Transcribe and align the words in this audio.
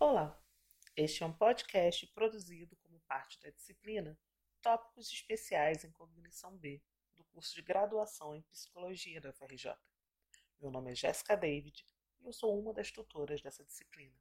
Olá, 0.00 0.40
este 0.96 1.24
é 1.24 1.26
um 1.26 1.32
podcast 1.32 2.06
produzido 2.14 2.76
como 2.76 3.00
parte 3.00 3.36
da 3.40 3.50
disciplina 3.50 4.16
Tópicos 4.62 5.10
Especiais 5.10 5.82
em 5.82 5.90
Cognição 5.90 6.56
B, 6.56 6.80
do 7.16 7.24
curso 7.24 7.56
de 7.56 7.62
graduação 7.62 8.32
em 8.36 8.42
Psicologia 8.42 9.20
da 9.20 9.30
UFRJ. 9.30 9.74
Meu 10.60 10.70
nome 10.70 10.92
é 10.92 10.94
Jéssica 10.94 11.36
David 11.36 11.84
e 12.20 12.26
eu 12.26 12.32
sou 12.32 12.56
uma 12.56 12.72
das 12.72 12.92
tutoras 12.92 13.42
dessa 13.42 13.64
disciplina. 13.64 14.14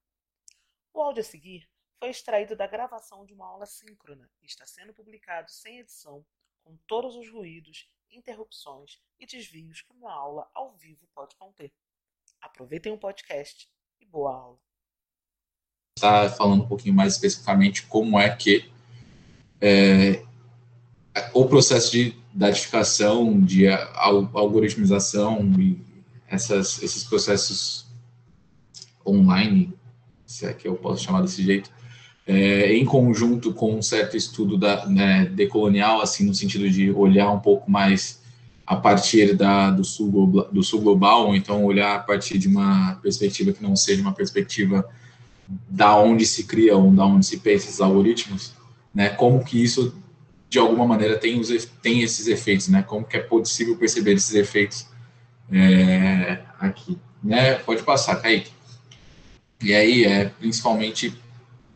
O 0.92 1.00
áudio 1.00 1.22
a 1.22 1.24
seguir 1.24 1.70
foi 2.00 2.10
extraído 2.10 2.56
da 2.56 2.66
gravação 2.66 3.24
de 3.24 3.36
uma 3.36 3.46
aula 3.46 3.68
síncrona 3.68 4.28
e 4.42 4.48
está 4.48 4.66
sendo 4.66 4.96
publicado 4.96 5.52
sem 5.52 5.78
edição, 5.78 6.26
com 6.64 6.76
todos 6.88 7.16
os 7.16 7.30
ruídos, 7.30 7.88
interrupções 8.10 9.00
e 9.20 9.28
desvios 9.28 9.84
que 9.84 9.94
uma 9.94 10.12
aula 10.12 10.50
ao 10.56 10.76
vivo 10.76 11.08
pode 11.14 11.36
conter. 11.36 11.72
Aproveitem 12.42 12.92
o 12.94 13.00
podcast 13.00 13.72
e 14.00 14.06
boa 14.08 14.36
aula. 14.36 14.67
Está 15.98 16.30
falando 16.30 16.62
um 16.62 16.68
pouquinho 16.68 16.94
mais 16.94 17.14
especificamente 17.14 17.82
como 17.88 18.20
é 18.20 18.30
que 18.30 18.66
é, 19.60 20.22
o 21.34 21.46
processo 21.46 21.92
de 21.92 22.16
datificação, 22.32 23.42
de 23.42 23.68
algoritmização 23.68 25.42
e 25.58 25.76
essas, 26.30 26.84
esses 26.84 27.04
processos 27.04 27.88
online, 29.04 29.74
se 30.24 30.46
é 30.46 30.54
que 30.54 30.68
eu 30.68 30.76
posso 30.76 31.04
chamar 31.04 31.22
desse 31.22 31.44
jeito, 31.44 31.72
é, 32.28 32.76
em 32.76 32.86
conjunto 32.86 33.52
com 33.52 33.74
um 33.74 33.82
certo 33.82 34.16
estudo 34.16 34.56
da, 34.56 34.86
né, 34.86 35.26
decolonial, 35.26 36.00
assim, 36.00 36.28
no 36.28 36.36
sentido 36.36 36.70
de 36.70 36.92
olhar 36.92 37.32
um 37.32 37.40
pouco 37.40 37.72
mais 37.72 38.22
a 38.68 38.76
partir 38.76 39.36
da, 39.36 39.72
do, 39.72 39.84
sul, 39.84 40.48
do 40.52 40.62
sul 40.62 40.80
global, 40.80 41.26
ou 41.26 41.36
então 41.36 41.66
olhar 41.66 41.96
a 41.96 42.00
partir 42.00 42.38
de 42.38 42.48
uma 42.48 43.00
perspectiva 43.02 43.52
que 43.52 43.64
não 43.64 43.76
seja 43.76 44.00
uma 44.00 44.14
perspectiva 44.14 44.88
da 45.48 45.96
onde 45.96 46.26
se 46.26 46.44
criam, 46.46 46.94
da 46.94 47.06
onde 47.06 47.26
se 47.26 47.38
pensa 47.38 47.68
esses 47.68 47.82
algoritmos, 47.82 48.54
né? 48.94 49.10
Como 49.10 49.44
que 49.44 49.62
isso 49.62 49.96
de 50.50 50.60
alguma 50.60 50.86
maneira 50.86 51.18
tem 51.18 51.40
os 51.40 51.50
tem 51.82 52.02
esses 52.02 52.28
efeitos, 52.28 52.68
né? 52.68 52.82
Como 52.84 53.06
que 53.06 53.18
é 53.18 53.22
possível 53.22 53.78
perceber 53.78 54.14
esses 54.14 54.34
efeitos 54.34 54.88
é, 55.52 56.42
aqui, 56.60 56.98
né? 57.24 57.56
Pode 57.56 57.84
passar, 57.84 58.16
Kaique. 58.18 58.52
E 59.62 59.74
aí 59.74 60.06
é 60.06 60.26
principalmente 60.26 61.18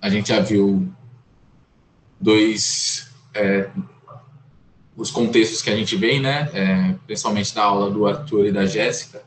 a 0.01 0.09
gente 0.09 0.29
já 0.29 0.39
viu 0.39 0.91
dois 2.19 3.11
é, 3.33 3.69
os 4.95 5.09
contextos 5.09 5.61
que 5.61 5.69
a 5.69 5.75
gente 5.75 5.95
vem, 5.95 6.19
né, 6.19 6.49
é, 6.53 6.95
principalmente 7.05 7.55
da 7.55 7.63
aula 7.63 7.89
do 7.89 8.05
Arthur 8.05 8.45
e 8.47 8.51
da 8.51 8.65
Jéssica, 8.65 9.23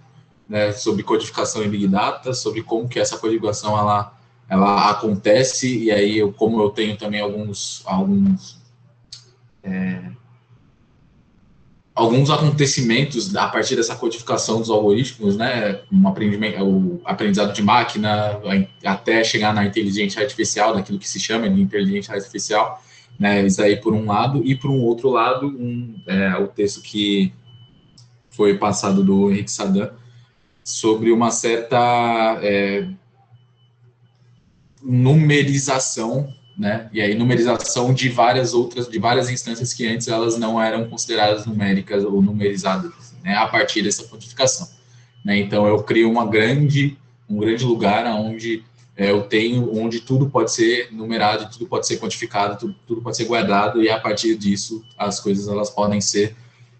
né, 0.48 0.72
sobre 0.72 1.02
codificação 1.02 1.64
em 1.64 1.68
Big 1.68 1.88
Data, 1.88 2.32
sobre 2.34 2.62
como 2.62 2.88
que 2.88 3.00
essa 3.00 3.18
codificação 3.18 3.76
ela, 3.78 4.13
ela 4.48 4.90
acontece, 4.90 5.84
e 5.84 5.90
aí 5.90 6.18
eu, 6.18 6.32
como 6.32 6.60
eu 6.60 6.70
tenho 6.70 6.96
também 6.96 7.20
alguns, 7.20 7.82
alguns, 7.86 8.58
é, 9.62 10.10
alguns 11.94 12.30
acontecimentos 12.30 13.34
a 13.34 13.48
partir 13.48 13.76
dessa 13.76 13.96
codificação 13.96 14.58
dos 14.58 14.68
algoritmos, 14.68 15.36
né, 15.36 15.80
um 15.90 16.06
aprendimento, 16.06 16.62
o 16.62 17.00
aprendizado 17.04 17.54
de 17.54 17.62
máquina, 17.62 18.38
até 18.84 19.24
chegar 19.24 19.54
na 19.54 19.64
inteligência 19.64 20.20
artificial, 20.20 20.74
daquilo 20.74 20.98
que 20.98 21.08
se 21.08 21.18
chama 21.18 21.48
de 21.48 21.60
inteligência 21.60 22.14
artificial, 22.14 22.82
né, 23.18 23.46
isso 23.46 23.62
aí 23.62 23.76
por 23.76 23.94
um 23.94 24.06
lado, 24.06 24.42
e 24.44 24.54
por 24.54 24.70
um 24.70 24.82
outro 24.82 25.08
lado, 25.10 25.46
um, 25.46 25.94
é, 26.06 26.36
o 26.36 26.48
texto 26.48 26.82
que 26.82 27.32
foi 28.28 28.58
passado 28.58 29.02
do 29.02 29.30
Henrique 29.30 29.50
Sadan 29.50 29.90
sobre 30.64 31.12
uma 31.12 31.30
certa 31.30 32.38
é, 32.42 32.88
numerização, 34.84 36.32
né, 36.56 36.88
e 36.92 37.00
aí 37.00 37.14
numerização 37.14 37.92
de 37.92 38.08
várias 38.08 38.52
outras, 38.52 38.88
de 38.88 38.98
várias 38.98 39.30
instâncias 39.30 39.72
que 39.72 39.86
antes 39.86 40.06
elas 40.06 40.38
não 40.38 40.62
eram 40.62 40.88
consideradas 40.88 41.46
numéricas 41.46 42.04
ou 42.04 42.20
numerizadas, 42.20 42.92
né, 43.24 43.34
a 43.34 43.48
partir 43.48 43.82
dessa 43.82 44.04
quantificação. 44.04 44.68
Né, 45.24 45.38
então 45.38 45.66
eu 45.66 45.82
crio 45.82 46.10
uma 46.10 46.26
grande, 46.26 46.96
um 47.28 47.38
grande 47.38 47.64
lugar 47.64 48.04
onde 48.14 48.62
é, 48.96 49.10
eu 49.10 49.22
tenho 49.22 49.76
onde 49.76 50.00
tudo 50.00 50.30
pode 50.30 50.52
ser 50.52 50.92
numerado, 50.92 51.50
tudo 51.50 51.66
pode 51.66 51.86
ser 51.86 51.98
quantificado, 51.98 52.58
tudo, 52.58 52.76
tudo, 52.86 53.02
pode 53.02 53.16
ser 53.16 53.24
guardado 53.24 53.82
e 53.82 53.90
a 53.90 53.98
partir 53.98 54.36
disso 54.36 54.84
as 54.96 55.18
coisas 55.18 55.48
elas 55.48 55.68
podem 55.70 56.00
ser, 56.00 56.36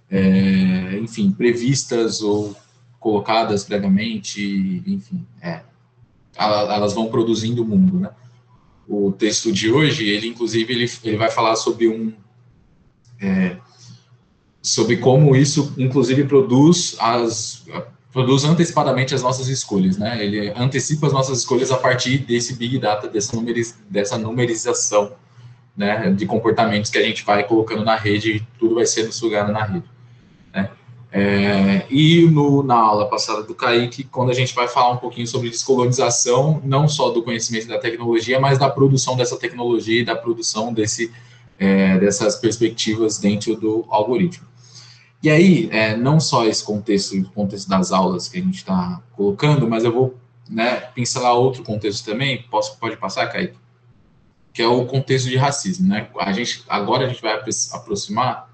é, 0.09 0.99
enfim, 1.03 1.33
previstas 1.33 2.21
ou 2.23 2.55
colocadas 3.01 3.65
previamente, 3.65 4.83
enfim, 4.87 5.27
é, 5.43 5.61
elas 6.37 6.93
vão 6.93 7.07
produzindo 7.07 7.63
o 7.63 7.67
mundo, 7.67 8.01
né? 8.01 8.11
O 8.89 9.13
texto 9.13 9.53
de 9.53 9.71
hoje, 9.71 10.09
ele 10.09 10.29
inclusive 10.29 10.73
ele, 10.73 10.91
ele 11.05 11.17
vai 11.17 11.31
falar 11.31 11.57
sobre 11.57 11.89
um 11.89 12.13
é, 13.21 13.57
sobre 14.63 14.97
como 14.97 15.35
isso 15.37 15.73
inclusive 15.79 16.25
produz 16.25 16.97
as 16.99 17.65
produz 18.15 18.45
antecipadamente 18.45 19.13
as 19.13 19.23
nossas 19.23 19.49
escolhas, 19.49 19.99
né? 19.99 20.25
Ele 20.25 20.53
antecipa 20.55 21.09
as 21.09 21.13
nossas 21.13 21.39
escolhas 21.39 21.73
a 21.73 21.77
partir 21.77 22.19
desse 22.19 22.55
big 22.55 22.79
data, 22.79 23.09
dessa, 23.09 23.35
numeriz, 23.35 23.77
dessa 23.91 24.17
numerização, 24.17 25.15
né, 25.77 26.13
de 26.13 26.25
comportamentos 26.25 26.93
que 26.93 26.99
a 26.99 27.03
gente 27.03 27.25
vai 27.25 27.43
colocando 27.43 27.85
na 27.85 27.97
rede 27.97 28.37
e 28.37 28.41
tudo 28.57 28.77
vai 28.77 28.87
sendo 28.87 29.11
sugado 29.11 29.53
na 29.53 29.65
rede? 29.65 29.94
É, 31.17 31.87
e 31.89 32.29
no, 32.29 32.65
na 32.65 32.75
aula 32.75 33.09
passada 33.09 33.45
do 33.45 33.55
Kaique, 33.55 34.03
quando 34.03 34.31
a 34.31 34.35
gente 34.35 34.53
vai 34.53 34.67
falar 34.67 34.91
um 34.91 34.97
pouquinho 34.97 35.29
sobre 35.29 35.49
descolonização, 35.49 36.61
não 36.65 36.89
só 36.89 37.11
do 37.11 37.23
conhecimento 37.23 37.69
da 37.69 37.79
tecnologia, 37.79 38.41
mas 38.41 38.59
da 38.59 38.69
produção 38.69 39.17
dessa 39.17 39.37
tecnologia 39.37 40.01
e 40.01 40.05
da 40.05 40.17
produção 40.17 40.75
desse, 40.75 41.13
é, 41.57 42.01
dessas 42.01 42.35
perspectivas 42.35 43.17
dentro 43.17 43.55
do 43.55 43.85
algoritmo. 43.91 44.45
E 45.23 45.31
aí, 45.31 45.69
é, 45.71 45.97
não 45.97 46.19
só 46.19 46.47
esse 46.47 46.65
contexto, 46.65 47.17
o 47.17 47.31
contexto 47.31 47.69
das 47.69 47.93
aulas 47.93 48.27
que 48.27 48.41
a 48.41 48.43
gente 48.43 48.57
está 48.57 49.01
colocando, 49.13 49.69
mas 49.69 49.85
eu 49.85 49.93
vou 49.93 50.19
né, 50.51 50.81
pincelar 50.97 51.35
outro 51.35 51.63
contexto 51.63 52.05
também, 52.05 52.43
posso, 52.51 52.77
pode 52.77 52.97
passar, 52.97 53.29
Kaique? 53.29 53.57
Que 54.53 54.63
é 54.63 54.67
o 54.67 54.85
contexto 54.85 55.29
de 55.29 55.37
racismo, 55.37 55.87
né? 55.87 56.09
A 56.19 56.33
gente, 56.33 56.65
agora 56.69 57.07
a 57.07 57.09
gente 57.09 57.23
vai 57.23 57.41
aproximar 57.73 58.53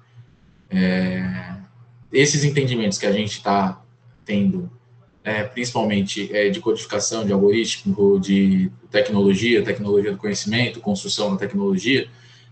é, 0.69 1.55
esses 2.11 2.43
entendimentos 2.43 2.97
que 2.97 3.05
a 3.05 3.11
gente 3.11 3.31
está 3.31 3.81
tendo, 4.25 4.69
é, 5.23 5.43
principalmente 5.43 6.29
é, 6.35 6.49
de 6.49 6.59
codificação, 6.59 7.25
de 7.25 7.31
algoritmo, 7.31 8.19
de 8.19 8.71
tecnologia, 8.89 9.63
tecnologia 9.63 10.11
do 10.11 10.17
conhecimento, 10.17 10.79
construção 10.79 11.31
da 11.31 11.37
tecnologia, 11.37 12.07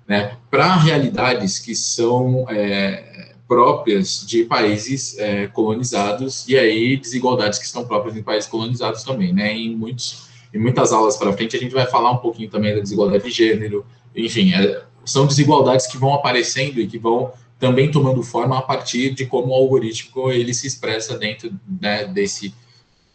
né, 0.07 0.37
para 0.49 0.75
realidades 0.75 1.59
que 1.59 1.75
são 1.75 2.45
é, 2.49 3.35
próprias 3.47 4.25
de 4.25 4.45
países 4.45 5.17
é, 5.17 5.47
colonizados 5.47 6.47
e 6.47 6.57
aí 6.57 6.95
desigualdades 6.95 7.57
que 7.57 7.65
estão 7.65 7.83
próprias 7.83 8.15
em 8.15 8.21
países 8.21 8.47
colonizados 8.47 9.03
também, 9.03 9.33
né? 9.33 9.51
Em 9.51 9.75
muitos 9.75 10.29
em 10.53 10.59
muitas 10.59 10.91
aulas 10.91 11.17
para 11.17 11.33
frente 11.33 11.55
a 11.55 11.59
gente 11.59 11.73
vai 11.73 11.85
falar 11.85 12.11
um 12.11 12.17
pouquinho 12.17 12.49
também 12.49 12.73
da 12.73 12.81
desigualdade 12.81 13.23
de 13.23 13.31
gênero, 13.31 13.85
enfim, 14.15 14.53
é, 14.53 14.83
são 15.05 15.25
desigualdades 15.25 15.87
que 15.87 15.97
vão 15.97 16.13
aparecendo 16.13 16.79
e 16.79 16.87
que 16.87 16.97
vão 16.97 17.31
também 17.59 17.91
tomando 17.91 18.23
forma 18.23 18.57
a 18.57 18.61
partir 18.61 19.13
de 19.13 19.25
como 19.25 19.49
o 19.51 19.53
algoritmo 19.53 20.31
ele 20.31 20.53
se 20.53 20.65
expressa 20.65 21.17
dentro 21.17 21.53
né, 21.81 22.05
desse, 22.05 22.55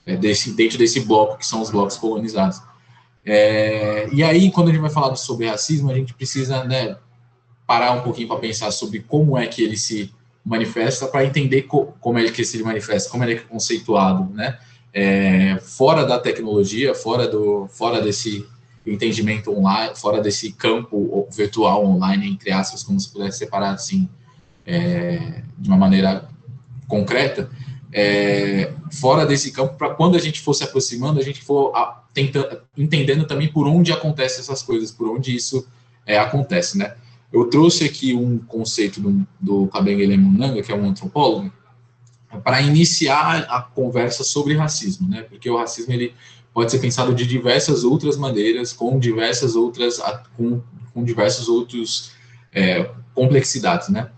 é, 0.05 0.16
desse 0.16 0.53
dentro 0.53 0.77
desse 0.77 1.00
bloco 1.00 1.38
que 1.38 1.47
são 1.47 1.62
os 1.62 1.71
blocos 1.71 1.97
colonizados. 1.97 2.60
É, 3.25 4.06
e 4.12 4.22
aí, 4.22 4.50
quando 4.50 4.69
a 4.69 4.72
gente 4.72 4.82
vai 4.82 4.91
falar 4.91 5.16
sobre 5.16 5.47
racismo, 5.47 5.91
a 5.91 5.94
gente 5.94 6.12
precisa 6.12 6.62
né, 6.65 6.99
parar 7.66 7.93
um 7.93 8.03
pouquinho 8.03 8.28
para 8.28 8.38
pensar 8.38 8.71
sobre 8.71 9.00
como 9.00 9.38
é 9.38 9.47
que 9.47 9.62
ele 9.62 9.78
se 9.78 10.15
manifesta 10.44 11.06
para 11.06 11.25
entender 11.25 11.62
co 11.62 11.94
como 12.00 12.19
é 12.19 12.31
que 12.31 12.44
se 12.44 12.62
manifesta, 12.62 13.11
como 13.11 13.25
ele 13.25 13.32
é 13.32 13.37
conceituado, 13.37 14.31
né? 14.34 14.59
É, 14.93 15.59
fora 15.61 16.05
da 16.05 16.19
tecnologia, 16.19 16.94
fora 16.94 17.26
do, 17.26 17.66
fora 17.69 18.00
desse 18.00 18.47
entendimento 18.87 19.50
online, 19.50 19.96
fora 19.96 20.20
desse 20.20 20.52
campo 20.52 21.26
virtual 21.32 21.85
online 21.85 22.29
entre 22.29 22.52
aspas, 22.52 22.82
como 22.82 23.00
se 23.00 23.11
pudesse 23.11 23.38
separar 23.38 23.73
assim, 23.73 24.08
é, 24.66 25.43
de 25.58 25.69
uma 25.69 25.76
maneira 25.76 26.28
concreta, 26.87 27.50
é, 27.93 28.72
fora 28.93 29.25
desse 29.25 29.52
campo, 29.52 29.76
para 29.76 29.90
quando 29.90 30.16
a 30.16 30.20
gente 30.20 30.40
for 30.40 30.52
se 30.55 30.64
aproximando, 30.64 31.20
a 31.20 31.22
gente 31.22 31.43
for 31.43 31.75
a, 31.76 32.02
tentando, 32.12 32.61
entendendo 32.76 33.26
também 33.26 33.49
por 33.49 33.66
onde 33.69 33.93
acontecem 33.93 34.40
essas 34.40 34.62
coisas, 34.62 34.90
por 34.90 35.08
onde 35.08 35.34
isso 35.34 35.66
é, 36.05 36.19
acontece, 36.19 36.76
né? 36.76 36.94
Eu 37.32 37.46
trouxe 37.46 37.84
aqui 37.84 38.14
um 38.14 38.38
conceito 38.38 39.00
do, 39.00 39.26
do 39.40 39.66
Kabengele 39.69 40.16
Munanga, 40.16 40.62
que 40.62 40.70
é 40.70 40.75
um 40.75 40.88
antropólogo, 40.88 41.52
para 42.43 42.60
iniciar 42.62 43.46
a 43.49 43.62
conversa 43.62 44.25
sobre 44.25 44.56
racismo, 44.56 45.08
né? 45.08 45.22
Porque 45.22 45.49
o 45.49 45.56
racismo 45.56 45.93
ele 45.93 46.14
pode 46.52 46.70
ser 46.70 46.78
pensado 46.78 47.14
de 47.14 47.26
diversas 47.26 47.84
outras 47.84 48.17
maneiras, 48.17 48.72
com 48.72 48.99
diversas 48.99 49.56
outras, 49.56 50.00
com, 50.37 50.60
com 50.93 51.05
diversos 51.05 51.49
outros 51.49 52.12
é, 52.52 52.90
complexidades, 53.14 53.88
né? 53.88 54.10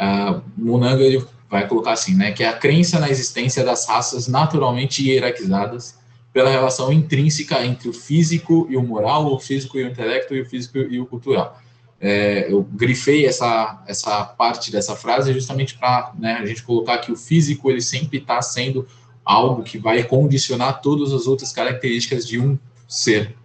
Uh, 0.00 0.42
Munanga 0.56 1.02
ele 1.02 1.22
vai 1.50 1.66
colocar 1.68 1.92
assim, 1.92 2.14
né? 2.14 2.32
Que 2.32 2.44
é 2.44 2.48
a 2.48 2.56
crença 2.56 2.98
na 2.98 3.10
existência 3.10 3.62
das 3.62 3.86
raças 3.86 4.28
naturalmente 4.28 5.06
hierarquizadas 5.06 5.98
pela 6.32 6.48
relação 6.48 6.92
intrínseca 6.92 7.64
entre 7.64 7.88
o 7.88 7.92
físico 7.92 8.66
e 8.70 8.76
o 8.76 8.82
moral, 8.82 9.26
o 9.32 9.38
físico 9.38 9.76
e 9.76 9.82
o 9.82 9.88
intelecto, 9.88 10.34
e 10.34 10.40
o 10.40 10.46
físico 10.46 10.78
e 10.78 11.00
o 11.00 11.06
cultural. 11.06 11.60
É, 12.00 12.50
eu 12.50 12.62
grifei 12.62 13.26
essa, 13.26 13.82
essa 13.86 14.24
parte 14.24 14.70
dessa 14.72 14.96
frase 14.96 15.34
justamente 15.34 15.76
para 15.76 16.14
né, 16.18 16.38
a 16.40 16.46
gente 16.46 16.62
colocar 16.62 16.98
que 16.98 17.12
o 17.12 17.16
físico 17.16 17.70
ele 17.70 17.82
sempre 17.82 18.18
está 18.18 18.40
sendo 18.40 18.86
algo 19.22 19.62
que 19.62 19.76
vai 19.76 20.02
condicionar 20.02 20.80
todas 20.80 21.12
as 21.12 21.26
outras 21.26 21.52
características 21.52 22.26
de 22.26 22.40
um 22.40 22.58
ser. 22.88 23.36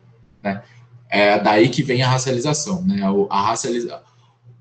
Né? 0.42 0.64
É 1.10 1.38
daí 1.38 1.68
que 1.68 1.84
vem 1.84 2.02
a 2.02 2.10
racialização. 2.10 2.82
Né? 2.84 3.02
A 3.30 3.42
racializa... 3.42 4.02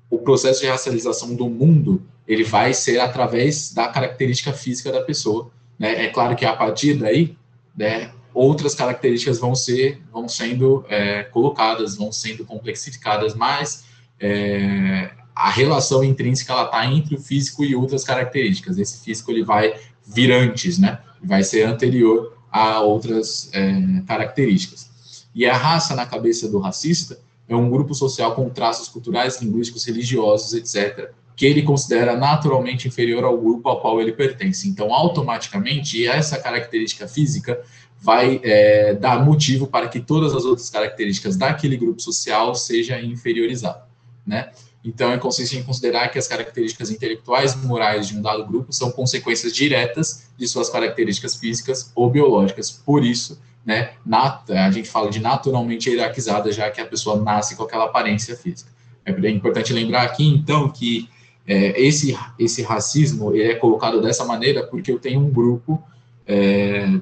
O 0.09 0.19
processo 0.19 0.61
de 0.61 0.67
racialização 0.67 1.35
do 1.35 1.49
mundo 1.49 2.01
ele 2.27 2.43
vai 2.43 2.73
ser 2.73 2.99
através 2.99 3.73
da 3.73 3.87
característica 3.87 4.51
física 4.51 4.91
da 4.91 5.01
pessoa. 5.01 5.51
Né? 5.77 6.05
É 6.05 6.09
claro 6.09 6.35
que 6.35 6.45
a 6.45 6.55
partir 6.55 6.95
daí, 6.95 7.37
né, 7.77 8.11
outras 8.33 8.73
características 8.73 9.39
vão 9.39 9.55
ser 9.55 10.01
vão 10.11 10.27
sendo 10.27 10.85
é, 10.89 11.23
colocadas, 11.23 11.95
vão 11.95 12.11
sendo 12.11 12.45
complexificadas, 12.45 13.35
mas 13.35 13.85
é, 14.19 15.11
a 15.35 15.49
relação 15.49 16.03
intrínseca 16.03 16.53
ela 16.53 16.65
está 16.65 16.85
entre 16.85 17.15
o 17.15 17.19
físico 17.19 17.63
e 17.63 17.75
outras 17.75 18.03
características. 18.03 18.77
Esse 18.77 19.03
físico 19.03 19.31
ele 19.31 19.43
vai 19.43 19.79
vir 20.05 20.31
antes, 20.31 20.79
né? 20.79 20.99
Vai 21.21 21.43
ser 21.43 21.63
anterior 21.63 22.37
a 22.51 22.79
outras 22.79 23.49
é, 23.53 24.01
características. 24.07 24.89
E 25.33 25.45
a 25.45 25.57
raça 25.57 25.93
na 25.93 26.05
cabeça 26.05 26.47
do 26.47 26.59
racista 26.59 27.19
é 27.47 27.55
um 27.55 27.69
grupo 27.69 27.93
social 27.93 28.33
com 28.33 28.49
traços 28.49 28.87
culturais, 28.87 29.41
linguísticos, 29.41 29.85
religiosos, 29.85 30.53
etc., 30.53 31.11
que 31.35 31.45
ele 31.45 31.63
considera 31.63 32.15
naturalmente 32.15 32.87
inferior 32.87 33.23
ao 33.25 33.37
grupo 33.37 33.67
ao 33.67 33.81
qual 33.81 33.99
ele 33.99 34.13
pertence. 34.13 34.69
Então, 34.69 34.93
automaticamente, 34.93 36.07
essa 36.07 36.37
característica 36.37 37.07
física 37.07 37.61
vai 38.01 38.39
é, 38.43 38.93
dar 38.93 39.23
motivo 39.23 39.67
para 39.67 39.87
que 39.87 39.99
todas 39.99 40.33
as 40.33 40.45
outras 40.45 40.69
características 40.69 41.35
daquele 41.35 41.75
grupo 41.75 42.01
social 42.01 42.55
seja 42.55 43.01
inferiorizado, 43.01 43.83
né? 44.25 44.51
Então, 44.83 45.11
é 45.11 45.17
consiste 45.17 45.57
em 45.57 45.63
considerar 45.63 46.09
que 46.09 46.19
as 46.19 46.27
características 46.27 46.91
intelectuais 46.91 47.53
e 47.53 47.57
morais 47.57 48.07
de 48.07 48.15
um 48.15 48.21
dado 48.21 48.45
grupo 48.45 48.71
são 48.71 48.91
consequências 48.91 49.53
diretas 49.53 50.27
de 50.37 50.47
suas 50.47 50.69
características 50.69 51.35
físicas 51.35 51.91
ou 51.95 52.07
biológicas. 52.07 52.69
Por 52.69 53.03
isso, 53.03 53.41
né, 53.65 53.93
nat 54.05 54.49
a 54.51 54.69
gente 54.69 54.87
fala 54.87 55.09
de 55.09 55.19
naturalmente 55.19 55.89
hierarquizada, 55.89 56.51
já 56.51 56.69
que 56.69 56.79
a 56.79 56.85
pessoa 56.85 57.21
nasce 57.21 57.55
com 57.55 57.63
aquela 57.63 57.85
aparência 57.85 58.35
física. 58.35 58.69
É 59.05 59.29
importante 59.29 59.73
lembrar 59.73 60.03
aqui, 60.03 60.27
então, 60.27 60.69
que 60.69 61.09
é, 61.47 61.79
esse, 61.79 62.17
esse 62.39 62.63
racismo 62.63 63.33
ele 63.33 63.51
é 63.51 63.55
colocado 63.55 64.01
dessa 64.01 64.25
maneira 64.25 64.65
porque 64.65 64.91
eu 64.91 64.99
tenho 64.99 65.19
um 65.19 65.29
grupo 65.29 65.81
é, 66.27 66.99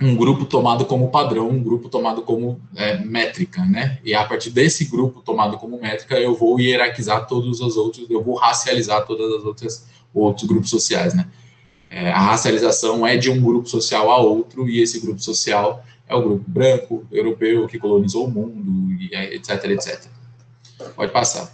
um 0.00 0.16
grupo 0.16 0.46
tomado 0.46 0.86
como 0.86 1.10
padrão, 1.10 1.48
um 1.48 1.62
grupo 1.62 1.88
tomado 1.88 2.22
como 2.22 2.60
é, 2.74 2.96
métrica, 2.98 3.62
né? 3.64 3.98
E 4.02 4.14
a 4.14 4.24
partir 4.24 4.50
desse 4.50 4.86
grupo 4.86 5.20
tomado 5.20 5.58
como 5.58 5.78
métrica, 5.78 6.18
eu 6.18 6.34
vou 6.34 6.58
hierarquizar 6.58 7.26
todos 7.26 7.60
os 7.60 7.76
outros, 7.76 8.08
eu 8.08 8.22
vou 8.22 8.34
racializar 8.34 9.04
todas 9.04 9.30
as 9.32 9.44
outras 9.44 9.86
outros 10.12 10.48
grupos 10.48 10.70
sociais, 10.70 11.14
né? 11.14 11.28
É, 11.90 12.12
a 12.12 12.20
racialização 12.20 13.04
é 13.04 13.16
de 13.16 13.28
um 13.28 13.42
grupo 13.42 13.68
social 13.68 14.10
a 14.10 14.18
outro 14.18 14.68
e 14.68 14.80
esse 14.80 15.00
grupo 15.00 15.20
social 15.20 15.84
é 16.08 16.14
o 16.14 16.22
grupo 16.22 16.44
branco, 16.48 17.04
europeu 17.10 17.66
que 17.66 17.78
colonizou 17.78 18.26
o 18.26 18.30
mundo, 18.30 18.92
e 18.92 19.14
etc, 19.14 19.64
etc. 19.64 20.06
Pode 20.94 21.12
passar. 21.12 21.52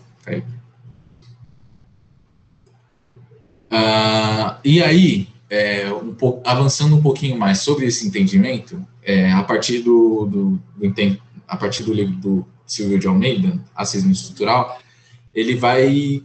Uh, 3.70 4.58
e 4.64 4.82
aí, 4.82 5.28
é, 5.48 5.90
um 5.92 6.14
avançando 6.44 6.96
um 6.96 7.02
pouquinho 7.02 7.38
mais 7.38 7.60
sobre 7.60 7.86
esse 7.86 8.06
entendimento, 8.06 8.86
é, 9.02 9.32
a 9.32 9.42
partir 9.42 9.80
do, 9.80 10.26
do, 10.26 10.60
do, 10.76 11.20
a 11.46 11.56
partir 11.56 11.82
do 11.82 11.92
livro 11.92 12.14
do 12.16 12.46
Silvio 12.66 12.98
de 12.98 13.06
Almeida, 13.06 13.58
Racismo 13.74 14.10
Estrutural, 14.10 14.78
ele 15.34 15.54
vai 15.54 16.22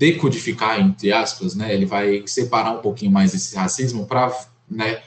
decodificar, 0.00 0.80
entre 0.80 1.12
aspas, 1.12 1.54
né, 1.54 1.74
ele 1.74 1.84
vai 1.84 2.22
separar 2.26 2.72
um 2.72 2.78
pouquinho 2.78 3.12
mais 3.12 3.34
esse 3.34 3.54
racismo 3.54 4.06
para 4.06 4.34
né, 4.68 5.02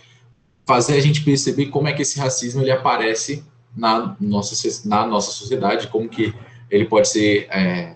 fazer 0.67 0.95
a 0.95 0.99
gente 0.99 1.23
perceber 1.23 1.65
como 1.65 1.87
é 1.87 1.93
que 1.93 2.03
esse 2.03 2.19
racismo 2.19 2.61
ele 2.61 2.69
aparece 2.69 3.43
na 3.75 4.15
nossa, 4.21 4.87
na 4.87 5.07
nossa 5.07 5.31
sociedade, 5.31 5.87
como 5.87 6.07
que 6.07 6.31
ele 6.69 6.85
pode 6.85 7.07
ser 7.07 7.47
é, 7.49 7.95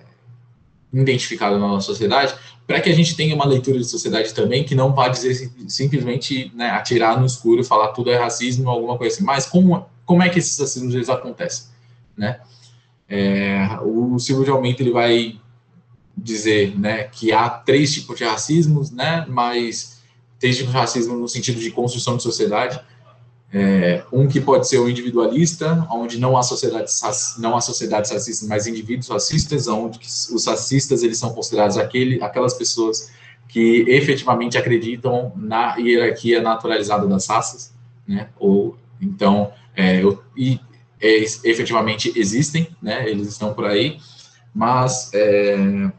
identificado 0.91 1.59
na 1.59 1.67
nossa 1.67 1.85
sociedade, 1.85 2.33
para 2.65 2.81
que 2.81 2.89
a 2.89 2.95
gente 2.95 3.15
tenha 3.15 3.35
uma 3.35 3.45
leitura 3.45 3.77
de 3.77 3.85
sociedade 3.85 4.33
também 4.33 4.63
que 4.63 4.73
não 4.73 4.91
vá 4.91 5.07
dizer 5.07 5.51
simplesmente 5.67 6.51
né, 6.55 6.71
atirar 6.71 7.19
no 7.19 7.27
escuro, 7.27 7.63
falar 7.63 7.89
tudo 7.89 8.09
é 8.09 8.17
racismo 8.17 8.69
ou 8.69 8.71
alguma 8.71 8.97
coisa 8.97 9.15
assim. 9.15 9.23
Mas 9.23 9.45
como, 9.45 9.85
como 10.03 10.23
é 10.23 10.29
que 10.29 10.39
esses 10.39 10.57
racismos 10.59 10.95
eles 10.95 11.09
acontecem? 11.09 11.67
Né? 12.17 12.39
É, 13.07 13.69
o 13.83 14.17
Silvio 14.17 14.43
de 14.43 14.49
Aumento 14.49 14.81
ele 14.81 14.91
vai 14.91 15.39
dizer 16.17 16.77
né, 16.77 17.03
que 17.03 17.31
há 17.31 17.47
três 17.49 17.93
tipos 17.93 18.17
de 18.17 18.23
racismos, 18.23 18.89
né, 18.91 19.25
mas 19.29 20.01
três 20.39 20.57
tipos 20.57 20.71
de 20.71 20.77
racismo 20.77 21.15
no 21.15 21.27
sentido 21.27 21.59
de 21.59 21.69
construção 21.71 22.17
de 22.17 22.23
sociedade. 22.23 22.79
É, 23.53 24.03
um 24.11 24.27
que 24.27 24.41
pode 24.41 24.67
ser 24.67 24.77
o 24.77 24.89
individualista, 24.89 25.87
onde 25.89 26.19
não 26.19 26.35
há 26.35 26.43
sociedades 26.43 27.01
não 27.37 27.55
há 27.55 27.61
sociedades 27.61 28.11
racistas, 28.11 28.45
mas 28.45 28.67
indivíduos 28.67 29.07
racistas, 29.07 29.69
onde 29.69 29.99
os 29.99 30.45
racistas 30.45 31.01
eles 31.01 31.17
são 31.17 31.29
considerados 31.33 31.77
aquele, 31.77 32.21
aquelas 32.21 32.55
pessoas 32.55 33.09
que 33.47 33.85
efetivamente 33.87 34.57
acreditam 34.57 35.31
na 35.33 35.77
hierarquia 35.77 36.41
naturalizada 36.41 37.07
das 37.07 37.25
raças, 37.27 37.73
né? 38.05 38.27
Ou 38.37 38.77
então 38.99 39.53
é, 39.75 40.01
e 40.35 40.59
é, 40.99 41.23
efetivamente 41.45 42.11
existem, 42.17 42.67
né? 42.81 43.09
Eles 43.09 43.29
estão 43.29 43.53
por 43.53 43.65
aí, 43.65 43.97
mas 44.53 45.09
é, 45.13 45.89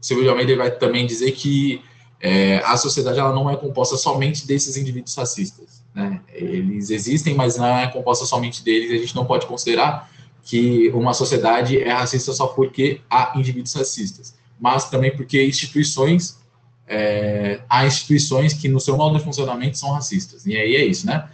Silvio 0.00 0.24
de 0.24 0.30
Almeida 0.30 0.56
vai 0.56 0.70
também 0.70 1.06
dizer 1.06 1.32
que 1.32 1.82
é, 2.20 2.58
a 2.58 2.76
sociedade 2.76 3.18
ela 3.18 3.34
não 3.34 3.50
é 3.50 3.56
composta 3.56 3.96
somente 3.96 4.46
desses 4.46 4.76
indivíduos 4.76 5.14
racistas 5.14 5.80
né? 5.94 6.20
Eles 6.32 6.90
existem, 6.90 7.34
mas 7.34 7.56
não 7.56 7.66
é 7.66 7.86
composta 7.88 8.24
somente 8.24 8.62
deles. 8.62 8.90
A 8.90 8.96
gente 8.96 9.14
não 9.14 9.24
pode 9.24 9.46
considerar 9.46 10.10
que 10.42 10.88
uma 10.90 11.12
sociedade 11.12 11.80
é 11.80 11.92
racista 11.92 12.32
só 12.32 12.46
porque 12.46 13.00
há 13.10 13.32
indivíduos 13.36 13.74
racistas, 13.74 14.34
mas 14.58 14.88
também 14.88 15.14
porque 15.14 15.44
instituições 15.44 16.38
é, 16.86 17.60
há 17.68 17.86
instituições 17.86 18.52
que 18.52 18.68
no 18.68 18.80
seu 18.80 18.96
modo 18.96 19.16
de 19.16 19.24
funcionamento 19.24 19.78
são 19.78 19.92
racistas. 19.92 20.46
E 20.46 20.56
aí 20.56 20.74
é 20.76 20.84
isso, 20.84 21.06
né? 21.06 21.28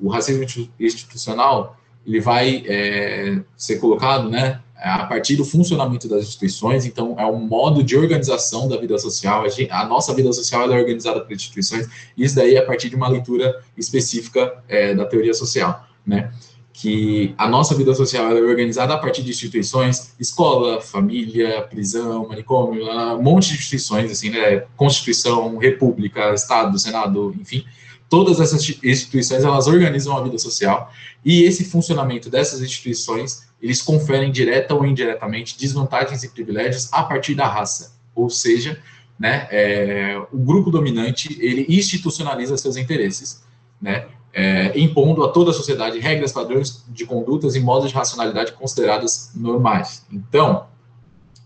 O 0.00 0.08
racismo 0.08 0.44
institucional 0.78 1.76
ele 2.06 2.20
vai 2.20 2.62
é, 2.66 3.40
ser 3.56 3.78
colocado, 3.78 4.28
né, 4.28 4.60
a 4.84 5.06
partir 5.06 5.36
do 5.36 5.44
funcionamento 5.44 6.06
das 6.06 6.24
instituições, 6.24 6.84
então 6.84 7.14
é 7.18 7.24
um 7.24 7.38
modo 7.38 7.82
de 7.82 7.96
organização 7.96 8.68
da 8.68 8.76
vida 8.76 8.98
social, 8.98 9.42
a, 9.42 9.48
gente, 9.48 9.70
a 9.70 9.86
nossa 9.86 10.12
vida 10.14 10.30
social 10.32 10.70
é 10.70 10.76
organizada 10.76 11.20
por 11.20 11.32
instituições, 11.32 11.88
isso 12.16 12.36
daí 12.36 12.56
é 12.56 12.58
a 12.58 12.66
partir 12.66 12.90
de 12.90 12.96
uma 12.96 13.08
leitura 13.08 13.62
específica 13.78 14.62
é, 14.68 14.94
da 14.94 15.06
teoria 15.06 15.32
social, 15.32 15.86
né, 16.06 16.30
que 16.74 17.34
a 17.38 17.48
nossa 17.48 17.74
vida 17.74 17.94
social 17.94 18.30
é 18.36 18.40
organizada 18.42 18.92
a 18.92 18.98
partir 18.98 19.22
de 19.22 19.30
instituições, 19.30 20.14
escola, 20.20 20.82
família, 20.82 21.62
prisão, 21.62 22.28
manicômio, 22.28 22.84
um 22.86 23.22
monte 23.22 23.48
de 23.48 23.54
instituições, 23.54 24.10
assim, 24.10 24.28
né, 24.28 24.64
Constituição, 24.76 25.56
República, 25.56 26.34
Estado, 26.34 26.78
Senado, 26.78 27.34
enfim, 27.40 27.64
todas 28.08 28.40
essas 28.40 28.62
instituições, 28.82 29.44
elas 29.44 29.66
organizam 29.66 30.16
a 30.16 30.22
vida 30.22 30.38
social, 30.38 30.92
e 31.24 31.42
esse 31.42 31.64
funcionamento 31.64 32.30
dessas 32.30 32.60
instituições 32.60 33.44
eles 33.60 33.80
conferem 33.80 34.30
direta 34.30 34.74
ou 34.74 34.84
indiretamente 34.84 35.58
desvantagens 35.58 36.22
e 36.22 36.28
privilégios 36.28 36.92
a 36.92 37.02
partir 37.02 37.34
da 37.34 37.46
raça, 37.46 37.96
ou 38.14 38.28
seja, 38.28 38.78
né, 39.18 39.48
é, 39.50 40.22
o 40.32 40.38
grupo 40.38 40.70
dominante 40.70 41.36
ele 41.40 41.64
institucionaliza 41.68 42.56
seus 42.56 42.76
interesses, 42.76 43.42
né, 43.80 44.06
é, 44.32 44.78
impondo 44.78 45.22
a 45.22 45.28
toda 45.28 45.50
a 45.50 45.54
sociedade 45.54 45.98
regras, 45.98 46.32
padrões 46.32 46.84
de 46.88 47.06
condutas 47.06 47.54
e 47.54 47.60
modos 47.60 47.88
de 47.88 47.94
racionalidade 47.94 48.52
consideradas 48.52 49.30
normais. 49.34 50.04
Então, 50.12 50.66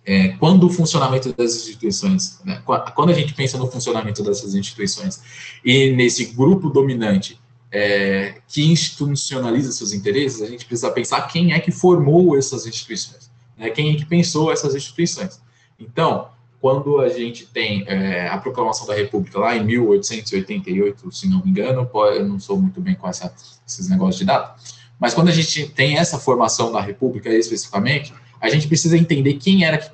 é, 0.09 0.29
quando 0.39 0.65
o 0.65 0.71
funcionamento 0.71 1.35
das 1.35 1.55
instituições, 1.55 2.41
né, 2.43 2.63
quando 2.95 3.11
a 3.11 3.13
gente 3.13 3.35
pensa 3.35 3.59
no 3.59 3.71
funcionamento 3.71 4.23
dessas 4.23 4.55
instituições 4.55 5.21
e 5.63 5.93
nesse 5.93 6.25
grupo 6.33 6.71
dominante 6.71 7.39
é, 7.71 8.37
que 8.49 8.65
institucionaliza 8.65 9.71
seus 9.71 9.93
interesses, 9.93 10.41
a 10.41 10.47
gente 10.47 10.65
precisa 10.65 10.91
pensar 10.91 11.21
quem 11.29 11.53
é 11.53 11.61
que 11.61 11.71
formou 11.71 12.39
essas 12.39 12.67
instituições, 12.67 13.31
né? 13.55 13.69
quem 13.69 13.93
é 13.93 13.97
que 13.97 14.07
pensou 14.07 14.51
essas 14.51 14.75
instituições. 14.75 15.43
Então, 15.79 16.29
quando 16.59 17.03
a 17.03 17.11
gente 17.11 17.45
tem 17.45 17.85
é, 17.87 18.29
a 18.29 18.39
proclamação 18.39 18.87
da 18.87 18.95
República 18.95 19.39
lá 19.39 19.55
em 19.55 19.63
1888, 19.63 21.13
se 21.13 21.29
não 21.29 21.45
me 21.45 21.51
engano, 21.51 21.87
eu 22.17 22.27
não 22.27 22.41
sou 22.41 22.59
muito 22.59 22.81
bem 22.81 22.95
com 22.95 23.07
essa, 23.07 23.31
esses 23.67 23.91
negócios 23.91 24.21
de 24.21 24.25
data, 24.25 24.55
mas 24.99 25.13
quando 25.13 25.29
a 25.29 25.33
gente 25.33 25.69
tem 25.69 25.99
essa 25.99 26.19
formação 26.19 26.73
da 26.73 26.81
República 26.81 27.29
especificamente, 27.29 28.15
a 28.41 28.49
gente 28.49 28.69
precisa 28.69 28.97
entender 28.97 29.35
quem 29.35 29.65
era 29.65 29.79
que 29.79 29.91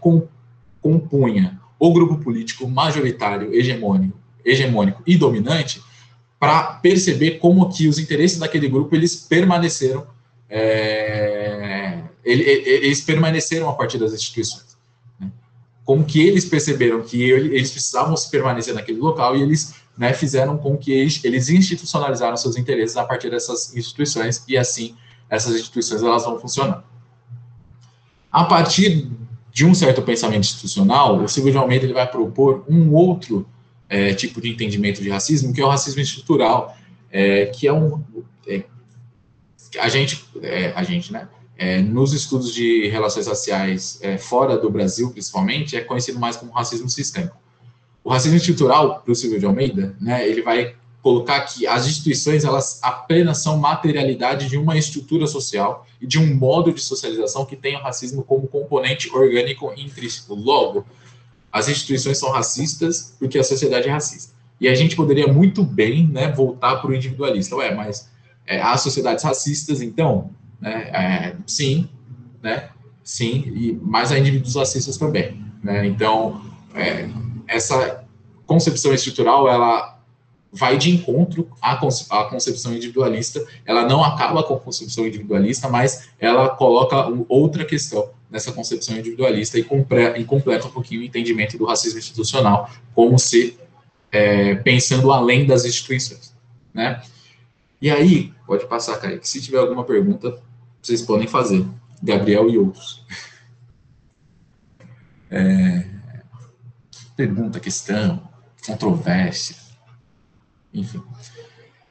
compunha 0.80 1.60
o 1.78 1.92
grupo 1.92 2.18
político 2.18 2.68
majoritário, 2.68 3.54
hegemônico, 3.54 4.18
hegemônico 4.44 5.02
e 5.06 5.16
dominante 5.16 5.82
para 6.38 6.74
perceber 6.74 7.38
como 7.38 7.70
que 7.70 7.88
os 7.88 7.98
interesses 7.98 8.38
daquele 8.38 8.68
grupo 8.68 8.94
eles 8.94 9.16
permaneceram 9.16 10.06
é, 10.48 12.00
eles 12.24 13.00
permaneceram 13.00 13.68
a 13.68 13.72
partir 13.74 13.98
das 13.98 14.12
instituições. 14.12 14.76
Né? 15.18 15.30
Como 15.84 16.04
que 16.04 16.20
eles 16.22 16.44
perceberam 16.44 17.02
que 17.02 17.22
eles 17.22 17.70
precisavam 17.70 18.16
se 18.16 18.30
permanecer 18.30 18.74
naquele 18.74 18.98
local 18.98 19.36
e 19.36 19.42
eles 19.42 19.74
né, 19.96 20.12
fizeram 20.12 20.56
com 20.56 20.76
que 20.76 20.92
eles, 20.92 21.22
eles 21.24 21.48
institucionalizaram 21.48 22.36
seus 22.36 22.56
interesses 22.56 22.96
a 22.96 23.04
partir 23.04 23.30
dessas 23.30 23.74
instituições 23.76 24.42
e 24.48 24.56
assim 24.56 24.94
essas 25.28 25.54
instituições 25.54 26.02
elas 26.02 26.24
vão 26.24 26.38
funcionar. 26.38 26.84
A 28.34 28.42
partir 28.42 29.08
de 29.52 29.64
um 29.64 29.72
certo 29.72 30.02
pensamento 30.02 30.40
institucional, 30.40 31.22
o 31.22 31.28
Silvio 31.28 31.52
de 31.52 31.56
Almeida 31.56 31.84
ele 31.84 31.92
vai 31.92 32.10
propor 32.10 32.64
um 32.68 32.92
outro 32.92 33.46
é, 33.88 34.12
tipo 34.12 34.40
de 34.40 34.50
entendimento 34.50 35.00
de 35.00 35.08
racismo, 35.08 35.54
que 35.54 35.60
é 35.60 35.64
o 35.64 35.68
racismo 35.68 36.00
estrutural, 36.00 36.76
é, 37.12 37.46
que 37.46 37.68
é 37.68 37.72
um 37.72 38.02
é, 38.48 38.64
a 39.78 39.88
gente, 39.88 40.24
é, 40.42 40.72
a 40.74 40.82
gente, 40.82 41.12
né? 41.12 41.28
É, 41.56 41.80
nos 41.80 42.12
estudos 42.12 42.52
de 42.52 42.88
relações 42.88 43.28
raciais 43.28 44.00
é, 44.02 44.18
fora 44.18 44.58
do 44.58 44.68
Brasil, 44.68 45.12
principalmente, 45.12 45.76
é 45.76 45.80
conhecido 45.80 46.18
mais 46.18 46.36
como 46.36 46.50
racismo 46.50 46.90
sistêmico. 46.90 47.36
O 48.02 48.10
racismo 48.10 48.36
estrutural, 48.36 49.00
para 49.00 49.12
o 49.12 49.14
Silvio 49.14 49.38
de 49.38 49.46
Almeida, 49.46 49.94
né, 50.00 50.28
ele 50.28 50.42
vai 50.42 50.74
colocar 51.04 51.42
que 51.42 51.66
as 51.66 51.86
instituições 51.86 52.44
elas 52.44 52.80
apenas 52.82 53.36
são 53.36 53.58
materialidade 53.58 54.48
de 54.48 54.56
uma 54.56 54.74
estrutura 54.78 55.26
social 55.26 55.86
e 56.00 56.06
de 56.06 56.18
um 56.18 56.34
modo 56.34 56.72
de 56.72 56.80
socialização 56.80 57.44
que 57.44 57.54
tem 57.54 57.76
o 57.76 57.80
racismo 57.80 58.22
como 58.22 58.48
componente 58.48 59.14
orgânico 59.14 59.70
intrínseco. 59.76 60.34
Logo, 60.34 60.86
as 61.52 61.68
instituições 61.68 62.16
são 62.16 62.30
racistas 62.30 63.14
porque 63.18 63.38
a 63.38 63.44
sociedade 63.44 63.86
é 63.86 63.92
racista. 63.92 64.32
E 64.58 64.66
a 64.66 64.74
gente 64.74 64.96
poderia 64.96 65.30
muito 65.30 65.62
bem 65.62 66.08
né, 66.08 66.32
voltar 66.32 66.76
para 66.76 66.90
o 66.90 66.94
individualista. 66.94 67.54
Ué, 67.56 67.74
mas 67.74 68.10
é, 68.46 68.62
há 68.62 68.74
sociedades 68.78 69.22
racistas, 69.22 69.82
então, 69.82 70.30
né, 70.58 70.90
é, 70.90 71.36
sim, 71.46 71.86
né, 72.42 72.70
sim, 73.02 73.52
e, 73.54 73.78
mas 73.82 74.10
há 74.10 74.18
indivíduos 74.18 74.56
racistas 74.56 74.96
também. 74.96 75.38
Né, 75.62 75.86
então, 75.86 76.40
é, 76.74 77.10
essa 77.46 78.02
concepção 78.46 78.94
estrutural, 78.94 79.46
ela 79.46 79.93
vai 80.54 80.78
de 80.78 80.90
encontro 80.90 81.50
à, 81.60 81.76
concepção 81.76 82.74
individualista, 82.74 83.44
ela 83.66 83.86
não 83.86 84.04
acaba 84.04 84.42
com 84.42 84.54
a 84.54 84.60
concepção 84.60 85.06
individualista, 85.06 85.68
mas 85.68 86.08
ela 86.18 86.48
coloca 86.50 87.12
outra 87.28 87.64
questão 87.64 88.10
nessa 88.30 88.52
concepção 88.52 88.96
individualista 88.96 89.58
e, 89.58 89.66
e 90.16 90.24
completa 90.24 90.66
um 90.66 90.70
pouquinho 90.70 91.00
o 91.00 91.04
entendimento 91.04 91.58
do 91.58 91.64
racismo 91.64 91.98
institucional, 91.98 92.70
como 92.94 93.18
se 93.18 93.58
é, 94.12 94.54
pensando 94.54 95.10
além 95.10 95.44
das 95.44 95.64
instituições, 95.64 96.34
né? 96.72 97.02
E 97.82 97.90
aí, 97.90 98.32
pode 98.46 98.66
passar, 98.66 98.96
Kaique. 98.98 99.28
Se 99.28 99.42
tiver 99.42 99.58
alguma 99.58 99.84
pergunta, 99.84 100.40
vocês 100.80 101.02
podem 101.02 101.26
fazer. 101.26 101.66
Gabriel 102.02 102.48
e 102.48 102.58
outros. 102.58 103.04
É, 105.30 105.84
pergunta, 107.16 107.58
questão, 107.58 108.22
controvérsia, 108.64 109.56
enfim. 110.74 111.02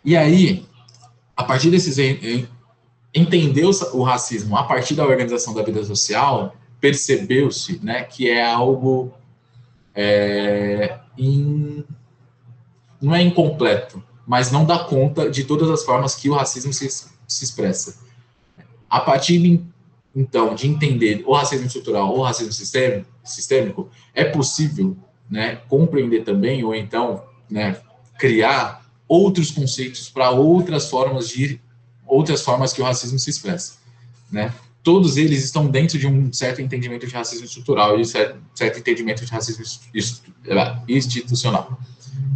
E 0.03 0.17
aí, 0.17 0.65
a 1.35 1.43
partir 1.43 1.71
desses 1.71 1.97
entendeu 3.13 3.71
o 3.93 4.03
racismo 4.03 4.57
a 4.57 4.63
partir 4.63 4.95
da 4.95 5.05
organização 5.05 5.53
da 5.53 5.63
vida 5.63 5.83
social, 5.83 6.55
percebeu-se, 6.81 7.79
né, 7.83 8.03
que 8.03 8.29
é 8.29 8.43
algo 8.43 9.13
é, 9.95 10.99
in, 11.17 11.83
não 13.01 13.15
é 13.15 13.21
incompleto, 13.21 14.03
mas 14.27 14.51
não 14.51 14.65
dá 14.65 14.79
conta 14.79 15.29
de 15.29 15.43
todas 15.43 15.69
as 15.69 15.83
formas 15.83 16.15
que 16.15 16.29
o 16.29 16.33
racismo 16.33 16.73
se, 16.73 16.89
se 16.89 17.43
expressa. 17.43 18.01
A 18.89 18.99
partir, 18.99 19.61
então, 20.15 20.55
de 20.55 20.67
entender 20.67 21.23
o 21.25 21.33
racismo 21.33 21.67
estrutural 21.67 22.09
ou 22.09 22.19
o 22.19 22.23
racismo 22.23 22.51
sistêmico, 22.51 23.09
sistêmico 23.23 23.89
é 24.13 24.25
possível 24.25 24.97
né, 25.29 25.57
compreender 25.67 26.23
também, 26.23 26.63
ou 26.63 26.75
então 26.75 27.23
né, 27.49 27.77
criar 28.23 28.81
outros 29.05 29.51
conceitos 29.51 30.09
para 30.09 30.29
outras 30.29 30.89
formas 30.89 31.27
de 31.27 31.59
outras 32.07 32.41
formas 32.41 32.71
que 32.71 32.81
o 32.81 32.85
racismo 32.85 33.19
se 33.19 33.29
expressa, 33.29 33.73
né? 34.31 34.53
Todos 34.81 35.17
eles 35.17 35.43
estão 35.43 35.67
dentro 35.67 35.99
de 35.99 36.07
um 36.07 36.31
certo 36.31 36.61
entendimento 36.61 37.05
de 37.05 37.13
racismo 37.13 37.43
estrutural 37.43 37.99
e 37.99 38.05
certo, 38.05 38.37
certo 38.55 38.79
entendimento 38.79 39.25
de 39.25 39.31
racismo 39.31 39.65
institucional. 40.87 41.77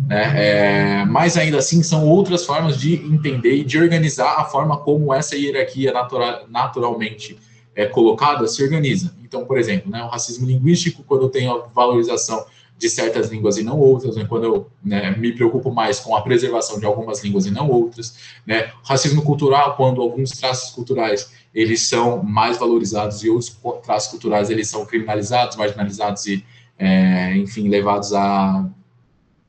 Né? 0.07 0.33
É, 0.35 1.05
mas 1.05 1.37
ainda 1.37 1.57
assim 1.57 1.81
são 1.81 2.05
outras 2.05 2.45
formas 2.45 2.77
de 2.77 2.95
entender 2.95 3.55
e 3.55 3.63
de 3.63 3.77
organizar 3.77 4.41
a 4.41 4.43
forma 4.43 4.77
como 4.77 5.13
essa 5.13 5.37
hierarquia 5.37 5.93
natural, 5.93 6.47
naturalmente 6.49 7.37
é 7.73 7.85
colocada 7.85 8.45
se 8.45 8.61
organiza. 8.61 9.15
Então, 9.23 9.45
por 9.45 9.57
exemplo, 9.57 9.89
né, 9.89 10.03
o 10.03 10.07
racismo 10.07 10.45
linguístico, 10.47 11.01
quando 11.03 11.29
tenho 11.29 11.51
a 11.53 11.67
valorização 11.67 12.45
de 12.77 12.89
certas 12.89 13.29
línguas 13.29 13.57
e 13.57 13.63
não 13.63 13.79
outras, 13.79 14.15
né, 14.15 14.25
quando 14.25 14.43
eu 14.43 14.71
né, 14.83 15.11
me 15.17 15.33
preocupo 15.33 15.71
mais 15.71 15.99
com 15.99 16.15
a 16.15 16.21
preservação 16.21 16.79
de 16.79 16.85
algumas 16.85 17.23
línguas 17.23 17.45
e 17.47 17.51
não 17.51 17.69
outras, 17.69 18.15
né, 18.45 18.71
racismo 18.83 19.23
cultural, 19.23 19.75
quando 19.75 20.01
alguns 20.01 20.31
traços 20.31 20.69
culturais 20.75 21.31
eles 21.55 21.87
são 21.87 22.21
mais 22.21 22.57
valorizados 22.57 23.23
e 23.23 23.29
outros 23.29 23.57
traços 23.83 24.11
culturais 24.11 24.49
eles 24.51 24.67
são 24.67 24.85
criminalizados, 24.85 25.57
marginalizados 25.57 26.27
e, 26.27 26.45
é, 26.77 27.35
enfim, 27.35 27.67
levados 27.67 28.13
a 28.13 28.69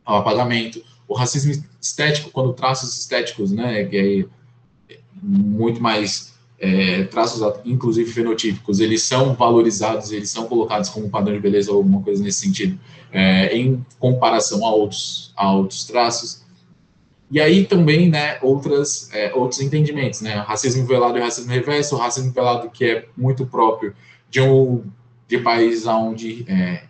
ao 0.08 0.16
apagamento. 0.16 0.82
O 1.06 1.14
racismo 1.14 1.52
estético, 1.78 2.30
quando 2.30 2.54
traços 2.54 2.99
estéticos, 2.99 3.52
né, 3.52 3.85
que 3.85 4.26
é 4.88 4.97
muito 5.23 5.82
mais 5.82 6.27
é, 6.58 7.04
traços, 7.04 7.40
inclusive 7.64 8.10
fenotípicos, 8.10 8.80
eles 8.80 9.02
são 9.02 9.34
valorizados, 9.34 10.10
eles 10.10 10.30
são 10.30 10.46
colocados 10.46 10.88
como 10.90 11.08
padrão 11.08 11.34
de 11.34 11.40
beleza 11.40 11.70
ou 11.70 11.78
alguma 11.78 12.02
coisa 12.02 12.22
nesse 12.22 12.40
sentido, 12.40 12.78
é, 13.12 13.56
em 13.56 13.84
comparação 13.98 14.66
a 14.66 14.70
outros, 14.74 15.32
a 15.36 15.52
outros 15.52 15.84
traços. 15.84 16.44
E 17.30 17.40
aí 17.40 17.64
também, 17.66 18.08
né, 18.08 18.38
outras, 18.42 19.10
é, 19.12 19.32
outros 19.34 19.60
entendimentos, 19.60 20.20
né, 20.20 20.34
racismo 20.34 20.86
velado 20.86 21.18
e 21.18 21.20
racismo 21.20 21.52
reverso, 21.52 21.96
racismo 21.96 22.32
velado 22.32 22.70
que 22.70 22.84
é 22.84 23.08
muito 23.16 23.46
próprio 23.46 23.94
de 24.30 24.40
um 24.40 24.82
de 25.28 25.38
país 25.38 25.86
onde 25.86 26.44
é, 26.48 26.84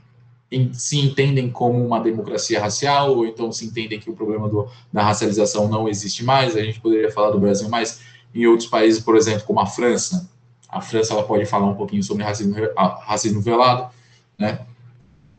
se 0.72 0.98
entendem 0.98 1.50
como 1.50 1.84
uma 1.84 1.98
democracia 1.98 2.60
racial, 2.60 3.16
ou 3.16 3.26
então 3.26 3.50
se 3.50 3.66
entendem 3.66 3.98
que 3.98 4.08
o 4.08 4.14
problema 4.14 4.48
do, 4.48 4.68
da 4.92 5.02
racialização 5.02 5.68
não 5.68 5.88
existe 5.88 6.24
mais. 6.24 6.56
A 6.56 6.62
gente 6.62 6.80
poderia 6.80 7.10
falar 7.10 7.30
do 7.30 7.40
Brasil, 7.40 7.68
mas 7.68 8.00
em 8.34 8.46
outros 8.46 8.68
países, 8.68 9.00
por 9.00 9.16
exemplo, 9.16 9.44
como 9.44 9.60
a 9.60 9.66
França, 9.66 10.28
a 10.68 10.80
França 10.80 11.14
ela 11.14 11.22
pode 11.22 11.46
falar 11.46 11.66
um 11.66 11.74
pouquinho 11.74 12.02
sobre 12.02 12.22
racismo, 12.22 12.54
racismo 13.02 13.40
velado, 13.40 13.90
né? 14.38 14.60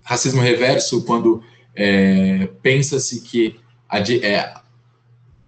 Racismo 0.04 0.42
reverso, 0.42 1.04
quando 1.04 1.44
é, 1.76 2.50
pensa-se 2.64 3.22
que 3.22 3.60
a, 3.88 4.00
é, 4.00 4.54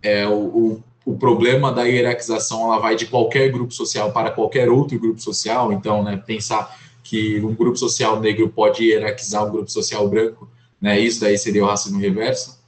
é 0.03 0.27
o, 0.27 0.33
o, 0.33 0.83
o, 1.03 1.17
problema 1.17 1.71
da 1.71 1.83
hierarquização 1.83 2.65
ela 2.65 2.79
vai 2.79 2.95
de 2.95 3.07
qualquer 3.07 3.51
grupo 3.51 3.73
social 3.73 4.11
para 4.11 4.29
qualquer 4.29 4.69
outro 4.69 4.99
grupo 4.99 5.19
social, 5.19 5.73
então, 5.73 6.03
né, 6.03 6.15
pensar 6.17 6.77
que 7.03 7.39
um 7.41 7.55
grupo 7.55 7.77
social 7.77 8.19
negro 8.19 8.49
pode 8.49 8.83
hierarquizar 8.83 9.45
um 9.45 9.51
grupo 9.51 9.71
social 9.71 10.07
branco, 10.07 10.47
né? 10.79 10.99
Isso 10.99 11.19
daí 11.19 11.37
seria 11.37 11.63
o 11.63 11.67
racismo 11.67 11.99
reverso. 11.99 12.61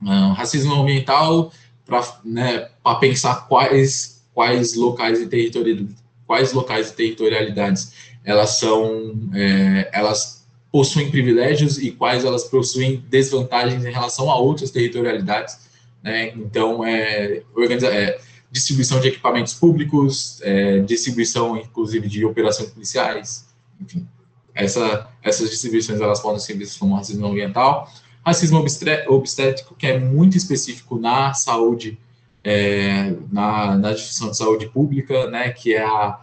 Uh, 0.00 0.32
racismo 0.34 0.74
ambiental 0.74 1.50
para 1.86 2.20
né, 2.24 2.68
pensar 3.00 3.46
quais 3.48 4.24
quais 4.34 4.74
locais 4.74 5.20
e 5.20 5.88
quais 6.26 6.52
locais 6.52 6.90
e 6.90 6.92
territorialidades 6.94 7.92
elas 8.24 8.58
são 8.58 9.14
é, 9.32 9.88
elas 9.92 10.44
possuem 10.70 11.10
privilégios 11.10 11.78
e 11.78 11.90
quais 11.90 12.24
elas 12.24 12.44
possuem 12.44 13.02
desvantagens 13.08 13.84
em 13.84 13.90
relação 13.90 14.30
a 14.30 14.36
outras 14.36 14.70
territorialidades, 14.70 15.58
né? 16.02 16.28
Então 16.36 16.84
é, 16.84 17.42
organiza, 17.54 17.86
é 17.86 18.18
distribuição 18.50 19.00
de 19.00 19.08
equipamentos 19.08 19.54
públicos, 19.54 20.40
é, 20.42 20.80
distribuição, 20.80 21.56
inclusive, 21.56 22.08
de 22.08 22.24
operações 22.24 22.70
policiais, 22.70 23.46
enfim. 23.80 24.06
Essa, 24.54 25.08
essas 25.22 25.50
distribuições 25.50 26.00
elas 26.00 26.20
podem 26.20 26.40
ser 26.40 26.54
vistas 26.54 26.78
como 26.78 26.94
racismo 26.94 27.26
ambiental. 27.26 27.90
Racismo 28.26 28.58
obstétrico, 29.06 29.76
que 29.76 29.86
é 29.86 30.00
muito 30.00 30.36
específico 30.36 30.98
na 30.98 31.32
saúde, 31.32 31.96
é, 32.42 33.14
na, 33.30 33.76
na 33.76 33.92
distribuição 33.92 34.30
de 34.32 34.36
saúde 34.36 34.66
pública, 34.66 35.30
né, 35.30 35.50
que 35.52 35.74
é 35.74 35.84
a, 35.84 36.18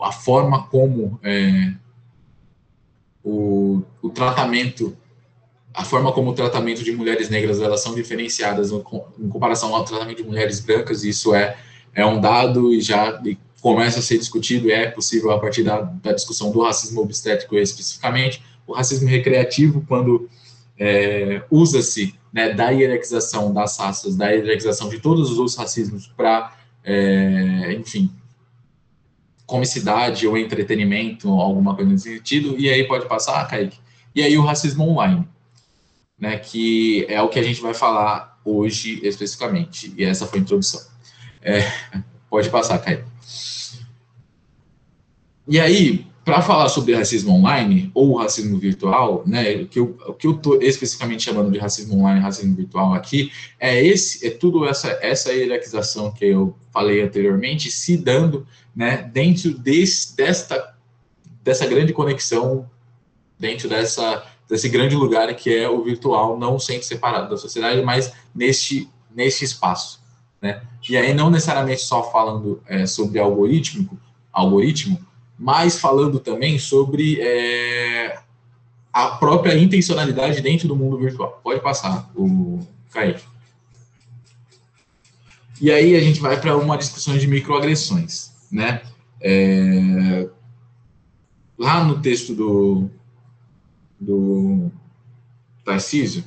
a 0.00 0.10
forma 0.10 0.66
como 0.66 1.16
é, 1.22 1.74
o, 3.22 3.82
o 4.02 4.10
tratamento 4.10 4.96
a 5.72 5.84
forma 5.84 6.12
como 6.12 6.30
o 6.30 6.34
tratamento 6.34 6.84
de 6.84 6.92
mulheres 6.92 7.28
negras 7.28 7.60
elas 7.60 7.80
são 7.80 7.94
diferenciadas 7.94 8.70
em 8.70 9.28
comparação 9.28 9.74
ao 9.74 9.84
tratamento 9.84 10.18
de 10.18 10.28
mulheres 10.28 10.60
brancas, 10.60 11.02
isso 11.02 11.34
é, 11.34 11.56
é 11.92 12.06
um 12.06 12.20
dado 12.20 12.72
e 12.72 12.80
já 12.80 13.20
começa 13.60 13.98
a 13.98 14.02
ser 14.02 14.18
discutido, 14.18 14.70
é 14.70 14.88
possível 14.88 15.32
a 15.32 15.38
partir 15.38 15.64
da, 15.64 15.80
da 15.80 16.12
discussão 16.12 16.52
do 16.52 16.62
racismo 16.62 17.00
obstétrico 17.00 17.56
especificamente, 17.56 18.40
o 18.66 18.72
racismo 18.72 19.08
recreativo, 19.08 19.84
quando 19.88 20.28
é, 20.78 21.42
usa-se 21.50 22.14
né, 22.32 22.52
da 22.52 22.70
hierarquização 22.70 23.52
das 23.52 23.78
raças, 23.78 24.16
da 24.16 24.28
hierarquização 24.28 24.88
de 24.88 24.98
todos 24.98 25.30
os 25.30 25.38
outros 25.38 25.56
racismos 25.56 26.06
para, 26.16 26.56
é, 26.82 27.72
enfim, 27.74 28.10
comicidade 29.46 30.26
ou 30.26 30.36
entretenimento, 30.36 31.28
alguma 31.28 31.74
coisa 31.74 31.90
nesse 31.90 32.16
sentido, 32.16 32.58
e 32.58 32.68
aí 32.68 32.86
pode 32.86 33.06
passar, 33.06 33.40
ah, 33.40 33.44
Kaique. 33.44 33.78
E 34.14 34.22
aí 34.22 34.36
o 34.36 34.42
racismo 34.42 34.88
online, 34.88 35.28
né, 36.18 36.38
que 36.38 37.06
é 37.08 37.20
o 37.20 37.28
que 37.28 37.38
a 37.38 37.42
gente 37.42 37.60
vai 37.60 37.74
falar 37.74 38.40
hoje 38.44 39.00
especificamente, 39.06 39.92
e 39.96 40.04
essa 40.04 40.26
foi 40.26 40.38
a 40.38 40.42
introdução. 40.42 40.80
É, 41.42 41.60
pode 42.28 42.48
passar, 42.50 42.78
Kaique. 42.78 43.04
E 45.46 45.60
aí, 45.60 46.06
para 46.24 46.40
falar 46.40 46.68
sobre 46.70 46.94
racismo 46.94 47.34
online 47.34 47.90
ou 47.92 48.16
racismo 48.16 48.58
virtual, 48.58 49.22
né, 49.26 49.56
o 49.56 49.66
que 49.66 49.78
eu, 49.78 49.96
o 50.06 50.14
que 50.14 50.26
eu 50.26 50.32
estou 50.32 50.62
especificamente 50.62 51.22
chamando 51.22 51.52
de 51.52 51.58
racismo 51.58 51.98
online, 51.98 52.18
racismo 52.18 52.56
virtual 52.56 52.94
aqui, 52.94 53.30
é 53.60 53.84
esse, 53.84 54.26
é 54.26 54.30
tudo 54.30 54.64
essa 54.66 54.88
essa 55.02 55.32
hierarquização 55.32 56.10
que 56.10 56.24
eu 56.24 56.56
falei 56.72 57.02
anteriormente 57.02 57.70
se 57.70 57.96
dando, 57.96 58.46
né, 58.74 59.08
dentro 59.12 59.52
desse, 59.58 60.16
desta 60.16 60.74
dessa 61.42 61.66
grande 61.66 61.92
conexão, 61.92 62.68
dentro 63.38 63.68
dessa 63.68 64.24
desse 64.48 64.68
grande 64.70 64.94
lugar 64.94 65.34
que 65.34 65.54
é 65.54 65.68
o 65.68 65.82
virtual, 65.82 66.38
não 66.38 66.58
sendo 66.58 66.82
separado 66.82 67.28
da 67.28 67.36
sociedade, 67.36 67.82
mas 67.82 68.12
neste 68.34 68.88
neste 69.14 69.44
espaço, 69.44 70.00
né? 70.40 70.62
E 70.88 70.96
aí 70.96 71.12
não 71.12 71.30
necessariamente 71.30 71.82
só 71.82 72.10
falando 72.10 72.62
é, 72.66 72.86
sobre 72.86 73.18
algoritmo, 73.18 73.98
algoritmo 74.32 74.98
mas 75.44 75.78
falando 75.78 76.18
também 76.20 76.58
sobre 76.58 77.20
é, 77.20 78.18
a 78.90 79.08
própria 79.08 79.54
intencionalidade 79.54 80.40
dentro 80.40 80.66
do 80.66 80.74
mundo 80.74 80.96
virtual. 80.96 81.38
Pode 81.44 81.60
passar, 81.60 82.10
o 82.16 82.60
Kaique. 82.90 83.22
E 85.60 85.70
aí 85.70 85.94
a 85.96 86.00
gente 86.00 86.18
vai 86.18 86.40
para 86.40 86.56
uma 86.56 86.78
discussão 86.78 87.18
de 87.18 87.26
microagressões, 87.26 88.30
né? 88.50 88.80
É, 89.20 90.26
lá 91.58 91.84
no 91.84 92.00
texto 92.00 92.34
do, 92.34 92.88
do 94.00 94.72
Tarcísio, 95.62 96.24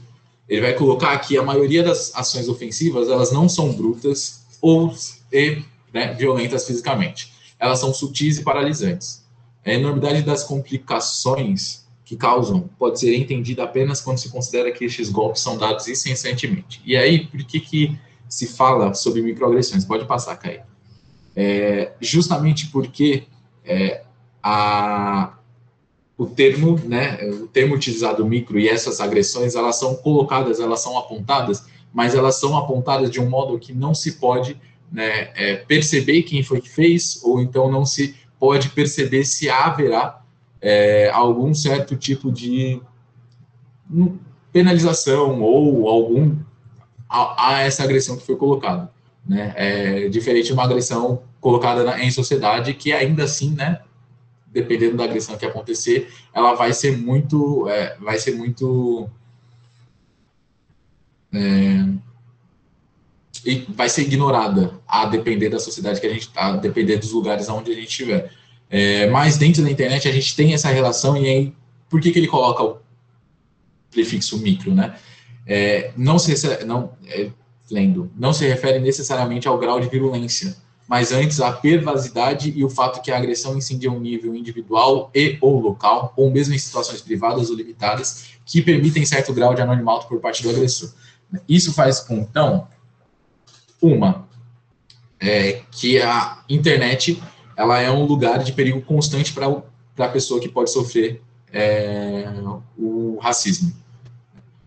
ele 0.47 0.62
vai 0.62 0.74
colocar 0.74 1.17
que 1.17 1.36
a 1.39 1.41
maioria 1.41 1.81
das 1.81 2.13
ações 2.13 2.47
ofensivas 2.47 3.09
elas 3.09 3.31
não 3.31 3.50
são 3.50 3.74
brutas 3.74 4.45
ou 4.62 4.93
e, 5.33 5.63
né, 5.91 6.13
violentas 6.13 6.67
fisicamente 6.67 7.36
elas 7.59 7.79
são 7.79 7.93
sutis 7.93 8.37
e 8.37 8.43
paralisantes. 8.43 9.25
A 9.65 9.71
enormidade 9.71 10.21
das 10.21 10.43
complicações 10.43 11.85
que 12.05 12.15
causam 12.15 12.69
pode 12.79 12.99
ser 12.99 13.15
entendida 13.15 13.63
apenas 13.63 13.99
quando 13.99 14.17
se 14.17 14.29
considera 14.29 14.71
que 14.71 14.85
estes 14.85 15.09
golpes 15.09 15.41
são 15.41 15.57
dados 15.57 15.87
incessantemente. 15.87 16.81
E 16.85 16.95
aí, 16.95 17.25
por 17.25 17.43
que, 17.43 17.59
que 17.59 17.99
se 18.29 18.47
fala 18.47 18.93
sobre 18.93 19.21
microagressões? 19.21 19.83
Pode 19.83 20.05
passar, 20.05 20.37
Caio. 20.37 20.61
É, 21.35 21.91
justamente 21.99 22.67
porque 22.67 23.25
é, 23.65 24.03
a, 24.41 25.33
o 26.17 26.25
termo, 26.25 26.79
né, 26.85 27.19
o 27.25 27.47
termo 27.47 27.75
utilizado 27.75 28.25
micro 28.25 28.57
e 28.57 28.69
essas 28.69 29.01
agressões, 29.01 29.55
elas 29.55 29.75
são 29.75 29.95
colocadas, 29.95 30.59
elas 30.59 30.79
são 30.79 30.97
apontadas, 30.97 31.65
mas 31.93 32.15
elas 32.15 32.39
são 32.39 32.57
apontadas 32.57 33.11
de 33.11 33.19
um 33.19 33.29
modo 33.29 33.59
que 33.59 33.73
não 33.73 33.93
se 33.93 34.13
pode 34.13 34.59
né, 34.91 35.32
é, 35.36 35.56
perceber 35.58 36.24
quem 36.24 36.44
foi 36.44 36.62
que 36.62 36.70
fez, 36.70 37.22
ou 37.24 37.41
então 37.41 37.72
não 37.72 37.86
se 37.86 38.15
pode 38.39 38.70
perceber 38.70 39.25
se 39.25 39.50
haverá 39.50 40.22
é, 40.62 41.10
algum 41.10 41.53
certo 41.53 41.96
tipo 41.96 42.32
de 42.32 42.82
penalização 44.51 45.41
ou 45.41 45.88
algum 45.88 46.36
a, 47.10 47.50
a 47.50 47.62
essa 47.62 47.84
agressão 47.84 48.17
que 48.17 48.25
foi 48.25 48.36
colocada. 48.36 48.91
Né? 49.25 49.53
É 49.56 50.10
diferente 50.10 50.48
de 50.48 50.53
uma 50.53 50.63
agressão 50.63 51.22
colocada 51.39 51.84
na, 51.84 52.03
em 52.03 52.12
sociedade 52.12 52.74
que 52.74 52.91
ainda 52.91 53.24
assim, 53.24 53.51
né, 53.51 53.82
dependendo 54.51 54.98
da 54.98 55.03
agressão 55.03 55.38
que 55.38 55.46
acontecer, 55.46 56.11
ela 56.33 56.53
vai 56.53 56.74
ser 56.74 56.98
muito, 56.98 57.68
é, 57.70 57.98
vai 58.00 58.18
ser 58.18 58.35
muito 58.35 59.09
é, 61.33 61.85
e 63.45 63.65
vai 63.69 63.89
ser 63.89 64.03
ignorada 64.03 64.79
a 64.87 65.05
depender 65.05 65.50
da 65.50 65.59
sociedade 65.59 66.00
que 66.00 66.07
a 66.07 66.13
gente 66.13 66.27
está, 66.27 66.47
a 66.47 66.57
depender 66.57 66.97
dos 66.97 67.11
lugares 67.11 67.50
onde 67.50 67.71
a 67.71 67.75
gente 67.75 67.89
estiver. 67.89 68.31
É, 68.69 69.09
mas 69.09 69.37
dentro 69.37 69.63
da 69.63 69.71
internet 69.71 70.07
a 70.07 70.11
gente 70.11 70.35
tem 70.35 70.53
essa 70.53 70.69
relação 70.69 71.15
e 71.17 71.27
aí 71.27 71.53
por 71.89 72.01
que, 72.01 72.11
que 72.11 72.19
ele 72.19 72.27
coloca 72.27 72.63
o 72.63 72.77
prefixo 73.91 74.37
micro, 74.39 74.73
né? 74.73 74.95
É, 75.45 75.91
não 75.95 76.19
se 76.19 76.33
não 76.65 76.91
é, 77.07 77.29
lendo, 77.71 78.11
não 78.17 78.33
se 78.33 78.45
refere 78.45 78.79
necessariamente 78.79 79.47
ao 79.47 79.57
grau 79.57 79.79
de 79.79 79.87
virulência, 79.87 80.57
mas 80.87 81.11
antes 81.11 81.41
à 81.41 81.51
pervasividade 81.51 82.53
e 82.55 82.63
o 82.63 82.69
fato 82.69 83.01
que 83.01 83.11
a 83.11 83.17
agressão 83.17 83.57
incendia 83.57 83.91
um 83.91 84.00
nível 84.00 84.35
individual 84.35 85.09
e 85.13 85.37
ou 85.41 85.59
local, 85.59 86.13
ou 86.15 86.31
mesmo 86.31 86.53
em 86.53 86.57
situações 86.57 87.01
privadas 87.01 87.50
ou 87.50 87.55
limitadas, 87.55 88.29
que 88.45 88.61
permitem 88.61 89.05
certo 89.05 89.33
grau 89.33 89.53
de 89.53 89.61
anonimato 89.61 90.07
por 90.07 90.19
parte 90.19 90.43
do 90.43 90.50
agressor. 90.50 90.93
Isso 91.47 91.73
faz 91.73 92.00
com, 92.00 92.15
então, 92.19 92.67
uma, 93.81 94.27
é 95.20 95.61
que 95.72 96.01
a 96.01 96.44
internet 96.50 97.22
ela 97.55 97.79
é 97.81 97.90
um 97.90 98.05
lugar 98.05 98.44
de 98.44 98.53
perigo 98.53 98.81
constante 98.81 99.33
para 99.33 99.48
a 99.98 100.09
pessoa 100.09 100.40
que 100.40 100.48
pode 100.48 100.70
sofrer 100.70 101.22
é, 101.51 102.25
o 102.77 103.18
racismo. 103.20 103.74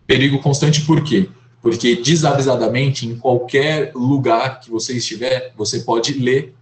Perigo 0.05 0.39
constante 0.39 0.81
por 0.81 1.01
quê? 1.03 1.29
Porque 1.61 1.95
desavisadamente, 1.95 3.07
em 3.07 3.17
qualquer 3.17 3.93
lugar 3.95 4.59
que 4.59 4.69
você 4.69 4.97
estiver, 4.97 5.53
você 5.55 5.81
pode 5.81 6.13
ler 6.13 6.53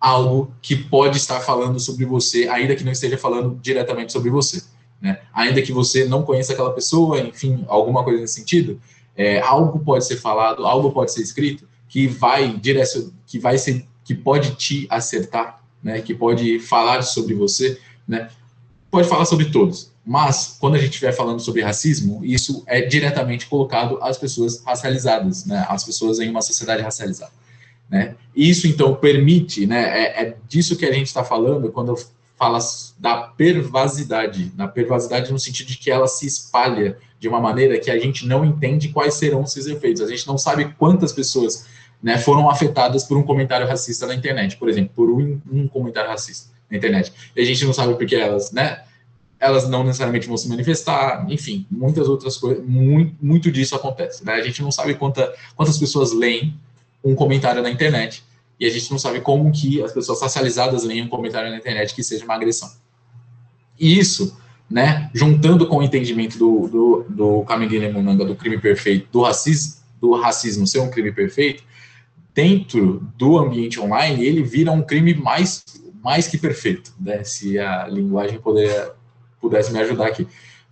algo 0.00 0.52
que 0.60 0.74
pode 0.74 1.16
estar 1.16 1.40
falando 1.40 1.78
sobre 1.78 2.04
você, 2.04 2.48
ainda 2.48 2.74
que 2.74 2.82
não 2.82 2.92
esteja 2.92 3.18
falando 3.18 3.58
diretamente 3.60 4.12
sobre 4.12 4.30
você. 4.30 4.62
Né? 5.00 5.20
Ainda 5.32 5.62
que 5.62 5.72
você 5.72 6.04
não 6.06 6.22
conheça 6.22 6.52
aquela 6.52 6.72
pessoa, 6.72 7.20
enfim, 7.20 7.64
alguma 7.68 8.02
coisa 8.02 8.20
nesse 8.20 8.34
sentido, 8.34 8.80
é, 9.16 9.40
algo 9.40 9.78
pode 9.80 10.06
ser 10.06 10.16
falado, 10.16 10.66
algo 10.66 10.90
pode 10.90 11.12
ser 11.12 11.22
escrito 11.22 11.67
que 11.88 12.06
vai 12.06 12.56
direcion... 12.56 13.10
que 13.26 13.38
vai 13.38 13.58
ser 13.58 13.86
que 14.04 14.14
pode 14.14 14.54
te 14.54 14.86
acertar, 14.88 15.62
né? 15.82 16.00
Que 16.00 16.14
pode 16.14 16.58
falar 16.60 17.02
sobre 17.02 17.34
você, 17.34 17.78
né? 18.06 18.30
Pode 18.90 19.06
falar 19.06 19.26
sobre 19.26 19.50
todos, 19.50 19.92
mas 20.04 20.56
quando 20.58 20.76
a 20.76 20.78
gente 20.78 20.92
estiver 20.92 21.12
falando 21.12 21.40
sobre 21.40 21.60
racismo, 21.60 22.24
isso 22.24 22.64
é 22.66 22.80
diretamente 22.80 23.46
colocado 23.46 23.98
às 24.00 24.16
pessoas 24.16 24.62
racializadas, 24.64 25.44
né? 25.44 25.66
As 25.68 25.84
pessoas 25.84 26.18
em 26.20 26.30
uma 26.30 26.40
sociedade 26.40 26.82
racializada, 26.82 27.32
né? 27.90 28.14
Isso 28.34 28.66
então 28.66 28.94
permite, 28.94 29.66
né? 29.66 29.82
É, 29.82 30.22
é 30.22 30.36
disso 30.48 30.76
que 30.76 30.86
a 30.86 30.92
gente 30.92 31.08
está 31.08 31.22
falando 31.22 31.70
quando 31.70 31.92
eu 31.92 31.98
falo 32.38 32.58
da 32.98 33.16
pervasidade, 33.16 34.52
na 34.56 34.68
pervasidade 34.68 35.30
no 35.30 35.38
sentido 35.38 35.66
de 35.66 35.76
que 35.76 35.90
ela 35.90 36.06
se 36.06 36.26
espalha 36.26 36.96
de 37.20 37.28
uma 37.28 37.40
maneira 37.40 37.78
que 37.78 37.90
a 37.90 37.98
gente 37.98 38.24
não 38.26 38.44
entende 38.44 38.88
quais 38.88 39.14
serão 39.14 39.42
esses 39.42 39.66
efeitos. 39.66 40.00
A 40.00 40.06
gente 40.06 40.26
não 40.26 40.38
sabe 40.38 40.72
quantas 40.78 41.12
pessoas 41.12 41.66
né, 42.02 42.18
foram 42.18 42.48
afetadas 42.48 43.04
por 43.04 43.16
um 43.16 43.22
comentário 43.22 43.66
racista 43.66 44.06
na 44.06 44.14
internet, 44.14 44.56
por 44.56 44.68
exemplo, 44.68 44.92
por 44.94 45.10
um, 45.10 45.40
um 45.50 45.66
comentário 45.66 46.10
racista 46.10 46.50
na 46.70 46.76
internet. 46.76 47.12
E 47.34 47.40
a 47.40 47.44
gente 47.44 47.64
não 47.64 47.72
sabe 47.72 47.94
porque 47.94 48.14
elas, 48.14 48.52
né, 48.52 48.84
elas 49.40 49.68
não 49.68 49.84
necessariamente 49.84 50.26
vão 50.26 50.36
se 50.36 50.48
manifestar, 50.48 51.26
enfim, 51.28 51.66
muitas 51.70 52.08
outras 52.08 52.36
coisas, 52.36 52.64
muito, 52.64 53.14
muito 53.20 53.50
disso 53.50 53.74
acontece. 53.74 54.24
Né? 54.24 54.34
A 54.34 54.42
gente 54.42 54.62
não 54.62 54.70
sabe 54.70 54.94
quanta, 54.94 55.32
quantas 55.56 55.78
pessoas 55.78 56.12
leem 56.12 56.58
um 57.02 57.14
comentário 57.14 57.62
na 57.62 57.70
internet 57.70 58.24
e 58.58 58.66
a 58.66 58.70
gente 58.70 58.90
não 58.90 58.98
sabe 58.98 59.20
como 59.20 59.50
que 59.52 59.82
as 59.82 59.92
pessoas 59.92 60.18
socializadas 60.18 60.84
leem 60.84 61.02
um 61.02 61.08
comentário 61.08 61.50
na 61.50 61.56
internet 61.56 61.94
que 61.94 62.02
seja 62.02 62.24
uma 62.24 62.34
agressão. 62.34 62.70
E 63.78 63.98
isso 63.98 64.36
né, 64.70 65.10
juntando 65.14 65.66
com 65.66 65.78
o 65.78 65.82
entendimento 65.82 66.38
do, 66.38 66.68
do, 66.68 67.06
do 67.08 67.42
Kamigene 67.44 67.90
Munanga 67.90 68.24
do 68.24 68.36
crime 68.36 68.58
perfeito, 68.58 69.08
do 69.10 69.22
racismo, 69.22 69.76
do 70.00 70.14
racismo 70.14 70.66
ser 70.66 70.80
um 70.80 70.90
crime 70.90 71.10
perfeito, 71.10 71.62
dentro 72.38 73.02
do 73.16 73.36
ambiente 73.36 73.80
online, 73.80 74.24
ele 74.24 74.44
vira 74.44 74.70
um 74.70 74.80
crime 74.80 75.12
mais, 75.12 75.64
mais 76.00 76.28
que 76.28 76.38
perfeito, 76.38 76.94
né, 77.00 77.24
se 77.24 77.58
a 77.58 77.88
linguagem 77.88 78.38
puder, 78.38 78.92
pudesse 79.40 79.72
me 79.72 79.80
ajudar 79.80 80.06
aqui 80.06 80.24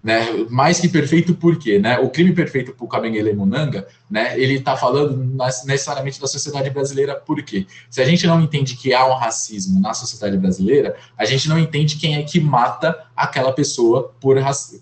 né? 0.07 0.25
Mais 0.49 0.79
que 0.79 0.89
perfeito 0.89 1.35
por 1.35 1.59
quê, 1.59 1.81
né? 1.81 1.99
O 1.99 2.09
crime 2.09 2.33
perfeito 2.33 2.73
para 2.73 2.85
o 2.85 2.89
Kabengele 2.89 3.33
Munanga, 3.33 3.89
né? 4.09 4.39
Ele 4.39 4.55
está 4.55 4.77
falando 4.77 5.17
necessariamente 5.65 6.21
da 6.21 6.29
sociedade 6.29 6.71
brasileira 6.71 7.17
por 7.17 7.43
quê? 7.43 7.67
Se 7.91 8.01
a 8.01 8.05
gente 8.05 8.25
não 8.25 8.41
entende 8.41 8.77
que 8.77 8.95
há 8.95 9.05
um 9.05 9.15
racismo 9.15 9.81
na 9.81 9.93
sociedade 9.95 10.39
brasileira, 10.39 10.95
a 11.19 11.25
gente 11.25 11.49
não 11.49 11.59
entende 11.59 11.97
quem 11.97 12.15
é 12.15 12.23
que 12.23 12.39
mata 12.39 12.97
aquela 13.17 13.53
pessoa 13.53 14.15
por 14.21 14.37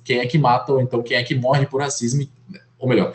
quem 0.04 0.18
é 0.18 0.26
que 0.26 0.36
mata 0.36 0.74
ou 0.74 0.82
então 0.82 1.02
quem 1.02 1.16
é 1.16 1.22
que 1.22 1.34
morre 1.34 1.64
por 1.64 1.80
racismo, 1.80 2.28
ou 2.78 2.86
melhor, 2.86 3.14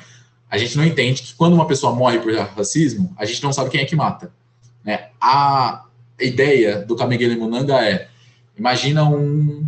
a 0.50 0.58
gente 0.58 0.78
não 0.78 0.86
entende 0.86 1.22
que 1.22 1.34
quando 1.36 1.54
uma 1.54 1.68
pessoa 1.68 1.94
morre 1.94 2.20
por 2.20 2.34
racismo, 2.36 3.14
a 3.18 3.26
gente 3.26 3.44
não 3.44 3.54
sabe 3.54 3.70
quem 3.70 3.82
é 3.82 3.86
que 3.86 3.96
mata, 3.96 4.32
né? 4.84 5.10
A 5.22 5.86
ideia 6.20 6.82
do 6.82 6.96
Kabengele 6.96 7.36
Munanga 7.36 7.76
é 7.84 8.10
Imagina 8.60 9.06
um, 9.06 9.66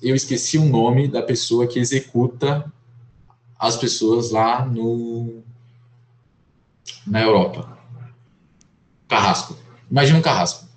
eu 0.00 0.14
esqueci 0.14 0.58
o 0.58 0.64
nome 0.64 1.08
da 1.08 1.20
pessoa 1.20 1.66
que 1.66 1.80
executa 1.80 2.72
as 3.58 3.76
pessoas 3.76 4.30
lá 4.30 4.64
no 4.64 5.42
na 7.04 7.20
Europa. 7.20 7.76
Carrasco. 9.08 9.56
Imagina 9.90 10.20
um 10.20 10.22
carrasco. 10.22 10.68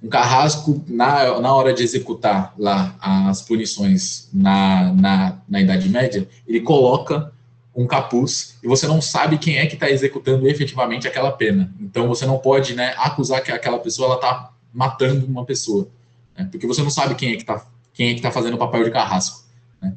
Um 0.00 0.08
carrasco, 0.08 0.84
na, 0.86 1.40
na 1.40 1.52
hora 1.52 1.74
de 1.74 1.82
executar 1.82 2.54
lá 2.56 2.94
as 3.00 3.42
punições 3.42 4.28
na, 4.32 4.92
na, 4.92 5.38
na 5.48 5.60
Idade 5.60 5.88
Média, 5.88 6.28
ele 6.46 6.60
coloca 6.60 7.32
um 7.74 7.86
capuz 7.86 8.56
e 8.62 8.68
você 8.68 8.86
não 8.86 9.02
sabe 9.02 9.38
quem 9.38 9.56
é 9.56 9.66
que 9.66 9.74
está 9.74 9.90
executando 9.90 10.48
efetivamente 10.48 11.08
aquela 11.08 11.32
pena. 11.32 11.72
Então 11.80 12.06
você 12.06 12.24
não 12.24 12.38
pode 12.38 12.74
né, 12.74 12.94
acusar 12.96 13.42
que 13.42 13.50
aquela 13.50 13.78
pessoa 13.78 14.14
está 14.14 14.52
matando 14.72 15.26
uma 15.26 15.44
pessoa, 15.44 15.88
né, 16.36 16.48
porque 16.50 16.66
você 16.66 16.82
não 16.82 16.90
sabe 16.90 17.14
quem 17.14 17.32
é 17.32 17.36
que 17.36 17.42
está 17.42 17.66
quem 17.92 18.10
é 18.10 18.14
que 18.14 18.20
tá 18.20 18.32
fazendo 18.32 18.54
o 18.54 18.58
papel 18.58 18.82
de 18.82 18.90
carrasco. 18.90 19.44
Né. 19.80 19.94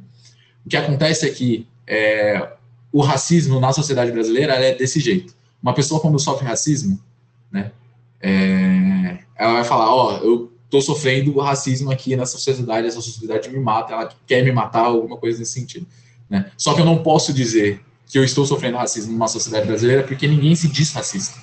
O 0.63 0.69
que 0.69 0.77
acontece 0.77 1.27
é 1.27 1.31
que 1.31 1.67
é, 1.87 2.53
o 2.91 3.01
racismo 3.01 3.59
na 3.59 3.73
sociedade 3.73 4.11
brasileira 4.11 4.53
é 4.53 4.75
desse 4.75 4.99
jeito. 4.99 5.35
Uma 5.61 5.73
pessoa 5.73 5.99
quando 5.99 6.19
sofre 6.19 6.45
racismo, 6.45 6.99
né, 7.51 7.71
é, 8.21 9.17
ela 9.35 9.53
vai 9.53 9.63
falar, 9.63 9.93
ó, 9.93 10.13
oh, 10.13 10.23
eu 10.23 10.51
estou 10.65 10.81
sofrendo 10.81 11.39
racismo 11.39 11.91
aqui 11.91 12.15
nessa 12.15 12.37
sociedade, 12.37 12.87
essa 12.87 13.01
sociedade 13.01 13.49
me 13.49 13.59
mata, 13.59 13.93
ela 13.93 14.09
quer 14.27 14.43
me 14.43 14.51
matar, 14.51 14.85
alguma 14.85 15.17
coisa 15.17 15.39
nesse 15.39 15.53
sentido. 15.53 15.87
Né? 16.29 16.51
Só 16.57 16.73
que 16.73 16.81
eu 16.81 16.85
não 16.85 16.97
posso 17.03 17.33
dizer 17.33 17.81
que 18.05 18.17
eu 18.17 18.23
estou 18.23 18.45
sofrendo 18.45 18.77
racismo 18.77 19.11
numa 19.11 19.27
sociedade 19.27 19.67
brasileira 19.67 20.03
porque 20.03 20.27
ninguém 20.27 20.55
se 20.55 20.67
diz 20.67 20.91
racista. 20.93 21.37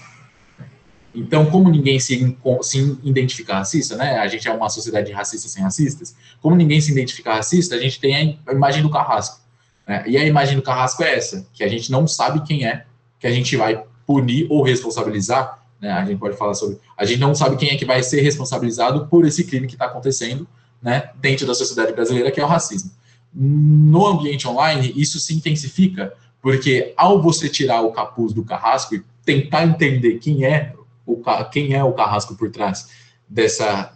Então, 1.15 1.47
como 1.47 1.71
ninguém 1.71 2.01
se, 2.01 2.37
se 2.63 2.99
identifica 3.05 3.55
racista, 3.55 3.97
né? 3.97 4.19
A 4.19 4.27
gente 4.27 4.49
é 4.49 4.53
uma 4.53 4.69
sociedade 4.69 5.13
racista 5.13 5.49
sem 5.49 5.63
racistas. 5.63 6.17
Como 6.43 6.57
ninguém 6.57 6.81
se 6.81 6.91
identifica 6.91 7.35
racista, 7.35 7.77
a 7.77 7.79
gente 7.79 8.01
tem 8.01 8.41
a 8.45 8.53
imagem 8.53 8.83
do 8.83 8.91
carrasco. 8.91 9.41
Né? 9.87 10.03
E 10.09 10.17
a 10.17 10.25
imagem 10.25 10.57
do 10.57 10.63
carrasco 10.63 11.05
é 11.05 11.15
essa, 11.15 11.47
que 11.53 11.63
a 11.63 11.69
gente 11.69 11.93
não 11.93 12.09
sabe 12.09 12.43
quem 12.45 12.67
é, 12.67 12.85
que 13.21 13.29
a 13.29 13.31
gente 13.31 13.57
vai 13.57 13.85
punir 14.05 14.49
ou 14.51 14.63
responsabilizar. 14.63 15.63
Né? 15.81 15.93
A 15.93 16.05
gente 16.05 16.19
pode 16.19 16.37
falar 16.37 16.55
sobre. 16.55 16.79
A 16.97 17.05
gente 17.05 17.21
não 17.21 17.33
sabe 17.33 17.57
quem 17.57 17.71
é 17.71 17.77
que 17.77 17.85
vai 17.85 18.03
ser 18.03 18.21
responsabilizado 18.21 19.07
por 19.07 19.25
esse 19.25 19.45
crime 19.45 19.69
que 19.69 19.75
está 19.75 19.85
acontecendo, 19.85 20.49
né? 20.83 21.11
Dentro 21.17 21.47
da 21.47 21.55
sociedade 21.55 21.93
brasileira, 21.93 22.31
que 22.31 22.41
é 22.41 22.45
o 22.45 22.49
racismo. 22.49 22.91
No 23.35 24.07
ambiente 24.07 24.47
online, 24.47 24.93
isso 24.95 25.19
se 25.19 25.35
intensifica, 25.35 26.15
porque 26.41 26.93
ao 26.97 27.21
você 27.21 27.49
tirar 27.49 27.83
o 27.83 27.91
capuz 27.91 28.33
do 28.33 28.45
carrasco 28.45 28.95
e 28.95 29.03
tentar 29.25 29.65
entender 29.65 30.19
quem 30.19 30.45
é 30.45 30.73
o, 31.05 31.21
quem 31.51 31.75
é 31.75 31.83
o 31.83 31.93
carrasco 31.93 32.37
por 32.37 32.51
trás 32.51 32.89
dessa 33.29 33.93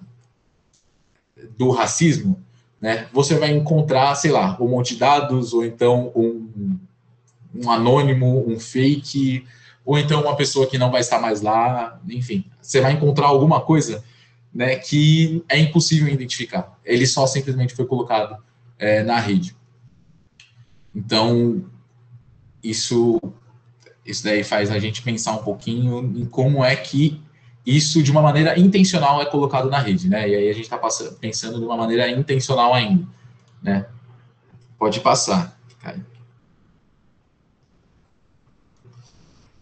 do 1.57 1.70
racismo, 1.70 2.42
né, 2.81 3.07
você 3.12 3.37
vai 3.37 3.51
encontrar, 3.51 4.14
sei 4.14 4.31
lá, 4.31 4.57
um 4.61 4.68
monte 4.68 4.94
de 4.94 5.01
dados, 5.01 5.53
ou 5.53 5.64
então 5.64 6.12
um, 6.14 6.79
um 7.55 7.70
anônimo, 7.70 8.44
um 8.48 8.59
fake, 8.59 9.44
ou 9.85 9.98
então 9.98 10.22
uma 10.22 10.37
pessoa 10.37 10.66
que 10.66 10.79
não 10.79 10.90
vai 10.90 11.01
estar 11.01 11.20
mais 11.20 11.40
lá, 11.40 12.01
enfim, 12.09 12.44
você 12.61 12.81
vai 12.81 12.92
encontrar 12.92 13.27
alguma 13.27 13.61
coisa 13.61 14.05
né, 14.53 14.77
que 14.77 15.44
é 15.48 15.59
impossível 15.59 16.09
identificar. 16.09 16.79
Ele 16.85 17.07
só 17.07 17.27
simplesmente 17.27 17.74
foi 17.74 17.87
colocado 17.87 18.37
é, 18.79 19.03
na 19.03 19.19
rede. 19.19 19.57
Então, 20.95 21.64
isso 22.62 23.21
isso 24.05 24.25
daí 24.25 24.43
faz 24.43 24.71
a 24.71 24.79
gente 24.79 25.03
pensar 25.03 25.33
um 25.33 25.43
pouquinho 25.43 26.01
em 26.17 26.25
como 26.25 26.64
é 26.64 26.75
que 26.75 27.21
isso, 27.67 28.03
de 28.03 28.11
uma 28.11 28.23
maneira 28.23 28.59
intencional, 28.59 29.21
é 29.21 29.27
colocado 29.27 29.69
na 29.69 29.79
rede, 29.79 30.09
né? 30.09 30.27
E 30.27 30.35
aí 30.35 30.49
a 30.49 30.53
gente 30.55 30.64
está 30.64 30.81
pensando 31.21 31.59
de 31.59 31.67
uma 31.67 31.77
maneira 31.77 32.11
intencional 32.11 32.73
ainda, 32.73 33.07
né? 33.62 33.87
Pode 34.79 35.01
passar. 35.01 35.59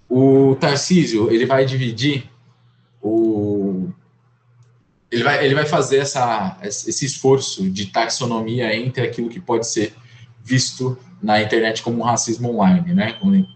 O 0.09 0.55
Tarcísio, 0.61 1.29
ele 1.33 1.44
vai 1.44 1.64
dividir 1.66 2.31
o... 3.02 3.56
Ele 5.11 5.23
vai, 5.23 5.45
ele 5.45 5.55
vai 5.55 5.66
fazer 5.66 5.99
essa, 5.99 6.59
esse 6.62 7.05
esforço 7.05 7.69
de 7.71 7.87
taxonomia 7.87 8.75
entre 8.75 9.05
aquilo 9.05 9.29
que 9.29 9.40
pode 9.40 9.66
ser 9.66 9.95
visto 10.45 10.99
na 11.23 11.40
internet 11.40 11.83
como 11.83 12.03
racismo 12.03 12.51
online, 12.51 12.92
né? 12.92 13.12
Como 13.12 13.47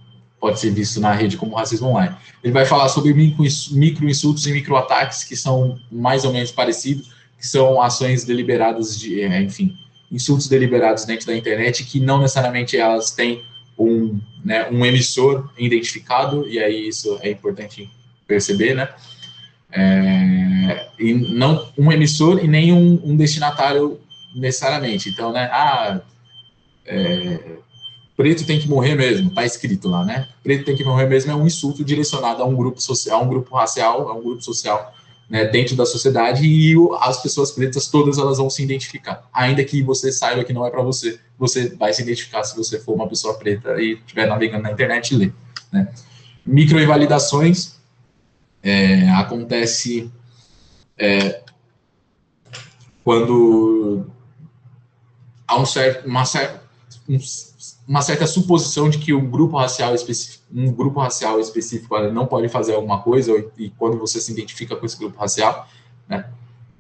pode 0.41 0.59
ser 0.59 0.71
visto 0.71 1.01
na 1.01 1.13
rede 1.13 1.37
como 1.37 1.55
racismo 1.55 1.89
online. 1.89 2.17
Ele 2.43 2.53
vai 2.53 2.65
falar 2.65 2.89
sobre 2.89 3.13
micro-insultos 3.13 4.47
e 4.47 4.53
micro-ataques, 4.53 5.23
que 5.23 5.37
são 5.37 5.79
mais 5.93 6.25
ou 6.25 6.33
menos 6.33 6.51
parecidos, 6.51 7.13
que 7.39 7.47
são 7.47 7.81
ações 7.81 8.25
deliberadas, 8.25 8.99
de, 8.99 9.21
é, 9.21 9.43
enfim, 9.43 9.77
insultos 10.11 10.49
deliberados 10.49 11.05
dentro 11.05 11.27
da 11.27 11.37
internet, 11.37 11.85
que 11.85 12.01
não 12.01 12.21
necessariamente 12.21 12.77
elas 12.77 13.11
têm 13.11 13.43
um, 13.79 14.19
né, 14.45 14.69
um 14.71 14.85
emissor 14.85 15.51
identificado, 15.59 16.47
e 16.49 16.59
aí 16.59 16.89
isso 16.89 17.19
é 17.23 17.31
importante 17.31 17.91
perceber, 18.27 18.75
né? 18.75 18.89
É, 19.73 20.89
e 20.99 21.15
não 21.15 21.69
um 21.79 21.93
emissor 21.93 22.45
e 22.45 22.49
nem 22.49 22.73
um, 22.73 23.01
um 23.05 23.17
destinatário 23.17 24.01
necessariamente. 24.35 25.09
Então, 25.09 25.33
né, 25.33 25.49
ah, 25.53 26.01
é, 26.85 27.39
preto 28.17 28.45
tem 28.45 28.59
que 28.59 28.69
morrer 28.69 28.95
mesmo, 28.95 29.31
tá 29.33 29.45
escrito 29.45 29.89
lá, 29.89 30.05
né? 30.05 30.29
Preto 30.43 30.65
tem 30.65 30.77
que 30.77 30.85
morrer 30.85 31.07
mesmo 31.07 31.33
é 31.33 31.35
um 31.35 31.47
insulto 31.47 31.85
direcionado 31.85 32.43
a 32.43 32.47
um 32.47 32.55
grupo 32.55 32.81
social, 32.81 33.21
a 33.21 33.23
um 33.23 33.29
grupo 33.29 33.55
racial, 33.55 34.09
a 34.09 34.15
um 34.15 34.23
grupo 34.23 34.43
social 34.43 34.93
né, 35.31 35.45
dentro 35.47 35.77
da 35.77 35.87
sociedade 35.87 36.45
e 36.45 36.75
as 37.01 37.23
pessoas 37.23 37.53
pretas 37.53 37.87
todas 37.87 38.19
elas 38.19 38.39
vão 38.39 38.51
se 38.51 38.63
identificar. 38.63 39.29
Ainda 39.33 39.65
que 39.65 39.81
você 39.81 40.11
saiba 40.11 40.43
que 40.43 40.53
não 40.53 40.67
é 40.67 40.71
para 40.71 40.83
você, 40.83 41.21
você 41.39 41.69
vai 41.77 41.95
se 41.95 42.03
identificar 42.03 42.43
se 42.43 42.57
você 42.57 42.81
for 42.81 42.95
uma 42.95 43.09
pessoa 43.09 43.35
preta 43.35 43.81
e 43.81 43.93
estiver 43.93 44.27
navegando 44.27 44.65
na 44.65 44.73
internet 44.73 45.13
e 45.13 45.17
ler. 45.17 45.35
Né? 45.73 45.89
Microinvalidações 46.45 47.80
é, 48.63 49.09
acontece 49.11 50.11
é, 50.99 51.41
quando 53.03 54.07
há 55.47 55.59
um 55.59 55.67
certo, 55.67 56.07
uma 56.07 56.25
certa, 56.25 56.63
um, 57.09 57.19
uma 57.89 58.03
certa 58.03 58.27
suposição 58.27 58.89
de 58.89 58.99
que 58.99 59.13
um 59.13 59.29
grupo 59.29 59.57
racial 59.57 59.95
específico, 59.95 60.45
um 60.53 60.73
grupo 60.73 61.01
racial 61.01 61.41
específico 61.41 61.99
não 62.11 62.27
pode 62.27 62.49
fazer 62.49 62.75
alguma 62.75 63.03
coisa 63.03 63.33
e 63.59 63.71
quando 63.71 63.99
você 63.99 64.21
se 64.21 64.33
identifica 64.33 64.77
com 64.77 64.87
esse 64.87 64.99
grupo 64.99 65.19
racial, 65.19 65.69
né? 66.09 66.29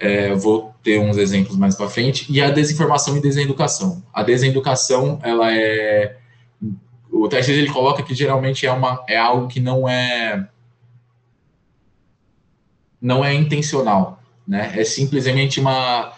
É, 0.02 0.34
vou 0.34 0.74
ter 0.82 0.98
uns 0.98 1.18
exemplos 1.18 1.58
mais 1.58 1.74
para 1.74 1.86
frente 1.86 2.24
e 2.32 2.40
a 2.40 2.50
desinformação 2.50 3.18
e 3.18 3.20
deseducação. 3.20 4.02
A 4.14 4.22
deseducação, 4.22 5.18
ela 5.22 5.54
é 5.54 6.16
o 7.12 7.28
teste 7.28 7.52
ele 7.52 7.70
coloca 7.70 8.02
que 8.02 8.14
geralmente 8.14 8.64
é 8.64 8.72
uma 8.72 9.04
é 9.06 9.18
algo 9.18 9.46
que 9.46 9.60
não 9.60 9.86
é 9.86 10.48
não 13.00 13.24
é 13.24 13.34
intencional, 13.34 14.22
né? 14.46 14.72
É 14.76 14.84
simplesmente 14.84 15.60
uma 15.60 16.12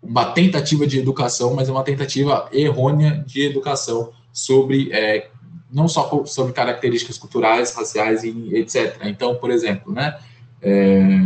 uma 0.00 0.26
tentativa 0.26 0.86
de 0.86 0.98
educação, 0.98 1.54
mas 1.54 1.68
é 1.68 1.72
uma 1.72 1.82
tentativa 1.82 2.48
errônea 2.52 3.24
de 3.26 3.44
educação 3.44 4.12
sobre 4.32 4.92
é, 4.92 5.28
não 5.70 5.88
só 5.88 6.24
sobre 6.24 6.52
características 6.52 7.18
culturais, 7.18 7.74
raciais 7.74 8.22
e 8.24 8.54
etc. 8.54 8.96
Então, 9.04 9.34
por 9.34 9.50
exemplo, 9.50 9.92
né, 9.92 10.18
é, 10.62 11.18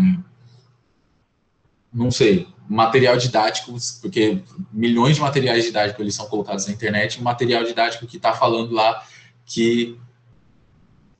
não 1.92 2.10
sei, 2.10 2.48
material 2.68 3.16
didático, 3.16 3.74
porque 4.00 4.42
milhões 4.72 5.16
de 5.16 5.20
materiais 5.20 5.64
didáticos 5.64 6.00
eles 6.00 6.14
são 6.14 6.26
colocados 6.26 6.66
na 6.66 6.72
internet, 6.72 7.20
um 7.20 7.24
material 7.24 7.64
didático 7.64 8.06
que 8.06 8.16
está 8.16 8.32
falando 8.32 8.72
lá 8.72 9.02
que 9.44 9.98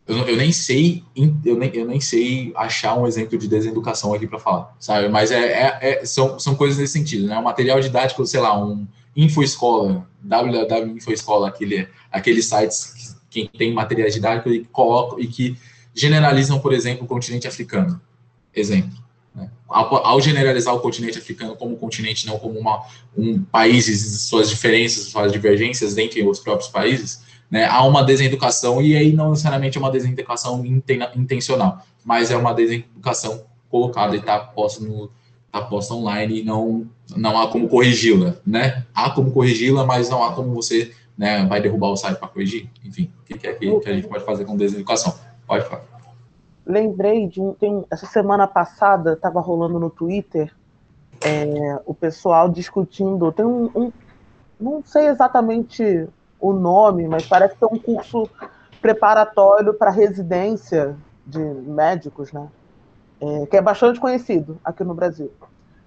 eu, 0.06 0.18
eu, 0.26 0.36
nem 0.36 0.50
sei 0.50 1.04
eu 1.44 1.56
nem, 1.56 1.70
eu 1.74 1.86
nem 1.86 2.00
sei 2.00 2.52
achar 2.56 2.98
um 2.98 3.06
exemplo 3.06 3.38
de 3.38 3.46
deseducação 3.46 4.12
aqui 4.12 4.26
para 4.26 4.38
falar, 4.38 4.74
sabe? 4.78 5.08
Mas 5.08 5.30
é, 5.30 5.38
é, 5.38 5.78
é, 5.80 6.04
são, 6.04 6.38
são 6.38 6.54
coisas 6.54 6.78
nesse 6.78 6.92
sentido, 6.92 7.26
né? 7.26 7.38
Um 7.38 7.42
material 7.42 7.80
didático, 7.80 8.26
sei 8.26 8.40
lá, 8.40 8.58
um 8.60 8.86
InfoEscola, 9.16 10.06
www.infoescola, 10.20 11.48
aquele, 11.48 11.88
aqueles 12.10 12.46
sites 12.46 13.16
que, 13.30 13.46
que 13.46 13.58
tem 13.58 13.72
materiais 13.72 14.14
didáticos 14.14 14.52
e 14.52 14.60
colocam 14.72 15.20
e 15.20 15.26
que 15.26 15.56
generalizam, 15.94 16.58
por 16.58 16.72
exemplo, 16.72 17.04
o 17.04 17.08
continente 17.08 17.46
africano. 17.46 18.00
Exemplo. 18.54 18.98
Né? 19.34 19.50
Ao, 19.68 19.94
ao, 20.04 20.20
generalizar 20.20 20.74
o 20.74 20.80
continente 20.80 21.18
africano 21.18 21.56
como 21.56 21.76
continente, 21.76 22.26
não 22.26 22.38
como 22.38 22.58
uma, 22.58 22.84
um 23.16 23.42
país 23.42 23.86
suas 24.22 24.48
diferenças, 24.50 25.04
suas 25.04 25.32
divergências 25.32 25.96
entre 25.96 26.26
os 26.26 26.40
próprios 26.40 26.70
países, 26.70 27.22
né, 27.52 27.66
há 27.66 27.84
uma 27.84 28.02
deseducação, 28.02 28.80
e 28.80 28.96
aí 28.96 29.12
não 29.12 29.28
necessariamente 29.28 29.76
é 29.76 29.80
uma 29.80 29.90
deseducação 29.90 30.64
intencional, 31.14 31.82
mas 32.02 32.30
é 32.30 32.36
uma 32.36 32.54
deseducação 32.54 33.44
colocada 33.70 34.16
e 34.16 34.20
está 34.20 34.38
posta 34.38 34.82
no, 34.82 35.10
está 35.44 35.60
posta 35.60 35.92
online 35.92 36.40
e 36.40 36.44
não, 36.44 36.86
não 37.14 37.38
há 37.38 37.48
como 37.48 37.68
corrigi-la, 37.68 38.36
né? 38.46 38.86
Há 38.94 39.10
como 39.10 39.30
corrigi-la, 39.30 39.84
mas 39.84 40.08
não 40.08 40.24
há 40.24 40.32
como 40.32 40.54
você 40.54 40.92
né, 41.16 41.44
vai 41.44 41.60
derrubar 41.60 41.88
o 41.88 41.96
site 41.96 42.18
para 42.18 42.28
corrigir. 42.28 42.70
Enfim, 42.82 43.12
o 43.20 43.24
que, 43.24 43.46
é 43.46 43.52
que, 43.52 43.80
que, 43.80 43.90
a 43.90 43.92
gente 43.92 44.08
pode 44.08 44.24
fazer 44.24 44.46
com 44.46 44.56
deseducação? 44.56 45.14
Pode 45.46 45.66
falar. 45.66 45.84
Lembrei 46.64 47.26
de 47.26 47.38
um, 47.38 47.52
tem, 47.52 47.84
essa 47.90 48.06
semana 48.06 48.46
passada 48.46 49.12
estava 49.12 49.40
rolando 49.42 49.78
no 49.78 49.90
Twitter 49.90 50.50
é, 51.20 51.78
o 51.84 51.92
pessoal 51.92 52.48
discutindo. 52.48 53.30
Tem 53.30 53.44
um, 53.44 53.70
um, 53.74 53.92
não 54.58 54.82
sei 54.82 55.08
exatamente 55.08 56.08
o 56.42 56.52
nome, 56.52 57.07
mas 57.07 57.24
parece 57.24 57.57
ser 57.57 57.66
um 57.66 57.78
curso 57.78 58.28
preparatório 58.81 59.72
para 59.72 59.90
residência 59.90 60.96
de 61.24 61.38
médicos, 61.38 62.33
né? 62.33 62.48
É, 63.20 63.46
que 63.46 63.57
é 63.57 63.62
bastante 63.62 64.00
conhecido 64.00 64.59
aqui 64.64 64.83
no 64.83 64.92
Brasil. 64.92 65.31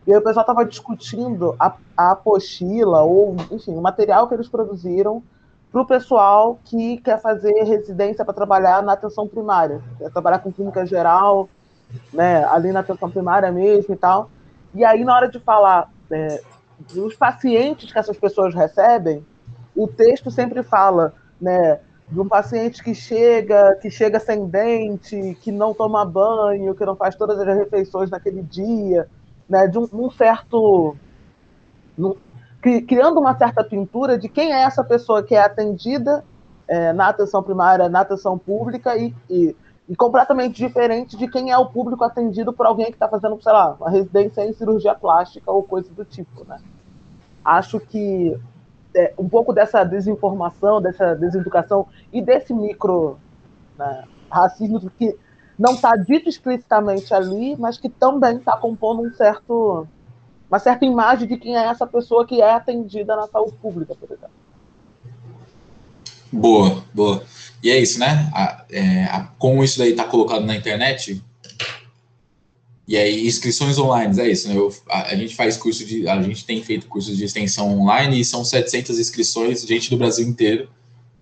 E 0.08 0.14
aí 0.14 0.18
o 0.18 0.22
pessoal 0.22 0.44
estava 0.44 0.64
discutindo 0.64 1.54
a, 1.60 1.76
a 1.98 2.12
apostila, 2.12 3.02
ou, 3.02 3.36
enfim, 3.52 3.76
o 3.76 3.82
material 3.82 4.30
que 4.30 4.34
eles 4.34 4.48
produziram 4.48 5.22
para 5.70 5.82
o 5.82 5.86
pessoal 5.86 6.58
que 6.64 6.98
quer 7.00 7.20
fazer 7.20 7.52
residência 7.64 8.24
para 8.24 8.34
trabalhar 8.34 8.82
na 8.82 8.94
atenção 8.94 9.28
primária, 9.28 9.82
quer 9.98 10.10
trabalhar 10.10 10.40
com 10.40 10.54
clínica 10.54 10.86
geral, 10.86 11.50
né, 12.14 12.46
ali 12.46 12.72
na 12.72 12.80
atenção 12.80 13.12
primária 13.12 13.52
mesmo 13.52 13.94
e 13.94 13.98
tal. 13.98 14.30
E 14.74 14.86
aí, 14.86 15.04
na 15.04 15.14
hora 15.14 15.28
de 15.28 15.40
falar 15.40 15.92
é, 16.10 16.42
dos 16.94 17.14
pacientes 17.16 17.92
que 17.92 18.00
essas 18.00 18.18
pessoas 18.18 18.56
recebem, 18.56 19.26
o 19.76 19.88
texto 19.88 20.32
sempre 20.32 20.64
fala, 20.64 21.14
né, 21.40 21.80
de 22.08 22.20
um 22.20 22.28
paciente 22.28 22.84
que 22.84 22.94
chega, 22.94 23.76
que 23.82 23.90
chega 23.90 24.20
sem 24.20 24.48
dente, 24.48 25.38
que 25.42 25.52
não 25.52 25.74
toma 25.74 26.06
banho, 26.06 26.76
que 26.76 26.86
não 26.86 26.96
faz 26.96 27.16
todas 27.16 27.40
as 27.40 27.58
refeições 27.58 28.10
naquele 28.10 28.42
dia, 28.42 29.08
né, 29.50 29.68
de 29.68 29.78
um, 29.78 29.88
um 29.92 30.10
certo 30.12 30.96
criando 32.88 33.20
uma 33.20 33.38
certa 33.38 33.64
pintura 33.64 34.18
de 34.18 34.28
quem 34.28 34.52
é 34.52 34.64
essa 34.64 34.84
pessoa 34.84 35.24
que 35.24 35.36
é 35.36 35.40
atendida 35.40 36.24
é, 36.68 36.92
na 36.94 37.10
atenção 37.10 37.44
primária, 37.44 37.88
na 37.88 38.02
atenção 38.02 38.38
pública 38.38 38.98
e, 38.98 39.14
e, 39.30 39.56
e, 39.88 39.96
completamente 39.96 40.56
diferente 40.56 41.16
de 41.16 41.28
quem 41.28 41.52
é 41.52 41.58
o 41.58 41.68
público 41.68 42.04
atendido 42.04 42.52
por 42.52 42.66
alguém 42.66 42.88
que 42.88 42.94
está 42.94 43.08
fazendo, 43.08 43.40
sei 43.42 43.54
lá, 43.54 43.76
uma 43.80 43.90
residência 43.90 44.44
em 44.44 44.54
cirurgia 44.54 44.96
plástica 44.96 45.52
ou 45.52 45.62
coisa 45.62 45.90
do 45.94 46.04
tipo, 46.04 46.44
né? 46.46 46.58
Acho 47.44 47.80
que 47.80 48.36
é, 48.96 49.14
um 49.18 49.28
pouco 49.28 49.54
dessa 49.54 49.84
desinformação, 49.84 50.82
dessa 50.82 51.14
deseducação 51.14 51.88
e 52.12 52.22
desse 52.22 52.54
micro 52.54 53.20
né, 53.78 54.04
racismo 54.30 54.80
que 54.98 55.16
não 55.58 55.74
está 55.74 55.96
dito 55.96 56.28
explicitamente 56.28 57.14
ali, 57.14 57.56
mas 57.58 57.78
que 57.78 57.90
também 57.90 58.38
está 58.38 58.58
compondo 58.58 59.04
um 59.04 59.14
certo 59.14 59.88
uma 60.50 60.60
certa 60.60 60.86
imagem 60.86 61.28
de 61.28 61.38
quem 61.38 61.58
é 61.58 61.66
essa 61.66 61.88
pessoa 61.88 62.26
que 62.26 62.42
é 62.42 62.54
atendida 62.54 63.16
na 63.16 63.28
saúde 63.28 63.54
pública, 63.62 63.96
por 63.96 64.06
exemplo. 64.12 64.30
Boa, 66.32 66.84
boa. 66.94 67.24
E 67.64 67.70
é 67.72 67.80
isso, 67.80 68.00
né? 68.00 68.30
A, 68.34 68.64
é, 68.72 69.06
a, 69.06 69.28
como 69.40 69.64
isso 69.64 69.80
daí 69.80 69.92
está 69.92 70.04
colocado 70.04 70.46
na 70.46 70.56
internet, 70.56 71.24
e 72.88 72.96
aí 72.96 73.26
inscrições 73.26 73.78
online, 73.78 74.20
é 74.22 74.30
isso, 74.30 74.48
né? 74.48 74.56
Eu, 74.56 74.74
a, 74.88 75.08
a, 75.08 75.16
gente 75.16 75.36
faz 75.36 75.58
curso 75.58 75.84
de, 75.86 76.08
a 76.08 76.22
gente 76.22 76.46
tem 76.46 76.62
feito 76.62 76.88
cursos 76.88 77.18
de 77.18 77.24
extensão 77.24 77.80
online 77.80 78.20
e 78.20 78.26
são 78.26 78.46
700 78.46 79.00
inscrições, 79.00 79.66
gente 79.66 79.90
do 79.90 79.98
Brasil 79.98 80.28
inteiro, 80.28 80.70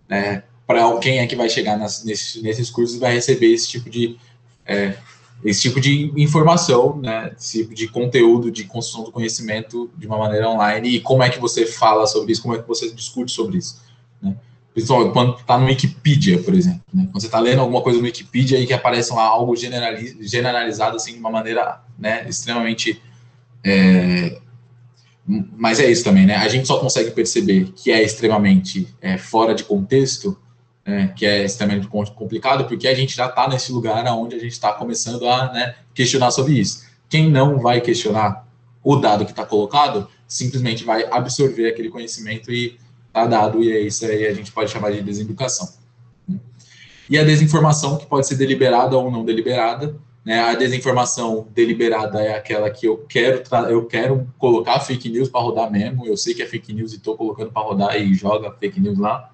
né? 0.10 0.43
Para 0.67 0.97
quem 0.99 1.19
é 1.19 1.28
que 1.28 1.36
vai 1.36 1.49
chegar 1.49 1.78
nas, 1.78 2.04
nesses, 2.04 2.41
nesses 2.41 2.69
cursos 2.69 2.97
vai 2.97 3.13
receber 3.13 3.54
esse 3.54 3.67
tipo 3.67 3.89
de 3.89 4.17
é, 4.65 4.97
esse 5.43 5.62
tipo 5.62 5.80
de 5.80 6.12
informação, 6.15 6.97
né, 6.97 7.34
esse 7.38 7.60
tipo 7.60 7.73
de 7.73 7.88
conteúdo 7.88 8.49
de 8.49 8.63
construção 8.63 9.04
do 9.04 9.12
conhecimento 9.12 9.91
de 9.97 10.08
uma 10.08 10.17
maneira 10.17 10.49
online 10.49 10.89
e 10.89 10.99
como 11.02 11.21
é 11.21 11.30
que 11.30 11.39
você 11.39 11.65
fala 11.65 12.08
sobre 12.08 12.32
isso, 12.32 12.41
como 12.41 12.56
é 12.56 12.62
que 12.62 12.67
você 12.67 12.89
discute 12.91 13.32
sobre 13.32 13.58
isso, 13.58 13.82
né? 14.73 14.75
Principalmente 14.75 15.13
quando 15.13 15.39
está 15.39 15.57
no 15.57 15.65
Wikipedia, 15.65 16.41
por 16.41 16.53
exemplo, 16.53 16.81
né? 16.93 17.03
Quando 17.12 17.21
você 17.21 17.27
está 17.27 17.39
lendo 17.39 17.59
alguma 17.59 17.81
coisa 17.81 17.99
no 17.99 18.05
Wikipedia 18.05 18.59
e 18.59 18.65
que 18.65 18.73
aparece 18.73 19.13
lá 19.13 19.23
algo 19.23 19.55
generalizado 19.55 20.95
assim 20.95 21.13
de 21.13 21.19
uma 21.19 21.29
maneira, 21.29 21.81
né, 21.97 22.27
extremamente 22.27 23.01
é... 23.63 24.39
mas 25.27 25.79
é 25.79 25.89
isso 25.89 26.03
também, 26.03 26.25
né? 26.25 26.36
A 26.36 26.47
gente 26.47 26.67
só 26.67 26.79
consegue 26.79 27.12
perceber 27.12 27.71
que 27.75 27.91
é 27.91 28.01
extremamente 28.01 28.88
é, 29.01 29.17
fora 29.17 29.53
de 29.53 29.63
contexto 29.63 30.38
é, 30.86 31.07
que 31.07 31.25
é 31.25 31.45
extremamente 31.45 31.88
complicado, 31.88 32.65
porque 32.65 32.88
a 32.88 32.93
gente 32.93 33.15
já 33.15 33.27
está 33.27 33.47
nesse 33.47 33.71
lugar 33.71 34.05
onde 34.13 34.36
a 34.36 34.39
gente 34.39 34.51
está 34.51 34.73
começando 34.73 35.27
a 35.27 35.51
né, 35.51 35.75
questionar 35.93 36.31
sobre 36.31 36.59
isso. 36.59 36.83
Quem 37.07 37.29
não 37.29 37.59
vai 37.59 37.79
questionar 37.79 38.45
o 38.83 38.97
dado 38.97 39.23
que 39.23 39.31
está 39.31 39.45
colocado, 39.45 40.09
simplesmente 40.27 40.83
vai 40.83 41.05
absorver 41.09 41.69
aquele 41.69 41.89
conhecimento 41.89 42.51
e 42.51 42.77
está 43.13 43.28
dado, 43.28 43.63
e 43.63 43.71
é 43.71 43.80
isso 43.80 44.04
aí 44.06 44.26
a 44.26 44.34
gente 44.34 44.52
pode 44.52 44.71
chamar 44.71 44.91
de 44.91 45.04
deseducação. 45.04 45.69
E 47.08 47.17
a 47.17 47.23
desinformação, 47.23 47.97
que 47.97 48.08
pode 48.08 48.28
ser 48.28 48.36
deliberada 48.36 48.97
ou 48.97 49.12
não 49.12 49.23
deliberada, 49.23 49.95
né? 50.26 50.39
A 50.39 50.56
desinformação 50.56 51.47
deliberada 51.54 52.19
é 52.21 52.36
aquela 52.36 52.69
que 52.71 52.88
eu 52.88 52.97
quero 53.08 53.43
eu 53.69 53.86
quero 53.86 54.28
colocar 54.38 54.80
fake 54.80 55.10
news 55.10 55.30
para 55.30 55.41
rodar 55.41 55.69
mesmo, 55.69 56.08
eu 56.08 56.17
sei 56.17 56.34
que 56.34 56.41
é 56.41 56.47
fake 56.47 56.73
news 56.73 56.93
e 56.93 56.95
estou 56.95 57.15
colocando 57.15 57.52
para 57.52 57.62
rodar 57.62 58.02
e 58.02 58.13
joga 58.15 58.52
fake 58.52 58.80
news 58.80 58.97
lá. 58.97 59.30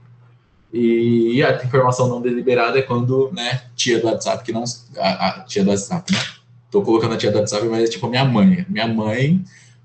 E 0.73 1.41
a 1.41 1.63
informação 1.63 2.07
não 2.07 2.21
deliberada 2.21 2.77
é 2.77 2.81
quando, 2.81 3.31
né, 3.31 3.63
tia 3.75 3.99
do 3.99 4.07
WhatsApp, 4.07 4.43
que 4.43 4.51
não. 4.51 4.63
A, 4.97 5.27
a 5.27 5.43
tia 5.43 5.63
do 5.63 5.69
WhatsApp, 5.69 6.11
né? 6.11 6.19
Tô 6.69 6.81
colocando 6.81 7.13
a 7.13 7.17
tia 7.17 7.31
do 7.31 7.39
WhatsApp, 7.39 7.65
mas 7.67 7.83
é 7.83 7.87
tipo 7.87 8.05
a 8.05 8.09
minha 8.09 8.25
mãe. 8.25 8.65
Minha 8.69 8.87
mãe, 8.87 9.43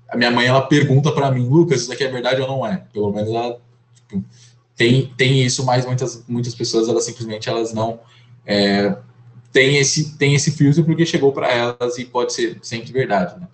a 0.09 0.17
minha 0.17 0.29
mãe, 0.29 0.45
ela 0.47 0.61
pergunta 0.61 1.11
para 1.11 1.31
mim, 1.31 1.47
Lucas, 1.47 1.81
isso 1.81 1.89
daqui 1.89 2.03
é 2.03 2.11
verdade 2.11 2.41
ou 2.41 2.47
não 2.47 2.65
é? 2.65 2.83
Pelo 2.93 3.11
menos 3.11 3.29
ela 3.29 3.59
tipo, 4.07 4.23
tem, 4.75 5.13
tem 5.17 5.43
isso, 5.43 5.65
mas 5.65 5.85
muitas, 5.85 6.23
muitas 6.27 6.53
pessoas, 6.53 6.89
elas 6.89 7.05
simplesmente 7.05 7.49
elas 7.49 7.73
não. 7.73 7.99
É, 8.45 8.97
tem 9.51 9.77
esse, 9.77 10.17
tem 10.17 10.35
esse 10.35 10.51
filtro 10.51 10.83
porque 10.83 11.05
chegou 11.05 11.31
para 11.31 11.49
elas 11.49 11.97
e 11.97 12.05
pode 12.05 12.33
ser 12.33 12.59
sempre 12.61 12.91
verdade, 12.91 13.39
né? 13.39 13.47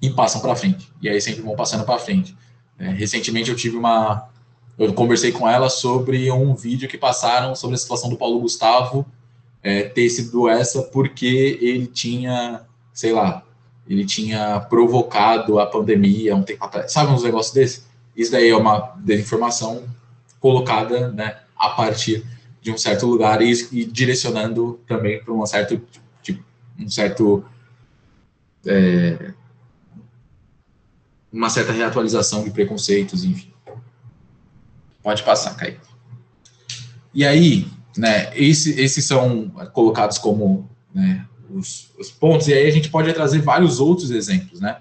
E 0.00 0.10
passam 0.10 0.40
para 0.40 0.56
frente. 0.56 0.90
E 1.00 1.08
aí 1.08 1.20
sempre 1.20 1.42
vão 1.42 1.54
passando 1.54 1.84
para 1.84 1.98
frente. 1.98 2.36
É, 2.78 2.88
recentemente 2.88 3.50
eu 3.50 3.56
tive 3.56 3.76
uma, 3.76 4.28
eu 4.78 4.92
conversei 4.94 5.30
com 5.30 5.48
ela 5.48 5.68
sobre 5.68 6.30
um 6.30 6.54
vídeo 6.54 6.88
que 6.88 6.98
passaram 6.98 7.54
sobre 7.54 7.74
a 7.74 7.78
situação 7.78 8.08
do 8.08 8.16
Paulo 8.16 8.40
Gustavo 8.40 9.06
é, 9.62 9.84
ter 9.84 10.08
sido 10.10 10.48
essa 10.48 10.82
porque 10.82 11.58
ele 11.60 11.86
tinha, 11.86 12.62
sei 12.92 13.12
lá, 13.12 13.42
ele 13.88 14.04
tinha 14.04 14.60
provocado 14.60 15.60
a 15.60 15.66
pandemia 15.66 16.34
um 16.34 16.42
tempo 16.42 16.64
atrás. 16.64 16.92
Sabe 16.92 17.12
uns 17.12 17.22
negócios 17.22 17.54
desses? 17.54 17.86
Isso 18.16 18.32
daí 18.32 18.48
é 18.48 18.56
uma 18.56 18.94
desinformação 18.98 19.84
colocada 20.40 21.10
né, 21.10 21.38
a 21.56 21.70
partir 21.70 22.24
de 22.60 22.70
um 22.70 22.78
certo 22.78 23.06
lugar 23.06 23.42
e, 23.42 23.52
e 23.72 23.84
direcionando 23.84 24.80
também 24.86 25.22
para 25.22 25.32
um 25.32 25.44
certo, 25.46 25.80
tipo, 26.22 26.42
um 26.78 26.88
certo 26.88 27.44
é, 28.66 29.32
uma 31.34 31.50
certa 31.50 31.72
reatualização 31.72 32.44
de 32.44 32.50
preconceitos, 32.50 33.24
enfim. 33.24 33.52
Pode 35.02 35.22
passar, 35.24 35.54
Kaique. 35.56 35.80
E 37.12 37.26
aí, 37.26 37.68
né, 37.96 38.30
esse, 38.36 38.80
esses 38.80 39.04
são 39.04 39.50
colocados 39.72 40.16
como 40.16 40.70
né, 40.94 41.26
os, 41.50 41.90
os, 41.98 42.10
pontos, 42.10 42.46
e 42.48 42.54
aí 42.54 42.66
a 42.66 42.70
gente 42.70 42.88
pode 42.88 43.12
trazer 43.12 43.40
vários 43.40 43.80
outros 43.80 44.10
exemplos, 44.10 44.60
né, 44.60 44.78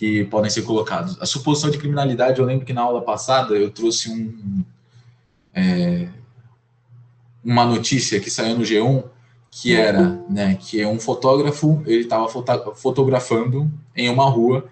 que 0.00 0.24
podem 0.24 0.50
ser 0.50 0.62
colocados. 0.62 1.20
A 1.20 1.26
suposição 1.26 1.68
de 1.68 1.76
criminalidade, 1.76 2.40
eu 2.40 2.46
lembro 2.46 2.64
que 2.64 2.72
na 2.72 2.80
aula 2.80 3.02
passada 3.02 3.54
eu 3.54 3.70
trouxe 3.70 4.10
um, 4.10 4.64
é, 5.52 6.08
uma 7.44 7.66
notícia 7.66 8.18
que 8.18 8.30
saiu 8.30 8.56
no 8.56 8.64
G1, 8.64 9.04
que 9.50 9.76
era, 9.76 10.24
né, 10.26 10.56
que 10.58 10.80
é 10.80 10.88
um 10.88 10.98
fotógrafo, 10.98 11.82
ele 11.84 12.04
estava 12.04 12.26
fotografando 12.76 13.70
em 13.94 14.08
uma 14.08 14.24
rua 14.24 14.64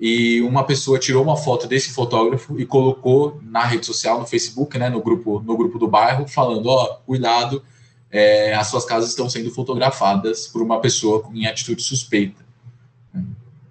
e 0.00 0.40
uma 0.40 0.64
pessoa 0.64 0.98
tirou 0.98 1.22
uma 1.22 1.36
foto 1.36 1.66
desse 1.66 1.90
fotógrafo 1.90 2.58
e 2.58 2.64
colocou 2.64 3.38
na 3.42 3.66
rede 3.66 3.84
social, 3.84 4.18
no 4.18 4.26
Facebook, 4.26 4.78
né, 4.78 4.88
no 4.88 5.02
grupo, 5.02 5.40
no 5.40 5.58
grupo 5.58 5.78
do 5.78 5.88
bairro, 5.88 6.26
falando, 6.26 6.64
ó, 6.70 6.84
oh, 6.84 6.94
cuidado, 7.04 7.62
é, 8.10 8.54
as 8.54 8.68
suas 8.68 8.86
casas 8.86 9.10
estão 9.10 9.28
sendo 9.28 9.50
fotografadas 9.50 10.46
por 10.46 10.62
uma 10.62 10.80
pessoa 10.80 11.28
em 11.34 11.44
atitude 11.44 11.82
suspeita. 11.82 12.48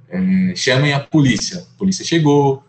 É, 0.09 0.55
chamem 0.55 0.93
a 0.93 0.99
polícia. 0.99 1.59
A 1.59 1.77
polícia 1.77 2.03
chegou, 2.03 2.63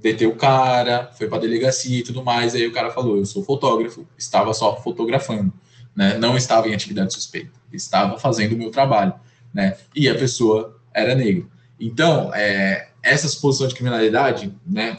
deteu 0.00 0.30
o 0.30 0.36
cara, 0.36 1.10
foi 1.16 1.28
para 1.28 1.38
a 1.38 1.40
delegacia 1.40 1.98
e 1.98 2.02
tudo 2.02 2.24
mais. 2.24 2.54
Aí 2.54 2.66
o 2.66 2.72
cara 2.72 2.90
falou: 2.90 3.18
Eu 3.18 3.26
sou 3.26 3.42
fotógrafo, 3.42 4.06
estava 4.16 4.54
só 4.54 4.80
fotografando, 4.80 5.52
né? 5.94 6.16
não 6.18 6.36
estava 6.36 6.68
em 6.68 6.74
atividade 6.74 7.12
suspeita, 7.12 7.52
estava 7.72 8.18
fazendo 8.18 8.54
o 8.54 8.58
meu 8.58 8.70
trabalho. 8.70 9.14
Né? 9.52 9.76
E 9.94 10.08
a 10.08 10.14
pessoa 10.14 10.80
era 10.94 11.14
negra. 11.14 11.44
Então, 11.78 12.32
é, 12.34 12.88
essa 13.02 13.28
suposição 13.28 13.66
de 13.66 13.74
criminalidade, 13.74 14.54
né, 14.64 14.96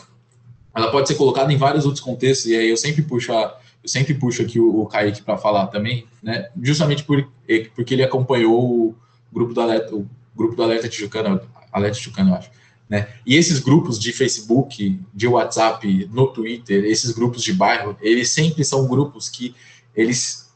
ela 0.76 0.92
pode 0.92 1.08
ser 1.08 1.16
colocada 1.16 1.52
em 1.54 1.58
vários 1.58 1.86
outros 1.86 2.04
contextos, 2.04 2.48
e 2.48 2.56
aí 2.56 2.70
eu 2.70 2.76
sempre 2.76 3.02
puxo, 3.04 3.32
a, 3.32 3.58
eu 3.82 3.88
sempre 3.88 4.14
puxo 4.14 4.42
aqui 4.42 4.60
o, 4.60 4.82
o 4.82 4.86
Kaique 4.86 5.22
para 5.22 5.38
falar 5.38 5.68
também, 5.68 6.06
né, 6.22 6.50
justamente 6.62 7.04
por, 7.04 7.26
porque 7.74 7.94
ele 7.94 8.04
acompanhou 8.04 8.90
o 8.90 8.96
grupo 9.32 9.54
do 9.54 9.62
Alerta, 9.62 9.96
o 9.96 10.06
grupo 10.36 10.56
do 10.56 10.64
Alerta 10.64 10.88
Tijucano, 10.88 11.42
Alerta 11.72 11.98
Tijucano, 11.98 12.32
eu 12.32 12.36
acho, 12.36 12.50
né, 12.90 13.08
e 13.26 13.36
esses 13.36 13.60
grupos 13.60 14.00
de 14.00 14.12
Facebook, 14.12 15.00
de 15.14 15.28
WhatsApp, 15.28 16.10
no 16.12 16.28
Twitter, 16.28 16.84
esses 16.86 17.12
grupos 17.12 17.42
de 17.44 17.54
bairro, 17.54 17.98
eles 18.02 18.30
sempre 18.30 18.64
são 18.64 18.88
grupos 18.88 19.30
que 19.30 19.56
eles 19.96 20.52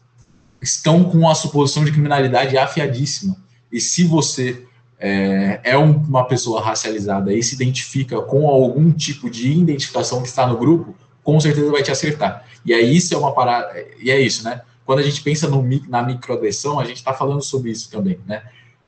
estão 0.62 1.04
com 1.04 1.30
a 1.30 1.36
suposição 1.36 1.86
de 1.86 1.92
criminalidade 1.92 2.58
afiadíssima, 2.58 3.38
e 3.72 3.80
se 3.80 4.04
você 4.04 4.66
é, 5.00 5.60
é 5.64 5.78
uma 5.78 6.26
pessoa 6.26 6.62
racializada 6.62 7.34
e 7.34 7.42
se 7.44 7.56
identifica 7.56 8.22
com 8.22 8.48
algum 8.48 8.92
tipo 8.92 9.30
de 9.30 9.52
identificação 9.52 10.22
que 10.22 10.28
está 10.28 10.48
no 10.48 10.58
grupo, 10.58 10.96
com 11.24 11.40
certeza 11.40 11.72
vai 11.72 11.84
te 11.84 11.92
acertar. 11.92 12.46
E 12.66 12.74
aí 12.74 12.96
isso 12.96 13.14
é 13.14 13.18
uma 13.18 13.34
parada, 13.34 13.74
e 14.00 14.10
é 14.10 14.20
isso, 14.20 14.44
né? 14.44 14.62
Quando 14.86 15.00
a 15.00 15.04
gente 15.04 15.22
pensa 15.22 15.48
no, 15.48 15.62
na 15.88 16.02
microagressão, 16.02 16.80
a 16.80 16.86
gente 16.86 16.98
está 16.98 17.14
falando 17.14 17.44
sobre 17.44 17.72
isso 17.72 17.92
também, 17.92 18.20
né? 18.26 18.42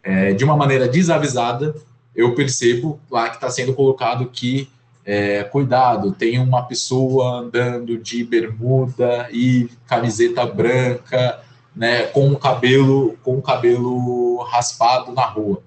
É, 0.10 0.34
de 0.34 0.44
uma 0.44 0.58
maneira 0.58 0.88
desavisada, 0.88 1.76
eu 2.16 2.34
percebo 2.34 3.00
lá 3.12 3.30
que 3.30 3.36
está 3.36 3.48
sendo 3.48 3.76
colocado 3.76 4.26
que 4.26 4.68
é, 5.06 5.44
cuidado, 5.44 6.12
tem 6.12 6.40
uma 6.40 6.64
pessoa 6.64 7.42
andando 7.42 7.96
de 7.96 8.24
bermuda 8.24 9.30
e 9.32 9.70
camiseta 9.86 10.48
branca, 10.48 11.40
né, 11.76 12.08
com 12.08 12.32
o 12.32 12.40
cabelo 12.40 13.20
com 13.24 13.38
o 13.38 13.42
cabelo 13.42 14.42
raspado 14.46 15.12
na 15.12 15.26
rua. 15.26 15.62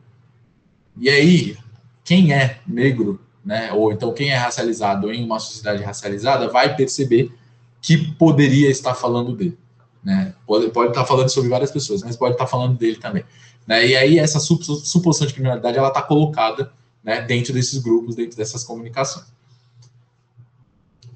E 0.98 1.08
aí, 1.08 1.56
quem 2.02 2.32
é 2.32 2.58
negro, 2.66 3.20
né, 3.44 3.72
ou 3.72 3.92
então 3.92 4.12
quem 4.12 4.30
é 4.32 4.36
racializado 4.36 5.12
em 5.12 5.24
uma 5.24 5.38
sociedade 5.38 5.84
racializada, 5.84 6.48
vai 6.48 6.74
perceber 6.74 7.32
que 7.80 7.96
poderia 7.96 8.68
estar 8.68 8.94
falando 8.94 9.36
dele. 9.36 9.56
Né? 10.02 10.34
Pode, 10.44 10.68
pode 10.70 10.88
estar 10.90 11.04
falando 11.04 11.28
sobre 11.28 11.48
várias 11.48 11.70
pessoas, 11.70 12.02
mas 12.02 12.16
pode 12.16 12.34
estar 12.34 12.48
falando 12.48 12.76
dele 12.76 12.96
também. 12.96 13.24
Né? 13.66 13.86
E 13.86 13.96
aí 13.96 14.18
essa 14.18 14.40
suposição 14.40 15.26
de 15.26 15.34
criminalidade 15.34 15.78
ela 15.78 15.88
está 15.88 16.02
colocada 16.02 16.72
né, 17.02 17.20
dentro 17.22 17.52
desses 17.52 17.82
grupos, 17.82 18.14
dentro 18.14 18.36
dessas 18.36 18.64
comunicações. 18.64 19.32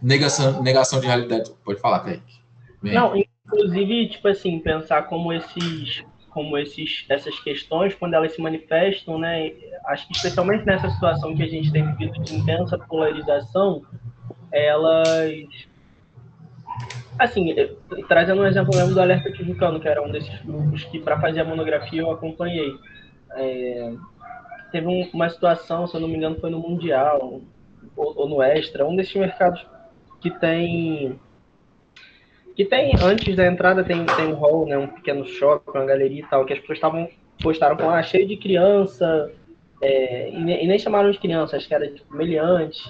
Negação, 0.03 0.63
negação 0.63 1.01
de 1.01 1.07
realidade. 1.07 1.51
Pode 1.65 1.81
falar, 1.81 2.01
Kaique. 2.01 2.37
Não, 2.83 3.15
inclusive, 3.17 4.11
tipo 4.11 4.29
assim, 4.29 4.59
pensar 4.61 5.03
como 5.03 5.33
esses 5.33 6.05
como 6.31 6.59
esses, 6.59 7.07
essas 7.09 7.41
questões, 7.41 7.95
quando 7.95 8.13
elas 8.13 8.35
se 8.35 8.43
manifestam, 8.43 9.19
né, 9.19 9.53
acho 9.87 10.07
que 10.07 10.15
especialmente 10.15 10.67
nessa 10.67 10.91
situação 10.91 11.35
que 11.35 11.43
a 11.43 11.49
gente 11.49 11.73
tem 11.73 11.83
vivido 11.95 12.23
de 12.23 12.35
intensa 12.35 12.77
polarização, 12.77 13.83
elas 14.53 15.49
assim, 17.19 17.55
trazendo 18.09 18.43
um 18.43 18.47
exemplo 18.47 18.75
mesmo 18.75 18.95
do 18.95 19.01
Alerta 19.01 19.33
Tijucano, 19.33 19.81
que 19.81 19.89
era 19.89 20.03
um 20.03 20.11
desses 20.11 20.41
grupos 20.43 20.85
que, 20.85 20.99
para 20.99 21.21
fazer 21.21 21.41
a 21.41 21.45
monografia, 21.45 22.01
eu 22.01 22.11
acompanhei. 22.11 22.75
É, 23.33 23.93
teve 24.73 24.87
um, 24.87 25.09
uma 25.13 25.29
situação, 25.29 25.87
se 25.87 25.95
eu 25.95 26.01
não 26.01 26.09
me 26.09 26.17
engano, 26.17 26.41
foi 26.41 26.51
no 26.51 26.59
Mundial 26.59 27.43
ou, 27.97 28.13
ou, 28.17 28.29
no 28.29 28.43
Extra, 28.43 28.87
um 28.87 28.97
desses 28.97 29.15
mercados 29.15 29.65
que 30.21 30.31
tem. 30.31 31.19
Que 32.55 32.65
tem, 32.65 32.95
antes 33.03 33.37
da 33.37 33.47
entrada, 33.47 33.85
tem, 33.85 34.05
tem 34.07 34.29
um 34.29 34.35
hall, 34.35 34.67
né, 34.67 34.79
um 34.79 34.87
pequeno 34.87 35.27
shopping, 35.27 35.79
uma 35.79 35.85
galeria 35.85 36.23
e 36.23 36.27
tal, 36.27 36.47
que 36.47 36.55
as 36.55 36.59
pessoas 36.59 36.79
estavam 36.79 37.09
postaram 37.43 37.77
com 37.77 37.91
ah, 37.91 38.03
cheio 38.03 38.27
de 38.27 38.37
criança, 38.39 39.31
é, 39.83 40.31
e, 40.31 40.65
e, 40.65 40.67
nem 40.67 40.79
chamaram 40.79 41.11
de 41.11 41.19
criança, 41.19 41.57
acho 41.57 41.69
que 41.69 41.75
era 41.75 41.87
tipo 41.93 42.15
meliante, 42.15 42.89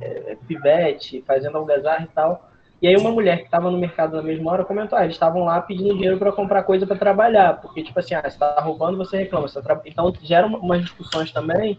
é, 0.00 0.36
pivete, 0.46 1.22
fazendo 1.26 1.58
algazarra 1.58 2.04
e 2.04 2.14
tal. 2.14 2.47
E 2.80 2.86
aí 2.86 2.96
uma 2.96 3.10
mulher 3.10 3.38
que 3.38 3.44
estava 3.44 3.70
no 3.70 3.78
mercado 3.78 4.16
na 4.16 4.22
mesma 4.22 4.52
hora 4.52 4.64
comentou, 4.64 4.96
ah, 4.96 5.02
eles 5.02 5.16
estavam 5.16 5.44
lá 5.44 5.60
pedindo 5.60 5.94
dinheiro 5.94 6.16
para 6.16 6.30
comprar 6.30 6.62
coisa 6.62 6.86
para 6.86 6.96
trabalhar, 6.96 7.60
porque 7.60 7.82
tipo 7.82 7.98
assim, 7.98 8.14
ah, 8.14 8.22
você 8.22 8.28
está 8.28 8.60
roubando, 8.60 8.96
você 8.96 9.16
reclama. 9.16 9.48
Você 9.48 9.60
tá 9.60 9.80
Então 9.84 10.12
geram 10.22 10.54
umas 10.54 10.82
discussões 10.82 11.32
também 11.32 11.78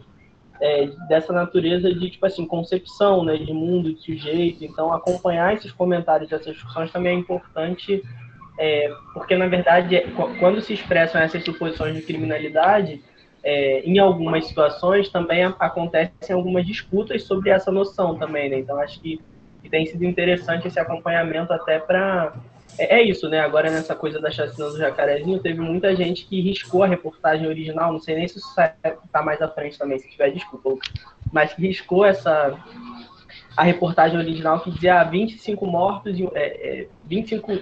é, 0.62 0.88
dessa 1.08 1.32
natureza 1.32 1.94
de 1.94 2.10
tipo 2.10 2.26
assim 2.26 2.46
concepção, 2.46 3.24
né, 3.24 3.38
de 3.38 3.54
mundo, 3.54 3.94
de 3.94 4.02
sujeito. 4.02 4.64
Então 4.64 4.94
acompanhar 4.94 5.54
esses 5.54 5.72
comentários 5.72 6.30
dessas 6.30 6.54
discussões 6.54 6.92
também 6.92 7.16
é 7.16 7.20
importante, 7.20 8.04
é, 8.60 8.94
porque 9.14 9.38
na 9.38 9.48
verdade 9.48 9.96
é, 9.96 10.06
quando 10.40 10.62
se 10.62 10.74
expressam 10.74 11.22
essas 11.22 11.44
suposições 11.46 11.96
de 11.96 12.02
criminalidade 12.02 13.02
é, 13.42 13.80
em 13.86 13.98
algumas 14.00 14.48
situações 14.48 15.10
também 15.10 15.46
acontecem 15.46 16.36
algumas 16.36 16.66
disputas 16.66 17.24
sobre 17.24 17.50
essa 17.50 17.72
noção 17.72 18.16
também, 18.18 18.50
né? 18.50 18.60
Então 18.60 18.78
acho 18.82 19.00
que 19.00 19.22
e 19.64 19.70
tem 19.70 19.86
sido 19.86 20.04
interessante 20.04 20.68
esse 20.68 20.80
acompanhamento 20.80 21.52
até 21.54 21.80
para 21.80 22.34
é, 22.78 23.00
é, 23.00 23.04
isso, 23.04 23.28
né? 23.28 23.40
Agora 23.40 23.70
nessa 23.70 23.96
coisa 23.96 24.20
da 24.20 24.32
chacina 24.32 24.70
do 24.70 24.78
Jacarezinho, 24.78 25.40
teve 25.40 25.60
muita 25.60 25.96
gente 25.96 26.26
que 26.26 26.42
riscou 26.42 26.84
a 26.84 26.88
reportagem 26.88 27.48
original, 27.48 27.92
não 27.92 28.00
sei 28.00 28.16
nem 28.16 28.28
se 28.28 28.38
isso 28.38 28.48
está 28.50 29.22
mais 29.22 29.42
à 29.42 29.48
frente 29.48 29.78
também, 29.78 30.00
se 30.00 30.10
tiver 30.10 30.32
desculpa, 30.32 30.78
mas 31.32 31.54
que 31.54 31.62
riscou 31.62 32.06
essa 32.06 32.58
a 33.58 33.64
reportagem 33.64 34.18
original 34.18 34.62
que 34.62 34.72
dizia 34.72 35.02
ah, 35.02 35.04
25 35.04 35.66
mortos 35.66 36.18
e 36.18 36.26
é, 36.34 36.82
é, 36.82 36.88
25 37.06 37.62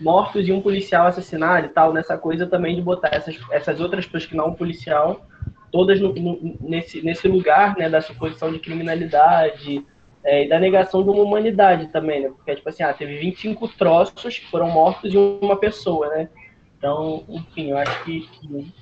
mortos 0.00 0.48
e 0.48 0.52
um 0.52 0.60
policial 0.60 1.06
assassinado 1.06 1.66
e 1.66 1.68
tal, 1.68 1.92
nessa 1.92 2.18
coisa 2.18 2.46
também 2.46 2.74
de 2.74 2.82
botar 2.82 3.10
essas, 3.12 3.38
essas 3.52 3.80
outras 3.80 4.06
pessoas 4.06 4.26
que 4.26 4.34
não 4.34 4.48
um 4.48 4.54
policial 4.54 5.24
todas 5.70 6.00
no, 6.00 6.12
no, 6.12 6.56
nesse, 6.60 7.00
nesse 7.02 7.28
lugar, 7.28 7.76
né, 7.76 7.88
da 7.88 8.00
suposição 8.00 8.52
de 8.52 8.58
criminalidade, 8.58 9.86
é, 10.24 10.44
e 10.44 10.48
da 10.48 10.58
negação 10.58 11.02
de 11.02 11.08
uma 11.08 11.22
humanidade 11.22 11.88
também, 11.88 12.20
né? 12.20 12.28
Porque, 12.28 12.54
tipo 12.54 12.68
assim, 12.68 12.82
ah, 12.82 12.92
teve 12.92 13.18
25 13.18 13.68
troços 13.68 14.38
que 14.38 14.46
foram 14.50 14.70
mortos 14.70 15.12
e 15.12 15.16
uma 15.16 15.56
pessoa, 15.56 16.08
né? 16.08 16.28
Então, 16.76 17.24
enfim, 17.28 17.70
eu 17.70 17.78
acho 17.78 18.04
que, 18.04 18.28
que 18.28 18.72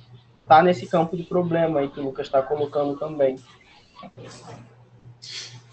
tá 0.47 0.61
nesse 0.61 0.87
campo 0.87 1.15
de 1.15 1.23
problema 1.23 1.79
aí 1.79 1.89
que 1.89 1.99
o 1.99 2.03
Lucas 2.03 2.27
está 2.27 2.41
colocando 2.41 2.97
também. 2.97 3.37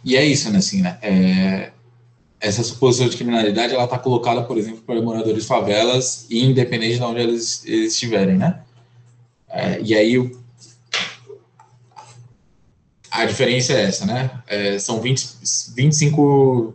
E 0.05 0.16
é 0.16 0.24
isso, 0.24 0.50
né, 0.50 0.59
assim, 0.59 0.83
né? 0.83 0.98
É, 1.02 1.72
essa 2.40 2.62
suposição 2.62 3.09
de 3.09 3.16
criminalidade, 3.16 3.74
ela 3.74 3.88
tá 3.88 3.98
colocada, 3.98 4.42
por 4.42 4.57
exemplo, 4.57 4.83
para 4.83 5.00
moradores 5.00 5.42
de 5.42 5.48
favelas, 5.48 6.31
independente 6.31 6.96
de 6.96 7.02
onde 7.02 7.20
eles, 7.20 7.64
eles 7.64 7.92
estiverem, 7.94 8.37
né? 8.37 8.61
É, 9.48 9.81
e 9.81 9.94
aí, 9.94 10.31
a 13.22 13.24
diferença 13.24 13.72
é 13.72 13.83
essa, 13.83 14.05
né? 14.05 14.31
É, 14.46 14.79
são 14.79 15.00
20, 15.00 15.26
25. 15.74 16.74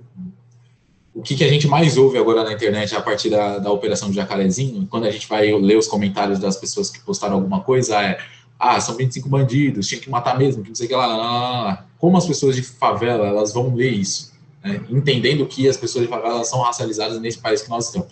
O 1.13 1.21
que, 1.21 1.36
que 1.36 1.43
a 1.43 1.47
gente 1.47 1.67
mais 1.67 1.97
ouve 1.97 2.17
agora 2.17 2.43
na 2.43 2.54
internet 2.54 2.95
a 2.95 3.01
partir 3.01 3.30
da, 3.30 3.60
da 3.60 3.71
Operação 3.71 4.10
de 4.10 4.15
Jacarezinho, 4.15 4.88
quando 4.89 5.06
a 5.06 5.12
gente 5.12 5.27
vai 5.27 5.51
ler 5.54 5.77
os 5.77 5.88
comentários 5.88 6.39
das 6.39 6.56
pessoas 6.56 6.89
que 6.89 6.99
postaram 7.01 7.36
alguma 7.36 7.62
coisa, 7.62 8.01
é: 8.01 8.17
ah, 8.58 8.80
são 8.80 8.95
25 8.95 9.27
bandidos, 9.27 9.88
tinha 9.88 9.99
que 9.99 10.10
matar 10.10 10.38
mesmo, 10.38 10.63
que 10.63 10.69
não 10.69 10.75
sei 10.75 10.86
o 10.86 10.89
que 10.89 10.95
lá, 10.95 11.06
lá, 11.06 11.17
lá, 11.17 11.63
lá. 11.63 11.86
Como 11.97 12.17
as 12.17 12.25
pessoas 12.25 12.56
de 12.56 12.63
favela 12.63 13.27
elas 13.27 13.54
vão 13.54 13.75
ler 13.75 13.91
isso? 13.91 14.32
Né? 14.63 14.82
Entendendo 14.89 15.45
que 15.45 15.67
as 15.67 15.77
pessoas 15.77 16.06
de 16.06 16.10
favela 16.10 16.43
são 16.43 16.62
racializadas 16.62 17.19
nesse 17.19 17.39
país 17.39 17.62
que 17.62 17.69
nós 17.69 17.88
estamos. 17.88 18.10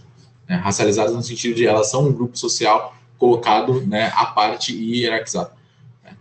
Né? 0.47 0.55
Racializadas 0.55 1.13
no 1.13 1.23
sentido 1.23 1.55
de 1.55 1.65
elas 1.65 1.89
são 1.89 2.07
um 2.07 2.11
grupo 2.11 2.37
social 2.37 2.95
colocado 3.17 3.81
né, 3.81 4.11
à 4.15 4.25
parte 4.25 4.73
e 4.73 5.01
hierarquizado. 5.01 5.51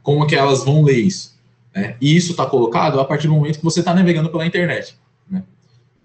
Como 0.02 0.26
que 0.26 0.34
elas 0.34 0.64
vão 0.64 0.82
ler 0.82 0.98
isso? 0.98 1.37
Né? 1.78 1.96
E 2.00 2.16
isso 2.16 2.32
está 2.32 2.44
colocado 2.44 2.98
a 2.98 3.04
partir 3.04 3.28
do 3.28 3.34
momento 3.34 3.58
que 3.58 3.64
você 3.64 3.80
está 3.80 3.94
navegando 3.94 4.30
pela 4.30 4.44
internet. 4.44 4.96
Né? 5.30 5.42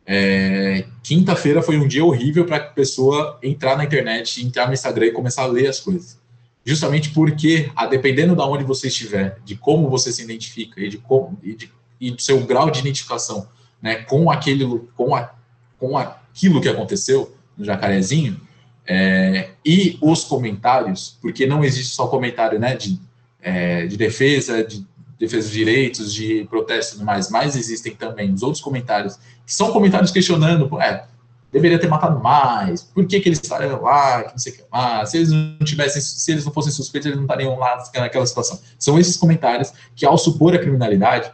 É, 0.06 0.86
Quinta-feira 1.02 1.64
foi 1.64 1.78
um 1.78 1.88
dia 1.88 2.06
horrível 2.06 2.46
para 2.46 2.58
a 2.58 2.60
pessoa 2.60 3.40
entrar 3.42 3.76
na 3.76 3.84
internet, 3.84 4.46
entrar 4.46 4.68
no 4.68 4.74
Instagram 4.74 5.08
e 5.08 5.12
começar 5.12 5.44
a 5.44 5.48
ler 5.48 5.68
as 5.68 5.80
coisas. 5.80 6.22
Justamente 6.64 7.10
porque, 7.10 7.72
a 7.76 7.88
dependendo 7.88 8.36
de 8.36 8.42
onde 8.42 8.64
você 8.64 8.88
estiver, 8.88 9.38
de 9.44 9.56
como 9.56 9.90
você 9.90 10.14
se 10.14 10.24
identifica 10.24 10.80
e, 10.80 10.90
de 10.90 10.98
como, 10.98 11.38
e, 11.42 11.56
de, 11.56 11.72
e 12.00 12.12
do 12.12 12.22
seu 12.22 12.46
grau 12.46 12.70
de 12.70 12.80
identificação 12.80 13.48
né, 13.82 13.96
com, 13.96 14.30
aquele, 14.30 14.66
com, 14.96 15.16
a, 15.16 15.34
com 15.78 15.98
aquilo 15.98 16.62
que 16.62 16.70
aconteceu 16.70 17.36
no 17.58 17.66
Jacarezinho, 17.66 18.40
é, 18.86 19.52
e 19.66 19.98
os 20.02 20.24
comentários, 20.24 21.18
porque 21.22 21.46
não 21.46 21.64
existe 21.64 21.94
só 21.96 22.08
comentário 22.08 22.60
né, 22.60 22.76
de, 22.76 23.00
é, 23.42 23.86
de 23.86 23.98
defesa, 23.98 24.64
de 24.64 24.86
defesa 25.24 25.48
de 25.48 25.54
direitos, 25.54 26.14
de 26.14 26.46
protesto 26.50 26.94
e 26.94 26.98
tudo 26.98 27.06
mais, 27.06 27.30
mas 27.30 27.56
existem 27.56 27.96
também 27.96 28.34
os 28.34 28.44
outros 28.44 28.62
comentários, 28.62 29.18
que 29.46 29.54
são 29.54 29.72
comentários 29.72 30.12
questionando, 30.12 30.70
é, 30.82 31.06
deveria 31.52 31.80
ter 31.80 31.88
matado 31.88 32.20
mais, 32.20 32.84
por 32.84 33.06
que, 33.06 33.22
que 33.22 33.30
eles 33.30 33.40
estariam 33.42 33.82
lá, 33.82 34.24
que 34.24 34.32
não 34.32 34.38
sei 34.38 34.52
o 34.52 34.56
que 34.56 34.64
lá, 34.72 35.06
se 35.06 35.18
eles 35.18 35.32
não 35.32 35.60
tivessem, 35.60 36.02
se 36.02 36.32
eles 36.32 36.44
não 36.44 36.52
fossem 36.52 36.74
suspeitos, 36.74 37.06
eles 37.06 37.18
não 37.18 37.24
estariam 37.24 37.58
lá 37.58 37.82
naquela 37.96 38.26
situação. 38.26 38.60
São 38.78 39.00
esses 39.00 39.16
comentários 39.16 39.72
que, 39.96 40.06
ao 40.06 40.18
supor 40.18 40.54
a 40.54 40.60
criminalidade, 40.60 41.32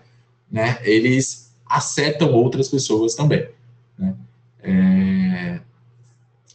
né, 0.51 0.77
eles 0.83 1.51
acertam 1.65 2.31
outras 2.31 2.67
pessoas 2.67 3.15
também, 3.15 3.49
né, 3.97 4.15
é, 4.61 5.59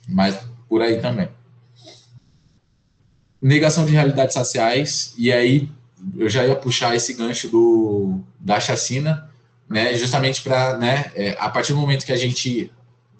mas 0.09 0.39
por 0.68 0.82
aí 0.82 1.01
também. 1.01 1.28
Negação 3.43 3.85
de 3.85 3.93
realidades 3.93 4.37
raciais, 4.37 5.14
e 5.18 5.32
aí 5.32 5.68
eu 6.16 6.28
já 6.28 6.46
ia 6.46 6.57
puxar 6.57 6.94
esse 6.94 7.14
gancho 7.14 7.48
do, 7.48 8.20
da 8.38 8.61
chacina, 8.61 9.30
né, 9.68 9.94
justamente 9.94 10.42
para, 10.42 10.76
né, 10.76 11.11
é, 11.14 11.36
a 11.38 11.48
partir 11.48 11.72
do 11.72 11.78
momento 11.78 12.05
que 12.05 12.12
a 12.12 12.16
gente 12.16 12.70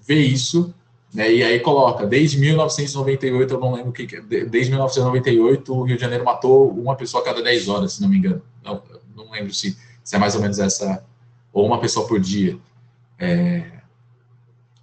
vê 0.07 0.21
isso, 0.21 0.75
né, 1.13 1.33
e 1.33 1.43
aí 1.43 1.61
coloca, 1.61 2.07
desde 2.07 2.39
1998, 2.39 3.55
eu 3.55 3.61
não 3.61 3.73
lembro 3.73 3.93
que, 3.93 4.07
desde 4.21 4.71
1998, 4.71 5.75
o 5.75 5.83
Rio 5.85 5.97
de 5.97 6.03
Janeiro 6.03 6.25
matou 6.25 6.71
uma 6.71 6.97
pessoa 6.97 7.23
a 7.23 7.25
cada 7.25 7.43
10 7.43 7.69
horas, 7.69 7.95
se 7.95 8.03
não 8.03 8.09
me 8.09 8.19
engano. 8.19 8.43
Não, 8.63 8.83
não 9.17 9.31
lembro 9.31 9.55
se, 9.55 9.77
se 10.03 10.17
é 10.17 10.19
mais 10.19 10.35
ou 10.35 10.43
menos 10.43 10.59
essa, 10.59 11.05
ou 11.53 11.65
uma 11.67 11.81
pessoa 11.81 12.07
por 12.07 12.19
dia, 12.19 12.59
é, 13.19 13.71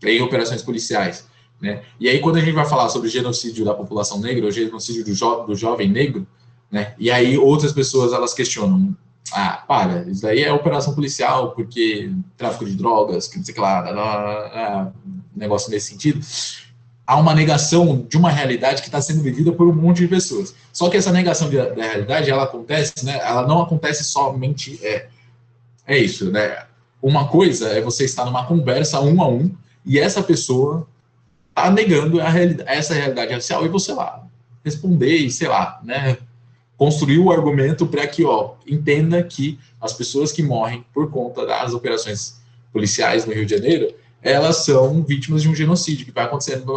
em 0.03 0.21
operações 0.21 0.61
policiais. 0.61 1.29
Né? 1.61 1.83
E 1.99 2.09
aí, 2.09 2.19
quando 2.19 2.37
a 2.37 2.39
gente 2.39 2.53
vai 2.53 2.65
falar 2.65 2.89
sobre 2.89 3.07
genocídio 3.07 3.63
da 3.63 3.73
população 3.73 4.19
negra, 4.19 4.45
ou 4.45 4.51
genocídio 4.51 5.05
do, 5.05 5.13
jo 5.13 5.43
do 5.45 5.55
jovem 5.55 5.89
negro, 5.89 6.25
né? 6.71 6.93
E 6.97 7.11
aí 7.11 7.37
outras 7.37 7.73
pessoas 7.73 8.13
elas 8.13 8.33
questionam, 8.33 8.95
ah, 9.33 9.63
para, 9.67 10.09
isso 10.09 10.21
daí 10.21 10.43
é 10.43 10.51
operação 10.51 10.95
policial, 10.95 11.51
porque 11.51 12.11
tráfico 12.37 12.65
de 12.65 12.75
drogas, 12.75 13.27
que 13.27 13.37
não 13.37 13.43
sei 13.43 13.51
o 13.51 13.55
que 13.55 13.61
lá, 13.61 13.81
lá, 13.81 13.91
lá, 13.91 14.93
negócio 15.35 15.69
nesse 15.69 15.91
sentido. 15.91 16.25
Há 17.05 17.17
uma 17.17 17.35
negação 17.35 18.05
de 18.07 18.17
uma 18.17 18.29
realidade 18.29 18.81
que 18.81 18.87
está 18.87 19.01
sendo 19.01 19.21
vivida 19.21 19.51
por 19.51 19.67
um 19.67 19.73
monte 19.73 19.99
de 19.99 20.07
pessoas. 20.07 20.55
Só 20.71 20.89
que 20.89 20.95
essa 20.95 21.11
negação 21.11 21.49
de, 21.49 21.57
da 21.57 21.83
realidade, 21.83 22.29
ela 22.29 22.43
acontece, 22.43 23.03
né? 23.03 23.19
Ela 23.21 23.45
não 23.45 23.61
acontece 23.61 24.03
somente. 24.03 24.79
É, 24.85 25.07
é 25.85 25.97
isso, 25.97 26.31
né? 26.31 26.65
Uma 27.01 27.27
coisa 27.27 27.67
é 27.69 27.81
você 27.81 28.05
estar 28.05 28.23
numa 28.23 28.45
conversa 28.45 29.01
um 29.01 29.21
a 29.21 29.27
um 29.27 29.51
e 29.85 29.99
essa 29.99 30.23
pessoa 30.23 30.87
está 31.49 31.69
negando 31.69 32.21
a 32.21 32.29
realidade, 32.29 32.69
essa 32.69 32.93
realidade 32.93 33.33
racial 33.33 33.65
e 33.65 33.69
você 33.69 33.91
lá 33.91 34.23
responder 34.63 35.15
e 35.17 35.31
sei 35.31 35.47
lá, 35.47 35.79
né? 35.83 36.17
Construir 36.81 37.19
o 37.19 37.31
argumento 37.31 37.85
para 37.85 38.07
que, 38.07 38.25
ó, 38.25 38.55
entenda 38.65 39.21
que 39.21 39.59
as 39.79 39.93
pessoas 39.93 40.31
que 40.31 40.41
morrem 40.41 40.83
por 40.91 41.11
conta 41.11 41.45
das 41.45 41.75
operações 41.75 42.41
policiais 42.73 43.23
no 43.23 43.31
Rio 43.31 43.45
de 43.45 43.55
Janeiro, 43.55 43.93
elas 44.19 44.65
são 44.65 45.03
vítimas 45.03 45.43
de 45.43 45.47
um 45.47 45.53
genocídio 45.53 46.07
que 46.07 46.11
vai 46.11 46.23
acontecendo. 46.23 46.73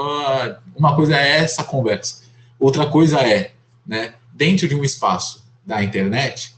Uma 0.77 0.95
coisa 0.95 1.17
é 1.17 1.39
essa 1.39 1.65
conversa, 1.65 2.21
outra 2.61 2.85
coisa 2.85 3.19
é, 3.21 3.53
né, 3.87 4.13
dentro 4.35 4.69
de 4.69 4.75
um 4.75 4.85
espaço 4.85 5.43
da 5.65 5.83
internet, 5.83 6.55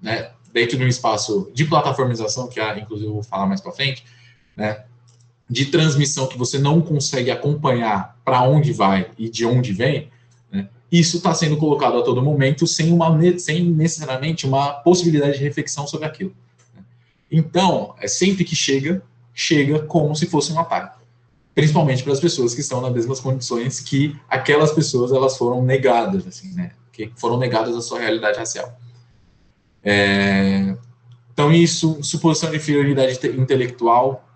né, 0.00 0.30
dentro 0.50 0.78
de 0.78 0.84
um 0.84 0.88
espaço 0.88 1.50
de 1.52 1.66
plataformização, 1.66 2.48
que 2.48 2.58
é, 2.58 2.78
inclusive 2.78 3.10
eu 3.10 3.12
vou 3.12 3.22
falar 3.22 3.44
mais 3.44 3.60
para 3.60 3.72
frente, 3.72 4.06
né, 4.56 4.84
de 5.50 5.66
transmissão 5.66 6.26
que 6.26 6.38
você 6.38 6.58
não 6.58 6.80
consegue 6.80 7.30
acompanhar 7.30 8.16
para 8.24 8.40
onde 8.44 8.72
vai 8.72 9.10
e 9.18 9.28
de 9.28 9.44
onde 9.44 9.74
vem, 9.74 10.10
isso 10.90 11.16
está 11.16 11.34
sendo 11.34 11.56
colocado 11.56 11.98
a 11.98 12.02
todo 12.02 12.22
momento 12.22 12.66
sem, 12.66 12.92
uma, 12.92 13.18
sem 13.38 13.64
necessariamente 13.64 14.46
uma 14.46 14.72
possibilidade 14.72 15.38
de 15.38 15.44
reflexão 15.44 15.86
sobre 15.86 16.06
aquilo. 16.06 16.34
Então, 17.30 17.94
é 18.00 18.06
sempre 18.06 18.44
que 18.44 18.54
chega, 18.54 19.02
chega 19.34 19.80
como 19.80 20.14
se 20.14 20.26
fosse 20.26 20.52
um 20.52 20.60
ataque. 20.60 20.96
Principalmente 21.54 22.02
para 22.02 22.12
as 22.12 22.20
pessoas 22.20 22.54
que 22.54 22.60
estão 22.60 22.80
nas 22.80 22.92
mesmas 22.92 23.18
condições 23.18 23.80
que 23.80 24.16
aquelas 24.28 24.72
pessoas 24.72 25.10
elas 25.10 25.36
foram 25.36 25.62
negadas, 25.64 26.26
assim, 26.26 26.52
né? 26.52 26.72
Que 26.92 27.10
foram 27.16 27.36
negadas 27.38 27.74
a 27.74 27.80
sua 27.80 27.98
realidade 27.98 28.38
racial. 28.38 28.78
É, 29.82 30.76
então, 31.32 31.52
isso, 31.52 32.02
suposição 32.02 32.50
de 32.50 32.56
inferioridade 32.56 33.18
intelectual, 33.38 34.26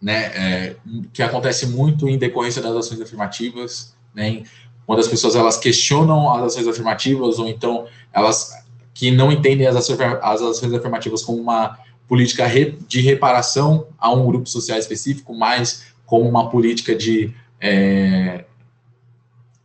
né, 0.00 0.26
é, 0.26 0.76
que 1.12 1.22
acontece 1.22 1.66
muito 1.66 2.08
em 2.08 2.18
decorrência 2.18 2.62
das 2.62 2.76
ações 2.76 3.00
afirmativas, 3.00 3.94
né, 4.14 4.42
quando 4.88 5.00
as 5.00 5.06
pessoas 5.06 5.36
elas 5.36 5.58
questionam 5.58 6.32
as 6.32 6.44
ações 6.44 6.66
afirmativas 6.66 7.38
ou 7.38 7.46
então 7.46 7.86
elas 8.10 8.54
que 8.94 9.10
não 9.10 9.30
entendem 9.30 9.66
as 9.66 9.76
ações, 9.76 10.00
as 10.00 10.40
ações 10.40 10.72
afirmativas 10.72 11.22
como 11.22 11.38
uma 11.38 11.78
política 12.08 12.46
de 12.88 13.00
reparação 13.02 13.86
a 13.98 14.10
um 14.10 14.24
grupo 14.24 14.48
social 14.48 14.78
específico, 14.78 15.34
mas 15.34 15.88
como 16.06 16.26
uma 16.26 16.48
política 16.48 16.96
de 16.96 17.34
é, 17.60 18.46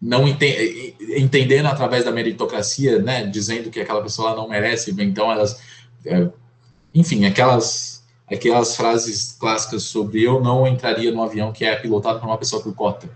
não 0.01 0.28
ente, 0.28 0.93
entendendo 1.15 1.67
através 1.67 2.03
da 2.03 2.11
meritocracia, 2.11 3.01
né, 3.01 3.26
dizendo 3.26 3.69
que 3.69 3.80
aquela 3.80 4.03
pessoa 4.03 4.36
não 4.36 4.49
merece, 4.49 4.93
então 4.99 5.32
elas, 5.32 5.57
é, 6.05 6.28
enfim, 6.93 7.24
aquelas 7.24 8.03
aquelas 8.30 8.76
frases 8.76 9.38
clássicas 9.39 9.84
sobre 9.84 10.21
eu 10.21 10.41
não 10.41 10.67
entraria 10.67 11.13
no 11.13 11.24
avião 11.24 11.53
que 11.53 11.63
é 11.63 11.74
pilotado 11.78 12.19
por 12.19 12.26
uma 12.26 12.38
pessoa 12.38 12.61
por 12.61 12.76
cota, 12.76 13.09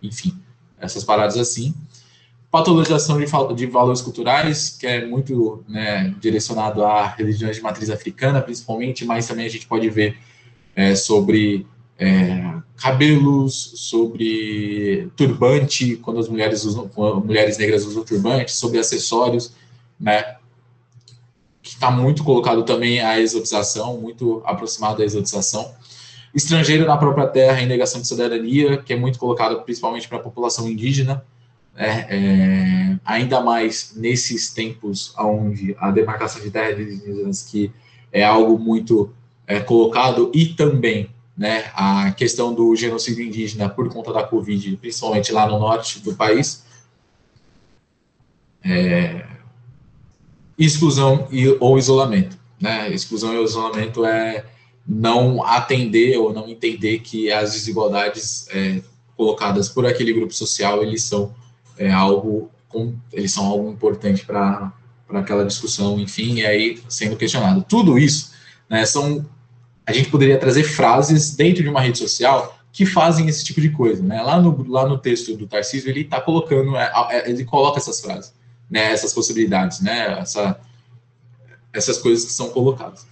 enfim 0.00 0.39
essas 0.80 1.04
paradas 1.04 1.36
assim. 1.36 1.74
Patologização 2.50 3.18
de, 3.18 3.26
de 3.54 3.66
valores 3.66 4.00
culturais, 4.00 4.70
que 4.70 4.86
é 4.86 5.06
muito 5.06 5.64
né, 5.68 6.14
direcionado 6.20 6.84
a 6.84 7.06
religiões 7.06 7.56
de 7.56 7.62
matriz 7.62 7.90
africana, 7.90 8.40
principalmente, 8.40 9.04
mas 9.04 9.28
também 9.28 9.46
a 9.46 9.48
gente 9.48 9.66
pode 9.66 9.88
ver 9.88 10.18
é, 10.74 10.96
sobre 10.96 11.66
é, 11.96 12.54
cabelos, 12.76 13.74
sobre 13.76 15.10
turbante, 15.14 15.96
quando 15.96 16.18
as 16.18 16.28
mulheres 16.28 16.64
usam, 16.64 16.90
mulheres 17.24 17.56
negras 17.58 17.84
usam 17.84 18.02
turbante, 18.02 18.52
sobre 18.52 18.78
acessórios, 18.78 19.52
né? 19.98 20.36
Que 21.62 21.74
está 21.74 21.90
muito 21.90 22.24
colocado 22.24 22.64
também 22.64 23.00
a 23.00 23.20
exotização, 23.20 23.98
muito 24.00 24.42
aproximado 24.44 25.02
à 25.02 25.04
exotização 25.04 25.72
estrangeiro 26.34 26.86
na 26.86 26.96
própria 26.96 27.26
terra 27.26 27.60
em 27.60 27.66
negação 27.66 28.00
de 28.00 28.06
cidadania, 28.06 28.78
que 28.78 28.92
é 28.92 28.96
muito 28.96 29.18
colocado 29.18 29.62
principalmente 29.62 30.08
para 30.08 30.18
a 30.18 30.22
população 30.22 30.68
indígena, 30.68 31.24
né? 31.74 32.06
é, 32.08 32.98
ainda 33.04 33.40
mais 33.40 33.94
nesses 33.96 34.52
tempos 34.52 35.14
onde 35.18 35.76
a 35.78 35.90
demarcação 35.90 36.40
de 36.40 36.50
terras 36.50 36.78
indígenas 36.78 37.42
que 37.42 37.72
é 38.12 38.24
algo 38.24 38.58
muito 38.58 39.12
é, 39.46 39.60
colocado 39.60 40.30
e 40.34 40.46
também 40.46 41.10
né, 41.36 41.70
a 41.74 42.12
questão 42.12 42.52
do 42.52 42.76
genocídio 42.76 43.24
indígena 43.24 43.68
por 43.68 43.88
conta 43.88 44.12
da 44.12 44.22
Covid, 44.22 44.76
principalmente 44.76 45.32
lá 45.32 45.48
no 45.48 45.58
norte 45.58 46.00
do 46.00 46.14
país, 46.14 46.64
é, 48.62 49.26
exclusão 50.58 51.26
e, 51.30 51.48
ou 51.58 51.78
isolamento. 51.78 52.38
Né? 52.60 52.92
Exclusão 52.92 53.32
e 53.34 53.42
isolamento 53.42 54.04
é 54.04 54.44
não 54.92 55.44
atender 55.44 56.18
ou 56.18 56.32
não 56.32 56.48
entender 56.48 56.98
que 56.98 57.30
as 57.30 57.52
desigualdades 57.52 58.48
é, 58.50 58.82
colocadas 59.16 59.68
por 59.68 59.86
aquele 59.86 60.12
grupo 60.12 60.34
social 60.34 60.82
eles 60.82 61.04
são 61.04 61.32
é, 61.78 61.92
algo 61.92 62.50
eles 63.12 63.32
são 63.32 63.46
algo 63.46 63.70
importante 63.70 64.24
para 64.24 64.72
aquela 65.08 65.44
discussão, 65.44 65.98
enfim, 65.98 66.34
e 66.34 66.46
aí 66.46 66.82
sendo 66.88 67.16
questionado. 67.16 67.64
Tudo 67.68 67.98
isso, 67.98 68.32
né, 68.68 68.84
são 68.84 69.24
a 69.86 69.92
gente 69.92 70.10
poderia 70.10 70.38
trazer 70.38 70.64
frases 70.64 71.34
dentro 71.36 71.62
de 71.62 71.68
uma 71.68 71.80
rede 71.80 71.98
social 71.98 72.58
que 72.72 72.84
fazem 72.84 73.28
esse 73.28 73.44
tipo 73.44 73.60
de 73.60 73.70
coisa, 73.70 74.02
né? 74.02 74.22
Lá 74.22 74.40
no, 74.40 74.68
lá 74.68 74.88
no 74.88 74.98
texto 74.98 75.36
do 75.36 75.46
Tarcísio 75.46 75.90
ele 75.90 76.02
está 76.02 76.20
colocando, 76.20 76.76
é, 76.76 76.92
é, 77.10 77.30
ele 77.30 77.44
coloca 77.44 77.78
essas 77.78 78.00
frases, 78.00 78.32
né? 78.68 78.92
Essas 78.92 79.12
possibilidades, 79.12 79.80
né? 79.80 80.18
Essa, 80.20 80.60
essas 81.72 81.98
coisas 81.98 82.24
que 82.24 82.32
são 82.32 82.50
colocadas. 82.50 83.06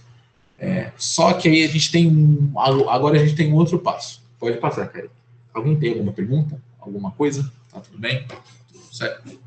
É, 0.59 0.91
só 0.97 1.33
que 1.33 1.47
aí 1.47 1.63
a 1.63 1.67
gente 1.67 1.89
tem 1.91 2.51
agora 2.57 3.17
a 3.17 3.25
gente 3.25 3.35
tem 3.35 3.51
um 3.51 3.55
outro 3.55 3.79
passo. 3.79 4.21
Pode 4.37 4.57
passar, 4.57 4.87
Karen. 4.87 5.07
Alguém 5.53 5.79
tem 5.79 5.91
alguma 5.91 6.11
pergunta? 6.11 6.61
Alguma 6.79 7.11
coisa? 7.11 7.51
Tá 7.71 7.79
tudo 7.79 7.97
bem? 7.97 8.25
Tudo 8.71 8.95
certo? 8.95 9.39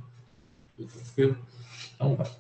Tudo 0.77 0.89
tranquilo? 0.89 1.39
Então 1.95 2.17
vai. 2.17 2.31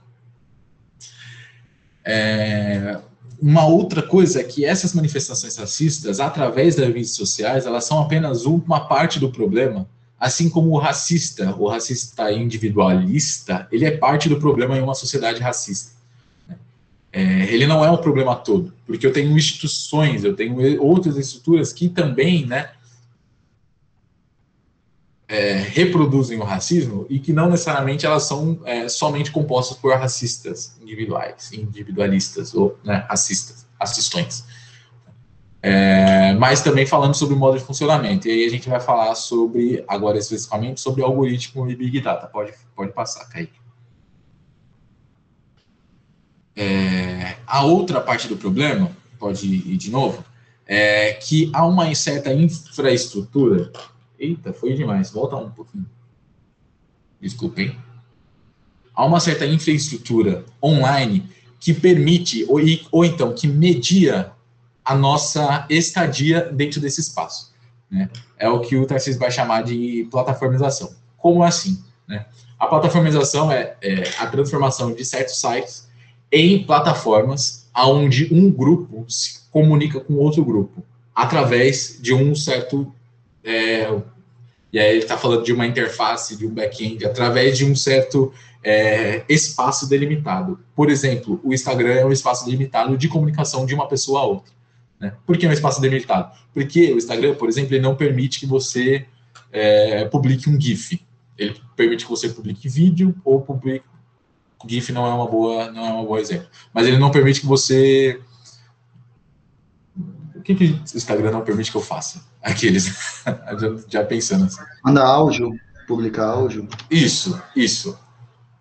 É, 2.04 3.00
uma 3.40 3.66
outra 3.66 4.02
coisa 4.02 4.40
é 4.40 4.44
que 4.44 4.64
essas 4.64 4.94
manifestações 4.94 5.56
racistas, 5.56 6.20
através 6.20 6.76
das 6.76 6.86
redes 6.86 7.14
sociais, 7.14 7.66
elas 7.66 7.84
são 7.84 8.00
apenas 8.00 8.44
uma 8.44 8.86
parte 8.86 9.18
do 9.18 9.30
problema, 9.30 9.88
assim 10.18 10.48
como 10.48 10.70
o 10.70 10.78
racista, 10.78 11.54
o 11.56 11.68
racista 11.68 12.32
individualista, 12.32 13.66
ele 13.70 13.84
é 13.84 13.96
parte 13.96 14.28
do 14.28 14.38
problema 14.38 14.78
em 14.78 14.82
uma 14.82 14.94
sociedade 14.94 15.40
racista. 15.40 15.92
É, 17.12 17.22
ele 17.52 17.66
não 17.66 17.84
é 17.84 17.90
um 17.90 17.98
problema 17.98 18.34
todo, 18.34 18.72
porque 18.86 19.06
eu 19.06 19.12
tenho 19.12 19.36
instituições, 19.36 20.24
eu 20.24 20.34
tenho 20.34 20.82
outras 20.82 21.16
estruturas 21.18 21.70
que 21.70 21.88
também, 21.88 22.46
né, 22.46 22.70
é, 25.28 25.54
reproduzem 25.54 26.38
o 26.38 26.44
racismo 26.44 27.06
e 27.08 27.18
que 27.18 27.32
não 27.32 27.48
necessariamente 27.48 28.04
elas 28.04 28.24
são 28.24 28.60
é, 28.64 28.86
somente 28.88 29.30
compostas 29.30 29.78
por 29.78 29.94
racistas 29.94 30.76
individuais, 30.80 31.52
individualistas 31.52 32.54
ou 32.54 32.78
né, 32.84 33.06
racistas, 33.08 33.66
racistões. 33.80 34.44
É, 35.62 36.34
mas 36.34 36.60
também 36.60 36.84
falando 36.84 37.14
sobre 37.14 37.34
o 37.34 37.38
modo 37.38 37.56
de 37.56 37.64
funcionamento. 37.64 38.26
E 38.26 38.30
aí 38.30 38.44
a 38.44 38.50
gente 38.50 38.68
vai 38.68 38.80
falar 38.80 39.14
sobre, 39.14 39.84
agora 39.86 40.18
especificamente, 40.18 40.80
sobre 40.80 41.02
algoritmo 41.02 41.70
e 41.70 41.76
Big 41.76 42.00
Data. 42.00 42.26
Pode, 42.26 42.52
pode 42.74 42.92
passar, 42.92 43.26
Kaique. 43.28 43.61
É, 46.56 47.36
a 47.46 47.64
outra 47.64 48.00
parte 48.00 48.28
do 48.28 48.36
problema, 48.36 48.90
pode 49.18 49.46
ir 49.46 49.76
de 49.76 49.90
novo, 49.90 50.24
é 50.66 51.12
que 51.14 51.50
há 51.52 51.66
uma 51.66 51.92
certa 51.94 52.32
infraestrutura. 52.32 53.72
Eita, 54.18 54.52
foi 54.52 54.74
demais, 54.74 55.10
volta 55.10 55.36
um 55.36 55.50
pouquinho. 55.50 55.86
Desculpem. 57.20 57.76
Há 58.94 59.04
uma 59.04 59.20
certa 59.20 59.46
infraestrutura 59.46 60.44
online 60.62 61.28
que 61.58 61.72
permite, 61.72 62.44
ou, 62.48 62.60
ou 62.90 63.04
então 63.04 63.32
que 63.32 63.46
media 63.46 64.32
a 64.84 64.94
nossa 64.94 65.66
estadia 65.70 66.50
dentro 66.52 66.80
desse 66.80 67.00
espaço. 67.00 67.52
Né? 67.90 68.10
É 68.36 68.48
o 68.48 68.60
que 68.60 68.76
o 68.76 68.86
Tarcísio 68.86 69.20
vai 69.20 69.30
chamar 69.30 69.62
de 69.62 70.08
plataformização. 70.10 70.92
Como 71.16 71.44
assim? 71.44 71.82
Né? 72.08 72.26
A 72.58 72.66
plataformização 72.66 73.50
é, 73.50 73.76
é 73.80 74.02
a 74.18 74.26
transformação 74.26 74.92
de 74.92 75.04
certos 75.04 75.40
sites 75.40 75.88
em 76.32 76.64
plataformas 76.64 77.70
onde 77.76 78.32
um 78.32 78.50
grupo 78.50 79.04
se 79.08 79.40
comunica 79.50 80.00
com 80.00 80.14
outro 80.14 80.44
grupo 80.44 80.82
através 81.14 81.98
de 82.00 82.14
um 82.14 82.34
certo 82.34 82.92
é, 83.44 83.86
e 84.72 84.78
aí 84.78 84.90
ele 84.90 84.98
está 85.00 85.18
falando 85.18 85.44
de 85.44 85.52
uma 85.52 85.66
interface, 85.66 86.36
de 86.36 86.46
um 86.46 86.50
back-end, 86.50 87.04
através 87.04 87.58
de 87.58 87.64
um 87.64 87.76
certo 87.76 88.32
é, 88.64 89.22
espaço 89.28 89.86
delimitado. 89.86 90.58
Por 90.74 90.90
exemplo, 90.90 91.38
o 91.44 91.52
Instagram 91.52 91.92
é 91.92 92.06
um 92.06 92.12
espaço 92.12 92.46
delimitado 92.46 92.96
de 92.96 93.06
comunicação 93.06 93.66
de 93.66 93.74
uma 93.74 93.86
pessoa 93.86 94.20
a 94.20 94.24
outra. 94.24 94.52
Né? 94.98 95.12
Por 95.26 95.36
que 95.36 95.44
é 95.44 95.48
um 95.48 95.52
espaço 95.52 95.80
delimitado? 95.80 96.32
Porque 96.54 96.90
o 96.92 96.96
Instagram, 96.96 97.34
por 97.34 97.50
exemplo, 97.50 97.74
ele 97.74 97.82
não 97.82 97.94
permite 97.94 98.40
que 98.40 98.46
você 98.46 99.04
é, 99.52 100.06
publique 100.06 100.48
um 100.48 100.58
GIF. 100.58 101.04
Ele 101.36 101.54
permite 101.76 102.04
que 102.04 102.10
você 102.10 102.30
publique 102.30 102.66
vídeo 102.66 103.14
ou 103.24 103.42
publique. 103.42 103.84
GIF 104.66 104.92
não 104.92 105.06
é 105.06 105.14
uma 105.14 105.26
boa, 105.26 105.70
não 105.70 105.86
é 105.86 105.92
uma 105.92 106.04
boa 106.04 106.20
exemplo. 106.20 106.46
Mas 106.72 106.86
ele 106.86 106.98
não 106.98 107.10
permite 107.10 107.40
que 107.40 107.46
você. 107.46 108.20
O 110.34 110.42
que, 110.42 110.54
que 110.54 110.64
o 110.64 110.96
Instagram 110.96 111.30
não 111.30 111.42
permite 111.42 111.70
que 111.70 111.76
eu 111.76 111.82
faça? 111.82 112.24
Aqueles. 112.42 112.86
já, 113.24 113.76
já 113.88 114.04
pensando 114.04 114.44
assim. 114.44 114.62
Manda 114.84 115.02
áudio, 115.02 115.52
publicar 115.86 116.26
áudio. 116.26 116.68
Isso, 116.90 117.40
isso. 117.54 117.98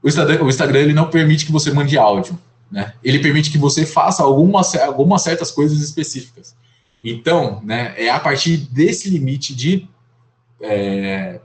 O 0.04 0.08
Instagram, 0.08 0.43
o 0.43 0.49
Instagram 0.49 0.80
ele 0.80 0.93
não 0.93 1.10
permite 1.10 1.45
que 1.45 1.52
você 1.52 1.72
mande 1.72 1.97
áudio. 1.97 2.38
Né? 2.72 2.93
Ele 3.04 3.20
permite 3.20 3.52
que 3.52 3.58
você 3.58 3.86
faça 3.86 4.24
algumas, 4.24 4.74
algumas 4.76 5.22
certas 5.22 5.52
coisas 5.52 5.82
específicas. 5.82 6.56
Então, 7.04 7.62
né, 7.64 7.93
é 7.97 8.10
a 8.10 8.20
partir 8.20 8.58
desse 8.58 9.10
limite 9.10 9.56
de, 9.56 9.88
é, 10.62 11.41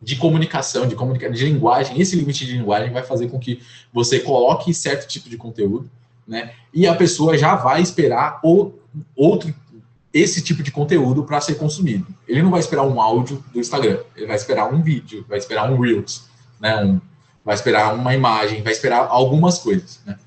de 0.00 0.16
comunicação, 0.16 0.86
de, 0.86 0.94
comunica 0.94 1.30
de 1.30 1.44
linguagem, 1.44 2.00
esse 2.00 2.16
limite 2.16 2.44
de 2.44 2.56
linguagem 2.56 2.92
vai 2.92 3.02
fazer 3.02 3.28
com 3.28 3.38
que 3.38 3.60
você 3.92 4.20
coloque 4.20 4.72
certo 4.74 5.08
tipo 5.08 5.28
de 5.28 5.36
conteúdo, 5.36 5.90
né, 6.26 6.52
e 6.72 6.86
a 6.86 6.94
pessoa 6.94 7.38
já 7.38 7.54
vai 7.54 7.80
esperar 7.80 8.40
outro, 9.14 9.54
esse 10.12 10.42
tipo 10.42 10.62
de 10.62 10.70
conteúdo 10.70 11.24
para 11.24 11.40
ser 11.40 11.54
consumido. 11.54 12.06
Ele 12.26 12.42
não 12.42 12.50
vai 12.50 12.60
esperar 12.60 12.82
um 12.84 13.00
áudio 13.00 13.44
do 13.52 13.60
Instagram, 13.60 13.98
ele 14.16 14.26
vai 14.26 14.36
esperar 14.36 14.72
um 14.72 14.82
vídeo, 14.82 15.24
vai 15.28 15.38
esperar 15.38 15.70
um 15.70 15.78
Reels, 15.78 16.24
né, 16.60 16.82
um, 16.84 17.00
vai 17.44 17.54
esperar 17.54 17.94
uma 17.94 18.14
imagem, 18.14 18.62
vai 18.62 18.72
esperar 18.72 19.06
algumas 19.08 19.58
coisas. 19.58 20.00
Né? 20.04 20.18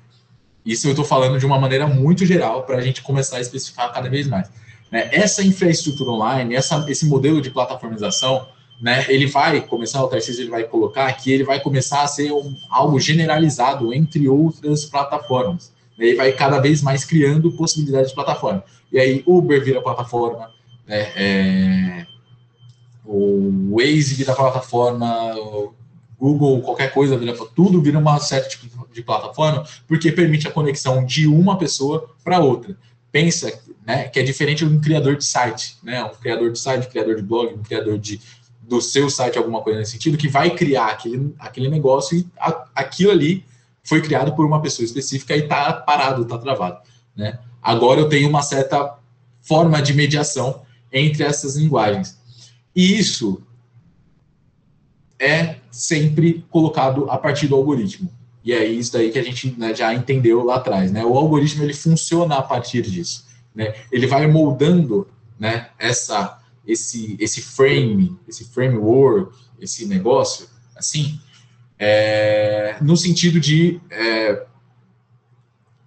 Isso 0.64 0.86
eu 0.86 0.92
estou 0.92 1.04
falando 1.04 1.38
de 1.38 1.46
uma 1.46 1.58
maneira 1.58 1.86
muito 1.86 2.24
geral 2.24 2.64
para 2.64 2.78
a 2.78 2.80
gente 2.80 3.02
começar 3.02 3.36
a 3.36 3.40
especificar 3.40 3.92
cada 3.92 4.08
vez 4.08 4.26
mais. 4.26 4.48
Né? 4.90 5.08
Essa 5.12 5.42
infraestrutura 5.42 6.10
online, 6.10 6.54
essa, 6.54 6.84
esse 6.88 7.06
modelo 7.06 7.40
de 7.40 7.50
plataformização, 7.50 8.48
né, 8.80 9.04
ele 9.08 9.26
vai 9.26 9.60
começar, 9.60 10.02
o 10.02 10.08
Tarcísio 10.08 10.42
ele 10.42 10.50
vai 10.50 10.64
colocar 10.64 11.12
que 11.12 11.30
ele 11.30 11.44
vai 11.44 11.60
começar 11.60 12.02
a 12.02 12.06
ser 12.06 12.32
um, 12.32 12.54
algo 12.70 12.98
generalizado 12.98 13.92
entre 13.92 14.28
outras 14.28 14.84
plataformas. 14.86 15.72
Ele 15.98 16.16
vai 16.16 16.32
cada 16.32 16.58
vez 16.58 16.80
mais 16.80 17.04
criando 17.04 17.52
possibilidades 17.52 18.08
de 18.08 18.14
plataforma. 18.14 18.64
E 18.90 18.98
aí 18.98 19.22
Uber 19.26 19.62
vira 19.62 19.82
plataforma, 19.82 20.50
né, 20.86 21.12
é, 21.14 22.06
o 23.04 23.76
Waze 23.76 24.14
vira 24.14 24.34
plataforma, 24.34 25.34
Google, 26.18 26.60
qualquer 26.60 26.92
coisa, 26.92 27.18
tudo 27.54 27.80
vira 27.80 27.98
uma 27.98 28.18
certa 28.18 28.48
tipo 28.48 28.88
de 28.92 29.02
plataforma, 29.02 29.64
porque 29.88 30.12
permite 30.12 30.46
a 30.46 30.50
conexão 30.50 31.04
de 31.04 31.26
uma 31.26 31.56
pessoa 31.56 32.10
para 32.22 32.40
outra. 32.40 32.76
Pensa 33.10 33.52
né, 33.86 34.04
que 34.08 34.20
é 34.20 34.22
diferente 34.22 34.64
de 34.64 34.72
um 34.72 34.80
criador 34.80 35.16
de 35.16 35.24
site, 35.24 35.76
né, 35.82 36.04
um 36.04 36.10
criador 36.10 36.52
de 36.52 36.58
site, 36.58 36.86
um 36.86 36.90
criador 36.90 37.16
de 37.16 37.22
blog, 37.22 37.54
um 37.54 37.62
criador 37.62 37.98
de, 37.98 38.20
do 38.70 38.80
seu 38.80 39.10
site, 39.10 39.36
alguma 39.36 39.62
coisa 39.62 39.80
nesse 39.80 39.90
sentido, 39.90 40.16
que 40.16 40.28
vai 40.28 40.54
criar 40.54 40.86
aquele, 40.86 41.34
aquele 41.40 41.68
negócio 41.68 42.16
e 42.16 42.26
a, 42.38 42.66
aquilo 42.72 43.10
ali 43.10 43.44
foi 43.82 44.00
criado 44.00 44.32
por 44.36 44.46
uma 44.46 44.62
pessoa 44.62 44.86
específica 44.86 45.36
e 45.36 45.40
está 45.40 45.72
parado, 45.72 46.22
está 46.22 46.38
travado. 46.38 46.78
Né? 47.16 47.36
Agora 47.60 48.00
eu 48.00 48.08
tenho 48.08 48.28
uma 48.28 48.42
certa 48.42 48.96
forma 49.42 49.82
de 49.82 49.92
mediação 49.92 50.62
entre 50.92 51.24
essas 51.24 51.56
linguagens. 51.56 52.16
E 52.74 52.96
isso 52.96 53.42
é 55.18 55.56
sempre 55.68 56.46
colocado 56.48 57.10
a 57.10 57.18
partir 57.18 57.48
do 57.48 57.56
algoritmo. 57.56 58.08
E 58.44 58.52
é 58.52 58.64
isso 58.64 58.92
daí 58.92 59.10
que 59.10 59.18
a 59.18 59.24
gente 59.24 59.52
né, 59.58 59.74
já 59.74 59.92
entendeu 59.92 60.44
lá 60.44 60.56
atrás. 60.56 60.92
Né? 60.92 61.04
O 61.04 61.16
algoritmo 61.18 61.64
ele 61.64 61.74
funciona 61.74 62.36
a 62.36 62.42
partir 62.42 62.82
disso. 62.82 63.26
Né? 63.52 63.74
Ele 63.90 64.06
vai 64.06 64.28
moldando 64.28 65.08
né, 65.36 65.70
essa, 65.76 66.39
esse, 66.66 67.16
esse 67.18 67.40
frame, 67.40 68.16
esse 68.28 68.44
framework, 68.44 69.36
esse 69.60 69.86
negócio, 69.86 70.46
assim, 70.76 71.18
é, 71.78 72.76
no 72.80 72.96
sentido 72.96 73.40
de 73.40 73.80
é, 73.90 74.44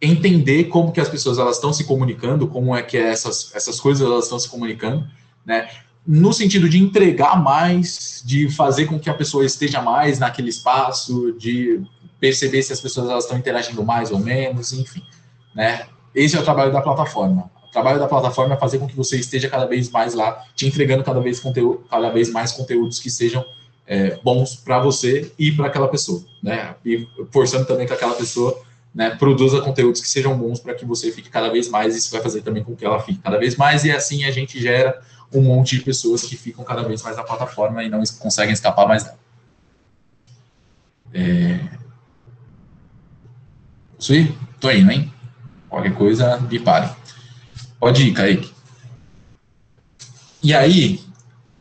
entender 0.02 0.66
como 0.66 0.92
que 0.92 1.00
as 1.00 1.10
pessoas 1.10 1.38
elas 1.38 1.56
estão 1.56 1.72
se 1.72 1.84
comunicando, 1.84 2.48
como 2.48 2.76
é 2.76 2.82
que 2.82 2.98
essas, 2.98 3.52
essas 3.56 3.80
coisas 3.80 4.06
elas 4.06 4.26
estão 4.26 4.40
se 4.40 4.50
comunicando, 4.50 5.08
né? 5.46 5.70
no 6.06 6.34
sentido 6.34 6.68
de 6.68 6.78
entregar 6.78 7.42
mais, 7.42 8.22
de 8.26 8.50
fazer 8.50 8.86
com 8.86 9.00
que 9.00 9.10
a 9.10 9.14
pessoa 9.14 9.46
esteja 9.46 9.82
mais 9.82 10.20
naquele 10.20 10.50
espaço, 10.50 11.34
de 11.40 11.82
perceber 12.20 12.62
se 12.62 12.74
as 12.74 12.82
pessoas 12.82 13.10
elas 13.10 13.24
estão 13.24 13.38
interagindo 13.38 13.84
mais 13.84 14.12
ou 14.12 14.20
menos, 14.20 14.74
enfim, 14.74 15.02
né? 15.56 15.86
Esse 16.14 16.36
é 16.36 16.40
o 16.40 16.44
trabalho 16.44 16.72
da 16.72 16.82
plataforma. 16.82 17.50
Trabalho 17.74 18.00
da 18.00 18.08
plataforma 18.08 18.54
é 18.54 18.58
fazer 18.58 18.78
com 18.78 18.88
que 18.88 18.96
você 18.96 19.18
esteja 19.18 19.50
cada 19.50 19.66
vez 19.66 19.90
mais 19.90 20.14
lá, 20.14 20.46
te 20.56 20.68
entregando 20.68 21.04
cada 21.04 21.20
vez, 21.20 21.40
conteúdo, 21.40 21.84
cada 21.90 22.12
vez 22.12 22.32
mais 22.32 22.52
conteúdos 22.52 23.00
que 23.00 23.10
sejam 23.10 23.44
é, 23.88 24.16
bons 24.24 24.56
para 24.56 24.80
você 24.80 25.32
e 25.40 25.52
para 25.52 25.68
aquela 25.68 25.88
pessoa, 25.88 26.24
né? 26.42 26.76
E 26.86 27.08
forçando 27.32 27.66
também 27.66 27.88
que 27.88 27.94
aquela 27.94 28.14
pessoa 28.14 28.62
né, 28.94 29.10
produza 29.16 29.60
conteúdos 29.62 30.00
que 30.00 30.08
sejam 30.08 30.38
bons 30.38 30.60
para 30.60 30.76
que 30.76 30.86
você 30.86 31.12
fique 31.12 31.32
cada 31.32 31.50
vez 31.50 31.68
mais. 31.68 31.96
Isso 31.96 32.12
vai 32.12 32.22
fazer 32.22 32.42
também 32.42 32.64
com 32.64 32.76
que 32.76 32.86
ela 32.86 33.00
fique 33.00 33.20
cada 33.20 33.40
vez 33.40 33.56
mais 33.56 33.84
e 33.84 33.92
assim 33.92 34.24
a 34.24 34.30
gente 34.30 34.62
gera 34.62 35.02
um 35.34 35.42
monte 35.42 35.76
de 35.76 35.84
pessoas 35.84 36.22
que 36.22 36.38
ficam 36.38 36.64
cada 36.64 36.84
vez 36.84 37.02
mais 37.02 37.18
na 37.18 37.24
plataforma 37.24 37.84
e 37.84 37.90
não 37.90 38.04
conseguem 38.20 38.54
escapar 38.54 38.88
mais 38.88 39.04
dela. 39.04 39.18
É... 41.12 41.60
Aí? 44.10 44.38
Tô 44.60 44.70
indo, 44.70 44.92
hein? 44.92 45.12
Qualquer 45.70 45.96
coisa, 45.96 46.38
me 46.40 46.60
pare. 46.60 46.88
Pode 47.84 48.08
ir, 48.08 48.14
Kaique. 48.14 48.54
E 50.42 50.54
aí, 50.54 51.02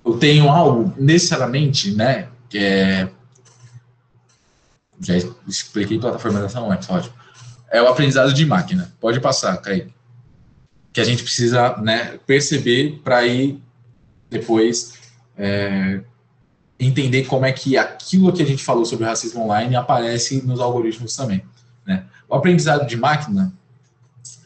eu 0.05 0.19
tenho 0.19 0.49
algo 0.49 0.95
necessariamente, 0.97 1.93
né, 1.95 2.29
que 2.49 2.59
é... 2.59 3.09
Já 5.01 5.15
expliquei 5.49 5.99
plataformização 5.99 6.71
antes, 6.71 6.89
ótimo. 6.89 7.15
É 7.69 7.83
o 7.83 7.89
aprendizado 7.89 8.33
de 8.33 8.47
máquina. 8.47 8.93
Pode 9.01 9.19
passar, 9.21 9.57
Kaique 9.57 9.93
que 10.93 11.01
a 11.01 11.05
gente 11.05 11.23
precisa 11.23 11.77
né, 11.79 12.19
perceber 12.27 13.01
para 13.03 13.27
ir 13.27 13.61
depois 14.31 14.95
é, 15.37 16.01
entender 16.79 17.25
como 17.25 17.47
é 17.47 17.53
que 17.53 17.79
aquilo 17.79 18.33
que 18.33 18.43
a 18.43 18.47
gente 18.47 18.63
falou 18.63 18.85
sobre 18.85 19.07
racismo 19.07 19.43
online 19.43 19.75
aparece 19.75 20.43
nos 20.43 20.61
algoritmos 20.61 21.17
também. 21.17 21.43
Né? 21.87 22.05
O 22.29 22.35
aprendizado 22.35 22.87
de 22.87 22.97
máquina, 22.97 23.53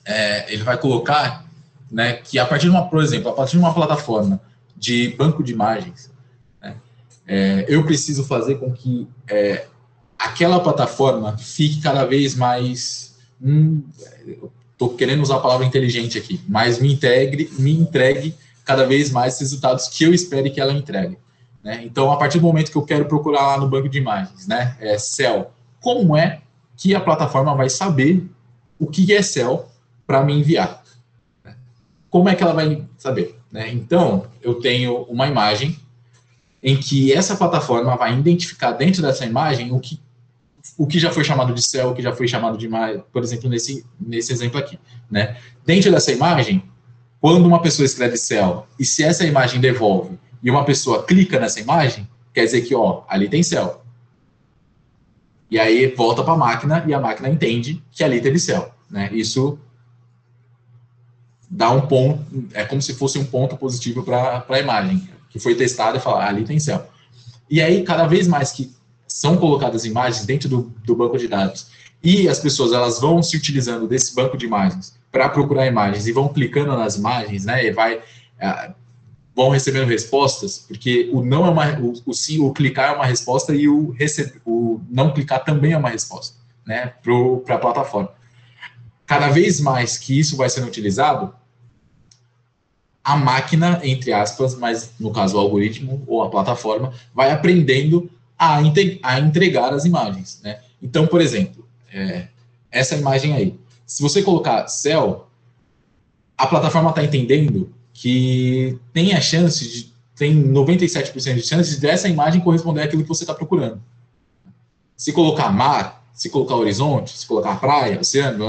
é, 0.04 0.52
ele 0.52 0.62
vai 0.62 0.78
colocar 0.78 1.45
né, 1.90 2.14
que 2.14 2.38
a 2.38 2.46
partir 2.46 2.64
de 2.64 2.70
uma, 2.70 2.88
por 2.88 3.02
exemplo, 3.02 3.30
a 3.30 3.32
partir 3.32 3.52
de 3.52 3.58
uma 3.58 3.72
plataforma 3.72 4.40
de 4.76 5.14
banco 5.16 5.42
de 5.42 5.52
imagens, 5.52 6.10
né, 6.60 6.76
é, 7.26 7.64
eu 7.68 7.84
preciso 7.84 8.24
fazer 8.24 8.56
com 8.56 8.72
que 8.72 9.06
é, 9.28 9.66
aquela 10.18 10.60
plataforma 10.60 11.36
fique 11.38 11.80
cada 11.80 12.04
vez 12.04 12.34
mais 12.34 13.16
hum, 13.40 13.82
estou 14.76 14.90
querendo 14.90 15.22
usar 15.22 15.36
a 15.36 15.40
palavra 15.40 15.66
inteligente 15.66 16.18
aqui, 16.18 16.40
mas 16.46 16.78
me 16.78 16.92
integre, 16.92 17.50
me 17.58 17.72
entregue 17.72 18.34
cada 18.64 18.84
vez 18.84 19.10
mais 19.10 19.38
resultados 19.40 19.88
que 19.88 20.04
eu 20.04 20.12
espere 20.12 20.50
que 20.50 20.60
ela 20.60 20.72
entregue. 20.72 21.18
Né? 21.64 21.82
Então, 21.84 22.12
a 22.12 22.16
partir 22.16 22.38
do 22.38 22.46
momento 22.46 22.70
que 22.70 22.76
eu 22.76 22.82
quero 22.82 23.06
procurar 23.06 23.46
lá 23.46 23.58
no 23.58 23.68
banco 23.68 23.88
de 23.88 23.98
imagens, 23.98 24.46
né, 24.46 24.76
é 24.80 24.98
Cell, 24.98 25.50
como 25.80 26.16
é 26.16 26.40
que 26.76 26.94
a 26.94 27.00
plataforma 27.00 27.54
vai 27.54 27.70
saber 27.70 28.28
o 28.78 28.86
que 28.86 29.12
é 29.14 29.22
Cell 29.22 29.66
para 30.06 30.22
me 30.22 30.34
enviar? 30.34 30.82
Como 32.10 32.28
é 32.28 32.34
que 32.34 32.42
ela 32.42 32.52
vai 32.52 32.84
saber? 32.96 33.38
Né? 33.50 33.70
Então, 33.72 34.26
eu 34.42 34.54
tenho 34.54 35.02
uma 35.04 35.26
imagem 35.26 35.76
em 36.62 36.76
que 36.76 37.12
essa 37.12 37.36
plataforma 37.36 37.96
vai 37.96 38.16
identificar 38.16 38.72
dentro 38.72 39.02
dessa 39.02 39.24
imagem 39.24 39.72
o 39.72 39.80
que 39.80 40.00
o 40.76 40.86
que 40.86 40.98
já 40.98 41.10
foi 41.10 41.24
chamado 41.24 41.54
de 41.54 41.62
céu, 41.62 41.90
o 41.90 41.94
que 41.94 42.02
já 42.02 42.12
foi 42.14 42.28
chamado 42.28 42.58
de 42.58 42.66
imagem, 42.66 43.02
por 43.12 43.22
exemplo, 43.22 43.48
nesse, 43.48 43.84
nesse 43.98 44.32
exemplo 44.32 44.58
aqui. 44.58 44.78
Né? 45.10 45.36
Dentro 45.64 45.90
dessa 45.90 46.12
imagem, 46.12 46.62
quando 47.20 47.46
uma 47.46 47.62
pessoa 47.62 47.86
escreve 47.86 48.16
céu, 48.16 48.66
e 48.78 48.84
se 48.84 49.02
essa 49.02 49.24
imagem 49.24 49.60
devolve, 49.60 50.18
e 50.42 50.50
uma 50.50 50.64
pessoa 50.64 51.02
clica 51.02 51.40
nessa 51.40 51.60
imagem, 51.60 52.06
quer 52.34 52.44
dizer 52.44 52.62
que, 52.62 52.74
ó, 52.74 53.02
ali 53.08 53.28
tem 53.28 53.42
céu. 53.42 53.82
E 55.50 55.58
aí 55.58 55.94
volta 55.94 56.22
para 56.22 56.34
a 56.34 56.36
máquina, 56.36 56.84
e 56.86 56.92
a 56.92 57.00
máquina 57.00 57.28
entende 57.28 57.82
que 57.90 58.04
ali 58.04 58.20
teve 58.20 58.38
céu. 58.38 58.70
Né? 58.90 59.08
Isso 59.12 59.58
dá 61.48 61.70
um 61.70 61.82
ponto, 61.82 62.24
é 62.52 62.64
como 62.64 62.82
se 62.82 62.94
fosse 62.94 63.18
um 63.18 63.24
ponto 63.24 63.56
positivo 63.56 64.02
para 64.02 64.44
a 64.48 64.58
imagem, 64.58 65.08
que 65.30 65.38
foi 65.38 65.54
testada 65.54 65.98
e 65.98 66.00
falar, 66.00 66.24
ah, 66.24 66.28
ali 66.28 66.44
tem 66.44 66.58
céu. 66.58 66.88
E 67.48 67.60
aí, 67.60 67.82
cada 67.84 68.06
vez 68.06 68.26
mais 68.26 68.50
que 68.52 68.74
são 69.06 69.36
colocadas 69.36 69.84
imagens 69.84 70.26
dentro 70.26 70.48
do, 70.48 70.72
do 70.84 70.96
banco 70.96 71.16
de 71.16 71.28
dados 71.28 71.68
e 72.02 72.28
as 72.28 72.38
pessoas 72.38 72.72
elas 72.72 73.00
vão 73.00 73.22
se 73.22 73.36
utilizando 73.36 73.86
desse 73.86 74.14
banco 74.14 74.36
de 74.36 74.46
imagens 74.46 74.96
para 75.10 75.28
procurar 75.28 75.66
imagens 75.66 76.06
e 76.06 76.12
vão 76.12 76.28
clicando 76.28 76.76
nas 76.76 76.96
imagens, 76.96 77.44
né? 77.44 77.64
E 77.64 77.72
vai, 77.72 78.00
é, 78.38 78.72
vão 79.34 79.50
recebendo 79.50 79.86
respostas, 79.86 80.58
porque 80.58 81.10
o 81.12 81.22
não 81.22 81.46
é 81.46 81.50
uma, 81.50 81.78
o, 81.78 81.92
o 82.06 82.14
sim, 82.14 82.40
o 82.40 82.52
clicar 82.52 82.92
é 82.92 82.96
uma 82.96 83.06
resposta 83.06 83.54
e 83.54 83.68
o, 83.68 83.90
receber, 83.90 84.40
o 84.44 84.80
não 84.88 85.12
clicar 85.12 85.44
também 85.44 85.72
é 85.72 85.78
uma 85.78 85.90
resposta, 85.90 86.36
né, 86.66 86.94
para 87.44 87.54
a 87.54 87.58
plataforma. 87.58 88.10
Cada 89.06 89.28
vez 89.28 89.60
mais 89.60 89.96
que 89.96 90.18
isso 90.18 90.36
vai 90.36 90.50
sendo 90.50 90.66
utilizado, 90.66 91.32
a 93.02 93.16
máquina, 93.16 93.80
entre 93.84 94.12
aspas, 94.12 94.56
mas 94.56 94.90
no 94.98 95.12
caso 95.12 95.36
o 95.36 95.40
algoritmo 95.40 96.02
ou 96.06 96.22
a 96.22 96.28
plataforma, 96.28 96.92
vai 97.14 97.30
aprendendo 97.30 98.10
a, 98.36 98.56
a 99.02 99.20
entregar 99.20 99.72
as 99.72 99.84
imagens, 99.84 100.40
né? 100.42 100.60
Então, 100.82 101.06
por 101.06 101.20
exemplo, 101.20 101.66
é, 101.92 102.26
essa 102.70 102.96
imagem 102.96 103.32
aí, 103.32 103.58
se 103.86 104.02
você 104.02 104.22
colocar 104.22 104.66
céu, 104.66 105.28
a 106.36 106.46
plataforma 106.46 106.90
está 106.90 107.02
entendendo 107.02 107.72
que 107.92 108.78
tem 108.92 109.14
a 109.14 109.20
chance 109.20 109.66
de 109.66 109.96
tem 110.16 110.34
97% 110.34 111.34
de 111.34 111.42
chances 111.42 111.78
dessa 111.78 112.08
imagem 112.08 112.40
corresponder 112.40 112.82
àquilo 112.82 113.02
que 113.02 113.08
você 113.08 113.22
está 113.22 113.34
procurando. 113.34 113.80
Se 114.96 115.12
colocar 115.12 115.50
mar, 115.50 116.05
se 116.16 116.30
colocar 116.30 116.56
horizonte, 116.56 117.16
se 117.16 117.26
colocar 117.26 117.60
praia, 117.60 118.00
oceano, 118.00 118.46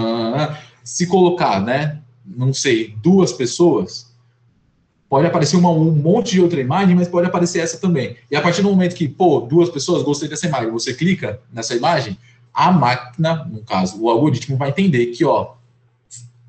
se 0.85 1.05
colocar, 1.05 1.61
né, 1.61 1.99
não 2.25 2.53
sei, 2.53 2.95
duas 3.03 3.33
pessoas, 3.33 4.07
pode 5.09 5.27
aparecer 5.27 5.57
uma, 5.57 5.69
um 5.69 5.91
monte 5.91 6.31
de 6.31 6.41
outra 6.41 6.61
imagem, 6.61 6.95
mas 6.95 7.09
pode 7.09 7.27
aparecer 7.27 7.59
essa 7.59 7.77
também. 7.77 8.15
E 8.31 8.37
a 8.37 8.41
partir 8.41 8.61
do 8.61 8.69
momento 8.69 8.95
que, 8.95 9.07
pô, 9.07 9.41
duas 9.41 9.69
pessoas 9.69 10.01
gostei 10.01 10.29
dessa 10.29 10.47
imagem, 10.47 10.71
você 10.71 10.93
clica 10.93 11.41
nessa 11.51 11.75
imagem, 11.75 12.17
a 12.53 12.71
máquina, 12.71 13.43
no 13.43 13.61
caso, 13.61 14.01
o 14.01 14.09
algoritmo 14.09 14.55
vai 14.55 14.69
entender 14.69 15.07
que, 15.07 15.25
ó, 15.25 15.55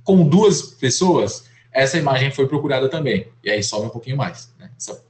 com 0.05 0.27
duas 0.27 0.63
pessoas, 0.63 1.47
essa 1.73 1.99
imagem 1.99 2.31
foi 2.31 2.47
procurada 2.47 2.89
também. 2.89 3.27
E 3.43 3.51
aí 3.51 3.63
sobe 3.63 3.87
um 3.87 3.91
pouquinho 3.91 4.17
mais. 4.17 4.53
Né? 4.59 4.71
Essa, 4.79 5.03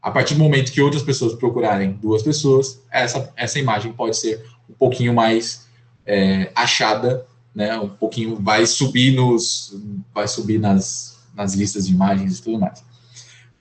a 0.00 0.10
partir 0.10 0.34
do 0.34 0.40
momento 0.40 0.72
que 0.72 0.80
outras 0.80 1.02
pessoas 1.02 1.34
procurarem 1.34 1.92
duas 1.92 2.22
pessoas, 2.22 2.82
essa, 2.90 3.30
essa 3.36 3.58
imagem 3.58 3.92
pode 3.92 4.16
ser 4.16 4.42
um 4.70 4.74
pouquinho 4.78 5.12
mais 5.12 5.66
é, 6.06 6.50
achada, 6.54 7.26
né? 7.54 7.78
Um 7.78 7.88
pouquinho 7.88 8.36
vai 8.36 8.66
subir 8.66 9.14
nos, 9.14 9.76
vai 10.14 10.28
subir 10.28 10.58
nas, 10.58 11.18
nas 11.34 11.54
listas 11.54 11.86
de 11.86 11.92
imagens 11.92 12.38
e 12.38 12.42
tudo 12.42 12.58
mais. 12.58 12.84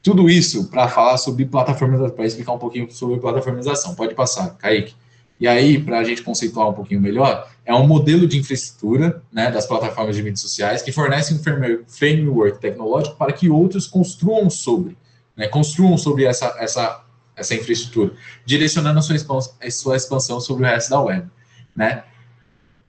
Tudo 0.02 0.30
isso 0.30 0.70
para 0.70 0.88
falar 0.88 1.18
sobre 1.18 1.46
plataformas, 1.46 2.12
para 2.12 2.26
explicar 2.26 2.54
um 2.54 2.58
pouquinho 2.58 2.90
sobre 2.92 3.20
plataformização. 3.20 3.96
Pode 3.96 4.16
passar, 4.16 4.56
Kaique. 4.58 4.94
E 5.40 5.48
aí, 5.48 5.82
para 5.82 6.00
a 6.00 6.04
gente 6.04 6.22
conceituar 6.22 6.70
um 6.70 6.74
pouquinho 6.74 7.00
melhor, 7.00 7.50
é 7.66 7.74
um 7.74 7.88
modelo 7.88 8.28
de 8.28 8.38
infraestrutura 8.38 9.22
né, 9.32 9.50
das 9.50 9.66
plataformas 9.66 10.16
de 10.16 10.22
mídias 10.22 10.42
sociais 10.42 10.82
que 10.82 10.92
fornece 10.92 11.34
um 11.34 11.40
framework 11.88 12.60
tecnológico 12.60 13.16
para 13.16 13.32
que 13.32 13.50
outros 13.50 13.88
construam 13.88 14.50
sobre, 14.50 14.98
né, 15.38 15.48
construam 15.48 15.98
sobre 15.98 16.26
essa, 16.26 16.56
essa, 16.60 17.06
essa 17.40 17.56
infraestrutura, 17.56 18.14
direcionando 18.46 19.00
a 19.00 19.02
sua, 19.02 19.16
expansão, 19.16 19.54
a 19.62 19.72
sua 19.72 19.96
expansão 19.96 20.42
sobre 20.42 20.64
o 20.64 20.68
resto 20.68 20.90
da 20.90 21.02
web. 21.02 21.28
Né? 21.76 22.04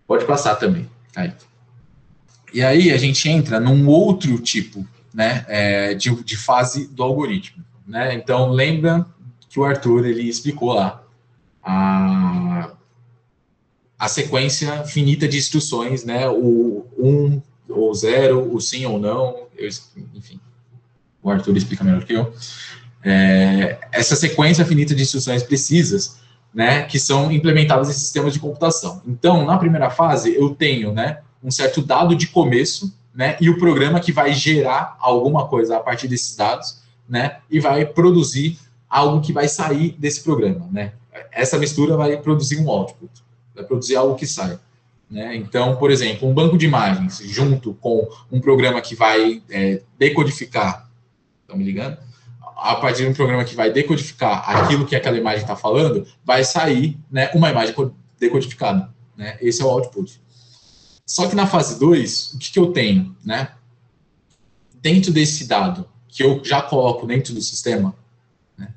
Pode 0.06 0.24
passar 0.24 0.56
também. 0.56 0.88
E 2.52 2.62
aí 2.62 2.90
a 2.92 2.96
gente 2.96 3.28
entra 3.28 3.60
num 3.60 3.86
outro 3.86 4.38
tipo 4.38 4.86
né, 5.14 5.44
é, 5.48 5.94
de, 5.94 6.10
de 6.24 6.36
fase 6.36 6.88
do 6.88 7.02
algoritmo. 7.02 7.64
Né? 7.86 8.14
Então, 8.14 8.50
lembra 8.50 9.06
que 9.48 9.58
o 9.58 9.64
Arthur 9.64 10.06
ele 10.06 10.28
explicou 10.28 10.72
lá 10.72 11.02
a, 11.62 12.72
a 13.98 14.08
sequência 14.08 14.84
finita 14.84 15.28
de 15.28 15.36
instruções, 15.36 16.04
né? 16.04 16.28
O 16.28 16.86
um 16.96 17.42
ou 17.68 17.94
zero, 17.94 18.52
o 18.54 18.60
sim 18.60 18.84
ou 18.86 18.98
não, 18.98 19.46
eu, 19.56 19.68
enfim, 20.14 20.40
o 21.22 21.30
Arthur 21.30 21.56
explica 21.56 21.84
melhor 21.84 22.04
que 22.04 22.12
eu. 22.12 22.32
É, 23.02 23.78
essa 23.92 24.14
sequência 24.14 24.64
finita 24.64 24.94
de 24.94 25.02
instruções 25.02 25.42
precisas, 25.42 26.18
né, 26.52 26.82
que 26.82 26.98
são 26.98 27.30
implementadas 27.30 27.88
em 27.88 27.92
sistemas 27.92 28.32
de 28.32 28.40
computação. 28.40 29.00
Então, 29.06 29.44
na 29.44 29.56
primeira 29.56 29.88
fase, 29.88 30.34
eu 30.34 30.50
tenho, 30.50 30.92
né, 30.92 31.18
um 31.42 31.50
certo 31.50 31.80
dado 31.80 32.14
de 32.14 32.26
começo, 32.26 32.92
né, 33.14 33.36
e 33.40 33.48
o 33.48 33.58
programa 33.58 34.00
que 34.00 34.12
vai 34.12 34.32
gerar 34.32 34.96
alguma 35.00 35.46
coisa 35.46 35.76
a 35.76 35.80
partir 35.80 36.08
desses 36.08 36.36
dados, 36.36 36.80
né, 37.08 37.36
e 37.50 37.58
vai 37.60 37.86
produzir 37.86 38.58
algo 38.88 39.20
que 39.20 39.32
vai 39.32 39.48
sair 39.48 39.94
desse 39.98 40.22
programa, 40.22 40.68
né 40.70 40.92
essa 41.32 41.58
mistura 41.58 41.96
vai 41.96 42.16
produzir 42.16 42.58
um 42.58 42.70
output, 42.70 43.10
vai 43.54 43.64
produzir 43.64 43.96
algo 43.96 44.16
que 44.16 44.26
sai. 44.26 44.58
Né? 45.10 45.34
Então, 45.36 45.76
por 45.76 45.90
exemplo, 45.90 46.28
um 46.28 46.32
banco 46.32 46.56
de 46.56 46.66
imagens 46.66 47.18
junto 47.24 47.74
com 47.74 48.08
um 48.30 48.40
programa 48.40 48.80
que 48.80 48.94
vai 48.94 49.42
é, 49.50 49.82
decodificar, 49.98 50.88
estão 51.42 51.56
me 51.56 51.64
ligando? 51.64 51.98
A 52.62 52.76
partir 52.76 53.04
de 53.04 53.08
um 53.08 53.14
programa 53.14 53.44
que 53.44 53.54
vai 53.54 53.72
decodificar 53.72 54.48
aquilo 54.48 54.86
que 54.86 54.94
aquela 54.94 55.16
imagem 55.16 55.40
está 55.42 55.56
falando, 55.56 56.06
vai 56.24 56.44
sair 56.44 56.98
né, 57.10 57.30
uma 57.34 57.50
imagem 57.50 57.74
decodificada. 58.18 58.92
Né? 59.16 59.38
Esse 59.40 59.62
é 59.62 59.64
o 59.64 59.68
output. 59.68 60.20
Só 61.06 61.26
que 61.26 61.34
na 61.34 61.46
fase 61.46 61.78
2, 61.78 62.34
o 62.34 62.38
que, 62.38 62.52
que 62.52 62.58
eu 62.58 62.72
tenho? 62.72 63.16
Né? 63.24 63.50
Dentro 64.74 65.10
desse 65.10 65.46
dado 65.46 65.88
que 66.06 66.22
eu 66.22 66.42
já 66.44 66.60
coloco 66.60 67.06
dentro 67.06 67.32
do 67.32 67.40
sistema, 67.40 67.94
né? 68.58 68.74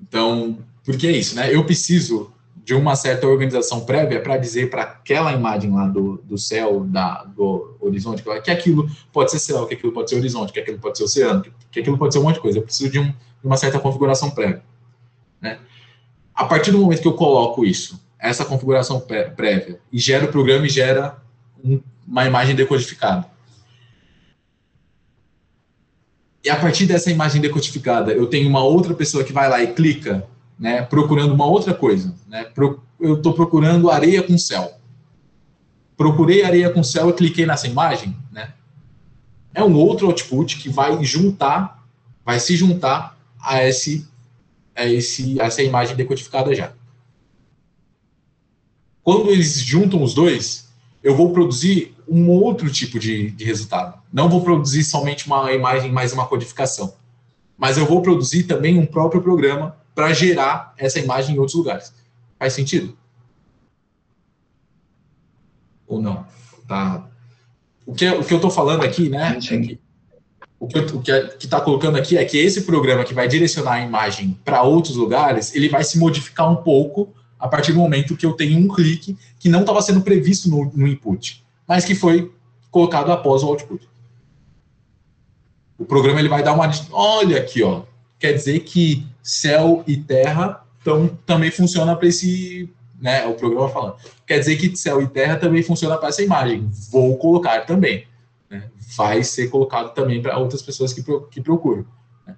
então 0.00 0.58
porque 0.84 1.06
é 1.06 1.12
isso, 1.12 1.34
né? 1.34 1.54
Eu 1.54 1.64
preciso 1.64 2.32
de 2.64 2.74
uma 2.74 2.94
certa 2.94 3.26
organização 3.26 3.80
prévia 3.84 4.20
para 4.20 4.36
dizer 4.36 4.70
para 4.70 4.82
aquela 4.82 5.32
imagem 5.32 5.72
lá 5.72 5.86
do, 5.86 6.18
do 6.18 6.38
céu, 6.38 6.84
da, 6.84 7.24
do 7.24 7.76
horizonte, 7.80 8.22
que 8.22 8.50
aquilo 8.50 8.88
pode 9.12 9.32
ser 9.32 9.40
céu, 9.40 9.66
que 9.66 9.74
aquilo 9.74 9.92
pode 9.92 10.10
ser 10.10 10.16
horizonte, 10.16 10.52
que 10.52 10.60
aquilo 10.60 10.78
pode 10.78 10.96
ser 10.96 11.04
oceano, 11.04 11.44
que 11.70 11.80
aquilo 11.80 11.98
pode 11.98 12.14
ser 12.14 12.20
um 12.20 12.22
monte 12.22 12.36
de 12.36 12.40
coisa. 12.40 12.58
Eu 12.58 12.62
preciso 12.62 12.90
de, 12.90 13.00
um, 13.00 13.12
uma 13.42 13.56
certa 13.56 13.80
configuração 13.80 14.30
prévia. 14.30 14.62
Né? 15.40 15.58
A 16.32 16.44
partir 16.44 16.70
do 16.70 16.78
momento 16.78 17.02
que 17.02 17.08
eu 17.08 17.14
coloco 17.14 17.64
isso, 17.64 18.00
essa 18.16 18.44
configuração 18.44 19.00
prévia, 19.00 19.80
e 19.92 19.98
gera 19.98 20.26
o 20.26 20.28
programa 20.28 20.64
e 20.64 20.68
gera 20.68 21.16
um, 21.64 21.80
uma 22.06 22.24
imagem 22.24 22.54
decodificada. 22.54 23.26
E 26.44 26.50
a 26.50 26.56
partir 26.56 26.86
dessa 26.86 27.10
imagem 27.10 27.40
decodificada, 27.40 28.12
eu 28.12 28.26
tenho 28.26 28.48
uma 28.48 28.62
outra 28.62 28.94
pessoa 28.94 29.24
que 29.24 29.32
vai 29.32 29.48
lá 29.48 29.62
e 29.62 29.74
clica 29.74 30.28
né, 30.58 30.82
procurando 30.82 31.34
uma 31.34 31.46
outra 31.46 31.74
coisa. 31.74 32.14
Né? 32.28 32.50
Eu 33.00 33.14
estou 33.14 33.32
procurando 33.34 33.90
areia 33.90 34.22
com 34.22 34.36
céu. 34.38 34.72
Procurei 35.96 36.44
areia 36.44 36.70
com 36.70 36.82
céu 36.82 37.10
e 37.10 37.12
cliquei 37.12 37.46
nessa 37.46 37.66
imagem. 37.66 38.16
Né? 38.30 38.52
É 39.54 39.62
um 39.62 39.74
outro 39.74 40.06
output 40.06 40.58
que 40.58 40.68
vai 40.68 41.02
juntar, 41.04 41.84
vai 42.24 42.38
se 42.40 42.56
juntar 42.56 43.18
a, 43.40 43.62
esse, 43.64 44.08
a, 44.74 44.86
esse, 44.86 45.40
a 45.40 45.44
essa 45.44 45.62
imagem 45.62 45.96
decodificada 45.96 46.54
já. 46.54 46.72
Quando 49.02 49.30
eles 49.30 49.54
juntam 49.60 50.02
os 50.02 50.14
dois, 50.14 50.68
eu 51.02 51.16
vou 51.16 51.32
produzir 51.32 51.94
um 52.06 52.28
outro 52.30 52.70
tipo 52.70 52.98
de, 52.98 53.30
de 53.30 53.44
resultado. 53.44 54.00
Não 54.12 54.28
vou 54.28 54.42
produzir 54.42 54.84
somente 54.84 55.26
uma 55.26 55.52
imagem 55.52 55.90
mais 55.90 56.12
uma 56.12 56.26
codificação, 56.26 56.94
mas 57.58 57.76
eu 57.76 57.86
vou 57.86 58.00
produzir 58.00 58.44
também 58.44 58.78
um 58.78 58.86
próprio 58.86 59.20
programa 59.20 59.76
para 59.94 60.12
gerar 60.12 60.74
essa 60.76 60.98
imagem 60.98 61.34
em 61.34 61.38
outros 61.38 61.56
lugares. 61.56 61.92
Faz 62.38 62.52
sentido? 62.52 62.96
Ou 65.86 66.00
não? 66.00 66.26
Tá. 66.66 67.06
O 67.86 67.94
que, 67.94 68.08
o 68.08 68.24
que 68.24 68.32
eu 68.32 68.38
estou 68.38 68.50
falando 68.50 68.84
aqui, 68.84 69.08
né? 69.08 69.36
É 69.36 69.40
que, 69.40 69.80
o 70.58 70.66
que 70.66 70.78
o 70.78 71.00
que 71.00 71.44
está 71.44 71.60
colocando 71.60 71.96
aqui 71.98 72.16
é 72.16 72.24
que 72.24 72.38
esse 72.38 72.62
programa 72.62 73.04
que 73.04 73.12
vai 73.12 73.28
direcionar 73.28 73.74
a 73.74 73.80
imagem 73.80 74.38
para 74.44 74.62
outros 74.62 74.96
lugares, 74.96 75.54
ele 75.54 75.68
vai 75.68 75.84
se 75.84 75.98
modificar 75.98 76.50
um 76.50 76.56
pouco 76.56 77.12
a 77.38 77.48
partir 77.48 77.72
do 77.72 77.78
momento 77.78 78.16
que 78.16 78.24
eu 78.24 78.32
tenho 78.32 78.58
um 78.58 78.68
clique 78.68 79.18
que 79.38 79.48
não 79.48 79.60
estava 79.60 79.82
sendo 79.82 80.00
previsto 80.00 80.48
no, 80.48 80.70
no 80.74 80.86
input, 80.86 81.44
mas 81.66 81.84
que 81.84 81.94
foi 81.94 82.32
colocado 82.70 83.10
após 83.10 83.42
o 83.42 83.48
output. 83.48 83.88
O 85.76 85.84
programa 85.84 86.20
ele 86.20 86.28
vai 86.28 86.42
dar 86.42 86.52
uma. 86.52 86.70
Olha 86.92 87.38
aqui, 87.38 87.62
ó 87.62 87.82
quer 88.22 88.32
dizer 88.34 88.60
que 88.60 89.04
céu 89.22 89.84
e 89.86 89.96
terra 89.96 90.64
tão, 90.82 91.08
também 91.26 91.50
funciona 91.50 91.94
para 91.94 92.08
esse, 92.08 92.68
né, 93.00 93.24
o 93.26 93.34
programa 93.34 93.68
falando. 93.68 93.96
Quer 94.26 94.38
dizer 94.38 94.56
que 94.56 94.76
céu 94.76 95.00
e 95.00 95.06
terra 95.06 95.36
também 95.36 95.62
funciona 95.62 95.96
para 95.96 96.08
essa 96.08 96.22
imagem. 96.22 96.68
Vou 96.90 97.16
colocar 97.16 97.60
também. 97.66 98.06
Né? 98.50 98.64
Vai 98.96 99.22
ser 99.22 99.48
colocado 99.48 99.94
também 99.94 100.20
para 100.20 100.38
outras 100.38 100.62
pessoas 100.62 100.92
que, 100.92 101.02
que 101.30 101.40
procuram. 101.40 101.86
Né? 102.26 102.36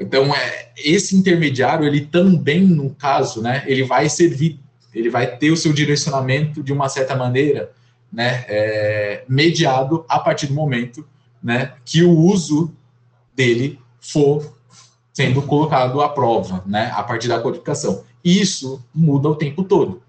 Então, 0.00 0.34
é, 0.34 0.70
esse 0.76 1.16
intermediário, 1.16 1.86
ele 1.86 2.02
também, 2.02 2.62
no 2.62 2.94
caso, 2.94 3.42
né, 3.42 3.62
ele 3.66 3.84
vai 3.84 4.08
servir, 4.08 4.58
ele 4.94 5.10
vai 5.10 5.36
ter 5.36 5.50
o 5.50 5.56
seu 5.56 5.72
direcionamento 5.72 6.62
de 6.62 6.72
uma 6.72 6.88
certa 6.88 7.14
maneira, 7.14 7.72
né, 8.12 8.44
é, 8.48 9.24
mediado 9.28 10.04
a 10.08 10.18
partir 10.18 10.46
do 10.46 10.54
momento 10.54 11.06
né, 11.42 11.72
que 11.84 12.02
o 12.02 12.10
uso 12.10 12.72
dele 13.34 13.80
for 13.98 14.56
sendo 15.12 15.42
colocado 15.42 16.00
à 16.00 16.08
prova, 16.08 16.62
né, 16.66 16.90
a 16.94 17.02
partir 17.02 17.28
da 17.28 17.40
codificação. 17.40 18.02
Isso 18.24 18.82
muda 18.94 19.28
o 19.28 19.34
tempo 19.34 19.62
todo. 19.62 20.02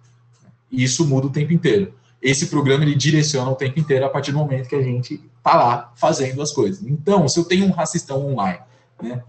Isso 0.72 1.06
muda 1.06 1.28
o 1.28 1.30
tempo 1.30 1.52
inteiro. 1.52 1.94
Esse 2.22 2.48
programa 2.48 2.84
ele 2.84 2.96
direciona 2.96 3.52
o 3.52 3.56
tempo 3.56 3.80
inteiro 3.80 4.06
a 4.06 4.10
partir 4.10 4.32
do 4.32 4.38
momento 4.38 4.70
que 4.70 4.76
a 4.76 4.82
gente 4.82 5.22
está 5.38 5.56
lá 5.56 5.92
fazendo 5.96 6.42
as 6.42 6.52
coisas. 6.52 6.82
Então, 6.84 7.28
se 7.28 7.38
eu 7.38 7.44
tenho 7.44 7.66
um 7.66 7.72
racistão 7.72 8.26
online, 8.26 8.60
né, 9.02 9.22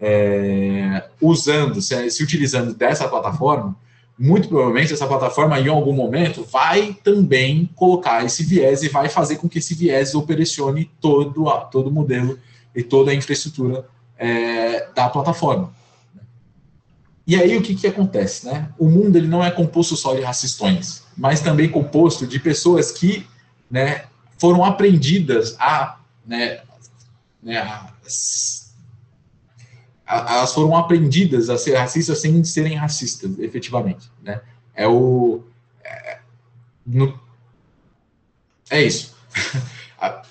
é, 0.00 1.04
usando, 1.20 1.80
se, 1.80 2.10
se 2.10 2.22
utilizando 2.24 2.74
dessa 2.74 3.06
plataforma, 3.06 3.76
muito 4.18 4.48
provavelmente 4.48 4.92
essa 4.92 5.06
plataforma 5.06 5.58
em 5.60 5.68
algum 5.68 5.92
momento 5.92 6.44
vai 6.44 6.94
também 7.04 7.70
colocar 7.74 8.24
esse 8.24 8.42
viés 8.42 8.82
e 8.82 8.88
vai 8.88 9.08
fazer 9.08 9.36
com 9.36 9.48
que 9.48 9.58
esse 9.58 9.74
viés 9.74 10.14
operecione 10.14 10.90
todo, 11.00 11.44
todo 11.70 11.86
o 11.86 11.92
modelo 11.92 12.38
e 12.74 12.82
toda 12.82 13.12
a 13.12 13.14
infraestrutura 13.14 13.86
é, 14.20 14.86
da 14.94 15.08
plataforma. 15.08 15.72
E 17.26 17.34
aí 17.34 17.56
o 17.56 17.62
que, 17.62 17.74
que 17.74 17.86
acontece? 17.86 18.44
Né? 18.46 18.68
O 18.78 18.86
mundo 18.86 19.16
ele 19.16 19.26
não 19.26 19.42
é 19.42 19.50
composto 19.50 19.96
só 19.96 20.14
de 20.14 20.20
racistões, 20.20 21.04
mas 21.16 21.40
também 21.40 21.70
composto 21.70 22.26
de 22.26 22.38
pessoas 22.38 22.92
que 22.92 23.26
né, 23.70 24.04
foram 24.38 24.62
aprendidas 24.62 25.56
a, 25.58 25.98
né, 26.26 26.60
né, 27.42 27.58
a, 27.58 27.90
a, 30.06 30.34
elas 30.34 30.52
foram 30.52 30.76
aprendidas 30.76 31.48
a 31.48 31.56
ser 31.56 31.76
racistas 31.76 32.20
sem 32.20 32.44
serem 32.44 32.76
racistas, 32.76 33.38
efetivamente. 33.38 34.10
Né? 34.22 34.40
É 34.74 34.86
o 34.86 35.42
é, 35.82 36.18
no, 36.84 37.18
é 38.68 38.82
isso. 38.82 39.16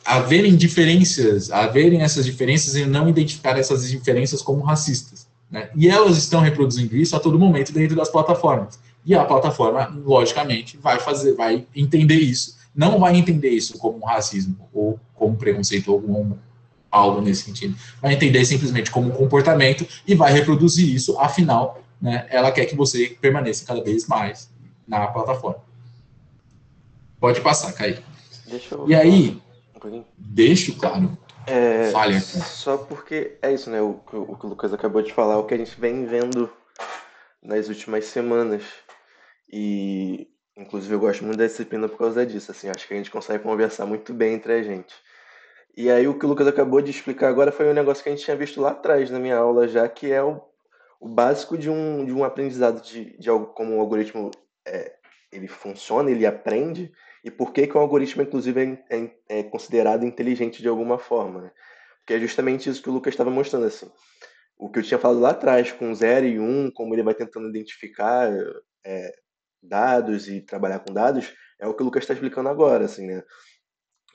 haverem 0.03 0.55
diferenças, 0.55 1.51
haverem 1.51 2.01
essas 2.01 2.25
diferenças 2.25 2.75
e 2.75 2.85
não 2.85 3.07
identificar 3.07 3.57
essas 3.57 3.87
diferenças 3.87 4.41
como 4.41 4.63
racistas. 4.63 5.27
Né? 5.49 5.69
E 5.75 5.87
elas 5.87 6.17
estão 6.17 6.41
reproduzindo 6.41 6.95
isso 6.95 7.15
a 7.15 7.19
todo 7.19 7.37
momento 7.37 7.71
dentro 7.71 7.95
das 7.95 8.09
plataformas. 8.09 8.79
E 9.05 9.15
a 9.15 9.23
plataforma, 9.23 9.85
logicamente, 10.03 10.77
vai 10.77 10.99
fazer, 10.99 11.33
vai 11.33 11.65
entender 11.75 12.15
isso. 12.15 12.57
Não 12.75 12.99
vai 12.99 13.15
entender 13.15 13.49
isso 13.49 13.77
como 13.77 14.05
racismo 14.05 14.57
ou 14.73 14.99
como 15.15 15.35
preconceito 15.35 15.91
ou 15.91 16.01
como 16.01 16.39
algo 16.91 17.21
nesse 17.21 17.43
sentido. 17.43 17.75
Vai 18.01 18.13
entender 18.13 18.43
simplesmente 18.45 18.91
como 18.91 19.09
um 19.09 19.15
comportamento 19.15 19.85
e 20.07 20.15
vai 20.15 20.31
reproduzir 20.33 20.93
isso. 20.93 21.19
Afinal, 21.19 21.83
né, 22.01 22.25
ela 22.29 22.51
quer 22.51 22.65
que 22.65 22.75
você 22.75 23.17
permaneça 23.21 23.65
cada 23.65 23.83
vez 23.83 24.07
mais 24.07 24.49
na 24.87 25.07
plataforma. 25.07 25.61
Pode 27.19 27.41
passar, 27.41 27.73
Caí. 27.73 27.99
e 28.87 28.95
aí, 28.95 29.41
um 29.87 30.05
deixo, 30.17 30.77
claro. 30.77 31.17
É, 31.47 31.89
Falha. 31.91 32.19
Só 32.19 32.77
porque 32.77 33.37
é 33.41 33.51
isso, 33.51 33.69
né? 33.69 33.81
O, 33.81 34.01
o, 34.11 34.35
que 34.37 34.45
o 34.45 34.49
Lucas 34.49 34.73
acabou 34.73 35.01
de 35.01 35.13
falar, 35.13 35.37
o 35.37 35.45
que 35.45 35.53
a 35.53 35.57
gente 35.57 35.79
vem 35.79 36.05
vendo 36.05 36.49
nas 37.41 37.69
últimas 37.69 38.05
semanas. 38.05 38.63
E, 39.51 40.27
inclusive, 40.55 40.93
eu 40.93 40.99
gosto 40.99 41.23
muito 41.23 41.37
da 41.37 41.47
disciplina 41.47 41.87
por 41.87 41.97
causa 41.97 42.25
disso. 42.25 42.51
Assim, 42.51 42.69
acho 42.69 42.87
que 42.87 42.93
a 42.93 42.97
gente 42.97 43.11
consegue 43.11 43.43
conversar 43.43 43.85
muito 43.85 44.13
bem 44.13 44.35
entre 44.35 44.53
a 44.53 44.63
gente. 44.63 44.93
E 45.75 45.89
aí, 45.89 46.07
o 46.07 46.17
que 46.17 46.25
o 46.25 46.29
Lucas 46.29 46.47
acabou 46.47 46.81
de 46.81 46.91
explicar 46.91 47.29
agora 47.29 47.51
foi 47.51 47.69
um 47.69 47.73
negócio 47.73 48.03
que 48.03 48.09
a 48.09 48.11
gente 48.11 48.25
tinha 48.25 48.37
visto 48.37 48.61
lá 48.61 48.71
atrás 48.71 49.09
na 49.09 49.19
minha 49.19 49.37
aula, 49.37 49.67
já 49.67 49.87
que 49.87 50.11
é 50.11 50.21
o, 50.21 50.41
o 50.99 51.07
básico 51.07 51.57
de 51.57 51.69
um, 51.69 52.05
de 52.05 52.11
um 52.11 52.23
aprendizado 52.23 52.81
de, 52.81 53.17
de 53.17 53.29
algo 53.29 53.47
como 53.47 53.77
o 53.77 53.79
algoritmo 53.79 54.29
é, 54.65 54.93
ele 55.31 55.47
funciona, 55.47 56.11
ele 56.11 56.25
aprende 56.25 56.91
e 57.23 57.29
por 57.29 57.51
que, 57.51 57.67
que 57.67 57.77
o 57.77 57.79
algoritmo, 57.79 58.21
inclusive, 58.21 58.79
é, 58.89 58.97
é, 58.97 59.39
é 59.39 59.43
considerado 59.43 60.05
inteligente 60.05 60.61
de 60.61 60.67
alguma 60.67 60.97
forma. 60.97 61.41
Né? 61.41 61.51
Porque 61.99 62.13
é 62.13 62.19
justamente 62.19 62.69
isso 62.69 62.81
que 62.81 62.89
o 62.89 62.93
Lucas 62.93 63.13
estava 63.13 63.29
mostrando. 63.29 63.65
assim. 63.65 63.89
O 64.57 64.69
que 64.69 64.79
eu 64.79 64.83
tinha 64.83 64.99
falado 64.99 65.19
lá 65.19 65.31
atrás, 65.31 65.71
com 65.71 65.93
0 65.93 66.25
e 66.25 66.39
1, 66.39 66.43
um, 66.43 66.71
como 66.71 66.93
ele 66.93 67.03
vai 67.03 67.13
tentando 67.13 67.49
identificar 67.49 68.29
é, 68.85 69.11
dados 69.61 70.27
e 70.27 70.41
trabalhar 70.41 70.79
com 70.79 70.93
dados, 70.93 71.33
é 71.59 71.67
o 71.67 71.73
que 71.73 71.81
o 71.81 71.85
Lucas 71.85 72.03
está 72.03 72.13
explicando 72.13 72.49
agora. 72.49 72.85
Assim, 72.85 73.07
né? 73.07 73.23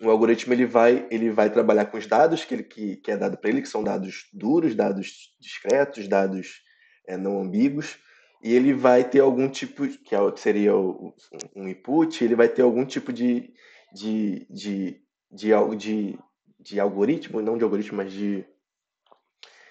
O 0.01 0.11
algoritmo 0.11 0.53
ele 0.53 0.67
vai, 0.67 1.07
ele 1.11 1.31
vai 1.31 1.51
trabalhar 1.51 1.87
com 1.87 1.97
os 1.97 2.07
dados 2.07 2.45
que, 2.45 2.55
ele, 2.55 2.65
que, 2.65 2.97
que 2.97 3.11
é 3.11 3.17
dado 3.17 3.39
para 3.39 3.51
ele, 3.51 3.63
que 3.63 3.69
são 3.69 3.85
dados 3.85 4.29
duros, 4.33 4.75
dados 4.75 5.35
discretos, 5.41 6.09
dados 6.09 6.63
é, 7.07 7.17
não 7.17 7.41
ambíguos, 7.41 7.99
e 8.45 8.55
ele 8.55 8.75
vai 8.75 9.03
ter 9.03 9.21
algum 9.21 9.49
tipo, 9.49 9.89
que 9.89 10.15
é 10.15 10.19
seria 10.37 10.77
um 10.77 11.67
input, 11.67 12.23
ele 12.23 12.35
vai 12.35 12.47
ter 12.47 12.61
algum 12.61 12.85
tipo 12.85 13.11
de, 13.11 13.51
de, 13.91 14.47
de, 14.51 15.01
de, 15.33 15.77
de, 15.79 16.19
de 16.61 16.79
algoritmo, 16.79 17.41
não 17.41 17.57
de 17.57 17.65
algoritmo, 17.65 17.97
mas 17.97 18.13
de, 18.13 18.45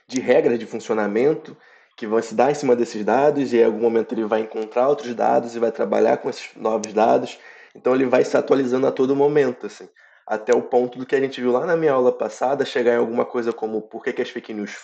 de 0.07 0.19
regras 0.19 0.57
de 0.57 0.65
funcionamento 0.65 1.55
que 1.95 2.07
vão 2.07 2.19
se 2.19 2.33
dar 2.33 2.49
em 2.49 2.55
cima 2.55 2.75
desses 2.75 3.05
dados 3.05 3.53
e 3.53 3.57
em 3.57 3.63
algum 3.63 3.79
momento 3.79 4.15
ele 4.15 4.25
vai 4.25 4.41
encontrar 4.41 4.89
outros 4.89 5.13
dados 5.13 5.55
e 5.55 5.59
vai 5.59 5.71
trabalhar 5.71 6.17
com 6.17 6.27
esses 6.27 6.49
novos 6.55 6.91
dados. 6.91 7.37
Então 7.75 7.93
ele 7.93 8.07
vai 8.07 8.25
se 8.25 8.35
atualizando 8.35 8.87
a 8.87 8.91
todo 8.91 9.15
momento, 9.15 9.67
assim, 9.67 9.87
até 10.25 10.51
o 10.51 10.63
ponto 10.63 10.97
do 10.97 11.05
que 11.05 11.15
a 11.15 11.19
gente 11.19 11.39
viu 11.39 11.51
lá 11.51 11.63
na 11.67 11.77
minha 11.77 11.93
aula 11.93 12.11
passada, 12.11 12.65
chegar 12.65 12.93
em 12.95 12.97
alguma 12.97 13.23
coisa 13.23 13.53
como 13.53 13.83
por 13.83 14.03
que, 14.03 14.13
que 14.13 14.21
as 14.23 14.31
fake 14.31 14.51
news 14.51 14.75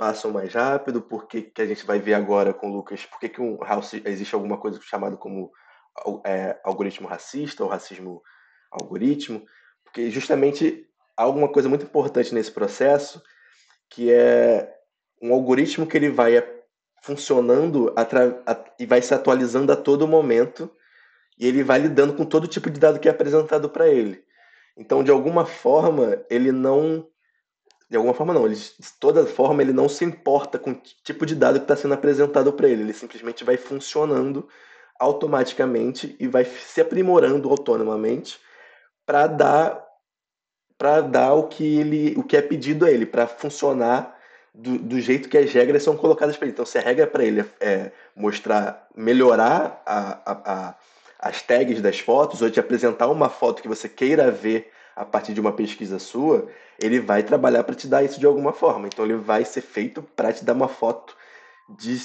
passam 0.00 0.30
mais 0.30 0.54
rápido, 0.54 1.02
porque 1.02 1.42
que 1.42 1.60
a 1.60 1.66
gente 1.66 1.84
vai 1.84 1.98
ver 1.98 2.14
agora 2.14 2.54
com 2.54 2.70
o 2.70 2.72
Lucas, 2.72 3.04
por 3.04 3.20
que, 3.20 3.28
que 3.28 3.42
um, 3.42 3.58
existe 4.06 4.34
alguma 4.34 4.56
coisa 4.56 4.80
chamada 4.80 5.14
como 5.14 5.52
é, 6.24 6.58
algoritmo 6.64 7.06
racista 7.06 7.62
ou 7.62 7.68
racismo 7.68 8.22
algoritmo, 8.70 9.44
porque 9.84 10.10
justamente 10.10 10.88
há 11.14 11.22
alguma 11.22 11.52
coisa 11.52 11.68
muito 11.68 11.84
importante 11.84 12.34
nesse 12.34 12.50
processo, 12.50 13.22
que 13.90 14.10
é 14.10 14.74
um 15.20 15.34
algoritmo 15.34 15.86
que 15.86 15.98
ele 15.98 16.08
vai 16.08 16.42
funcionando 17.02 17.94
e 18.78 18.86
vai 18.86 19.02
se 19.02 19.12
atualizando 19.12 19.70
a 19.70 19.76
todo 19.76 20.08
momento, 20.08 20.74
e 21.38 21.46
ele 21.46 21.62
vai 21.62 21.78
lidando 21.78 22.14
com 22.14 22.24
todo 22.24 22.48
tipo 22.48 22.70
de 22.70 22.80
dado 22.80 22.98
que 22.98 23.08
é 23.08 23.10
apresentado 23.10 23.68
para 23.68 23.86
ele. 23.86 24.24
Então, 24.78 25.04
de 25.04 25.10
alguma 25.10 25.44
forma, 25.44 26.24
ele 26.30 26.50
não 26.50 27.06
de 27.90 27.96
alguma 27.96 28.14
forma 28.14 28.32
não, 28.32 28.46
ele, 28.46 28.54
de 28.54 28.92
toda 29.00 29.26
forma 29.26 29.62
ele 29.62 29.72
não 29.72 29.88
se 29.88 30.04
importa 30.04 30.58
com 30.58 30.74
que 30.74 30.94
tipo 31.02 31.26
de 31.26 31.34
dado 31.34 31.58
que 31.58 31.64
está 31.64 31.74
sendo 31.74 31.94
apresentado 31.94 32.52
para 32.52 32.68
ele, 32.68 32.82
ele 32.82 32.92
simplesmente 32.92 33.42
vai 33.42 33.56
funcionando 33.56 34.48
automaticamente 34.98 36.14
e 36.20 36.28
vai 36.28 36.44
se 36.44 36.80
aprimorando 36.80 37.48
autonomamente 37.50 38.38
para 39.04 39.26
dar 39.26 39.90
para 40.78 41.00
dar 41.00 41.34
o 41.34 41.48
que 41.48 41.80
ele 41.80 42.14
o 42.16 42.22
que 42.22 42.36
é 42.36 42.42
pedido 42.42 42.86
a 42.86 42.90
ele 42.90 43.04
para 43.04 43.26
funcionar 43.26 44.16
do, 44.54 44.78
do, 44.78 45.00
jeito 45.00 45.28
que 45.28 45.38
as 45.38 45.52
regras 45.52 45.82
são 45.82 45.96
colocadas 45.96 46.36
para 46.36 46.46
ele. 46.46 46.52
Então, 46.52 46.66
se 46.66 46.76
a 46.76 46.80
regra 46.80 47.06
para 47.06 47.24
ele 47.24 47.44
é 47.60 47.92
mostrar, 48.16 48.88
melhorar 48.96 49.80
a, 49.86 50.32
a, 50.32 50.52
a, 50.52 50.74
as 51.20 51.40
tags 51.42 51.80
das 51.80 52.00
fotos 52.00 52.42
ou 52.42 52.50
te 52.50 52.58
apresentar 52.58 53.08
uma 53.08 53.28
foto 53.28 53.62
que 53.62 53.68
você 53.68 53.88
queira 53.88 54.30
ver 54.30 54.70
a 55.00 55.04
partir 55.06 55.32
de 55.32 55.40
uma 55.40 55.52
pesquisa 55.52 55.98
sua, 55.98 56.46
ele 56.78 57.00
vai 57.00 57.22
trabalhar 57.22 57.64
para 57.64 57.74
te 57.74 57.88
dar 57.88 58.02
isso 58.04 58.20
de 58.20 58.26
alguma 58.26 58.52
forma. 58.52 58.86
Então 58.86 59.02
ele 59.02 59.14
vai 59.14 59.46
ser 59.46 59.62
feito 59.62 60.02
para 60.02 60.30
te 60.30 60.44
dar 60.44 60.52
uma 60.52 60.68
foto 60.68 61.16
de 61.78 61.98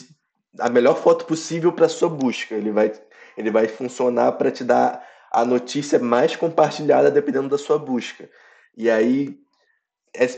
a 0.57 0.69
melhor 0.69 0.95
foto 0.95 1.25
possível 1.25 1.73
para 1.73 1.89
sua 1.89 2.07
busca. 2.07 2.55
Ele 2.55 2.71
vai 2.71 2.93
ele 3.35 3.51
vai 3.51 3.67
funcionar 3.67 4.31
para 4.33 4.49
te 4.49 4.63
dar 4.63 5.05
a 5.29 5.43
notícia 5.43 5.99
mais 5.99 6.37
compartilhada 6.37 7.11
dependendo 7.11 7.49
da 7.49 7.57
sua 7.57 7.77
busca. 7.77 8.29
E 8.77 8.89
aí 8.89 9.37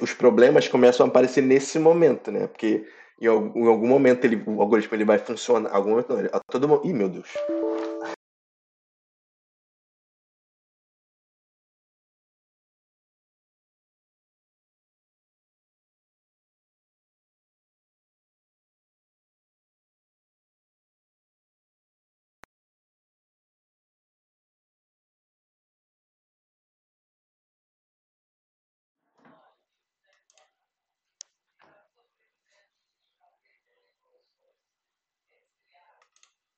os 0.01 0.11
problemas 0.13 0.67
começam 0.67 1.05
a 1.05 1.09
aparecer 1.09 1.43
nesse 1.43 1.77
momento, 1.77 2.31
né? 2.31 2.47
Porque 2.47 2.87
em 3.21 3.27
algum 3.27 3.87
momento 3.87 4.25
ele, 4.25 4.41
o 4.47 4.59
algoritmo 4.59 4.95
ele 4.95 5.05
vai 5.05 5.19
funcionar, 5.19 5.69
algum 5.71 5.91
momento 5.91 6.09
não, 6.09 6.19
ele, 6.19 6.29
a 6.33 6.39
todo 6.39 6.67
momento, 6.67 6.87
ih, 6.87 6.93
meu 6.93 7.09
Deus. 7.09 7.29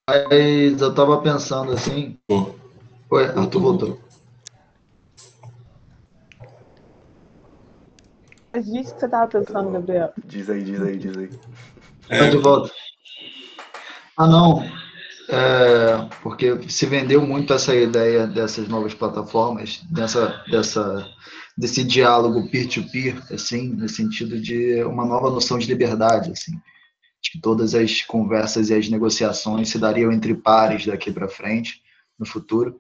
Mas 0.10 0.82
eu 0.82 0.92
tava 0.92 1.22
pensando 1.22 1.72
assim. 1.72 2.18
Oi, 3.12 3.26
Arthur 3.26 3.62
voltou. 3.62 4.00
Mas 8.52 8.66
diz 8.66 8.92
que 8.92 9.00
você 9.00 9.08
tava 9.08 9.28
pensando, 9.28 9.70
Gabriel. 9.70 10.12
Diz 10.26 10.50
aí, 10.50 10.64
diz 10.64 10.82
aí, 10.82 10.98
diz 10.98 11.16
aí. 11.16 11.30
Tá 12.08 12.28
de 12.28 12.38
volta. 12.38 12.72
Ah, 14.18 14.26
não. 14.26 14.64
É, 15.30 16.10
porque 16.24 16.60
se 16.68 16.88
vendeu 16.88 17.22
muito 17.22 17.54
essa 17.54 17.76
ideia 17.76 18.26
dessas 18.26 18.68
novas 18.68 18.96
plataformas, 18.96 19.84
dessa, 19.92 20.44
dessa, 20.50 21.08
desse 21.56 21.84
diálogo 21.84 22.50
peer-to-peer, 22.50 23.16
-peer, 23.16 23.36
assim, 23.36 23.76
no 23.76 23.88
sentido 23.88 24.42
de 24.42 24.84
uma 24.86 25.06
nova 25.06 25.30
noção 25.30 25.60
de 25.60 25.68
liberdade, 25.68 26.32
assim 26.32 26.60
que 27.22 27.40
todas 27.40 27.76
as 27.76 28.02
conversas 28.02 28.70
e 28.70 28.74
as 28.74 28.90
negociações 28.90 29.70
se 29.70 29.78
dariam 29.78 30.12
entre 30.12 30.34
pares 30.34 30.86
daqui 30.86 31.12
para 31.12 31.28
frente, 31.28 31.82
no 32.18 32.26
futuro. 32.26 32.80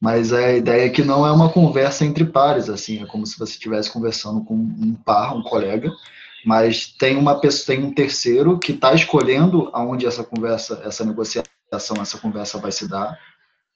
Mas 0.00 0.32
a 0.32 0.52
ideia 0.52 0.86
é 0.86 0.90
que 0.90 1.02
não 1.02 1.26
é 1.26 1.32
uma 1.32 1.50
conversa 1.50 2.04
entre 2.04 2.24
pares, 2.24 2.68
assim, 2.68 3.02
é 3.02 3.06
como 3.06 3.26
se 3.26 3.38
você 3.38 3.52
estivesse 3.52 3.90
conversando 3.90 4.44
com 4.44 4.54
um 4.54 4.94
par, 4.94 5.34
um 5.34 5.42
colega, 5.42 5.90
mas 6.44 6.86
tem 6.86 7.16
uma 7.16 7.40
pessoa, 7.40 7.74
tem 7.74 7.84
um 7.84 7.94
terceiro 7.94 8.58
que 8.58 8.72
está 8.72 8.92
escolhendo 8.92 9.70
aonde 9.72 10.06
essa 10.06 10.22
conversa, 10.22 10.82
essa 10.84 11.04
negociação, 11.04 11.96
essa 12.00 12.18
conversa 12.18 12.58
vai 12.58 12.70
se 12.70 12.86
dar. 12.86 13.18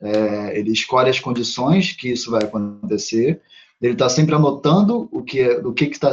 É, 0.01 0.59
ele 0.59 0.71
escolhe 0.71 1.09
as 1.09 1.19
condições 1.19 1.93
que 1.93 2.11
isso 2.11 2.31
vai 2.31 2.45
acontecer. 2.45 3.41
Ele 3.81 3.95
está 3.95 4.09
sempre 4.09 4.35
anotando 4.35 5.09
o 5.11 5.23
que 5.23 5.41
é, 5.41 5.61
do 5.61 5.73
que 5.73 5.85
está 5.85 6.11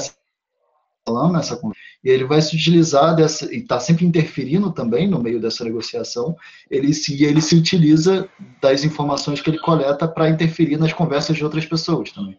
falando 1.06 1.34
nessa 1.34 1.58
conversa. 1.58 1.82
E 2.06 2.10
ele 2.12 2.24
vai 2.24 2.40
se 2.40 2.56
utilizar 2.56 3.16
dessa 3.16 3.52
e 3.52 3.58
está 3.58 3.80
sempre 3.80 4.06
interferindo 4.06 4.72
também 4.72 5.10
no 5.10 5.20
meio 5.20 5.42
dessa 5.42 5.64
negociação. 5.64 6.38
Ele 6.70 6.94
se 6.94 7.24
ele 7.24 7.42
se 7.42 7.56
utiliza 7.56 8.30
das 8.62 8.84
informações 8.84 9.42
que 9.42 9.50
ele 9.50 9.58
coleta 9.58 10.08
para 10.08 10.30
interferir 10.30 10.78
nas 10.78 10.94
conversas 10.94 11.36
de 11.36 11.44
outras 11.44 11.66
pessoas 11.66 12.12
também. 12.12 12.38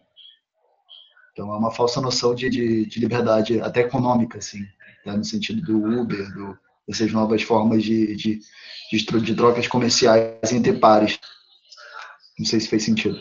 Então 1.33 1.53
é 1.53 1.57
uma 1.57 1.69
falsa 1.69 1.99
noção 1.99 2.33
de, 2.33 2.49
de, 2.49 2.85
de 2.85 2.99
liberdade 3.01 3.59
até 3.59 3.81
econômica, 3.81 4.37
assim, 4.37 4.61
né? 5.05 5.17
no 5.17 5.25
sentido 5.25 5.61
do 5.61 5.99
Uber, 5.99 6.33
do, 6.33 6.57
dessas 6.87 7.11
novas 7.11 7.43
formas 7.43 7.83
de, 7.83 8.15
de, 8.15 8.39
de, 8.89 9.21
de 9.21 9.35
trocas 9.35 9.67
comerciais 9.67 10.49
entre 10.49 10.73
pares. 10.79 11.19
Não 12.39 12.45
sei 12.45 12.61
se 12.61 12.69
fez 12.69 12.83
sentido. 12.83 13.19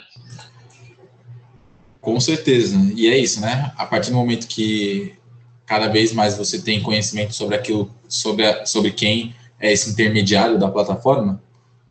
Com 2.01 2.21
certeza. 2.21 2.77
E 2.95 3.09
é 3.09 3.19
isso, 3.19 3.41
né? 3.41 3.73
A 3.77 3.85
partir 3.85 4.11
do 4.11 4.17
momento 4.17 4.47
que 4.47 5.19
cada 5.67 5.89
vez 5.89 6.13
mais 6.13 6.39
você 6.39 6.61
tem 6.61 6.81
conhecimento 6.81 7.35
sobre 7.35 7.57
aquilo, 7.57 7.91
sobre, 8.09 8.47
a, 8.47 8.65
sobre 8.65 8.93
quem 8.93 9.35
é 9.59 9.73
esse 9.73 9.91
intermediário 9.91 10.59
da 10.59 10.71
plataforma, 10.71 11.43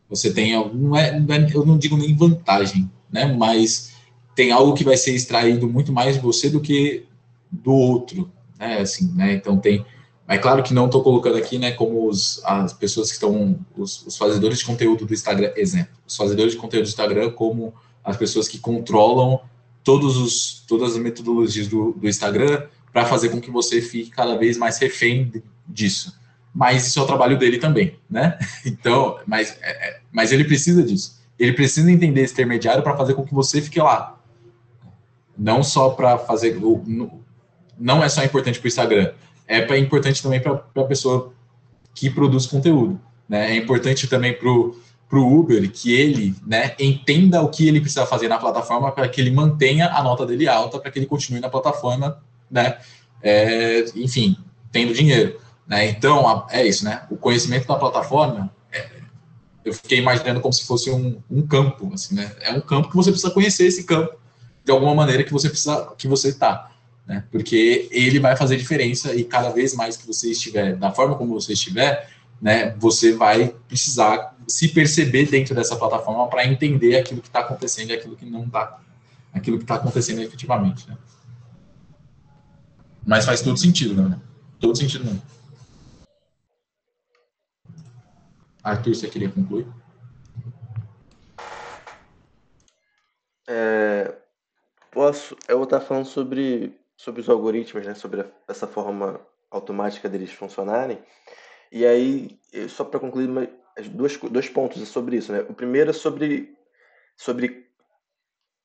você 0.08 0.32
tem, 0.32 0.52
não 0.72 0.96
é, 0.96 1.24
eu 1.52 1.66
não 1.66 1.76
digo 1.76 1.96
nem 1.96 2.14
vantagem, 2.14 2.90
né? 3.10 3.26
Mas 3.26 3.92
tem 4.34 4.50
algo 4.52 4.72
que 4.72 4.84
vai 4.84 4.96
ser 4.96 5.14
extraído 5.14 5.68
muito 5.68 5.92
mais 5.92 6.14
de 6.14 6.22
você 6.22 6.48
do 6.48 6.60
que 6.60 7.04
do 7.50 7.72
outro, 7.72 8.30
né? 8.58 8.78
Assim, 8.78 9.12
né? 9.14 9.34
Então 9.34 9.58
tem, 9.58 9.84
é 10.28 10.38
claro 10.38 10.62
que 10.62 10.72
não 10.72 10.86
estou 10.86 11.02
colocando 11.02 11.36
aqui, 11.36 11.58
né? 11.58 11.72
Como 11.72 12.08
os, 12.08 12.40
as 12.44 12.72
pessoas 12.72 13.08
que 13.08 13.14
estão, 13.14 13.58
os, 13.76 14.06
os, 14.06 14.16
fazedores 14.16 14.58
de 14.58 14.64
conteúdo 14.64 15.04
do 15.04 15.12
Instagram, 15.12 15.52
exemplo, 15.56 15.92
os 16.06 16.16
fazedores 16.16 16.52
de 16.52 16.58
conteúdo 16.58 16.84
do 16.84 16.88
Instagram 16.88 17.30
como 17.32 17.74
as 18.04 18.16
pessoas 18.16 18.46
que 18.46 18.58
controlam 18.58 19.40
todos 19.82 20.16
os, 20.16 20.64
todas 20.66 20.92
as 20.92 20.98
metodologias 20.98 21.66
do, 21.66 21.92
do 21.92 22.08
Instagram 22.08 22.62
para 22.96 23.04
fazer 23.04 23.28
com 23.28 23.38
que 23.38 23.50
você 23.50 23.82
fique 23.82 24.08
cada 24.08 24.38
vez 24.38 24.56
mais 24.56 24.78
refém 24.78 25.30
disso. 25.68 26.18
Mas 26.54 26.86
isso 26.86 26.98
é 26.98 27.02
o 27.02 27.06
trabalho 27.06 27.38
dele 27.38 27.58
também, 27.58 27.98
né? 28.08 28.38
Então, 28.64 29.18
mas, 29.26 29.54
é, 29.60 29.68
é 29.68 30.00
mas 30.10 30.32
ele 30.32 30.44
precisa 30.44 30.82
disso. 30.82 31.20
Ele 31.38 31.52
precisa 31.52 31.92
entender 31.92 32.22
esse 32.22 32.32
intermediário 32.32 32.82
para 32.82 32.96
fazer 32.96 33.12
com 33.12 33.22
que 33.22 33.34
você 33.34 33.60
fique 33.60 33.78
lá, 33.78 34.18
não 35.36 35.62
só 35.62 35.90
para 35.90 36.16
fazer. 36.16 36.58
Não 37.78 38.02
é 38.02 38.08
só 38.08 38.24
importante 38.24 38.58
para 38.58 38.66
o 38.66 38.68
Instagram, 38.68 39.12
é 39.46 39.78
importante 39.78 40.22
também 40.22 40.40
para 40.40 40.54
a 40.54 40.84
pessoa 40.84 41.34
que 41.94 42.08
produz 42.08 42.46
conteúdo. 42.46 42.98
Né? 43.28 43.52
É 43.52 43.56
importante 43.56 44.08
também 44.08 44.32
para 44.32 44.48
o 44.48 45.38
Uber 45.38 45.70
que 45.70 45.92
ele 45.92 46.34
né, 46.46 46.74
entenda 46.80 47.42
o 47.42 47.50
que 47.50 47.68
ele 47.68 47.78
precisa 47.78 48.06
fazer 48.06 48.28
na 48.28 48.38
plataforma 48.38 48.90
para 48.90 49.06
que 49.06 49.20
ele 49.20 49.32
mantenha 49.32 49.88
a 49.88 50.02
nota 50.02 50.24
dele 50.24 50.48
alta, 50.48 50.78
para 50.78 50.90
que 50.90 50.98
ele 50.98 51.04
continue 51.04 51.40
na 51.40 51.50
plataforma, 51.50 52.24
né? 52.50 52.78
É, 53.22 53.84
enfim, 53.94 54.36
tendo 54.70 54.92
dinheiro. 54.92 55.40
Né? 55.66 55.88
Então, 55.88 56.46
é 56.50 56.64
isso, 56.64 56.84
né? 56.84 57.02
O 57.10 57.16
conhecimento 57.16 57.66
da 57.66 57.76
plataforma, 57.76 58.54
é, 58.72 58.88
eu 59.64 59.72
fiquei 59.72 59.98
imaginando 59.98 60.40
como 60.40 60.52
se 60.52 60.66
fosse 60.66 60.90
um, 60.90 61.20
um 61.30 61.46
campo, 61.46 61.92
assim, 61.92 62.14
né? 62.14 62.32
É 62.40 62.52
um 62.52 62.60
campo 62.60 62.88
que 62.88 62.96
você 62.96 63.10
precisa 63.10 63.32
conhecer 63.32 63.66
esse 63.66 63.84
campo 63.84 64.14
de 64.64 64.70
alguma 64.70 64.94
maneira 64.94 65.24
que 65.24 65.32
você 65.32 65.48
precisa, 65.48 65.92
que 65.96 66.06
você 66.06 66.28
está, 66.28 66.70
né? 67.06 67.24
Porque 67.30 67.88
ele 67.90 68.20
vai 68.20 68.36
fazer 68.36 68.56
diferença 68.56 69.14
e 69.14 69.24
cada 69.24 69.50
vez 69.50 69.74
mais 69.74 69.96
que 69.96 70.06
você 70.06 70.30
estiver, 70.30 70.76
da 70.76 70.92
forma 70.92 71.16
como 71.16 71.34
você 71.34 71.52
estiver, 71.52 72.08
né? 72.40 72.74
Você 72.78 73.12
vai 73.12 73.54
precisar 73.68 74.36
se 74.46 74.68
perceber 74.68 75.26
dentro 75.26 75.54
dessa 75.54 75.74
plataforma 75.74 76.28
para 76.28 76.46
entender 76.46 76.96
aquilo 76.96 77.20
que 77.20 77.28
está 77.28 77.40
acontecendo 77.40 77.90
e 77.90 77.94
aquilo 77.94 78.14
que 78.16 78.24
não 78.24 78.44
está, 78.44 78.78
aquilo 79.32 79.58
que 79.58 79.64
está 79.64 79.76
acontecendo 79.76 80.20
efetivamente, 80.20 80.88
né? 80.88 80.96
Mas 83.06 83.24
faz 83.24 83.40
todo 83.40 83.56
sentido, 83.56 83.94
né? 84.08 84.20
Todo 84.60 84.76
sentido 84.76 85.04
mesmo. 85.04 85.22
Arthur, 88.62 88.94
você 88.94 89.08
queria 89.08 89.30
concluir? 89.30 89.66
É, 93.48 94.12
Posso, 94.96 95.36
eu 95.46 95.56
vou 95.58 95.64
estar 95.64 95.78
falando 95.80 96.06
sobre, 96.06 96.74
sobre 96.96 97.20
os 97.20 97.28
algoritmos, 97.28 97.84
né? 97.84 97.94
Sobre 97.94 98.22
a, 98.22 98.26
essa 98.48 98.66
forma 98.66 99.20
automática 99.50 100.08
deles 100.08 100.32
funcionarem. 100.32 100.98
E 101.70 101.84
aí, 101.84 102.40
só 102.70 102.82
para 102.82 102.98
concluir, 102.98 103.28
duas, 103.90 104.16
dois 104.16 104.48
pontos 104.48 104.88
sobre 104.88 105.18
isso, 105.18 105.30
né? 105.32 105.44
O 105.50 105.52
primeiro 105.52 105.90
é 105.90 105.92
sobre, 105.92 106.56
sobre 107.14 107.66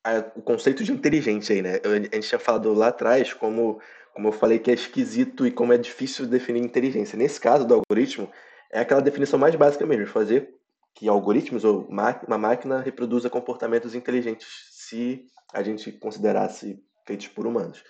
a, 0.02 0.24
o 0.34 0.40
conceito 0.40 0.82
de 0.82 0.90
inteligência 0.90 1.54
aí, 1.54 1.60
né? 1.60 1.80
A 1.84 2.14
gente 2.16 2.28
tinha 2.28 2.38
falado 2.38 2.72
lá 2.72 2.88
atrás 2.88 3.34
como, 3.34 3.78
como 4.14 4.28
eu 4.28 4.32
falei 4.32 4.58
que 4.58 4.70
é 4.70 4.74
esquisito 4.74 5.46
e 5.46 5.50
como 5.50 5.72
é 5.72 5.78
difícil 5.78 6.26
definir 6.26 6.62
inteligência. 6.62 7.16
Nesse 7.16 7.40
caso 7.40 7.66
do 7.66 7.74
algoritmo, 7.74 8.30
é 8.70 8.80
aquela 8.80 9.00
definição 9.00 9.38
mais 9.38 9.54
básica 9.54 9.86
mesmo, 9.86 10.06
fazer 10.06 10.54
que 10.94 11.08
algoritmos 11.08 11.64
ou 11.64 11.86
uma 11.88 12.38
máquina 12.38 12.80
reproduza 12.80 13.30
comportamentos 13.30 13.94
inteligentes 13.94 14.46
se 14.70 15.24
a 15.52 15.62
gente 15.62 15.90
considerasse 15.92 16.78
feitos 17.06 17.28
por 17.28 17.46
humanos. 17.46 17.82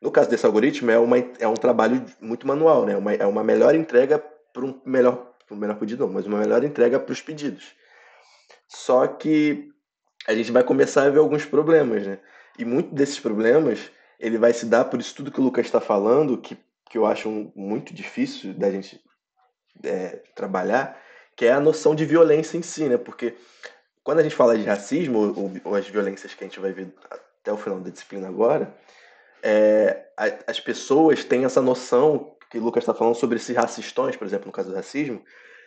No 0.00 0.10
caso 0.10 0.28
desse 0.28 0.44
algoritmo, 0.44 0.90
é, 0.90 0.98
uma, 0.98 1.16
é 1.38 1.46
um 1.46 1.54
trabalho 1.54 2.04
muito 2.20 2.46
manual, 2.46 2.84
né? 2.84 2.96
Uma, 2.96 3.14
é 3.14 3.26
uma 3.26 3.44
melhor 3.44 3.74
entrega 3.74 4.18
para 4.52 4.64
um 4.64 4.80
melhor, 4.84 5.32
um 5.50 5.56
melhor 5.56 5.78
pedido, 5.78 6.06
não, 6.06 6.12
mas 6.12 6.26
uma 6.26 6.38
melhor 6.38 6.64
entrega 6.64 6.98
para 6.98 7.12
os 7.12 7.22
pedidos. 7.22 7.72
Só 8.68 9.06
que 9.06 9.68
a 10.26 10.34
gente 10.34 10.50
vai 10.50 10.64
começar 10.64 11.04
a 11.04 11.10
ver 11.10 11.20
alguns 11.20 11.44
problemas, 11.44 12.06
né? 12.06 12.18
E 12.58 12.64
muito 12.64 12.94
desses 12.94 13.18
problemas 13.18 13.90
ele 14.22 14.38
vai 14.38 14.52
se 14.52 14.66
dar 14.66 14.84
por 14.84 15.00
isso 15.00 15.14
tudo 15.16 15.32
que 15.32 15.40
o 15.40 15.42
Lucas 15.42 15.66
está 15.66 15.80
falando, 15.80 16.38
que, 16.38 16.56
que 16.88 16.96
eu 16.96 17.04
acho 17.04 17.52
muito 17.56 17.92
difícil 17.92 18.54
da 18.54 18.70
gente 18.70 19.02
é, 19.82 20.22
trabalhar, 20.36 20.96
que 21.36 21.44
é 21.44 21.52
a 21.52 21.58
noção 21.58 21.92
de 21.92 22.04
violência 22.04 22.56
em 22.56 22.62
si, 22.62 22.88
né? 22.88 22.96
Porque 22.96 23.34
quando 24.04 24.20
a 24.20 24.22
gente 24.22 24.36
fala 24.36 24.56
de 24.56 24.64
racismo, 24.64 25.34
ou, 25.36 25.52
ou, 25.64 25.74
as 25.74 25.88
violências 25.88 26.34
que 26.34 26.44
a 26.44 26.46
gente 26.46 26.60
vai 26.60 26.72
ver 26.72 26.94
até 27.10 27.52
o 27.52 27.56
final 27.56 27.80
da 27.80 27.90
disciplina 27.90 28.28
agora, 28.28 28.72
é, 29.42 30.04
as 30.46 30.60
pessoas 30.60 31.24
têm 31.24 31.44
essa 31.44 31.60
noção 31.60 32.36
que 32.48 32.58
o 32.58 32.62
Lucas 32.62 32.84
está 32.84 32.94
falando 32.94 33.16
sobre 33.16 33.36
esses 33.36 33.56
racistões, 33.56 34.14
por 34.14 34.24
exemplo, 34.24 34.46
no 34.46 34.52
caso 34.52 34.70
do 34.70 34.76
racismo, 34.76 35.20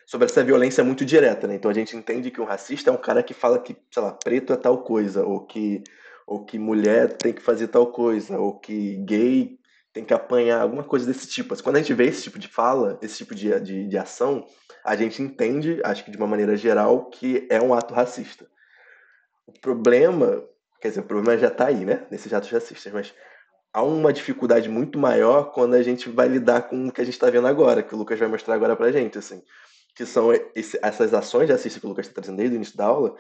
sobre 0.06 0.28
essa 0.28 0.44
violência 0.46 0.82
muito 0.82 1.04
direta, 1.04 1.46
né? 1.46 1.56
Então 1.56 1.70
a 1.70 1.74
gente 1.74 1.98
entende 1.98 2.32
que 2.32 2.40
um 2.40 2.46
racista 2.46 2.90
é 2.90 2.94
um 2.94 2.98
cara 2.98 3.22
que 3.22 3.34
fala 3.34 3.60
que, 3.60 3.76
sei 3.92 4.02
lá, 4.02 4.14
preto 4.14 4.54
é 4.54 4.56
tal 4.56 4.82
coisa, 4.82 5.26
ou 5.26 5.46
que, 5.46 5.84
ou 6.26 6.44
que 6.44 6.58
mulher 6.58 7.18
tem 7.18 7.34
que 7.34 7.42
fazer 7.42 7.68
tal 7.68 7.88
coisa, 7.88 8.40
ou 8.40 8.60
que 8.60 8.96
gay 8.98 9.60
tem 9.94 10.04
que 10.04 10.14
apanhar, 10.14 10.62
alguma 10.62 10.84
coisa 10.84 11.06
desse 11.06 11.26
tipo. 11.28 11.56
quando 11.64 11.78
a 11.78 11.80
gente 11.80 11.94
vê 11.94 12.08
esse 12.08 12.24
tipo 12.24 12.38
de 12.38 12.50
fala, 12.50 13.00
esse 13.02 13.18
tipo 13.18 13.34
de, 13.34 13.58
de, 13.62 13.88
de 13.88 13.98
ação, 13.98 14.46
a 14.84 14.94
gente 14.94 15.22
entende, 15.22 15.80
acho 15.86 16.04
que 16.04 16.12
de 16.12 16.18
uma 16.18 16.28
maneira 16.28 16.58
geral, 16.58 17.10
que 17.10 17.48
é 17.50 17.62
um 17.62 17.74
ato 17.74 17.94
racista. 17.94 18.46
O 19.48 19.54
problema, 19.54 20.44
quer 20.82 20.90
dizer, 20.90 21.00
o 21.00 21.06
problema 21.06 21.38
já 21.38 21.48
está 21.48 21.68
aí, 21.68 21.86
né, 21.86 22.06
nesses 22.12 22.34
atos 22.34 22.52
racistas, 22.52 22.92
mas 22.92 23.14
há 23.72 23.82
uma 23.84 24.12
dificuldade 24.12 24.68
muito 24.68 25.00
maior 25.00 25.54
quando 25.54 25.76
a 25.76 25.82
gente 25.82 26.10
vai 26.10 26.28
lidar 26.28 26.64
com 26.64 26.88
o 26.88 26.92
que 26.92 27.00
a 27.00 27.06
gente 27.06 27.14
está 27.14 27.30
vendo 27.30 27.48
agora, 27.48 27.82
que 27.82 27.96
o 27.96 27.98
Lucas 27.98 28.20
vai 28.20 28.28
mostrar 28.28 28.56
agora 28.56 28.76
pra 28.76 28.92
gente, 28.92 29.18
assim, 29.18 29.42
que 29.96 30.06
são 30.06 30.30
esse, 30.54 30.78
essas 30.82 31.14
ações 31.14 31.50
racistas 31.50 31.80
que 31.80 31.86
o 31.86 31.90
Lucas 31.90 32.06
está 32.06 32.22
trazendo 32.22 32.38
desde 32.38 32.56
o 32.56 32.58
início 32.58 32.76
da 32.76 32.86
aula, 32.86 33.16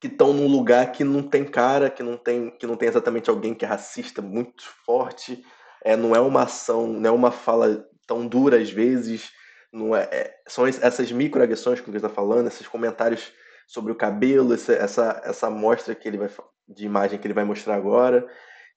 que 0.00 0.06
estão 0.06 0.32
num 0.32 0.46
lugar 0.46 0.92
que 0.92 1.02
não 1.02 1.22
tem 1.22 1.44
cara, 1.44 1.90
que 1.90 2.02
não 2.02 2.16
tem, 2.16 2.50
que 2.50 2.66
não 2.66 2.76
tem 2.76 2.88
exatamente 2.88 3.28
alguém 3.28 3.54
que 3.54 3.64
é 3.64 3.68
racista 3.68 4.22
muito 4.22 4.62
forte, 4.84 5.44
é, 5.84 5.96
não 5.96 6.14
é 6.14 6.20
uma 6.20 6.42
ação, 6.42 6.86
não 6.86 7.10
é 7.10 7.12
uma 7.12 7.30
fala 7.30 7.84
tão 8.06 8.26
dura 8.26 8.58
às 8.58 8.70
vezes, 8.70 9.30
não 9.72 9.94
é, 9.94 10.02
é 10.10 10.34
são 10.46 10.66
essas 10.66 11.10
microagressões 11.10 11.80
que 11.80 11.90
ele 11.90 11.98
está 11.98 12.08
falando, 12.08 12.46
esses 12.46 12.66
comentários 12.66 13.32
sobre 13.66 13.92
o 13.92 13.96
cabelo, 13.96 14.54
essa, 14.54 14.72
essa, 14.72 15.22
essa 15.24 15.46
amostra 15.48 15.94
que 15.94 16.08
ele 16.08 16.16
vai, 16.16 16.30
de 16.68 16.86
imagem 16.86 17.18
que 17.18 17.26
ele 17.26 17.34
vai 17.34 17.44
mostrar 17.44 17.74
agora. 17.74 18.26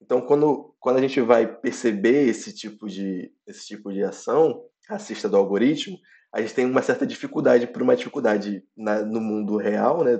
Então, 0.01 0.19
quando, 0.19 0.75
quando 0.79 0.97
a 0.97 1.01
gente 1.01 1.21
vai 1.21 1.47
perceber 1.47 2.27
esse 2.27 2.53
tipo 2.53 2.87
de, 2.89 3.31
esse 3.47 3.67
tipo 3.67 3.93
de 3.93 4.03
ação 4.03 4.63
racista 4.89 5.29
do 5.29 5.37
algoritmo, 5.37 5.97
a 6.33 6.41
gente 6.41 6.53
tem 6.53 6.65
uma 6.65 6.81
certa 6.81 7.05
dificuldade, 7.05 7.67
por 7.67 7.81
uma 7.81 7.95
dificuldade 7.95 8.63
na, 8.75 9.01
no 9.01 9.21
mundo 9.21 9.57
real, 9.57 10.03
né, 10.03 10.19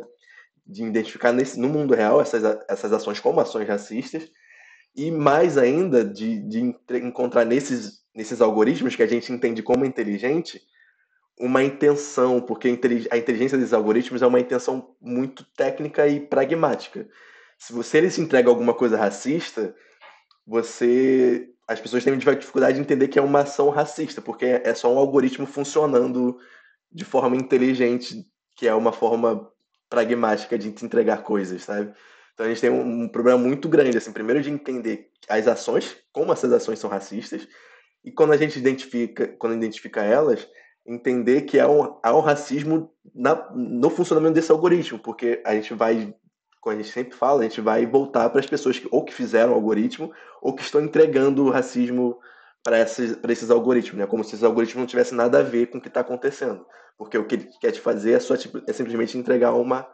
de 0.72 0.84
identificar 0.84 1.32
nesse, 1.32 1.60
no 1.60 1.68
mundo 1.68 1.94
real 1.94 2.22
essas, 2.22 2.44
essas 2.68 2.94
ações 2.94 3.20
como 3.20 3.40
ações 3.40 3.68
racistas, 3.68 4.30
e 4.96 5.12
mais 5.12 5.58
ainda 5.58 6.04
de, 6.04 6.40
de 6.40 6.76
encontrar 6.98 7.46
nesses 7.46 8.02
nesses 8.14 8.42
algoritmos 8.42 8.96
que 8.96 9.04
a 9.04 9.08
gente 9.08 9.32
entende 9.32 9.64
como 9.64 9.86
inteligente 9.86 10.62
uma 11.40 11.64
intenção, 11.64 12.40
porque 12.40 12.68
a 12.68 13.18
inteligência 13.18 13.58
desses 13.58 13.74
algoritmos 13.74 14.22
é 14.22 14.28
uma 14.28 14.40
intenção 14.40 14.96
muito 15.02 15.44
técnica 15.56 16.08
e 16.08 16.20
pragmática. 16.20 17.08
Se 17.58 17.74
você 17.74 17.98
eles 17.98 18.20
entrega 18.20 18.50
alguma 18.50 18.74
coisa 18.74 18.98
racista, 18.98 19.74
você 20.46 21.48
as 21.68 21.80
pessoas 21.80 22.04
têm 22.04 22.18
dificuldade 22.18 22.76
de 22.76 22.82
entender 22.82 23.08
que 23.08 23.18
é 23.18 23.22
uma 23.22 23.40
ação 23.42 23.70
racista, 23.70 24.22
porque 24.22 24.46
é 24.46 24.74
só 24.74 24.94
um 24.94 24.98
algoritmo 24.98 25.48
funcionando 25.48 26.38
de 26.92 27.06
forma 27.06 27.36
inteligente, 27.38 28.26
que 28.58 28.68
é 28.68 28.76
uma 28.76 28.92
forma 28.92 29.50
pragmática 29.92 30.58
de 30.58 30.72
te 30.72 30.86
entregar 30.86 31.22
coisas, 31.22 31.64
sabe? 31.64 31.94
Então 32.34 32.46
a 32.46 32.50
gente 32.50 32.62
tem 32.62 32.70
um, 32.70 33.04
um 33.04 33.08
problema 33.10 33.38
muito 33.38 33.68
grande, 33.68 33.98
assim, 33.98 34.14
primeiro 34.14 34.42
de 34.42 34.50
entender 34.50 35.10
as 35.28 35.48
ações, 35.50 35.98
como 36.14 36.32
essas 36.32 36.52
ações 36.54 36.80
são 36.80 36.90
racistas, 36.90 37.46
e 38.04 38.10
quando 38.10 38.32
a 38.32 38.38
gente 38.38 38.58
identifica, 38.58 39.28
quando 39.28 39.54
identifica 39.54 40.02
elas, 40.02 40.48
entender 40.88 41.42
que 41.42 41.60
há 41.60 41.70
um, 41.70 42.00
há 42.02 42.16
um 42.16 42.22
racismo 42.22 42.90
na, 43.14 43.52
no 43.54 43.90
funcionamento 43.90 44.34
desse 44.34 44.52
algoritmo, 44.52 44.98
porque 44.98 45.42
a 45.46 45.54
gente 45.54 45.74
vai, 45.74 46.16
como 46.62 46.74
a 46.74 46.82
gente 46.82 46.92
sempre 46.92 47.16
fala, 47.16 47.42
a 47.42 47.44
gente 47.44 47.60
vai 47.60 47.86
voltar 47.86 48.30
para 48.30 48.40
as 48.40 48.48
pessoas 48.48 48.80
que 48.80 48.88
ou 48.90 49.04
que 49.04 49.14
fizeram 49.14 49.52
o 49.52 49.56
algoritmo 49.56 50.12
ou 50.42 50.56
que 50.56 50.64
estão 50.64 50.82
entregando 50.82 51.46
o 51.46 51.52
racismo 51.52 52.18
para 52.64 52.80
esses, 52.80 53.18
esses 53.28 53.50
algoritmos, 53.50 54.00
né? 54.00 54.08
como 54.08 54.24
se 54.24 54.32
esses 54.32 54.44
algoritmos 54.44 54.82
não 54.82 54.88
tivessem 54.88 55.18
nada 55.18 55.40
a 55.40 55.44
ver 55.44 55.68
com 55.68 55.78
o 55.78 55.82
que 55.82 55.88
está 55.88 56.02
acontecendo. 56.02 56.66
Porque 56.98 57.18
o 57.18 57.26
que 57.26 57.36
ele 57.36 57.50
quer 57.60 57.72
te 57.72 57.80
fazer 57.80 58.14
é, 58.14 58.20
só, 58.20 58.38
tipo, 58.38 58.62
é 58.68 58.74
simplesmente 58.74 59.18
entregar 59.18 59.54
uma, 59.54 59.88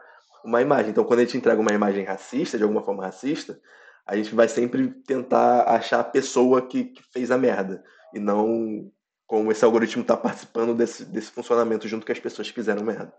uma 0.44 0.60
imagem. 0.60 0.90
Então, 0.90 1.04
quando 1.04 1.20
a 1.20 1.24
gente 1.24 1.36
entrega 1.36 1.60
uma 1.60 1.72
imagem 1.72 2.04
racista, 2.04 2.58
de 2.58 2.62
alguma 2.62 2.84
forma 2.84 3.04
racista, 3.04 3.58
a 4.06 4.16
gente 4.16 4.34
vai 4.34 4.48
sempre 4.48 4.88
tentar 5.06 5.62
achar 5.62 6.00
a 6.00 6.04
pessoa 6.04 6.66
que, 6.66 6.84
que 6.84 7.02
fez 7.12 7.30
a 7.30 7.38
merda. 7.38 7.82
E 8.14 8.18
não 8.18 8.90
como 9.26 9.52
esse 9.52 9.64
algoritmo 9.64 10.02
está 10.02 10.16
participando 10.16 10.74
desse, 10.74 11.04
desse 11.04 11.30
funcionamento 11.30 11.86
junto 11.86 12.04
com 12.04 12.12
as 12.12 12.18
pessoas 12.18 12.48
que 12.48 12.54
fizeram 12.54 12.82
merda. 12.82 13.12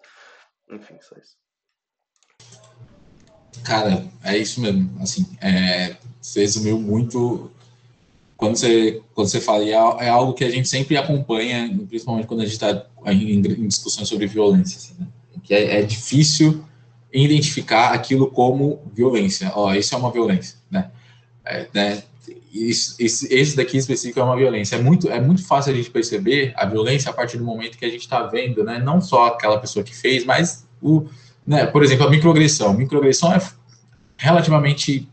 Enfim, 0.71 0.97
só 1.01 1.15
isso. 1.15 1.37
Cara, 3.63 4.03
é 4.23 4.37
isso 4.37 4.59
mesmo. 4.59 4.99
Assim, 5.01 5.25
é, 5.41 5.95
você 6.19 6.41
resumiu 6.41 6.79
muito. 6.79 7.51
Quando 8.39 8.55
você, 8.55 9.01
quando 9.13 9.27
você 9.27 9.41
fala, 9.41 9.65
é, 9.65 9.71
é 10.05 10.09
algo 10.09 10.33
que 10.33 10.45
a 10.45 10.49
gente 10.49 10.69
sempre 10.69 10.95
acompanha, 10.95 11.77
principalmente 11.89 12.25
quando 12.25 12.39
a 12.39 12.45
gente 12.45 12.53
está 12.53 12.85
em, 13.07 13.33
em, 13.33 13.67
discussões 13.67 14.07
sobre 14.07 14.27
violência. 14.27 14.77
Assim, 14.77 14.95
né? 14.97 15.07
Que 15.43 15.53
é, 15.53 15.81
é, 15.81 15.81
difícil 15.81 16.63
identificar 17.13 17.89
aquilo 17.89 18.31
como 18.31 18.81
violência. 18.93 19.51
Ó, 19.53 19.73
isso 19.73 19.93
é 19.93 19.97
uma 19.97 20.09
violência, 20.09 20.55
né? 20.71 20.89
É, 21.43 21.67
né? 21.73 22.01
Isso, 22.53 22.95
esse, 22.97 23.27
esse 23.33 23.57
daqui 23.57 23.75
específico 23.75 24.21
é 24.21 24.23
uma 24.23 24.37
violência. 24.37 24.77
É 24.77 24.81
muito, 24.81 25.09
é 25.09 25.19
muito 25.19 25.45
fácil 25.45 25.73
a 25.73 25.75
gente 25.75 25.89
perceber 25.89 26.53
a 26.55 26.65
violência 26.65 27.09
a 27.09 27.13
partir 27.13 27.37
do 27.37 27.43
momento 27.43 27.77
que 27.77 27.83
a 27.83 27.89
gente 27.89 28.03
está 28.03 28.23
vendo, 28.23 28.63
né? 28.63 28.79
Não 28.79 29.01
só 29.01 29.27
aquela 29.27 29.59
pessoa 29.59 29.83
que 29.83 29.93
fez, 29.93 30.23
mas 30.23 30.65
o, 30.81 31.09
né? 31.45 31.65
Por 31.65 31.83
exemplo, 31.83 32.07
a 32.07 32.09
microagressão. 32.09 32.73
Microagressão 32.73 33.33
é 33.33 33.41
relativamente 34.15 35.09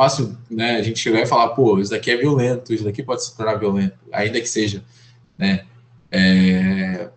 fácil, 0.00 0.34
né? 0.50 0.76
A 0.76 0.82
gente 0.82 0.98
chegar 0.98 1.20
e 1.20 1.26
falar, 1.26 1.48
pô, 1.48 1.78
isso 1.78 1.90
daqui 1.90 2.10
é 2.10 2.16
violento, 2.16 2.72
isso 2.72 2.84
daqui 2.84 3.02
pode 3.02 3.22
se 3.22 3.36
tornar 3.36 3.56
violento, 3.56 3.98
ainda 4.10 4.40
que 4.40 4.48
seja, 4.48 4.82
né? 5.36 5.66
É, 6.10 7.10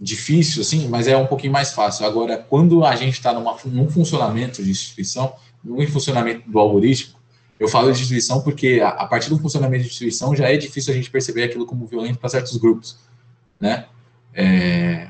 difícil, 0.00 0.62
assim, 0.62 0.88
mas 0.88 1.06
é 1.06 1.16
um 1.16 1.28
pouquinho 1.28 1.52
mais 1.52 1.72
fácil. 1.72 2.04
Agora, 2.04 2.36
quando 2.36 2.84
a 2.84 2.96
gente 2.96 3.12
está 3.12 3.32
num 3.32 3.88
funcionamento 3.88 4.64
de 4.64 4.70
instituição, 4.72 5.32
num 5.62 5.86
funcionamento 5.86 6.50
do 6.50 6.58
algoritmo, 6.58 7.14
eu 7.60 7.68
falo 7.68 7.92
de 7.92 8.00
instituição 8.00 8.42
porque 8.42 8.80
a, 8.82 8.88
a, 8.88 9.06
partir 9.06 9.30
do 9.30 9.38
funcionamento 9.38 9.84
de 9.84 9.90
instituição 9.90 10.34
já 10.34 10.48
é 10.48 10.56
difícil 10.56 10.92
a 10.92 10.96
gente 10.96 11.08
perceber 11.08 11.44
aquilo 11.44 11.64
como 11.64 11.86
violento 11.86 12.18
para 12.18 12.28
certos 12.28 12.56
grupos, 12.56 12.98
né? 13.60 13.86
É, 14.34 15.06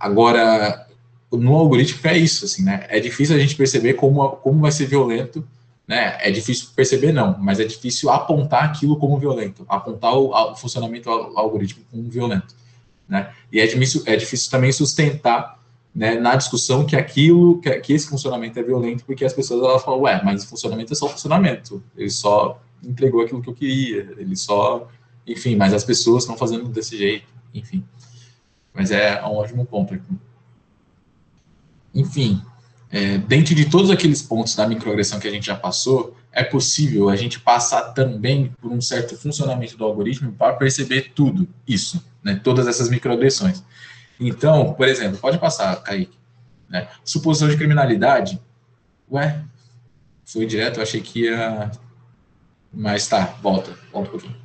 agora, 0.00 0.88
no 1.30 1.54
algoritmo 1.54 2.00
é 2.02 2.18
isso, 2.18 2.46
assim, 2.46 2.64
né? 2.64 2.84
É 2.88 2.98
difícil 2.98 3.36
a 3.36 3.38
gente 3.38 3.54
perceber 3.54 3.94
como, 3.94 4.28
como 4.30 4.60
vai 4.60 4.72
ser 4.72 4.86
violento, 4.86 5.46
né? 5.92 6.16
É 6.20 6.30
difícil 6.30 6.68
perceber, 6.74 7.12
não, 7.12 7.36
mas 7.38 7.60
é 7.60 7.64
difícil 7.64 8.08
apontar 8.08 8.64
aquilo 8.64 8.96
como 8.96 9.18
violento, 9.18 9.62
apontar 9.68 10.16
o, 10.16 10.30
o 10.30 10.56
funcionamento 10.56 11.04
do 11.10 11.38
algoritmo 11.38 11.84
como 11.90 12.08
violento, 12.08 12.54
né? 13.06 13.30
E 13.52 13.60
é 13.60 13.66
difícil, 13.66 14.02
é 14.06 14.16
difícil 14.16 14.50
também 14.50 14.72
sustentar 14.72 15.60
né, 15.94 16.14
na 16.14 16.34
discussão 16.34 16.86
que 16.86 16.96
aquilo, 16.96 17.60
que, 17.60 17.70
que, 17.80 17.92
esse 17.92 18.08
funcionamento 18.08 18.58
é 18.58 18.62
violento, 18.62 19.04
porque 19.04 19.22
as 19.22 19.34
pessoas 19.34 19.62
elas 19.62 19.84
falam, 19.84 20.00
ué, 20.00 20.22
mas 20.24 20.44
o 20.44 20.48
funcionamento 20.48 20.94
é 20.94 20.96
só 20.96 21.06
funcionamento, 21.10 21.84
ele 21.94 22.08
só 22.08 22.58
entregou 22.82 23.20
aquilo 23.20 23.42
que 23.42 23.50
eu 23.50 23.54
queria, 23.54 24.14
ele 24.16 24.34
só, 24.34 24.88
enfim, 25.26 25.56
mas 25.56 25.74
as 25.74 25.84
pessoas 25.84 26.22
estão 26.22 26.38
fazendo 26.38 26.70
desse 26.70 26.96
jeito, 26.96 27.26
enfim. 27.52 27.84
Mas 28.72 28.90
é 28.90 29.22
um 29.26 29.34
ótimo 29.34 29.66
ponto 29.66 29.92
aqui. 29.92 30.14
Enfim, 31.94 32.42
é, 32.92 33.16
dentro 33.16 33.54
de 33.54 33.64
todos 33.70 33.90
aqueles 33.90 34.20
pontos 34.20 34.54
da 34.54 34.68
microagressão 34.68 35.18
que 35.18 35.26
a 35.26 35.30
gente 35.30 35.46
já 35.46 35.56
passou, 35.56 36.14
é 36.30 36.44
possível 36.44 37.08
a 37.08 37.16
gente 37.16 37.40
passar 37.40 37.94
também 37.94 38.54
por 38.60 38.70
um 38.70 38.82
certo 38.82 39.16
funcionamento 39.16 39.78
do 39.78 39.84
algoritmo 39.84 40.30
para 40.32 40.52
perceber 40.52 41.10
tudo 41.14 41.48
isso, 41.66 42.04
né, 42.22 42.38
todas 42.44 42.66
essas 42.68 42.90
microagressões. 42.90 43.62
Então, 44.20 44.74
por 44.74 44.86
exemplo, 44.86 45.16
pode 45.16 45.38
passar, 45.38 45.74
Kaique. 45.76 46.18
Né? 46.68 46.86
Suposição 47.02 47.48
de 47.48 47.56
criminalidade. 47.56 48.38
Ué, 49.10 49.42
foi 50.24 50.44
direto, 50.44 50.76
eu 50.76 50.82
achei 50.82 51.00
que 51.00 51.24
ia. 51.24 51.70
Mas 52.72 53.08
tá, 53.08 53.24
volta, 53.42 53.74
volta 53.90 54.08
um 54.08 54.12
pouquinho. 54.12 54.36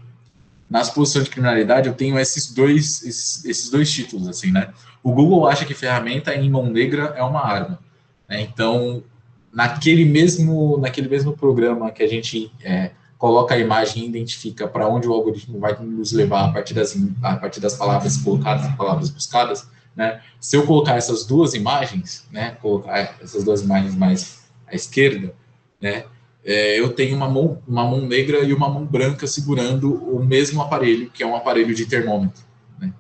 Na 0.70 0.84
suposição 0.84 1.22
de 1.22 1.30
criminalidade, 1.30 1.88
eu 1.88 1.94
tenho 1.94 2.18
esses 2.18 2.52
dois, 2.52 3.04
esses, 3.04 3.46
esses 3.46 3.70
dois 3.70 3.92
títulos, 3.92 4.28
assim, 4.28 4.52
né? 4.52 4.74
O 5.04 5.14
Google 5.14 5.48
acha 5.48 5.64
que 5.64 5.74
ferramenta 5.74 6.34
em 6.34 6.50
mão 6.50 6.70
negra 6.70 7.14
é 7.16 7.24
uma 7.24 7.46
arma. 7.46 7.80
Né? 8.28 8.42
Então, 8.42 9.04
naquele 9.52 10.06
mesmo, 10.06 10.78
naquele 10.78 11.08
mesmo 11.08 11.34
programa 11.36 11.92
que 11.92 12.04
a 12.04 12.08
gente 12.08 12.52
é, 12.64 12.92
coloca 13.18 13.56
a 13.56 13.58
imagem 13.58 14.04
e 14.04 14.08
identifica 14.08 14.68
para 14.68 14.88
onde 14.88 15.08
o 15.08 15.14
algoritmo 15.14 15.60
vai 15.60 15.78
nos 15.80 16.12
levar 16.12 16.46
a 16.46 16.52
partir 16.52 16.74
das, 16.74 16.96
a 17.24 17.36
partir 17.36 17.60
das 17.60 17.76
palavras 17.76 18.18
colocadas, 18.18 18.68
palavras 18.76 19.10
buscadas, 19.10 19.68
né? 19.96 20.22
Se 20.40 20.56
eu 20.56 20.66
colocar 20.66 20.96
essas 20.96 21.26
duas 21.26 21.56
imagens, 21.56 22.28
né, 22.32 22.56
colocar 22.62 23.18
essas 23.20 23.44
duas 23.44 23.64
imagens 23.64 23.96
mais 23.96 24.48
à 24.68 24.76
esquerda, 24.76 25.34
né, 25.82 26.06
é, 26.46 26.80
eu 26.80 26.94
tenho 26.94 27.16
uma 27.16 27.28
mão, 27.28 27.62
uma 27.68 27.84
mão 27.84 28.02
negra 28.02 28.44
e 28.44 28.54
uma 28.54 28.70
mão 28.70 28.86
branca 28.86 29.26
segurando 29.26 29.92
o 29.94 30.24
mesmo 30.24 30.62
aparelho, 30.62 31.10
que 31.10 31.24
é 31.24 31.26
um 31.26 31.36
aparelho 31.36 31.74
de 31.74 31.86
termômetro. 31.88 32.44
Né? 32.80 32.94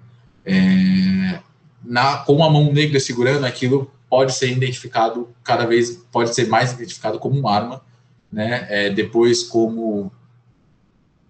É, 0.43 1.39
na, 1.84 2.17
com 2.17 2.43
a 2.43 2.49
mão 2.49 2.73
negra 2.73 2.99
segurando 2.99 3.45
aquilo, 3.45 3.89
pode 4.10 4.34
ser 4.34 4.51
identificado 4.51 5.30
cada 5.43 5.66
vez, 5.66 5.97
pode 6.12 6.34
ser 6.34 6.47
mais 6.47 6.74
identificado 6.74 7.20
como 7.20 7.39
uma 7.39 7.53
arma, 7.53 7.82
né? 8.32 8.68
É, 8.70 8.89
depois 8.89 9.43
como 9.43 10.12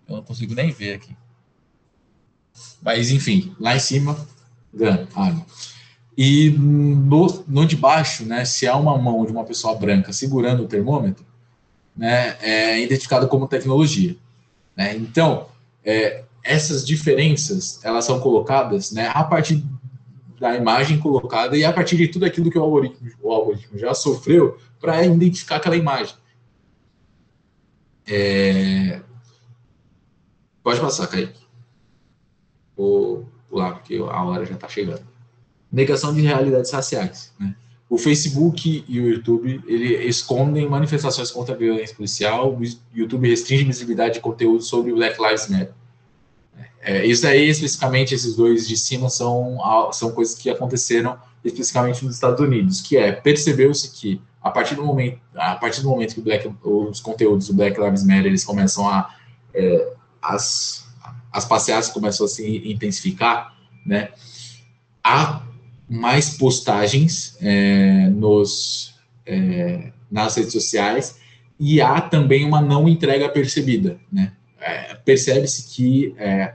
eu 0.08 0.18
não 0.18 0.24
consigo 0.24 0.54
nem 0.54 0.72
ver 0.72 0.94
aqui, 0.94 1.16
mas 2.82 3.12
enfim, 3.12 3.54
lá 3.60 3.76
em 3.76 3.80
cima, 3.80 4.18
gun, 4.74 5.06
arma. 5.16 5.46
E 6.18 6.50
no, 6.50 7.44
no 7.48 7.66
de 7.66 7.76
baixo, 7.76 8.26
né, 8.26 8.44
se 8.44 8.66
há 8.68 8.76
uma 8.76 8.98
mão 8.98 9.24
de 9.26 9.32
uma 9.32 9.44
pessoa 9.44 9.76
branca 9.76 10.12
segurando 10.12 10.64
o 10.64 10.68
termômetro, 10.68 11.24
né, 11.96 12.38
é 12.42 12.82
identificado 12.82 13.28
como 13.28 13.48
tecnologia. 13.48 14.16
Né? 14.76 14.96
Então, 14.96 15.48
é, 15.86 16.24
essas 16.44 16.86
diferenças 16.86 17.80
elas 17.84 18.06
são 18.06 18.20
colocadas 18.20 18.92
né, 18.92 19.12
a 19.14 19.24
partir 19.24 19.64
da 20.40 20.56
imagem 20.56 21.00
colocada 21.00 21.58
e 21.58 21.64
a 21.64 21.74
partir 21.74 21.98
de 21.98 22.08
tudo 22.08 22.26
aquilo 22.26 22.52
que 22.52 22.58
o 22.58 22.62
algoritmo, 22.62 23.10
o 23.22 23.32
algoritmo 23.32 23.78
já 23.78 23.94
sofreu 23.94 24.58
para 24.80 25.04
identificar 25.06 25.58
aquela 25.58 25.76
imagem. 25.76 26.16
É... 28.08 29.02
Pode 30.64 30.80
passar, 30.80 31.08
Kaique. 31.08 31.40
Vou 32.76 33.28
pular, 33.50 33.74
porque 33.74 33.96
a 33.96 34.24
hora 34.24 34.46
já 34.46 34.54
está 34.54 34.68
chegando. 34.68 35.06
Negação 35.72 36.14
de 36.14 36.22
realidades 36.22 36.72
raciais. 36.72 37.34
Né? 37.40 37.56
O 37.90 37.98
Facebook 37.98 38.86
e 38.88 39.00
o 39.00 39.10
YouTube 39.10 39.64
ele 39.66 39.96
escondem 40.06 40.70
manifestações 40.70 41.32
contra 41.32 41.56
a 41.56 41.58
violência 41.58 41.96
policial. 41.96 42.54
O 42.54 42.62
YouTube 42.94 43.30
restringe 43.30 43.64
visibilidade 43.64 44.16
de 44.16 44.20
conteúdo 44.20 44.62
sobre 44.62 44.94
Black 44.94 45.22
Lives 45.22 45.48
Matter. 45.48 45.74
É, 46.82 47.06
isso 47.06 47.28
aí, 47.28 47.50
especificamente, 47.50 48.16
esses 48.16 48.36
dois 48.36 48.68
de 48.68 48.78
cima 48.78 49.10
são, 49.10 49.58
são 49.92 50.12
coisas 50.12 50.36
que 50.36 50.50
aconteceram 50.50 51.18
especificamente 51.44 52.04
nos 52.06 52.16
Estados 52.16 52.40
Unidos, 52.40 52.82
que 52.82 52.98
é 52.98 53.12
percebeu-se 53.12 53.92
que 53.92 54.22
a 54.42 54.50
partir 54.50 54.76
do 54.76 54.84
momento 54.84 55.20
a 55.36 55.56
partir 55.56 55.82
do 55.82 55.90
momento 55.90 56.16
que 56.16 56.22
Black, 56.22 56.50
os 56.64 57.00
conteúdos 57.00 57.48
do 57.48 57.54
Black 57.54 57.80
Lives 57.80 58.04
Matter 58.04 58.28
eles 58.28 58.44
começam 58.44 58.88
a 58.88 59.14
é, 59.54 59.94
as 60.22 60.86
as 61.32 61.46
passeatas 61.46 61.90
começam 61.90 62.26
a 62.26 62.30
se 62.30 62.70
intensificar, 62.70 63.54
né? 63.86 64.10
Há 65.04 65.44
mais 65.90 66.38
postagens 66.38 67.38
é, 67.42 68.10
nos 68.10 68.96
é, 69.26 69.92
nas 70.10 70.36
redes 70.36 70.54
sociais 70.54 71.20
e 71.60 71.82
há 71.82 72.00
também 72.02 72.46
uma 72.46 72.62
não 72.62 72.88
entrega 72.88 73.30
percebida, 73.30 74.00
né? 74.12 74.34
É, 74.60 74.96
Percebe-se 74.96 75.76
que 75.76 76.16
é, 76.18 76.54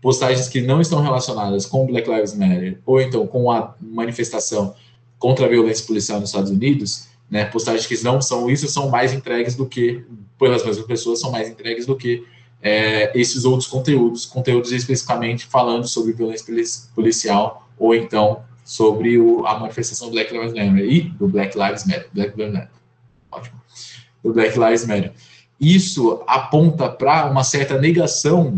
postagens 0.00 0.48
que 0.48 0.60
não 0.60 0.80
estão 0.80 1.00
relacionadas 1.00 1.64
com 1.64 1.86
Black 1.86 2.10
Lives 2.10 2.34
Matter 2.34 2.78
ou 2.84 3.00
então 3.00 3.26
com 3.26 3.50
a 3.50 3.74
manifestação 3.80 4.74
contra 5.18 5.46
a 5.46 5.48
violência 5.48 5.86
policial 5.86 6.18
nos 6.18 6.30
Estados 6.30 6.50
Unidos, 6.50 7.06
né, 7.30 7.44
postagens 7.44 7.86
que 7.86 8.02
não 8.02 8.20
são 8.20 8.50
isso 8.50 8.66
são 8.68 8.90
mais 8.90 9.12
entregues 9.12 9.54
do 9.54 9.66
que 9.66 10.04
pelas 10.38 10.64
mesmas 10.64 10.84
pessoas 10.84 11.20
são 11.20 11.30
mais 11.30 11.48
entregues 11.48 11.86
do 11.86 11.96
que 11.96 12.26
é, 12.60 13.16
esses 13.18 13.44
outros 13.44 13.68
conteúdos, 13.68 14.26
conteúdos 14.26 14.72
especificamente 14.72 15.46
falando 15.46 15.86
sobre 15.86 16.12
violência 16.12 16.46
policial 16.94 17.68
ou 17.78 17.94
então 17.94 18.42
sobre 18.64 19.18
o, 19.18 19.46
a 19.46 19.58
manifestação 19.58 20.08
do 20.08 20.12
Black 20.12 20.32
Lives 20.32 20.52
Matter 20.52 20.84
e 20.84 21.00
do 21.02 21.28
Black 21.28 21.56
Lives 21.56 21.84
Matter, 21.84 22.08
Black 22.12 22.36
Lives 22.36 22.54
Matter, 22.54 22.70
ótimo, 23.30 23.60
do 24.22 24.32
Black 24.32 24.58
Lives 24.58 24.86
Matter. 24.86 25.12
Isso 25.62 26.20
aponta 26.26 26.88
para 26.88 27.30
uma 27.30 27.44
certa 27.44 27.78
negação 27.78 28.56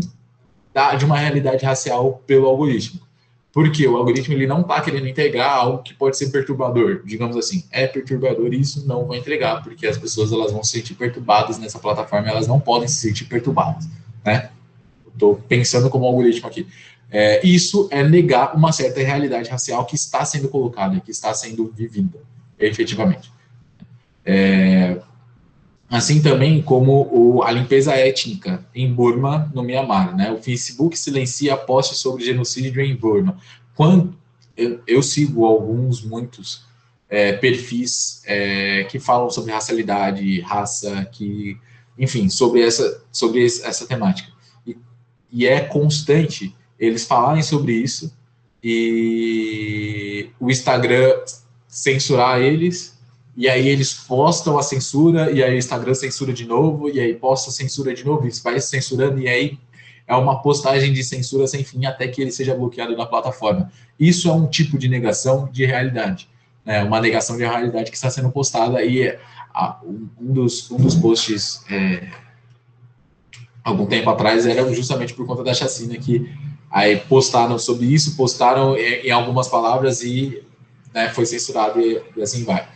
da, 0.73 0.95
de 0.95 1.05
uma 1.05 1.19
realidade 1.19 1.63
racial 1.63 2.23
pelo 2.25 2.47
algoritmo. 2.47 2.99
Porque 3.53 3.87
o 3.87 3.95
algoritmo 3.95 4.33
ele 4.33 4.47
não 4.47 4.61
está 4.61 4.81
querendo 4.81 5.07
entregar 5.07 5.51
algo 5.51 5.83
que 5.83 5.93
pode 5.93 6.17
ser 6.17 6.31
perturbador, 6.31 7.03
digamos 7.05 7.37
assim. 7.37 7.63
É 7.69 7.85
perturbador 7.85 8.51
e 8.51 8.59
isso 8.59 8.87
não 8.87 9.05
vai 9.05 9.19
entregar, 9.19 9.61
porque 9.63 9.85
as 9.85 9.99
pessoas 9.99 10.31
elas 10.31 10.51
vão 10.51 10.63
se 10.63 10.71
sentir 10.71 10.95
perturbadas 10.95 11.59
nessa 11.59 11.77
plataforma, 11.77 12.27
elas 12.27 12.47
não 12.47 12.59
podem 12.59 12.87
se 12.87 12.95
sentir 12.95 13.25
perturbadas, 13.25 13.87
né? 14.25 14.49
Estou 15.13 15.35
pensando 15.47 15.91
como 15.91 16.05
algoritmo 16.05 16.47
aqui. 16.47 16.67
É, 17.11 17.45
isso 17.45 17.87
é 17.91 18.03
negar 18.03 18.55
uma 18.55 18.71
certa 18.71 18.99
realidade 18.99 19.47
racial 19.47 19.85
que 19.85 19.95
está 19.95 20.25
sendo 20.25 20.49
colocada, 20.49 20.99
que 20.99 21.11
está 21.11 21.33
sendo 21.35 21.71
vivida, 21.71 22.19
efetivamente. 22.59 23.31
É, 24.25 24.99
assim 25.89 26.21
também 26.21 26.61
como 26.61 27.07
o, 27.11 27.43
a 27.43 27.51
limpeza 27.51 27.93
étnica 27.93 28.65
em 28.73 28.91
Burma, 28.91 29.51
no 29.53 29.63
Myanmar. 29.63 30.15
Né? 30.15 30.31
O 30.31 30.41
Facebook 30.41 30.97
silencia 30.97 31.55
posts 31.55 31.97
sobre 31.97 32.25
genocídio 32.25 32.81
em 32.81 32.95
Burma. 32.95 33.37
Quando 33.75 34.15
eu, 34.57 34.79
eu 34.87 35.03
sigo 35.03 35.45
alguns, 35.45 36.03
muitos 36.03 36.65
é, 37.09 37.33
perfis 37.33 38.21
é, 38.25 38.85
que 38.85 38.99
falam 38.99 39.29
sobre 39.29 39.51
racialidade, 39.51 40.41
raça, 40.41 41.05
que, 41.11 41.57
enfim, 41.97 42.29
sobre 42.29 42.61
essa, 42.61 43.03
sobre 43.11 43.45
essa 43.45 43.85
temática. 43.85 44.31
E, 44.65 44.77
e 45.31 45.45
é 45.45 45.61
constante 45.61 46.55
eles 46.79 47.05
falarem 47.05 47.43
sobre 47.43 47.73
isso 47.73 48.13
e 48.63 50.29
o 50.39 50.49
Instagram 50.49 51.13
censurar 51.67 52.41
eles 52.41 52.94
e 53.37 53.49
aí 53.49 53.67
eles 53.67 53.93
postam 53.93 54.57
a 54.57 54.63
censura, 54.63 55.29
e 55.31 55.43
aí 55.43 55.55
o 55.55 55.57
Instagram 55.57 55.93
censura 55.93 56.31
de 56.31 56.45
novo, 56.45 56.89
e 56.89 56.99
aí 56.99 57.13
posta 57.13 57.51
censura 57.51 57.93
de 57.93 58.05
novo, 58.05 58.25
isso 58.27 58.41
vai 58.41 58.59
censurando, 58.61 59.19
e 59.19 59.27
aí 59.27 59.59
é 60.07 60.15
uma 60.15 60.41
postagem 60.41 60.93
de 60.93 61.03
censura 61.03 61.45
sem 61.47 61.63
fim 61.63 61.85
até 61.85 62.07
que 62.07 62.21
ele 62.21 62.31
seja 62.31 62.55
bloqueado 62.55 62.95
da 62.95 63.05
plataforma. 63.05 63.71
Isso 63.99 64.29
é 64.29 64.33
um 64.33 64.47
tipo 64.47 64.77
de 64.77 64.87
negação 64.87 65.49
de 65.51 65.65
realidade, 65.65 66.29
né? 66.63 66.83
uma 66.83 67.01
negação 67.01 67.35
de 67.35 67.43
realidade 67.43 67.91
que 67.91 67.97
está 67.97 68.09
sendo 68.09 68.31
postada, 68.31 68.81
e 68.83 69.03
é, 69.03 69.19
um, 69.83 70.33
dos, 70.33 70.71
um 70.71 70.77
dos 70.77 70.95
posts 70.95 71.65
é, 71.69 72.07
algum 73.65 73.85
tempo 73.85 74.09
atrás 74.09 74.45
era 74.45 74.73
justamente 74.73 75.13
por 75.13 75.25
conta 75.25 75.43
da 75.43 75.53
chacina 75.53 75.97
que 75.97 76.31
aí 76.71 76.97
postaram 76.97 77.59
sobre 77.59 77.87
isso, 77.87 78.15
postaram 78.15 78.77
em, 78.77 79.07
em 79.07 79.11
algumas 79.11 79.49
palavras 79.49 80.03
e 80.03 80.41
né, 80.93 81.09
foi 81.09 81.25
censurado 81.25 81.81
e, 81.81 82.01
e 82.15 82.21
assim 82.21 82.45
vai. 82.45 82.74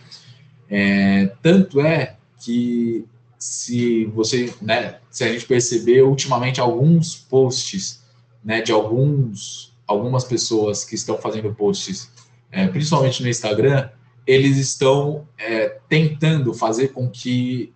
É, 0.70 1.32
tanto 1.42 1.82
é 1.82 2.16
que 2.40 3.06
se 3.38 4.06
você, 4.06 4.54
né, 4.62 5.00
se 5.10 5.24
a 5.24 5.32
gente 5.32 5.46
perceber 5.46 6.04
ultimamente 6.04 6.60
alguns 6.60 7.16
posts, 7.16 8.04
né, 8.44 8.62
de 8.62 8.72
alguns, 8.72 9.74
algumas 9.88 10.24
pessoas 10.24 10.84
que 10.84 10.96
estão 10.96 11.18
fazendo 11.18 11.54
posts, 11.54 12.12
é, 12.52 12.68
principalmente 12.68 13.24
no 13.24 13.30
Instagram, 13.30 13.90
eles 14.28 14.58
estão 14.58 15.28
é, 15.38 15.80
tentando 15.88 16.54
fazer 16.54 16.90
com 16.90 17.10
que 17.10 17.74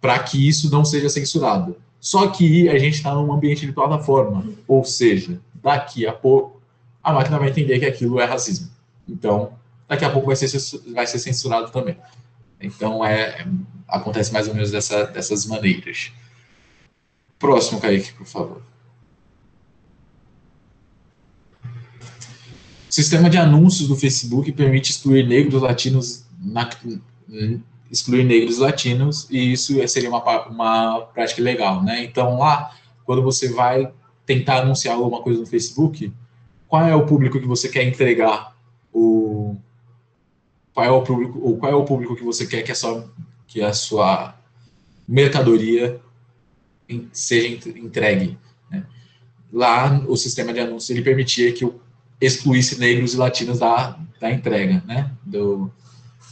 para 0.01 0.20
que 0.20 0.47
isso 0.47 0.72
não 0.72 0.86
seja 0.86 1.10
censurado. 1.10 1.76
Só 1.99 2.28
que 2.28 2.70
a 2.70 2.78
gente 2.78 2.95
está 2.95 3.14
num 3.14 3.32
ambiente 3.32 3.66
de 3.66 3.74
plataforma, 3.74 4.45
ou 4.68 4.86
seja, 4.86 5.41
daqui 5.55 6.07
a 6.07 6.14
pouco 6.14 6.60
a 7.03 7.14
máquina 7.14 7.39
vai 7.39 7.49
entender 7.49 7.80
que 7.80 7.86
aquilo 7.86 8.20
é 8.20 8.26
racismo. 8.26 8.70
Então, 9.07 9.53
daqui 9.88 10.05
a 10.05 10.10
pouco 10.10 10.28
vai 10.28 10.36
ser, 10.36 10.49
vai 10.93 11.07
ser 11.07 11.20
censurado 11.20 11.72
também. 11.72 11.97
Então, 12.62 13.05
é, 13.05 13.45
acontece 13.88 14.32
mais 14.32 14.47
ou 14.47 14.53
menos 14.53 14.72
dessa, 14.72 15.05
dessas 15.05 15.45
maneiras. 15.45 16.12
Próximo, 17.38 17.80
Kaique, 17.80 18.14
por 18.14 18.26
favor. 18.26 18.62
O 22.89 22.89
sistema 23.00 23.30
de 23.30 23.38
anúncios 23.38 23.88
do 23.88 23.95
Facebook 23.95 24.52
permite 24.52 24.91
excluir 24.91 25.26
negros 25.26 25.62
latinos 25.62 26.26
na, 26.38 26.70
excluir 27.89 28.26
negros 28.26 28.58
latinos 28.58 29.26
e 29.32 29.54
isso 29.54 29.88
seria 29.88 30.10
uma, 30.10 30.47
uma 30.47 31.02
prática 31.14 31.41
legal, 31.41 31.82
né? 31.82 32.04
Então 32.04 32.38
lá, 32.38 32.76
quando 33.06 33.24
você 33.24 33.47
vai 33.47 33.89
tentar 34.26 34.64
anunciar 34.64 34.95
alguma 34.95 35.22
coisa 35.22 35.39
no 35.39 35.45
Facebook, 35.45 36.12
qual 36.68 36.86
é 36.86 36.93
o 36.93 37.06
público 37.06 37.39
que 37.39 37.47
você 37.47 37.70
quer 37.70 37.84
entregar 37.84 38.54
o 38.93 39.56
qual 40.74 40.86
é 40.86 40.91
o 40.91 41.02
público 41.02 41.39
ou 41.41 41.58
qual 41.58 41.72
é 41.72 41.76
o 41.76 41.86
público 41.86 42.18
que 42.18 42.24
você 42.24 42.45
quer 42.45 42.64
que 42.64 42.72
a 42.72 42.76
sua 42.76 43.10
que 43.47 43.62
a 43.62 43.72
sua 43.72 44.36
mercadoria 45.08 46.02
seja 47.14 47.47
entregue. 47.47 48.38
Né? 48.70 48.86
Lá 49.52 50.04
o 50.06 50.18
sistema 50.18 50.52
de 50.52 50.60
anúncios 50.60 50.89
ele 50.89 51.02
permitia 51.02 51.54
que 51.54 51.64
o 51.64 51.80
excluísse 52.20 52.80
negros 52.80 53.13
e 53.13 53.17
latinos 53.17 53.59
da, 53.59 53.97
da 54.20 54.32
entrega, 54.32 54.84
né? 54.86 55.11
Do, 55.24 55.72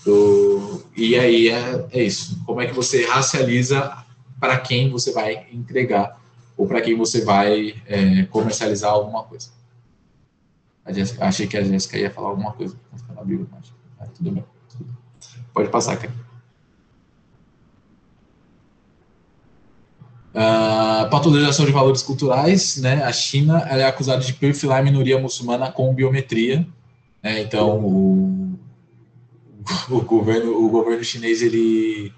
do, 0.05 0.85
e 0.95 1.17
aí 1.17 1.49
é, 1.49 1.85
é 1.91 2.03
isso. 2.03 2.43
Como 2.45 2.61
é 2.61 2.67
que 2.67 2.73
você 2.73 3.05
racializa 3.05 4.05
para 4.39 4.59
quem 4.59 4.89
você 4.89 5.11
vai 5.11 5.47
entregar 5.51 6.19
ou 6.55 6.67
para 6.67 6.81
quem 6.81 6.95
você 6.95 7.23
vai 7.23 7.75
é, 7.85 8.23
comercializar 8.23 8.91
alguma 8.91 9.23
coisa? 9.23 9.49
Achei 11.19 11.47
que 11.47 11.57
a 11.57 11.63
Jéssica 11.63 11.97
ia 11.97 12.09
falar 12.09 12.29
alguma 12.29 12.53
coisa. 12.53 12.75
mas 12.91 13.73
é, 13.99 14.05
tudo 14.15 14.31
bem. 14.31 14.45
Pode 15.53 15.69
passar, 15.69 15.97
cara. 15.97 16.26
Uh, 20.37 21.09
patologização 21.09 21.65
de 21.65 21.71
valores 21.71 22.03
culturais, 22.03 22.77
né? 22.77 23.03
A 23.03 23.11
China 23.11 23.67
é 23.71 23.83
acusada 23.83 24.23
de 24.23 24.33
perfilar 24.33 24.81
a 24.81 24.83
minoria 24.83 25.17
muçulmana 25.17 25.71
com 25.71 25.91
biometria. 25.95 26.63
Né? 27.23 27.41
Então, 27.41 27.79
o, 27.79 28.59
o, 29.89 30.01
governo, 30.01 30.63
o 30.63 30.69
governo 30.69 31.03
chinês 31.03 31.41
ele, 31.41 32.13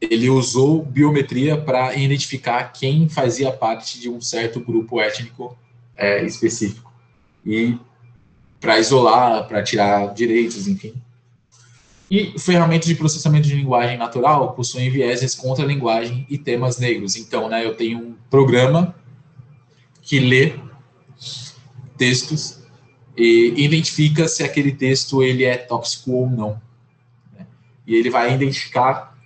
ele 0.00 0.30
usou 0.30 0.84
biometria 0.84 1.56
para 1.56 1.96
identificar 1.96 2.72
quem 2.72 3.08
fazia 3.08 3.50
parte 3.50 3.98
de 3.98 4.08
um 4.08 4.20
certo 4.20 4.60
grupo 4.60 5.00
étnico 5.00 5.58
é, 5.96 6.24
específico 6.24 6.92
e 7.44 7.76
para 8.60 8.78
isolar, 8.78 9.48
para 9.48 9.64
tirar 9.64 10.14
direitos, 10.14 10.68
enfim. 10.68 10.94
E 12.10 12.38
ferramentas 12.38 12.86
de 12.86 12.94
processamento 12.94 13.48
de 13.48 13.56
linguagem 13.56 13.98
natural 13.98 14.52
possuem 14.52 14.90
vieses 14.90 15.34
contra 15.34 15.64
a 15.64 15.66
linguagem 15.66 16.24
e 16.30 16.38
temas 16.38 16.78
negros. 16.78 17.16
Então, 17.16 17.48
né, 17.48 17.64
eu 17.64 17.74
tenho 17.74 17.98
um 17.98 18.14
programa 18.30 18.94
que 20.02 20.20
lê 20.20 20.54
textos 21.98 22.60
e 23.16 23.54
identifica 23.56 24.28
se 24.28 24.44
aquele 24.44 24.72
texto 24.72 25.22
ele 25.22 25.42
é 25.42 25.56
tóxico 25.56 26.12
ou 26.12 26.30
não. 26.30 26.60
Né? 27.32 27.46
E 27.86 27.96
ele 27.96 28.10
vai 28.10 28.32
identificar 28.32 29.16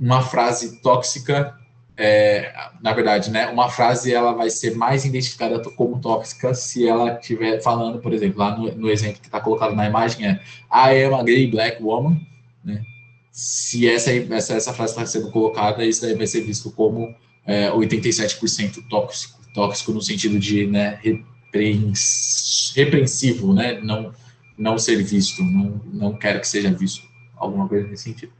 uma 0.00 0.20
frase 0.22 0.80
tóxica 0.82 1.56
é, 1.96 2.52
na 2.80 2.92
verdade, 2.92 3.30
né, 3.30 3.46
uma 3.48 3.68
frase 3.68 4.12
ela 4.12 4.32
vai 4.32 4.48
ser 4.48 4.74
mais 4.74 5.04
identificada 5.04 5.60
como 5.70 6.00
tóxica 6.00 6.54
se 6.54 6.88
ela 6.88 7.18
estiver 7.18 7.60
falando, 7.62 7.98
por 7.98 8.12
exemplo, 8.12 8.38
lá 8.38 8.56
no, 8.56 8.74
no 8.74 8.90
exemplo 8.90 9.20
que 9.20 9.26
está 9.26 9.40
colocado 9.40 9.74
na 9.74 9.86
imagem 9.86 10.26
é 10.26 10.40
I 10.72 11.04
am 11.04 11.14
a 11.14 11.22
gay 11.22 11.46
black 11.50 11.82
woman, 11.82 12.18
né? 12.64 12.82
Se 13.30 13.88
essa, 13.88 14.12
essa, 14.12 14.54
essa 14.54 14.72
frase 14.74 14.92
está 14.92 15.06
sendo 15.06 15.30
colocada, 15.30 15.84
isso 15.84 16.02
daí 16.02 16.14
vai 16.14 16.26
ser 16.26 16.42
visto 16.42 16.70
como 16.70 17.14
é, 17.46 17.70
87% 17.70 18.88
tóxico, 18.88 19.40
tóxico 19.54 19.92
no 19.92 20.02
sentido 20.02 20.38
de 20.38 20.66
né, 20.66 20.98
repreens, 21.02 22.72
repreensivo, 22.74 23.54
né? 23.54 23.80
Não, 23.80 24.12
não 24.56 24.78
ser 24.78 25.02
visto, 25.02 25.42
não, 25.42 25.80
não 25.92 26.16
quero 26.16 26.40
que 26.40 26.48
seja 26.48 26.70
visto, 26.70 27.02
alguma 27.36 27.68
coisa 27.68 27.86
nesse 27.88 28.04
sentido. 28.04 28.32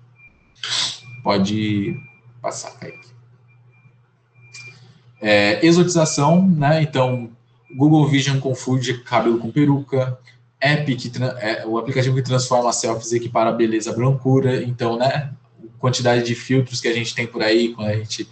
Pode 1.23 1.97
passar, 2.41 2.73
Kaique. 2.79 3.12
É, 5.23 5.65
exotização, 5.65 6.47
né? 6.47 6.83
Então, 6.83 7.31
Google 7.75 8.07
Vision 8.09 8.39
confunde 8.41 8.99
cabelo 9.05 9.39
com 9.39 9.51
peruca. 9.51 10.19
app 10.61 10.95
que 10.97 11.11
é, 11.39 11.65
o 11.67 11.79
aplicativo 11.79 12.15
que 12.17 12.23
transforma 12.23 12.73
selfies 12.73 13.13
equipara 13.13 13.51
a 13.51 13.53
beleza 13.53 13.91
à 13.91 13.95
brancura, 13.95 14.63
então, 14.63 14.97
né, 14.97 15.33
quantidade 15.79 16.25
de 16.25 16.35
filtros 16.35 16.81
que 16.81 16.89
a 16.89 16.95
gente 16.95 17.15
tem 17.15 17.27
por 17.27 17.43
aí, 17.43 17.75
quando 17.75 17.89
a 17.89 17.97
gente 17.97 18.29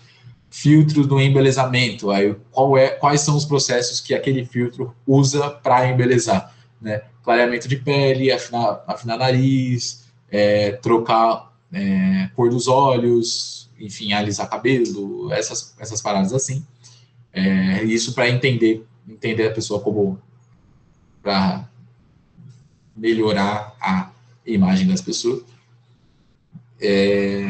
filtro 0.50 1.06
do 1.06 1.20
embelezamento, 1.20 2.10
aí 2.10 2.34
qual 2.50 2.76
é, 2.76 2.88
quais 2.88 3.20
são 3.20 3.36
os 3.36 3.44
processos 3.44 4.00
que 4.00 4.14
aquele 4.14 4.44
filtro 4.44 4.94
usa 5.06 5.48
para 5.48 5.88
embelezar, 5.88 6.52
né? 6.80 7.02
Clareamento 7.22 7.68
de 7.68 7.76
pele, 7.76 8.32
afinar, 8.32 8.82
afinar 8.86 9.16
nariz, 9.16 10.06
é, 10.30 10.72
trocar 10.72 11.52
é, 11.72 12.28
cor 12.34 12.50
dos 12.50 12.66
olhos, 12.66 13.70
enfim, 13.78 14.12
alisar 14.12 14.50
cabelo, 14.50 15.32
essas, 15.32 15.74
essas 15.78 16.02
paradas 16.02 16.32
assim. 16.32 16.64
É, 17.32 17.84
isso 17.84 18.14
para 18.14 18.28
entender, 18.28 18.84
entender 19.08 19.46
a 19.46 19.52
pessoa 19.52 19.80
como 19.80 20.20
para 21.22 21.68
melhorar 22.96 23.76
a 23.80 24.10
imagem 24.44 24.86
das 24.86 25.00
pessoas. 25.00 25.44
É, 26.80 27.44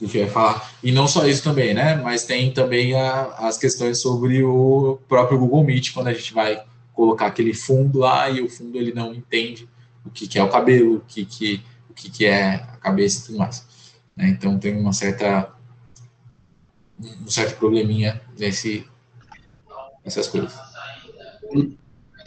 o 0.00 0.08
que 0.08 0.18
eu 0.18 0.24
ia 0.24 0.30
falar. 0.30 0.72
E 0.82 0.92
não 0.92 1.08
só 1.08 1.26
isso 1.26 1.42
também, 1.42 1.72
né? 1.72 1.96
Mas 1.96 2.24
tem 2.24 2.52
também 2.52 2.94
a, 2.94 3.24
as 3.38 3.56
questões 3.56 3.98
sobre 3.98 4.42
o 4.42 4.98
próprio 5.08 5.38
Google 5.38 5.64
Meet, 5.64 5.92
quando 5.92 6.08
a 6.08 6.12
gente 6.12 6.34
vai 6.34 6.62
colocar 6.92 7.26
aquele 7.26 7.54
fundo 7.54 7.98
lá 7.98 8.28
e 8.30 8.42
o 8.42 8.48
fundo 8.48 8.76
ele 8.78 8.92
não 8.92 9.14
entende 9.14 9.68
o 10.04 10.10
que, 10.10 10.26
que 10.26 10.38
é 10.38 10.42
o 10.42 10.48
cabelo, 10.48 10.96
o 10.96 11.00
que, 11.00 11.24
que, 11.24 11.62
o 11.90 11.94
que, 11.94 12.10
que 12.10 12.24
é 12.24 12.54
a 12.54 12.76
cabeça 12.78 13.20
e 13.20 13.26
tudo 13.26 13.38
mais. 13.38 13.66
Né? 14.16 14.28
Então 14.28 14.58
tem 14.58 14.76
uma 14.76 14.92
certa 14.92 15.52
um 16.98 17.28
certo 17.28 17.58
probleminha 17.58 18.22
nesse 18.38 18.84
essas 20.04 20.28
coisas. 20.28 20.54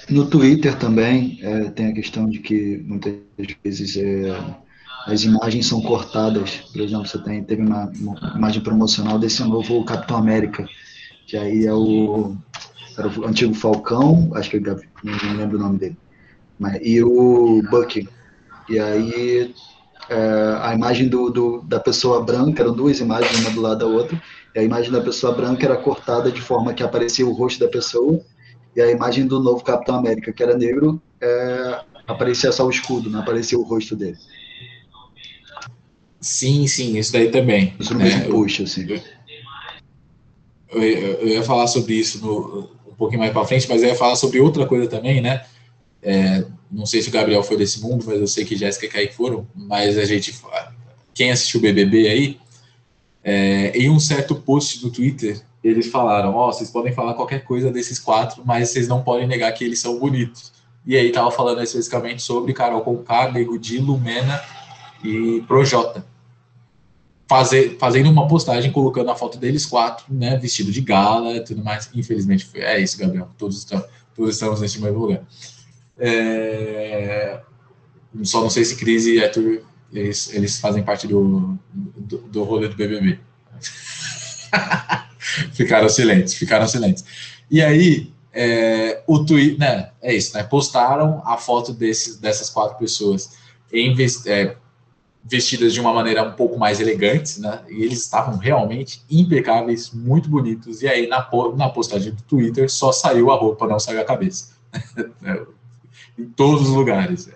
No 0.10 0.26
Twitter 0.30 0.78
também 0.78 1.40
é, 1.42 1.70
tem 1.70 1.88
a 1.88 1.94
questão 1.94 2.30
de 2.30 2.40
que 2.40 2.78
muitas 2.86 3.14
vezes 3.64 3.96
é, 3.96 4.38
as 5.06 5.24
imagens 5.24 5.68
são 5.68 5.82
cortadas. 5.82 6.58
Por 6.72 6.82
exemplo, 6.82 7.08
você 7.08 7.18
tem, 7.20 7.44
teve 7.44 7.62
uma, 7.62 7.92
uma, 8.00 8.34
imagem 8.36 8.62
promocional 8.62 9.18
desse 9.18 9.44
novo 9.44 9.84
Capitão 9.86 10.18
América, 10.18 10.68
que 11.28 11.38
aí 11.38 11.66
é 11.66 11.74
o, 11.74 12.36
era 12.98 13.08
o 13.08 13.26
antigo 13.26 13.54
Falcão, 13.54 14.32
acho 14.34 14.50
que 14.50 14.58
é 14.58 14.62
não 14.62 15.38
lembro 15.38 15.58
o 15.58 15.62
nome 15.62 15.78
dele, 15.78 15.98
mas, 16.58 16.80
e 16.82 17.02
o 17.04 17.62
Bucky. 17.70 18.10
E 18.68 18.80
aí 18.80 19.54
é, 20.10 20.60
a 20.62 20.74
imagem 20.74 21.08
do, 21.08 21.30
do, 21.30 21.62
da 21.62 21.80
pessoa 21.80 22.24
branca, 22.24 22.64
eram 22.64 22.74
duas 22.74 23.00
imagens, 23.00 23.40
uma 23.40 23.52
do 23.52 23.62
lado 23.62 23.80
da 23.80 23.86
outra, 23.86 24.20
e 24.56 24.60
a 24.60 24.64
imagem 24.64 24.92
da 24.92 25.02
pessoa 25.02 25.34
branca 25.34 25.66
era 25.66 25.78
cortada 25.78 26.32
de 26.32 26.42
forma 26.42 26.74
que 26.74 26.84
aparecia 26.84 27.26
o 27.26 27.34
rosto 27.34 27.60
da 27.60 27.68
pessoa, 27.68 28.22
e 28.76 28.82
a 28.82 28.90
imagem 28.92 29.26
do 29.28 29.40
novo 29.40 29.64
Capitão 29.64 29.96
América, 29.96 30.32
que 30.32 30.42
era 30.42 30.58
negro, 30.58 31.02
é, 31.22 31.82
aparecia 32.08 32.52
só 32.52 32.66
o 32.66 32.70
escudo, 32.70 33.10
não 33.10 33.20
aparecia 33.20 33.58
o 33.58 33.64
rosto 33.64 33.96
dele. 33.96 34.18
Sim, 36.22 36.68
sim, 36.68 36.98
isso 36.98 37.14
daí 37.14 37.30
também. 37.32 37.74
Isso 37.80 37.94
no 37.94 38.00
mesmo 38.00 38.30
post, 38.30 38.64
assim. 38.64 38.86
Eu, 40.70 40.82
eu, 40.82 41.14
eu, 41.22 41.28
ia 41.28 41.44
falar 41.44 41.68
sobre 41.68 41.96
isso 41.96 42.24
no, 42.24 42.70
um 42.88 42.96
pouquinho 42.96 43.22
mais 43.22 43.32
para 43.32 43.46
frente, 43.46 43.68
mas 43.70 43.82
eu 43.82 43.90
ia 43.90 43.96
falar 43.96 44.16
sobre 44.16 44.40
outra 44.40 44.66
coisa 44.66 44.88
também, 44.88 45.22
né? 45.22 45.46
É, 46.02 46.46
não 46.72 46.86
sei 46.86 47.02
se 47.02 47.10
o 47.10 47.12
Gabriel 47.12 47.42
foi 47.42 47.58
desse 47.58 47.82
mundo, 47.82 48.04
mas 48.06 48.20
eu 48.20 48.28
sei 48.28 48.46
que 48.46 48.56
Jéssica 48.56 48.86
e 48.86 48.90
Kaique 48.90 49.16
foram, 49.16 49.48
mas 49.56 49.98
a 49.98 50.06
gente, 50.06 50.38
quem 51.14 51.32
assistiu 51.32 51.60
o 51.60 51.64
BBB 51.64 52.08
aí, 52.08 52.40
é, 53.24 53.78
em 53.78 53.90
um 53.90 54.00
certo 54.00 54.36
post 54.36 54.80
do 54.82 54.92
Twitter, 54.92 55.42
eles 55.64 55.88
falaram, 55.88 56.36
ó, 56.36 56.48
oh, 56.48 56.54
vocês 56.54 56.70
podem 56.70 56.94
falar 56.94 57.14
qualquer 57.14 57.44
coisa 57.44 57.72
desses 57.72 58.00
quatro, 58.00 58.44
mas 58.46 58.70
vocês 58.70 58.88
não 58.88 59.04
podem 59.04 59.28
negar 59.28 59.52
que 59.52 59.64
eles 59.64 59.80
são 59.80 60.00
bonitos. 60.00 60.54
E 60.86 60.96
aí 60.96 61.12
tava 61.12 61.30
falando 61.30 61.62
especificamente 61.62 62.22
sobre 62.22 62.54
Carol 62.54 62.82
Conká, 62.82 63.32
Nego 63.32 63.60
Di, 63.60 63.78
Lumena 63.78 64.42
e 65.04 65.44
Projota. 65.48 66.06
Fazer, 67.28 67.78
fazendo 67.78 68.10
uma 68.10 68.28
postagem 68.28 68.72
colocando 68.72 69.12
a 69.12 69.16
foto 69.16 69.38
deles 69.38 69.66
quatro, 69.66 70.06
né, 70.10 70.38
vestido 70.38 70.72
de 70.72 70.82
gala 70.82 71.36
e 71.36 71.44
tudo 71.44 71.64
mais. 71.64 71.90
Infelizmente, 71.94 72.46
foi, 72.46 72.62
é 72.62 72.80
isso, 72.80 72.98
Gabriel. 72.98 73.30
Todos, 73.38 73.60
estão, 73.60 73.84
todos 74.16 74.34
estamos 74.34 74.62
nesse 74.62 74.82
mesmo 74.82 74.98
lugar. 74.98 75.22
É, 75.98 77.42
só 78.24 78.42
não 78.42 78.50
sei 78.50 78.66
se 78.66 78.78
Cris 78.78 79.06
e 79.06 79.22
Arthur 79.22 79.62
eles, 79.92 80.34
eles 80.34 80.60
fazem 80.60 80.84
parte 80.84 81.08
do, 81.08 81.58
do, 81.74 82.18
do 82.20 82.44
rolê 82.44 82.68
do 82.68 82.76
BBB. 82.76 83.20
ficaram 85.54 85.90
silentes, 85.90 86.34
ficaram 86.34 86.68
silentes. 86.68 87.04
E 87.50 87.62
aí, 87.62 88.12
é, 88.34 89.02
o 89.08 89.24
Twitter, 89.26 89.60
né, 89.60 89.92
é 90.02 90.14
isso, 90.14 90.36
né, 90.36 90.44
postaram 90.44 91.22
a 91.26 91.38
foto 91.38 91.74
desses, 91.74 92.18
dessas 92.18 92.50
quatro 92.50 92.78
pessoas 92.78 93.32
em, 93.72 93.96
é, 94.28 94.56
vestidas 95.24 95.74
de 95.74 95.80
uma 95.80 95.94
maneira 95.94 96.24
um 96.24 96.34
pouco 96.34 96.58
mais 96.58 96.80
elegante, 96.80 97.40
né? 97.40 97.62
E 97.70 97.84
eles 97.84 98.00
estavam 98.02 98.38
realmente 98.38 99.04
impecáveis, 99.10 99.92
muito 99.92 100.30
bonitos. 100.30 100.82
E 100.82 100.88
aí 100.88 101.08
na, 101.08 101.28
na 101.56 101.70
postagem 101.70 102.14
do 102.14 102.22
Twitter 102.24 102.70
só 102.70 102.92
saiu 102.92 103.30
a 103.30 103.36
roupa, 103.36 103.68
não 103.68 103.80
saiu 103.80 104.02
a 104.02 104.06
cabeça. 104.06 104.54
em 106.18 106.26
todos 106.26 106.70
os 106.70 106.76
lugares. 106.76 107.30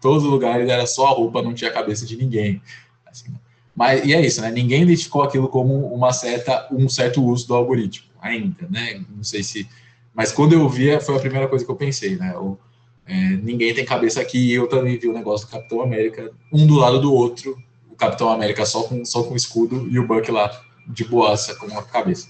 Todos 0.00 0.24
os 0.24 0.30
lugares 0.30 0.68
era 0.68 0.86
só 0.86 1.06
a 1.06 1.10
roupa, 1.10 1.42
não 1.42 1.54
tinha 1.54 1.70
a 1.70 1.74
cabeça 1.74 2.06
de 2.06 2.16
ninguém. 2.16 2.62
Assim, 3.06 3.32
mas 3.74 4.04
e 4.04 4.14
é 4.14 4.20
isso, 4.20 4.40
né? 4.40 4.50
Ninguém 4.50 4.82
identificou 4.82 5.22
aquilo 5.22 5.48
como 5.48 5.74
uma 5.94 6.12
certa 6.12 6.68
um 6.72 6.88
certo 6.88 7.24
uso 7.24 7.46
do 7.46 7.54
algoritmo 7.54 8.08
ainda, 8.20 8.66
né? 8.68 9.02
Não 9.14 9.24
sei 9.24 9.42
se, 9.42 9.68
mas 10.14 10.32
quando 10.32 10.52
eu 10.52 10.68
vi 10.68 10.98
foi 11.00 11.16
a 11.16 11.20
primeira 11.20 11.48
coisa 11.48 11.64
que 11.64 11.70
eu 11.70 11.76
pensei, 11.76 12.16
né? 12.16 12.36
O, 12.36 12.58
é, 13.06 13.14
ninguém 13.14 13.74
tem 13.74 13.84
cabeça 13.84 14.20
aqui. 14.20 14.52
Eu 14.52 14.68
também 14.68 14.96
vi 14.96 15.08
o 15.08 15.12
negócio 15.12 15.46
do 15.46 15.50
Capitão 15.50 15.82
América, 15.82 16.30
um 16.52 16.66
do 16.66 16.76
lado 16.76 17.00
do 17.00 17.12
outro. 17.12 17.60
O 17.90 17.96
Capitão 17.96 18.30
América 18.30 18.64
só 18.64 18.84
com, 18.84 19.04
só 19.04 19.24
com 19.24 19.34
escudo 19.34 19.88
e 19.90 19.98
o 19.98 20.06
Buck 20.06 20.30
lá 20.30 20.50
de 20.86 21.04
boaça 21.04 21.54
com 21.56 21.66
uma 21.66 21.82
cabeça. 21.82 22.28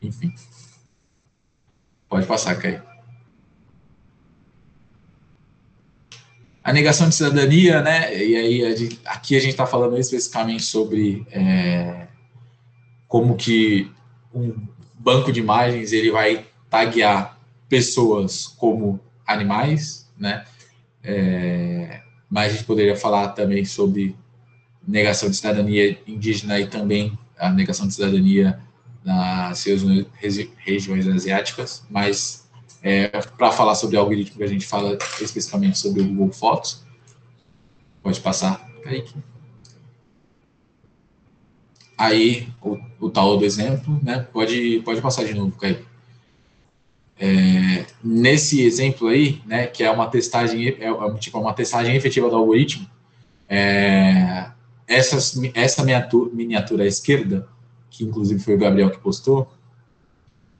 Enfim. 0.00 0.32
Pode 2.08 2.26
passar, 2.26 2.56
Kai. 2.56 2.82
A 6.64 6.72
negação 6.72 7.08
de 7.08 7.14
cidadania, 7.14 7.82
né? 7.82 8.16
E 8.16 8.36
aí, 8.36 8.64
a 8.64 8.76
gente, 8.76 9.00
aqui 9.04 9.36
a 9.36 9.40
gente 9.40 9.50
está 9.50 9.66
falando 9.66 9.98
especificamente 9.98 10.62
sobre 10.62 11.26
é, 11.30 12.06
como 13.08 13.36
que 13.36 13.90
um 14.32 14.54
banco 14.98 15.32
de 15.32 15.40
imagens 15.40 15.92
ele 15.92 16.10
vai 16.10 16.46
taguear 16.70 17.36
pessoas 17.68 18.46
como 18.46 19.00
animais, 19.26 20.08
né? 20.16 20.44
É, 21.02 22.00
mas 22.30 22.52
a 22.52 22.54
gente 22.54 22.64
poderia 22.64 22.96
falar 22.96 23.28
também 23.28 23.64
sobre 23.64 24.14
negação 24.86 25.28
de 25.28 25.36
cidadania 25.36 25.98
indígena 26.06 26.60
e 26.60 26.66
também 26.66 27.18
a 27.38 27.50
negação 27.50 27.86
de 27.88 27.94
cidadania 27.94 28.60
nas 29.04 29.64
regiões 30.64 31.08
asiáticas, 31.08 31.84
mas 31.90 32.48
é, 32.82 33.08
para 33.08 33.52
falar 33.52 33.74
sobre 33.74 33.96
algoritmo 33.96 34.36
que 34.36 34.42
a 34.42 34.48
gente 34.48 34.66
fala 34.66 34.98
especificamente 35.20 35.78
sobre 35.78 36.02
o 36.02 36.06
Google 36.06 36.32
Fotos, 36.32 36.84
pode 38.02 38.20
passar, 38.20 38.68
Kaique. 38.82 39.14
Aí, 41.96 42.48
o, 42.60 42.78
o 42.98 43.10
tal 43.10 43.36
do 43.36 43.44
exemplo, 43.44 44.00
né? 44.02 44.26
Pode, 44.32 44.82
pode 44.84 45.00
passar 45.00 45.24
de 45.24 45.34
novo, 45.34 45.56
Kaique. 45.56 45.84
É, 47.18 47.86
nesse 48.02 48.62
exemplo 48.62 49.06
aí, 49.06 49.40
né, 49.46 49.68
que 49.68 49.84
é 49.84 49.90
uma 49.90 50.08
testagem, 50.08 50.68
é, 50.68 50.88
é 50.88 51.14
tipo 51.18 51.38
uma 51.38 51.52
testagem 51.52 51.94
efetiva 51.94 52.28
do 52.28 52.34
algoritmo, 52.34 52.90
é, 53.48 54.50
essas, 54.88 55.40
essa 55.54 55.84
miniatura, 55.84 56.34
miniatura 56.34 56.82
à 56.82 56.86
esquerda, 56.86 57.48
que 57.90 58.02
inclusive 58.02 58.42
foi 58.42 58.54
o 58.54 58.58
Gabriel 58.58 58.90
que 58.90 58.98
postou, 58.98 59.48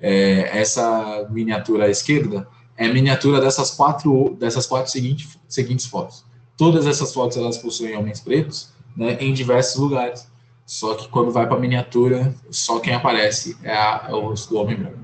é, 0.02 0.58
essa 0.58 1.28
miniatura 1.30 1.84
à 1.84 1.88
esquerda 1.88 2.48
é 2.76 2.88
miniatura 2.88 3.40
dessas 3.40 3.70
quatro, 3.70 4.36
dessas 4.38 4.66
quatro 4.66 4.90
seguintes, 4.90 5.38
seguintes 5.48 5.86
fotos. 5.86 6.24
Todas 6.56 6.86
essas 6.86 7.14
fotos 7.14 7.36
elas 7.36 7.56
possuem 7.56 7.96
homens 7.96 8.18
pretos 8.18 8.70
né, 8.96 9.16
em 9.20 9.32
diversos 9.32 9.80
lugares. 9.80 10.30
Só 10.66 10.94
que 10.94 11.08
quando 11.08 11.30
vai 11.30 11.46
para 11.46 11.56
a 11.56 11.60
miniatura, 11.60 12.34
só 12.50 12.80
quem 12.80 12.94
aparece 12.94 13.56
é, 13.62 13.72
a, 13.72 14.06
é 14.08 14.12
o 14.12 14.20
rosto 14.20 14.50
do 14.50 14.60
homem 14.60 14.76
branco. 14.76 14.98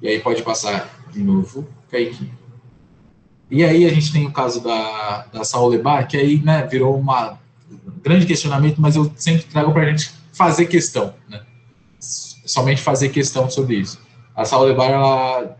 E 0.00 0.08
aí 0.08 0.20
pode 0.20 0.42
passar 0.42 1.04
de 1.12 1.22
novo, 1.22 1.66
Kaique. 1.90 2.30
E 3.50 3.62
aí 3.62 3.84
a 3.84 3.92
gente 3.92 4.12
tem 4.12 4.26
o 4.26 4.32
caso 4.32 4.62
da, 4.62 5.26
da 5.32 5.44
Saul 5.44 5.68
Lebar, 5.68 6.08
que 6.08 6.16
aí 6.16 6.40
né, 6.42 6.66
virou 6.66 6.98
uma, 6.98 7.38
um 7.70 8.00
grande 8.02 8.26
questionamento, 8.26 8.80
mas 8.80 8.96
eu 8.96 9.10
sempre 9.16 9.44
trago 9.44 9.72
para 9.72 9.82
a 9.82 9.90
gente 9.90 10.10
fazer 10.32 10.66
questão, 10.66 11.14
né? 11.28 11.42
Somente 12.46 12.80
fazer 12.80 13.10
questão 13.10 13.50
sobre 13.50 13.76
isso. 13.76 14.00
A 14.34 14.44
Saul 14.44 14.66
Lebar, 14.66 14.90
ela 14.90 15.58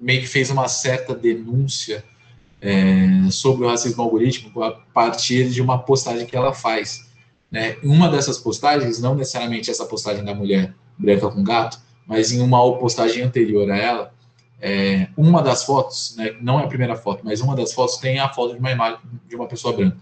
meio 0.00 0.20
que 0.20 0.26
fez 0.26 0.50
uma 0.50 0.68
certa 0.68 1.14
denúncia 1.14 2.04
é, 2.60 3.30
sobre 3.30 3.64
o 3.64 3.68
racismo 3.68 4.02
algorítmico 4.02 4.62
a 4.62 4.72
partir 4.72 5.50
de 5.50 5.62
uma 5.62 5.78
postagem 5.78 6.26
que 6.26 6.36
ela 6.36 6.52
faz. 6.52 7.06
Né? 7.50 7.76
Uma 7.82 8.08
dessas 8.08 8.38
postagens, 8.38 9.00
não 9.00 9.14
necessariamente 9.14 9.70
essa 9.70 9.84
postagem 9.84 10.24
da 10.24 10.34
mulher 10.34 10.74
branca 10.98 11.28
com 11.28 11.42
gato, 11.44 11.78
mas 12.06 12.32
em 12.32 12.40
uma 12.40 12.78
postagem 12.78 13.22
anterior 13.22 13.70
a 13.70 13.76
ela, 13.76 14.14
é, 14.60 15.08
uma 15.16 15.42
das 15.42 15.64
fotos, 15.64 16.14
né, 16.16 16.34
não 16.40 16.58
é 16.58 16.64
a 16.64 16.68
primeira 16.68 16.96
foto, 16.96 17.22
mas 17.24 17.40
uma 17.40 17.54
das 17.54 17.72
fotos 17.72 17.98
tem 17.98 18.18
a 18.18 18.28
foto 18.28 18.54
de 18.54 18.60
uma 18.60 18.70
imagem 18.70 18.98
de 19.28 19.36
uma 19.36 19.46
pessoa 19.46 19.76
branca, 19.76 19.98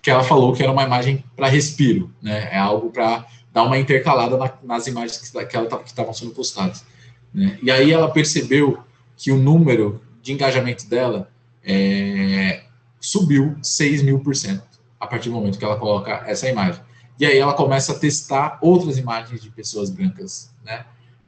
que 0.00 0.10
ela 0.10 0.22
falou 0.22 0.52
que 0.52 0.62
era 0.62 0.70
uma 0.70 0.84
imagem 0.84 1.24
para 1.34 1.48
respiro, 1.48 2.12
né, 2.22 2.48
é 2.52 2.58
algo 2.58 2.90
para 2.90 3.26
dar 3.56 3.62
uma 3.62 3.78
intercalada 3.78 4.36
na, 4.36 4.52
nas 4.64 4.86
imagens 4.86 5.16
que, 5.16 5.46
que 5.46 5.86
estavam 5.86 6.12
sendo 6.12 6.32
postadas. 6.32 6.84
Né? 7.32 7.58
E 7.62 7.70
aí 7.70 7.90
ela 7.90 8.10
percebeu 8.10 8.80
que 9.16 9.32
o 9.32 9.38
número 9.38 9.98
de 10.20 10.34
engajamento 10.34 10.86
dela 10.86 11.30
é, 11.64 12.64
subiu 13.00 13.56
6 13.62 14.02
mil 14.02 14.18
por 14.18 14.36
cento 14.36 14.62
a 15.00 15.06
partir 15.06 15.30
do 15.30 15.36
momento 15.36 15.58
que 15.58 15.64
ela 15.64 15.78
coloca 15.78 16.22
essa 16.26 16.46
imagem. 16.46 16.82
E 17.18 17.24
aí 17.24 17.38
ela 17.38 17.54
começa 17.54 17.92
a 17.92 17.98
testar 17.98 18.58
outras 18.60 18.98
imagens 18.98 19.40
de 19.40 19.48
pessoas 19.48 19.88
brancas, 19.88 20.54
né? 20.62 20.84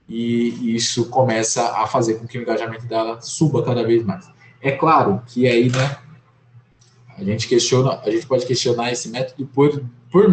E 0.06 0.74
isso 0.76 1.06
começa 1.06 1.78
a 1.78 1.86
fazer 1.86 2.16
com 2.16 2.26
que 2.26 2.36
o 2.36 2.42
engajamento 2.42 2.84
dela 2.84 3.22
suba 3.22 3.62
cada 3.62 3.82
vez 3.84 4.04
mais. 4.04 4.30
É 4.60 4.72
claro 4.72 5.22
que 5.26 5.48
aí, 5.48 5.70
né, 5.70 5.96
a 7.16 7.24
gente 7.24 7.48
questiona, 7.48 8.00
a 8.04 8.10
gente 8.10 8.26
pode 8.26 8.44
questionar 8.44 8.92
esse 8.92 9.08
método 9.08 9.46
por 9.46 9.82
por, 10.10 10.26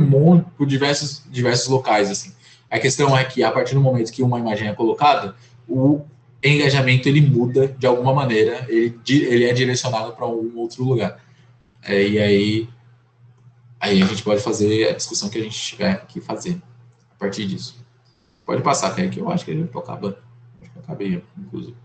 por 0.58 0.66
diversos 0.66 1.24
diversos 1.30 1.68
locais 1.68 2.10
assim. 2.10 2.34
A 2.70 2.80
questão 2.80 3.18
é 3.18 3.24
que 3.24 3.44
a 3.44 3.52
partir 3.52 3.76
do 3.76 3.82
momento 3.82 4.12
que 4.12 4.24
uma 4.24 4.40
imagem 4.40 4.68
é 4.68 4.74
colocada, 4.74 5.36
o 5.68 6.02
engajamento 6.44 7.08
ele 7.08 7.22
muda 7.22 7.68
de 7.68 7.88
alguma 7.88 8.14
maneira, 8.14 8.66
ele, 8.68 9.00
ele 9.08 9.46
é 9.46 9.54
direcionado 9.54 10.14
para 10.14 10.28
um 10.28 10.52
outro 10.58 10.84
lugar. 10.84 11.20
É, 11.84 12.08
e 12.08 12.20
aí 12.20 12.70
Aí 13.86 14.02
a 14.02 14.06
gente 14.06 14.24
pode 14.24 14.42
fazer 14.42 14.90
a 14.90 14.94
discussão 14.94 15.30
que 15.30 15.38
a 15.38 15.44
gente 15.44 15.56
tiver 15.56 16.06
que 16.08 16.20
fazer 16.20 16.60
a 17.12 17.20
partir 17.20 17.46
disso. 17.46 17.76
Pode 18.44 18.64
passar, 18.64 18.96
Kaique, 18.96 19.20
eu 19.20 19.30
acho 19.30 19.46
que 19.46 19.52
a 19.52 19.54
gente 19.54 19.78
acaba. 19.78 20.18
Acho 20.60 20.72
que 20.72 20.78
eu 20.78 20.82
acabei, 20.82 21.24
inclusive. 21.38 21.76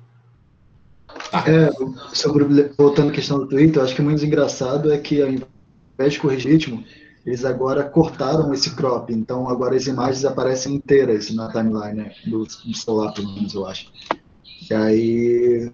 Tá. 1.31 1.45
É, 1.47 1.71
sobre, 2.15 2.45
voltando 2.79 3.11
à 3.11 3.12
questão 3.12 3.39
do 3.39 3.47
Twitter, 3.47 3.83
acho 3.83 3.95
que 3.95 4.01
o 4.01 4.05
mais 4.05 4.23
engraçado 4.23 4.91
é 4.91 4.97
que 4.97 5.21
ao 5.21 5.29
invés 5.29 6.15
de 6.15 6.21
corrigir 6.21 6.53
ritmo, 6.53 6.83
eles 7.25 7.45
agora 7.45 7.85
cortaram 7.85 8.53
esse 8.55 8.71
crop, 8.71 9.13
então 9.13 9.49
agora 9.49 9.77
as 9.77 9.87
imagens 9.87 10.25
aparecem 10.25 10.75
inteiras 10.75 11.31
na 11.31 11.51
timeline 11.51 11.95
né, 11.95 12.15
do, 12.27 12.45
do 12.45 12.75
celular, 12.75 13.13
pelo 13.13 13.33
menos 13.35 13.55
eu 13.55 13.67
acho. 13.67 13.93
E 14.71 14.75
aí 14.75 15.73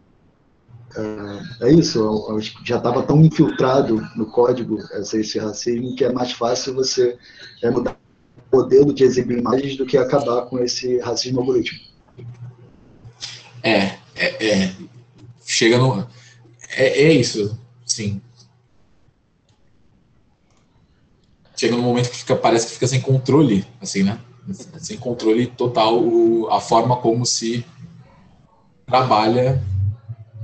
é, 0.96 1.68
é 1.68 1.72
isso, 1.72 2.26
já 2.64 2.78
estava 2.78 3.02
tão 3.02 3.22
infiltrado 3.24 4.00
no 4.16 4.26
código 4.26 4.78
esse 5.00 5.38
racismo 5.38 5.94
que 5.94 6.04
é 6.04 6.12
mais 6.12 6.32
fácil 6.32 6.74
você 6.74 7.16
é, 7.62 7.70
mudar 7.70 7.96
o 8.50 8.56
modelo 8.56 8.92
de 8.92 9.04
exibir 9.04 9.38
imagens 9.38 9.76
do 9.76 9.86
que 9.86 9.96
acabar 9.96 10.42
com 10.46 10.58
esse 10.58 10.98
racismo 10.98 11.40
algoritmo. 11.40 11.78
É, 13.62 13.98
é, 14.14 14.46
é 14.48 14.76
chega 15.44 15.78
no. 15.78 16.06
É, 16.70 17.02
é 17.02 17.12
isso, 17.12 17.58
sim. 17.84 18.20
Chega 21.56 21.74
no 21.74 21.82
momento 21.82 22.10
que 22.10 22.16
fica, 22.16 22.36
parece 22.36 22.66
que 22.66 22.72
fica 22.74 22.86
sem 22.86 23.00
controle, 23.00 23.66
assim, 23.80 24.02
né? 24.02 24.18
Sem 24.78 24.98
controle 24.98 25.46
total 25.46 25.98
o, 25.98 26.48
a 26.50 26.60
forma 26.60 26.98
como 26.98 27.24
se 27.24 27.64
trabalha 28.86 29.60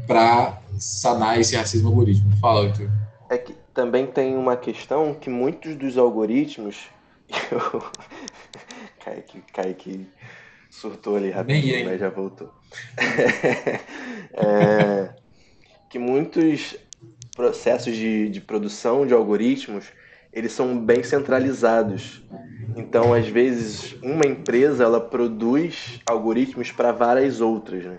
para 0.06 0.58
sanar 0.78 1.38
esse 1.38 1.54
racismo 1.54 1.88
algoritmo. 1.88 2.36
Fala, 2.38 2.66
Arthur. 2.66 2.90
É 3.30 3.38
que 3.38 3.54
também 3.72 4.06
tem 4.06 4.34
uma 4.36 4.56
questão 4.56 5.14
que 5.14 5.30
muitos 5.30 5.76
dos 5.76 5.96
algoritmos. 5.96 6.88
Kaique, 9.04 9.42
Kaique 9.52 10.06
surtou 10.70 11.16
ali 11.16 11.30
rapidinho, 11.30 11.84
mas 11.84 12.00
já 12.00 12.08
voltou. 12.08 12.52
é, 14.32 15.14
que 15.88 15.98
muitos 15.98 16.76
processos 17.36 17.94
de, 17.94 18.28
de 18.28 18.40
produção 18.40 19.06
de 19.06 19.14
algoritmos 19.14 19.86
eles 20.32 20.52
são 20.52 20.78
bem 20.78 21.02
centralizados. 21.02 22.22
Então, 22.74 23.12
às 23.12 23.28
vezes, 23.28 23.94
uma 24.02 24.26
empresa 24.26 24.84
ela 24.84 25.00
produz 25.00 26.00
algoritmos 26.06 26.72
para 26.72 26.90
várias 26.90 27.40
outras. 27.40 27.84
Né? 27.84 27.98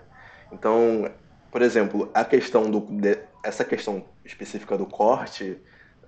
Então, 0.52 1.08
por 1.50 1.62
exemplo, 1.62 2.10
a 2.12 2.24
questão 2.24 2.68
do 2.70 2.80
de, 2.80 3.18
essa 3.42 3.64
questão 3.64 4.04
específica 4.24 4.76
do 4.76 4.86
corte 4.86 5.56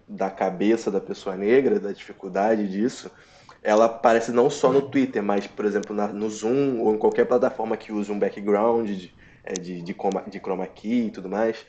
da 0.09 0.31
cabeça 0.31 0.91
da 0.91 1.01
pessoa 1.01 1.37
negra, 1.37 1.79
da 1.79 1.93
dificuldade 1.93 2.69
disso, 2.69 3.11
ela 3.63 3.87
aparece 3.87 4.31
não 4.31 4.49
só 4.49 4.73
no 4.73 4.83
Twitter, 4.83 5.23
mas, 5.23 5.47
por 5.47 5.65
exemplo, 5.65 5.95
na, 5.95 6.09
no 6.09 6.31
Zoom 6.31 6.81
ou 6.81 6.95
em 6.95 6.99
qualquer 6.99 7.27
plataforma 7.27 7.77
que 7.77 7.93
use 7.93 8.11
um 8.11 8.19
background 8.19 8.89
de, 8.89 9.15
é, 9.45 9.53
de, 9.55 9.83
de, 9.83 9.95
de 10.29 10.41
chroma 10.41 10.67
key 10.67 11.07
e 11.07 11.11
tudo 11.11 11.29
mais. 11.29 11.67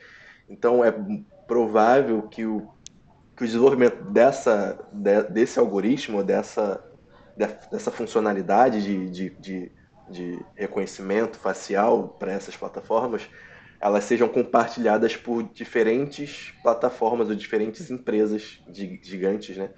Então, 0.48 0.84
é 0.84 0.92
provável 1.46 2.22
que 2.22 2.44
o, 2.46 2.68
que 3.38 3.44
o 3.44 3.46
desenvolvimento 3.46 4.02
dessa, 4.10 4.78
de, 4.92 5.22
desse 5.30 5.60
algoritmo, 5.60 6.24
dessa, 6.24 6.84
dessa 7.70 7.92
funcionalidade 7.92 8.82
de, 8.82 9.10
de, 9.10 9.30
de, 9.38 9.72
de 10.10 10.44
reconhecimento 10.56 11.38
facial 11.38 12.16
para 12.18 12.32
essas 12.32 12.56
plataformas 12.56 13.28
elas 13.80 14.04
sejam 14.04 14.28
compartilhadas 14.28 15.16
por 15.16 15.42
diferentes 15.42 16.52
plataformas 16.62 17.28
ou 17.28 17.34
diferentes 17.34 17.90
empresas 17.90 18.60
gigantes, 19.02 19.56
né? 19.56 19.70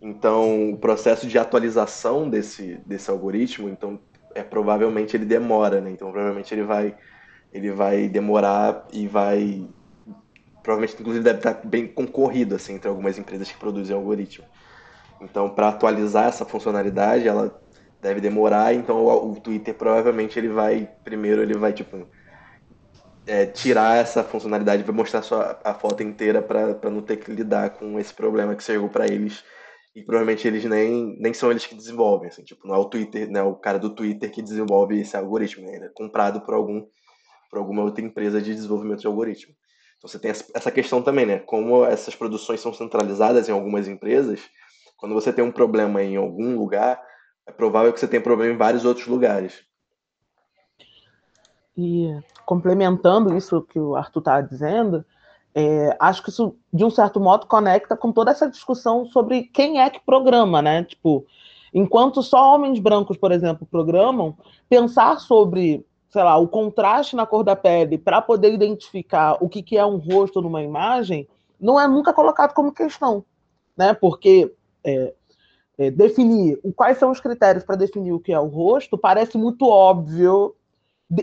Então, 0.00 0.70
o 0.70 0.78
processo 0.78 1.26
de 1.26 1.38
atualização 1.38 2.30
desse, 2.30 2.80
desse 2.86 3.10
algoritmo, 3.10 3.68
então, 3.68 4.00
é 4.34 4.42
provavelmente 4.42 5.16
ele 5.16 5.26
demora, 5.26 5.80
né? 5.80 5.90
Então, 5.90 6.10
provavelmente 6.10 6.54
ele 6.54 6.62
vai 6.62 6.96
ele 7.52 7.70
vai 7.70 8.08
demorar 8.08 8.86
e 8.92 9.06
vai 9.06 9.66
provavelmente 10.68 11.00
inclusive 11.00 11.24
deve 11.24 11.38
estar 11.38 11.54
bem 11.64 11.86
concorrido 11.86 12.54
assim 12.54 12.74
entre 12.74 12.90
algumas 12.90 13.16
empresas 13.16 13.50
que 13.50 13.56
produzem 13.56 13.96
algoritmo. 13.96 14.44
Então, 15.18 15.48
para 15.48 15.68
atualizar 15.68 16.26
essa 16.28 16.44
funcionalidade, 16.44 17.26
ela 17.26 17.58
deve 18.02 18.20
demorar, 18.20 18.74
então 18.74 19.02
o, 19.02 19.32
o 19.32 19.40
Twitter 19.40 19.74
provavelmente 19.74 20.38
ele 20.38 20.48
vai 20.48 20.86
primeiro 21.02 21.40
ele 21.40 21.54
vai 21.56 21.72
tipo 21.72 22.06
é, 23.26 23.46
tirar 23.46 23.96
essa 23.96 24.22
funcionalidade 24.22 24.82
vai 24.82 24.94
mostrar 24.94 25.22
só 25.22 25.58
a 25.64 25.72
foto 25.72 26.02
inteira 26.02 26.42
para 26.42 26.90
não 26.90 27.00
ter 27.00 27.16
que 27.16 27.32
lidar 27.32 27.70
com 27.70 27.98
esse 27.98 28.12
problema 28.12 28.54
que 28.54 28.62
chegou 28.62 28.90
para 28.90 29.06
eles 29.06 29.42
e 29.96 30.02
provavelmente 30.02 30.46
eles 30.46 30.66
nem, 30.66 31.16
nem 31.18 31.32
são 31.32 31.50
eles 31.50 31.64
que 31.64 31.74
desenvolvem, 31.74 32.28
assim, 32.28 32.44
tipo, 32.44 32.68
não 32.68 32.74
é 32.74 32.78
o 32.78 32.84
Twitter, 32.84 33.28
não 33.30 33.40
é 33.40 33.42
o 33.42 33.56
cara 33.56 33.78
do 33.78 33.94
Twitter 33.94 34.30
que 34.30 34.42
desenvolve 34.42 35.00
esse 35.00 35.16
algoritmo, 35.16 35.66
né? 35.66 35.76
ele 35.76 35.86
é 35.86 35.90
comprado 35.94 36.42
por 36.42 36.52
algum 36.52 36.86
por 37.50 37.58
alguma 37.58 37.82
outra 37.82 38.04
empresa 38.04 38.42
de 38.42 38.54
desenvolvimento 38.54 39.00
de 39.00 39.06
algoritmo. 39.06 39.54
Então 39.98 40.08
você 40.08 40.18
tem 40.18 40.30
essa 40.30 40.70
questão 40.70 41.02
também, 41.02 41.26
né? 41.26 41.38
Como 41.40 41.84
essas 41.84 42.14
produções 42.14 42.60
são 42.60 42.72
centralizadas 42.72 43.48
em 43.48 43.52
algumas 43.52 43.88
empresas, 43.88 44.40
quando 44.96 45.14
você 45.14 45.32
tem 45.32 45.44
um 45.44 45.52
problema 45.52 46.02
em 46.02 46.16
algum 46.16 46.56
lugar, 46.56 47.00
é 47.46 47.52
provável 47.52 47.92
que 47.92 48.00
você 48.00 48.08
tenha 48.08 48.22
problema 48.22 48.54
em 48.54 48.58
vários 48.58 48.84
outros 48.84 49.06
lugares. 49.06 49.64
E 51.76 52.10
complementando 52.44 53.36
isso 53.36 53.62
que 53.62 53.78
o 53.78 53.94
Arthur 53.94 54.20
está 54.20 54.40
dizendo, 54.40 55.04
é, 55.54 55.96
acho 56.00 56.22
que 56.22 56.30
isso, 56.30 56.56
de 56.72 56.84
um 56.84 56.90
certo 56.90 57.20
modo, 57.20 57.46
conecta 57.46 57.96
com 57.96 58.12
toda 58.12 58.30
essa 58.30 58.48
discussão 58.48 59.06
sobre 59.06 59.44
quem 59.44 59.80
é 59.80 59.88
que 59.88 60.00
programa, 60.04 60.60
né? 60.60 60.84
Tipo, 60.84 61.24
enquanto 61.72 62.22
só 62.22 62.54
homens 62.54 62.78
brancos, 62.78 63.16
por 63.16 63.32
exemplo, 63.32 63.66
programam, 63.70 64.36
pensar 64.68 65.18
sobre, 65.20 65.86
sei 66.08 66.22
lá, 66.22 66.36
o 66.36 66.48
contraste 66.48 67.14
na 67.14 67.26
cor 67.26 67.44
da 67.44 67.54
pele 67.54 67.98
para 67.98 68.22
poder 68.22 68.52
identificar 68.52 69.36
o 69.40 69.48
que, 69.48 69.62
que 69.62 69.76
é 69.76 69.84
um 69.84 69.96
rosto 69.96 70.40
numa 70.40 70.62
imagem 70.62 71.28
não 71.60 71.78
é 71.78 71.86
nunca 71.86 72.12
colocado 72.12 72.54
como 72.54 72.72
questão, 72.72 73.24
né? 73.76 73.92
Porque 73.92 74.54
é, 74.84 75.14
é, 75.76 75.90
definir 75.90 76.58
quais 76.74 76.98
são 76.98 77.10
os 77.10 77.20
critérios 77.20 77.64
para 77.64 77.76
definir 77.76 78.12
o 78.12 78.20
que 78.20 78.32
é 78.32 78.40
o 78.40 78.46
rosto 78.46 78.96
parece 78.96 79.36
muito 79.36 79.66
óbvio 79.66 80.54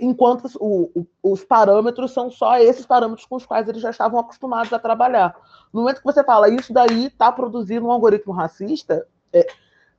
enquanto 0.01 0.49
o, 0.59 0.91
o, 0.95 1.31
os 1.31 1.43
parâmetros 1.43 2.11
são 2.11 2.31
só 2.31 2.57
esses 2.57 2.85
parâmetros 2.85 3.25
com 3.27 3.35
os 3.35 3.45
quais 3.45 3.67
eles 3.67 3.81
já 3.81 3.91
estavam 3.91 4.19
acostumados 4.19 4.73
a 4.73 4.79
trabalhar. 4.79 5.35
No 5.71 5.81
momento 5.81 5.99
que 5.99 6.05
você 6.05 6.23
fala 6.23 6.49
isso 6.49 6.73
daí 6.73 7.05
está 7.05 7.31
produzindo 7.31 7.85
um 7.85 7.91
algoritmo 7.91 8.33
racista, 8.33 9.05
é, 9.31 9.45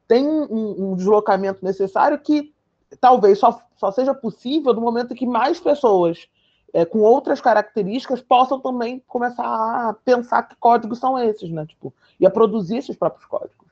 tem 0.08 0.26
um, 0.26 0.90
um, 0.90 0.96
deslocamento 0.96 1.64
necessário 1.64 2.18
que 2.18 2.52
talvez 3.00 3.38
só, 3.38 3.60
só 3.76 3.90
seja 3.90 4.14
possível 4.14 4.72
no 4.74 4.80
momento 4.80 5.14
que 5.14 5.26
mais 5.26 5.60
pessoas 5.60 6.28
é, 6.72 6.84
com 6.84 7.00
outras 7.00 7.40
características 7.40 8.20
possam 8.20 8.60
também 8.60 9.02
começar 9.06 9.44
a 9.44 9.94
pensar 10.04 10.42
que 10.42 10.56
códigos 10.56 10.98
são 10.98 11.18
esses, 11.18 11.50
né? 11.50 11.64
Tipo, 11.66 11.92
e 12.18 12.26
a 12.26 12.30
produzir 12.30 12.78
esses 12.78 12.96
próprios 12.96 13.26
códigos. 13.26 13.66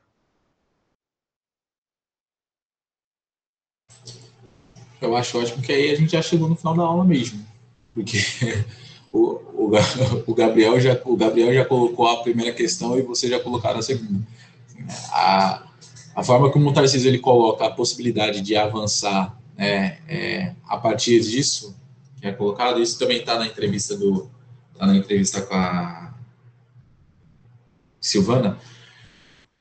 eu 5.04 5.16
acho 5.16 5.38
ótimo 5.38 5.62
que 5.62 5.72
aí 5.72 5.90
a 5.90 5.96
gente 5.96 6.12
já 6.12 6.22
chegou 6.22 6.48
no 6.48 6.56
final 6.56 6.74
da 6.74 6.82
aula 6.82 7.04
mesmo. 7.04 7.44
Porque 7.92 8.18
o, 9.12 9.40
o, 9.52 9.70
o, 10.26 10.34
Gabriel, 10.34 10.80
já, 10.80 11.00
o 11.04 11.16
Gabriel 11.16 11.52
já 11.54 11.64
colocou 11.64 12.08
a 12.08 12.22
primeira 12.22 12.52
questão 12.52 12.98
e 12.98 13.02
você 13.02 13.28
já 13.28 13.38
colocaram 13.38 13.78
a 13.78 13.82
segunda. 13.82 14.26
A, 15.10 15.62
a 16.14 16.22
forma 16.22 16.50
como 16.50 16.70
o 16.70 16.72
Tarcísio 16.72 17.08
ele 17.08 17.18
coloca 17.18 17.66
a 17.66 17.70
possibilidade 17.70 18.40
de 18.40 18.56
avançar 18.56 19.36
né, 19.56 19.98
é, 20.08 20.52
a 20.68 20.76
partir 20.76 21.20
disso, 21.20 21.76
que 22.20 22.26
é 22.26 22.32
colocado. 22.32 22.80
Isso 22.80 22.98
também 22.98 23.18
está 23.18 23.38
na 23.38 23.46
entrevista 23.46 23.96
do, 23.96 24.30
tá 24.78 24.86
na 24.86 24.96
entrevista 24.96 25.42
com 25.42 25.54
a 25.54 26.14
Silvana. 28.00 28.58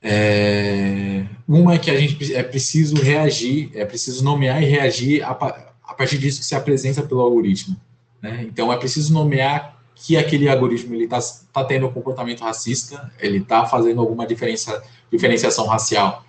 É, 0.02 1.26
uma 1.48 1.74
é 1.74 1.78
que 1.80 1.90
a 1.90 2.00
gente 2.00 2.36
é 2.36 2.44
preciso 2.44 2.96
reagir, 2.96 3.72
é 3.74 3.86
preciso 3.86 4.24
nomear 4.24 4.62
e 4.62 4.66
reagir 4.66 5.24
a, 5.24 5.32
a 5.32 5.94
partir 5.94 6.18
disso 6.18 6.40
que 6.40 6.46
se 6.46 6.56
apresenta 6.56 7.02
pelo 7.02 7.22
algoritmo. 7.22 7.76
Né? 8.22 8.46
Então, 8.48 8.72
é 8.72 8.78
preciso 8.78 9.12
nomear 9.12 9.82
que 9.96 10.18
aquele 10.18 10.50
algoritmo 10.50 10.94
está 10.96 11.20
tá 11.52 11.64
tendo 11.64 11.88
um 11.88 11.92
comportamento 11.92 12.42
racista, 12.42 13.12
ele 13.20 13.38
está 13.38 13.66
fazendo 13.66 14.02
alguma 14.02 14.28
diferença, 14.28 14.84
diferenciação 15.10 15.66
racial 15.66 16.26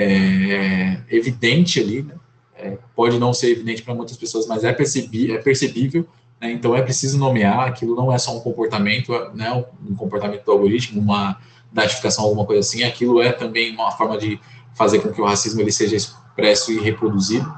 é, 0.00 1.00
evidente 1.10 1.80
ali, 1.80 2.02
né? 2.02 2.14
é, 2.54 2.78
pode 2.94 3.18
não 3.18 3.34
ser 3.34 3.50
evidente 3.50 3.82
para 3.82 3.94
muitas 3.94 4.16
pessoas, 4.16 4.46
mas 4.46 4.62
é, 4.62 4.72
percebi, 4.72 5.32
é 5.32 5.38
percebível, 5.38 6.06
né? 6.40 6.52
então 6.52 6.74
é 6.76 6.82
preciso 6.82 7.18
nomear, 7.18 7.66
aquilo 7.66 7.96
não 7.96 8.12
é 8.12 8.18
só 8.18 8.36
um 8.36 8.40
comportamento, 8.40 9.12
né? 9.34 9.52
um 9.84 9.96
comportamento 9.96 10.44
do 10.44 10.52
algoritmo, 10.52 11.00
uma 11.00 11.36
datificação, 11.72 12.24
alguma 12.24 12.46
coisa 12.46 12.60
assim, 12.60 12.84
aquilo 12.84 13.20
é 13.20 13.32
também 13.32 13.74
uma 13.74 13.90
forma 13.90 14.16
de 14.16 14.40
fazer 14.74 15.00
com 15.00 15.12
que 15.12 15.20
o 15.20 15.24
racismo 15.24 15.60
ele 15.60 15.72
seja 15.72 15.96
expresso 15.96 16.70
e 16.70 16.78
reproduzido, 16.78 17.52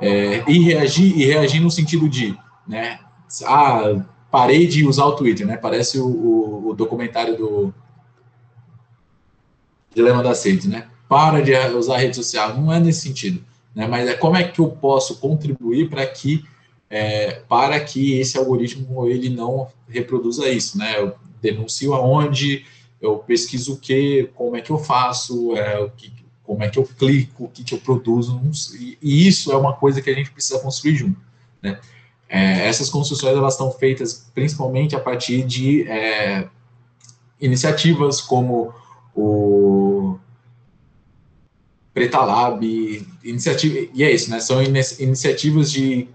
é, 0.00 0.44
e 0.48 0.60
reagir, 0.60 1.18
e 1.18 1.24
reagir 1.24 1.60
no 1.60 1.70
sentido 1.70 2.08
de, 2.08 2.38
né, 2.66 3.00
ah, 3.46 4.00
parei 4.30 4.66
de 4.68 4.86
usar 4.86 5.06
o 5.06 5.16
Twitter, 5.16 5.44
né, 5.44 5.56
parece 5.56 5.98
o, 5.98 6.06
o, 6.06 6.68
o 6.68 6.74
documentário 6.74 7.36
do 7.36 7.74
Dilema 9.92 10.22
da 10.22 10.34
Sede, 10.34 10.68
né, 10.68 10.88
para 11.08 11.40
de 11.40 11.54
usar 11.76 11.98
rede 11.98 12.16
social, 12.16 12.56
não 12.56 12.72
é 12.72 12.80
nesse 12.80 13.02
sentido, 13.02 13.44
né, 13.74 13.86
mas 13.86 14.08
é 14.08 14.14
como 14.14 14.36
é 14.36 14.44
que 14.44 14.60
eu 14.60 14.68
posso 14.68 15.16
contribuir 15.20 15.88
para 15.88 16.06
que 16.06 16.44
é, 16.94 17.42
para 17.48 17.80
que 17.80 18.20
esse 18.20 18.38
algoritmo 18.38 19.08
ele 19.08 19.28
não 19.28 19.68
reproduza 19.88 20.48
isso, 20.48 20.78
né? 20.78 20.96
Eu 20.96 21.14
denuncio 21.42 21.92
aonde, 21.92 22.64
eu 23.00 23.18
pesquiso 23.18 23.74
o 23.74 23.76
que, 23.76 24.30
como 24.34 24.56
é 24.56 24.60
que 24.60 24.70
eu 24.70 24.78
faço, 24.78 25.56
é, 25.56 25.80
o 25.80 25.90
que, 25.90 26.12
como 26.44 26.62
é 26.62 26.68
que 26.68 26.78
eu 26.78 26.84
clico, 26.84 27.44
o 27.44 27.48
que, 27.48 27.64
que 27.64 27.74
eu 27.74 27.78
produzo, 27.78 28.40
e, 28.78 28.96
e 29.02 29.26
isso 29.26 29.50
é 29.50 29.56
uma 29.56 29.72
coisa 29.72 30.00
que 30.00 30.08
a 30.08 30.14
gente 30.14 30.30
precisa 30.30 30.60
construir 30.60 30.94
junto, 30.94 31.20
né? 31.60 31.80
É, 32.28 32.68
essas 32.68 32.88
construções 32.88 33.36
elas 33.36 33.54
estão 33.54 33.70
feitas 33.70 34.30
principalmente 34.34 34.96
a 34.96 35.00
partir 35.00 35.42
de 35.42 35.82
é, 35.88 36.48
iniciativas 37.40 38.20
como 38.20 38.72
o 39.14 40.18
Preta 41.94 42.20
Lab, 42.20 43.06
iniciativa, 43.22 43.88
e 43.94 44.02
é 44.02 44.12
isso, 44.12 44.28
né? 44.28 44.40
São 44.40 44.60
iniciativas 44.60 45.70
de 45.70 46.08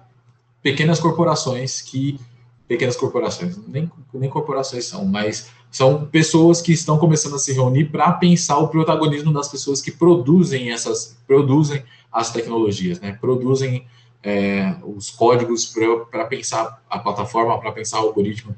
pequenas 0.61 0.99
corporações 0.99 1.81
que 1.81 2.19
pequenas 2.67 2.95
corporações, 2.95 3.57
nem, 3.67 3.89
nem 4.13 4.29
corporações 4.29 4.85
são, 4.85 5.03
mas 5.03 5.49
são 5.71 6.05
pessoas 6.05 6.61
que 6.61 6.71
estão 6.71 6.99
começando 6.99 7.35
a 7.35 7.39
se 7.39 7.51
reunir 7.51 7.85
para 7.85 8.11
pensar 8.11 8.59
o 8.59 8.67
protagonismo 8.67 9.33
das 9.33 9.47
pessoas 9.47 9.81
que 9.81 9.89
produzem 9.89 10.71
essas, 10.71 11.17
produzem 11.25 11.83
as 12.11 12.31
tecnologias, 12.31 12.99
né? 12.99 13.17
Produzem 13.19 13.87
é, 14.21 14.75
os 14.83 15.09
códigos 15.09 15.73
para 16.11 16.25
pensar 16.25 16.83
a 16.89 16.99
plataforma, 16.99 17.59
para 17.59 17.71
pensar 17.71 18.01
o 18.01 18.07
algoritmo, 18.07 18.53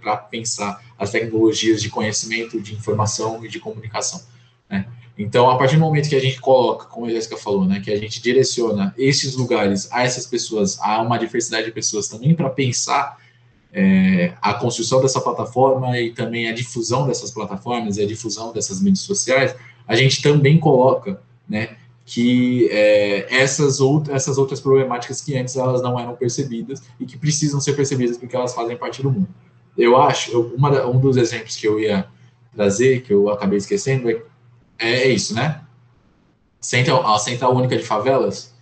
para 0.00 0.16
pensar 0.16 0.82
as 0.98 1.10
tecnologias 1.10 1.80
de 1.80 1.88
conhecimento, 1.88 2.60
de 2.60 2.74
informação 2.74 3.44
e 3.44 3.48
de 3.48 3.58
comunicação. 3.58 4.20
Né? 4.68 4.86
Então, 5.18 5.48
a 5.48 5.56
partir 5.56 5.76
do 5.76 5.80
momento 5.80 6.08
que 6.08 6.14
a 6.14 6.20
gente 6.20 6.40
coloca, 6.40 6.86
como 6.86 7.06
a 7.06 7.10
Jéssica 7.10 7.36
falou, 7.36 7.64
né, 7.64 7.80
que 7.80 7.90
a 7.90 7.96
gente 7.96 8.20
direciona 8.20 8.94
esses 8.98 9.34
lugares 9.34 9.90
a 9.90 10.02
essas 10.02 10.26
pessoas, 10.26 10.78
a 10.80 11.00
uma 11.00 11.16
diversidade 11.16 11.66
de 11.66 11.72
pessoas 11.72 12.06
também 12.06 12.34
para 12.34 12.50
pensar 12.50 13.16
é, 13.72 14.34
a 14.42 14.52
construção 14.54 15.00
dessa 15.00 15.20
plataforma 15.20 15.98
e 15.98 16.12
também 16.12 16.48
a 16.48 16.52
difusão 16.52 17.06
dessas 17.06 17.30
plataformas 17.30 17.96
e 17.96 18.02
a 18.02 18.06
difusão 18.06 18.52
dessas 18.52 18.80
mídias 18.80 19.00
sociais, 19.00 19.54
a 19.88 19.96
gente 19.96 20.20
também 20.20 20.58
coloca, 20.58 21.20
né, 21.48 21.76
que 22.04 22.68
é, 22.70 23.26
essas, 23.34 23.80
out 23.80 24.10
essas 24.10 24.36
outras 24.36 24.60
problemáticas 24.60 25.22
que 25.22 25.36
antes 25.36 25.56
elas 25.56 25.82
não 25.82 25.98
eram 25.98 26.14
percebidas 26.14 26.82
e 27.00 27.06
que 27.06 27.16
precisam 27.16 27.60
ser 27.60 27.72
percebidas 27.72 28.18
porque 28.18 28.36
elas 28.36 28.54
fazem 28.54 28.76
parte 28.76 29.02
do 29.02 29.10
mundo. 29.10 29.28
Eu 29.76 29.96
acho, 29.96 30.30
eu, 30.30 30.54
uma, 30.56 30.86
um 30.86 30.98
dos 30.98 31.16
exemplos 31.16 31.56
que 31.56 31.66
eu 31.66 31.80
ia 31.80 32.06
trazer, 32.54 33.02
que 33.02 33.12
eu 33.12 33.28
acabei 33.28 33.58
esquecendo, 33.58 34.08
é 34.08 34.22
é, 34.78 34.90
é 34.90 35.08
isso, 35.08 35.34
né? 35.34 35.62
Central, 36.60 37.06
a 37.06 37.18
Central 37.18 37.54
Única 37.54 37.76
de 37.76 37.84
Favelas, 37.84 38.54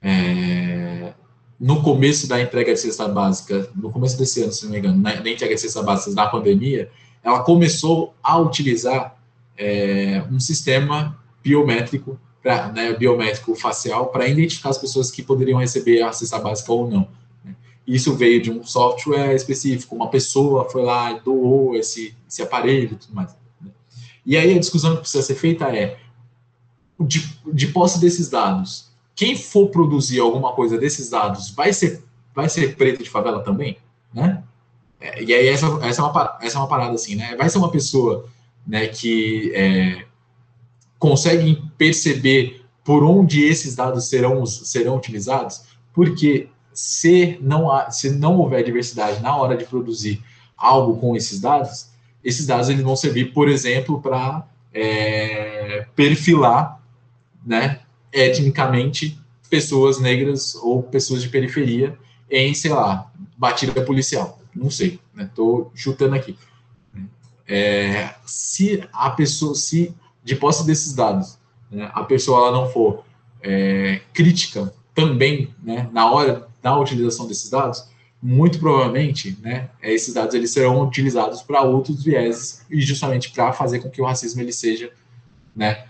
é, 0.00 1.12
no 1.58 1.82
começo 1.82 2.28
da 2.28 2.40
entrega 2.40 2.72
de 2.72 2.80
cesta 2.80 3.08
básica, 3.08 3.68
no 3.74 3.90
começo 3.90 4.16
desse 4.16 4.42
ano, 4.42 4.52
se 4.52 4.64
não 4.64 4.72
me 4.72 4.78
engano, 4.78 4.96
na, 4.96 5.20
na 5.20 5.30
entrega 5.30 5.54
de 5.54 5.60
cesta 5.60 5.82
básica 5.82 6.14
na 6.14 6.26
pandemia, 6.26 6.90
ela 7.22 7.42
começou 7.42 8.14
a 8.22 8.38
utilizar 8.38 9.16
é, 9.56 10.24
um 10.30 10.38
sistema 10.38 11.18
biométrico, 11.42 12.18
pra, 12.40 12.68
né, 12.68 12.92
biométrico 12.94 13.54
facial, 13.54 14.06
para 14.06 14.28
identificar 14.28 14.70
as 14.70 14.78
pessoas 14.78 15.10
que 15.10 15.22
poderiam 15.22 15.58
receber 15.58 16.02
a 16.02 16.12
cesta 16.12 16.38
básica 16.38 16.72
ou 16.72 16.88
não. 16.88 17.08
Né? 17.44 17.54
Isso 17.86 18.14
veio 18.14 18.40
de 18.40 18.50
um 18.50 18.62
software 18.62 19.34
específico, 19.34 19.96
uma 19.96 20.08
pessoa 20.08 20.70
foi 20.70 20.82
lá 20.82 21.12
e 21.12 21.20
doou 21.20 21.74
esse, 21.76 22.14
esse 22.28 22.40
aparelho 22.40 22.92
e 22.92 22.96
tudo 22.96 23.14
mais. 23.14 23.36
E 24.28 24.36
aí 24.36 24.54
a 24.54 24.60
discussão 24.60 24.94
que 24.94 25.00
precisa 25.00 25.22
ser 25.22 25.36
feita 25.36 25.74
é, 25.74 25.96
de, 27.00 27.34
de 27.50 27.68
posse 27.68 27.98
desses 27.98 28.28
dados, 28.28 28.90
quem 29.16 29.34
for 29.34 29.70
produzir 29.70 30.20
alguma 30.20 30.52
coisa 30.52 30.76
desses 30.76 31.08
dados 31.08 31.48
vai 31.48 31.72
ser, 31.72 32.04
vai 32.34 32.46
ser 32.46 32.76
preto 32.76 33.02
de 33.02 33.08
favela 33.08 33.42
também, 33.42 33.78
né? 34.12 34.44
É, 35.00 35.22
e 35.22 35.32
aí 35.32 35.48
essa, 35.48 35.66
essa, 35.82 36.02
é 36.02 36.04
uma, 36.04 36.38
essa 36.42 36.58
é 36.58 36.60
uma 36.60 36.68
parada 36.68 36.92
assim, 36.92 37.14
né? 37.14 37.34
Vai 37.36 37.48
ser 37.48 37.56
uma 37.56 37.70
pessoa 37.70 38.26
né, 38.66 38.88
que 38.88 39.50
é, 39.54 40.04
consegue 40.98 41.62
perceber 41.78 42.62
por 42.84 43.02
onde 43.02 43.42
esses 43.42 43.74
dados 43.74 44.10
serão, 44.10 44.44
serão 44.44 44.96
utilizados, 44.96 45.62
porque 45.94 46.50
se 46.74 47.38
não, 47.40 47.72
há, 47.72 47.90
se 47.90 48.10
não 48.10 48.36
houver 48.36 48.62
diversidade 48.62 49.22
na 49.22 49.34
hora 49.34 49.56
de 49.56 49.64
produzir 49.64 50.22
algo 50.54 50.98
com 51.00 51.16
esses 51.16 51.40
dados, 51.40 51.87
esses 52.22 52.46
dados 52.46 52.68
eles 52.68 52.82
vão 52.82 52.96
servir, 52.96 53.32
por 53.32 53.48
exemplo, 53.48 54.00
para 54.00 54.46
é, 54.72 55.86
perfilar, 55.94 56.80
né, 57.44 57.80
etnicamente 58.12 59.18
pessoas 59.48 59.98
negras 59.98 60.54
ou 60.56 60.82
pessoas 60.82 61.22
de 61.22 61.28
periferia 61.28 61.96
em, 62.30 62.52
sei 62.54 62.70
lá, 62.70 63.10
batida 63.36 63.82
policial. 63.82 64.40
Não 64.54 64.70
sei, 64.70 65.00
estou 65.16 65.64
né, 65.64 65.70
chutando 65.74 66.14
aqui. 66.14 66.36
É, 67.46 68.14
se 68.26 68.86
a 68.92 69.10
pessoa, 69.10 69.54
se 69.54 69.94
de 70.22 70.36
posse 70.36 70.66
desses 70.66 70.94
dados, 70.94 71.38
né, 71.70 71.90
a 71.94 72.04
pessoa 72.04 72.40
ela 72.40 72.52
não 72.52 72.68
for 72.68 73.04
é, 73.42 74.02
crítica 74.12 74.72
também, 74.94 75.54
né, 75.62 75.88
na 75.92 76.10
hora 76.10 76.48
da 76.62 76.76
utilização 76.76 77.26
desses 77.26 77.48
dados, 77.48 77.88
muito 78.20 78.58
provavelmente, 78.58 79.38
né, 79.40 79.70
esses 79.80 80.12
dados 80.12 80.34
eles 80.34 80.50
serão 80.50 80.82
utilizados 80.82 81.42
para 81.42 81.62
outros 81.62 82.02
vieses 82.02 82.64
e 82.68 82.80
justamente 82.80 83.30
para 83.30 83.52
fazer 83.52 83.78
com 83.78 83.88
que 83.88 84.02
o 84.02 84.04
racismo 84.04 84.40
ele 84.40 84.52
seja, 84.52 84.92
né, 85.54 85.86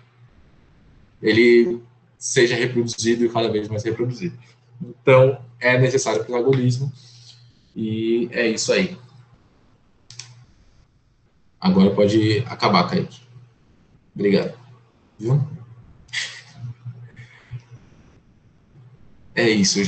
ele 1.23 1.81
seja 2.19 2.55
reproduzido 2.55 3.25
e 3.25 3.29
cada 3.29 3.51
vez 3.51 3.69
mais 3.69 3.83
reproduzido. 3.83 4.39
Então, 4.81 5.41
é 5.59 5.79
necessário 5.79 6.25
protagonismo 6.25 6.93
e 7.75 8.29
é 8.31 8.47
isso 8.49 8.73
aí. 8.73 8.97
Agora 11.61 11.91
pode 11.91 12.41
acabar, 12.47 12.89
Kaique. 12.89 13.21
Obrigado. 14.15 14.55
Viu? 15.19 15.43
É 19.35 19.49
isso, 19.49 19.83
gente. 19.85 19.87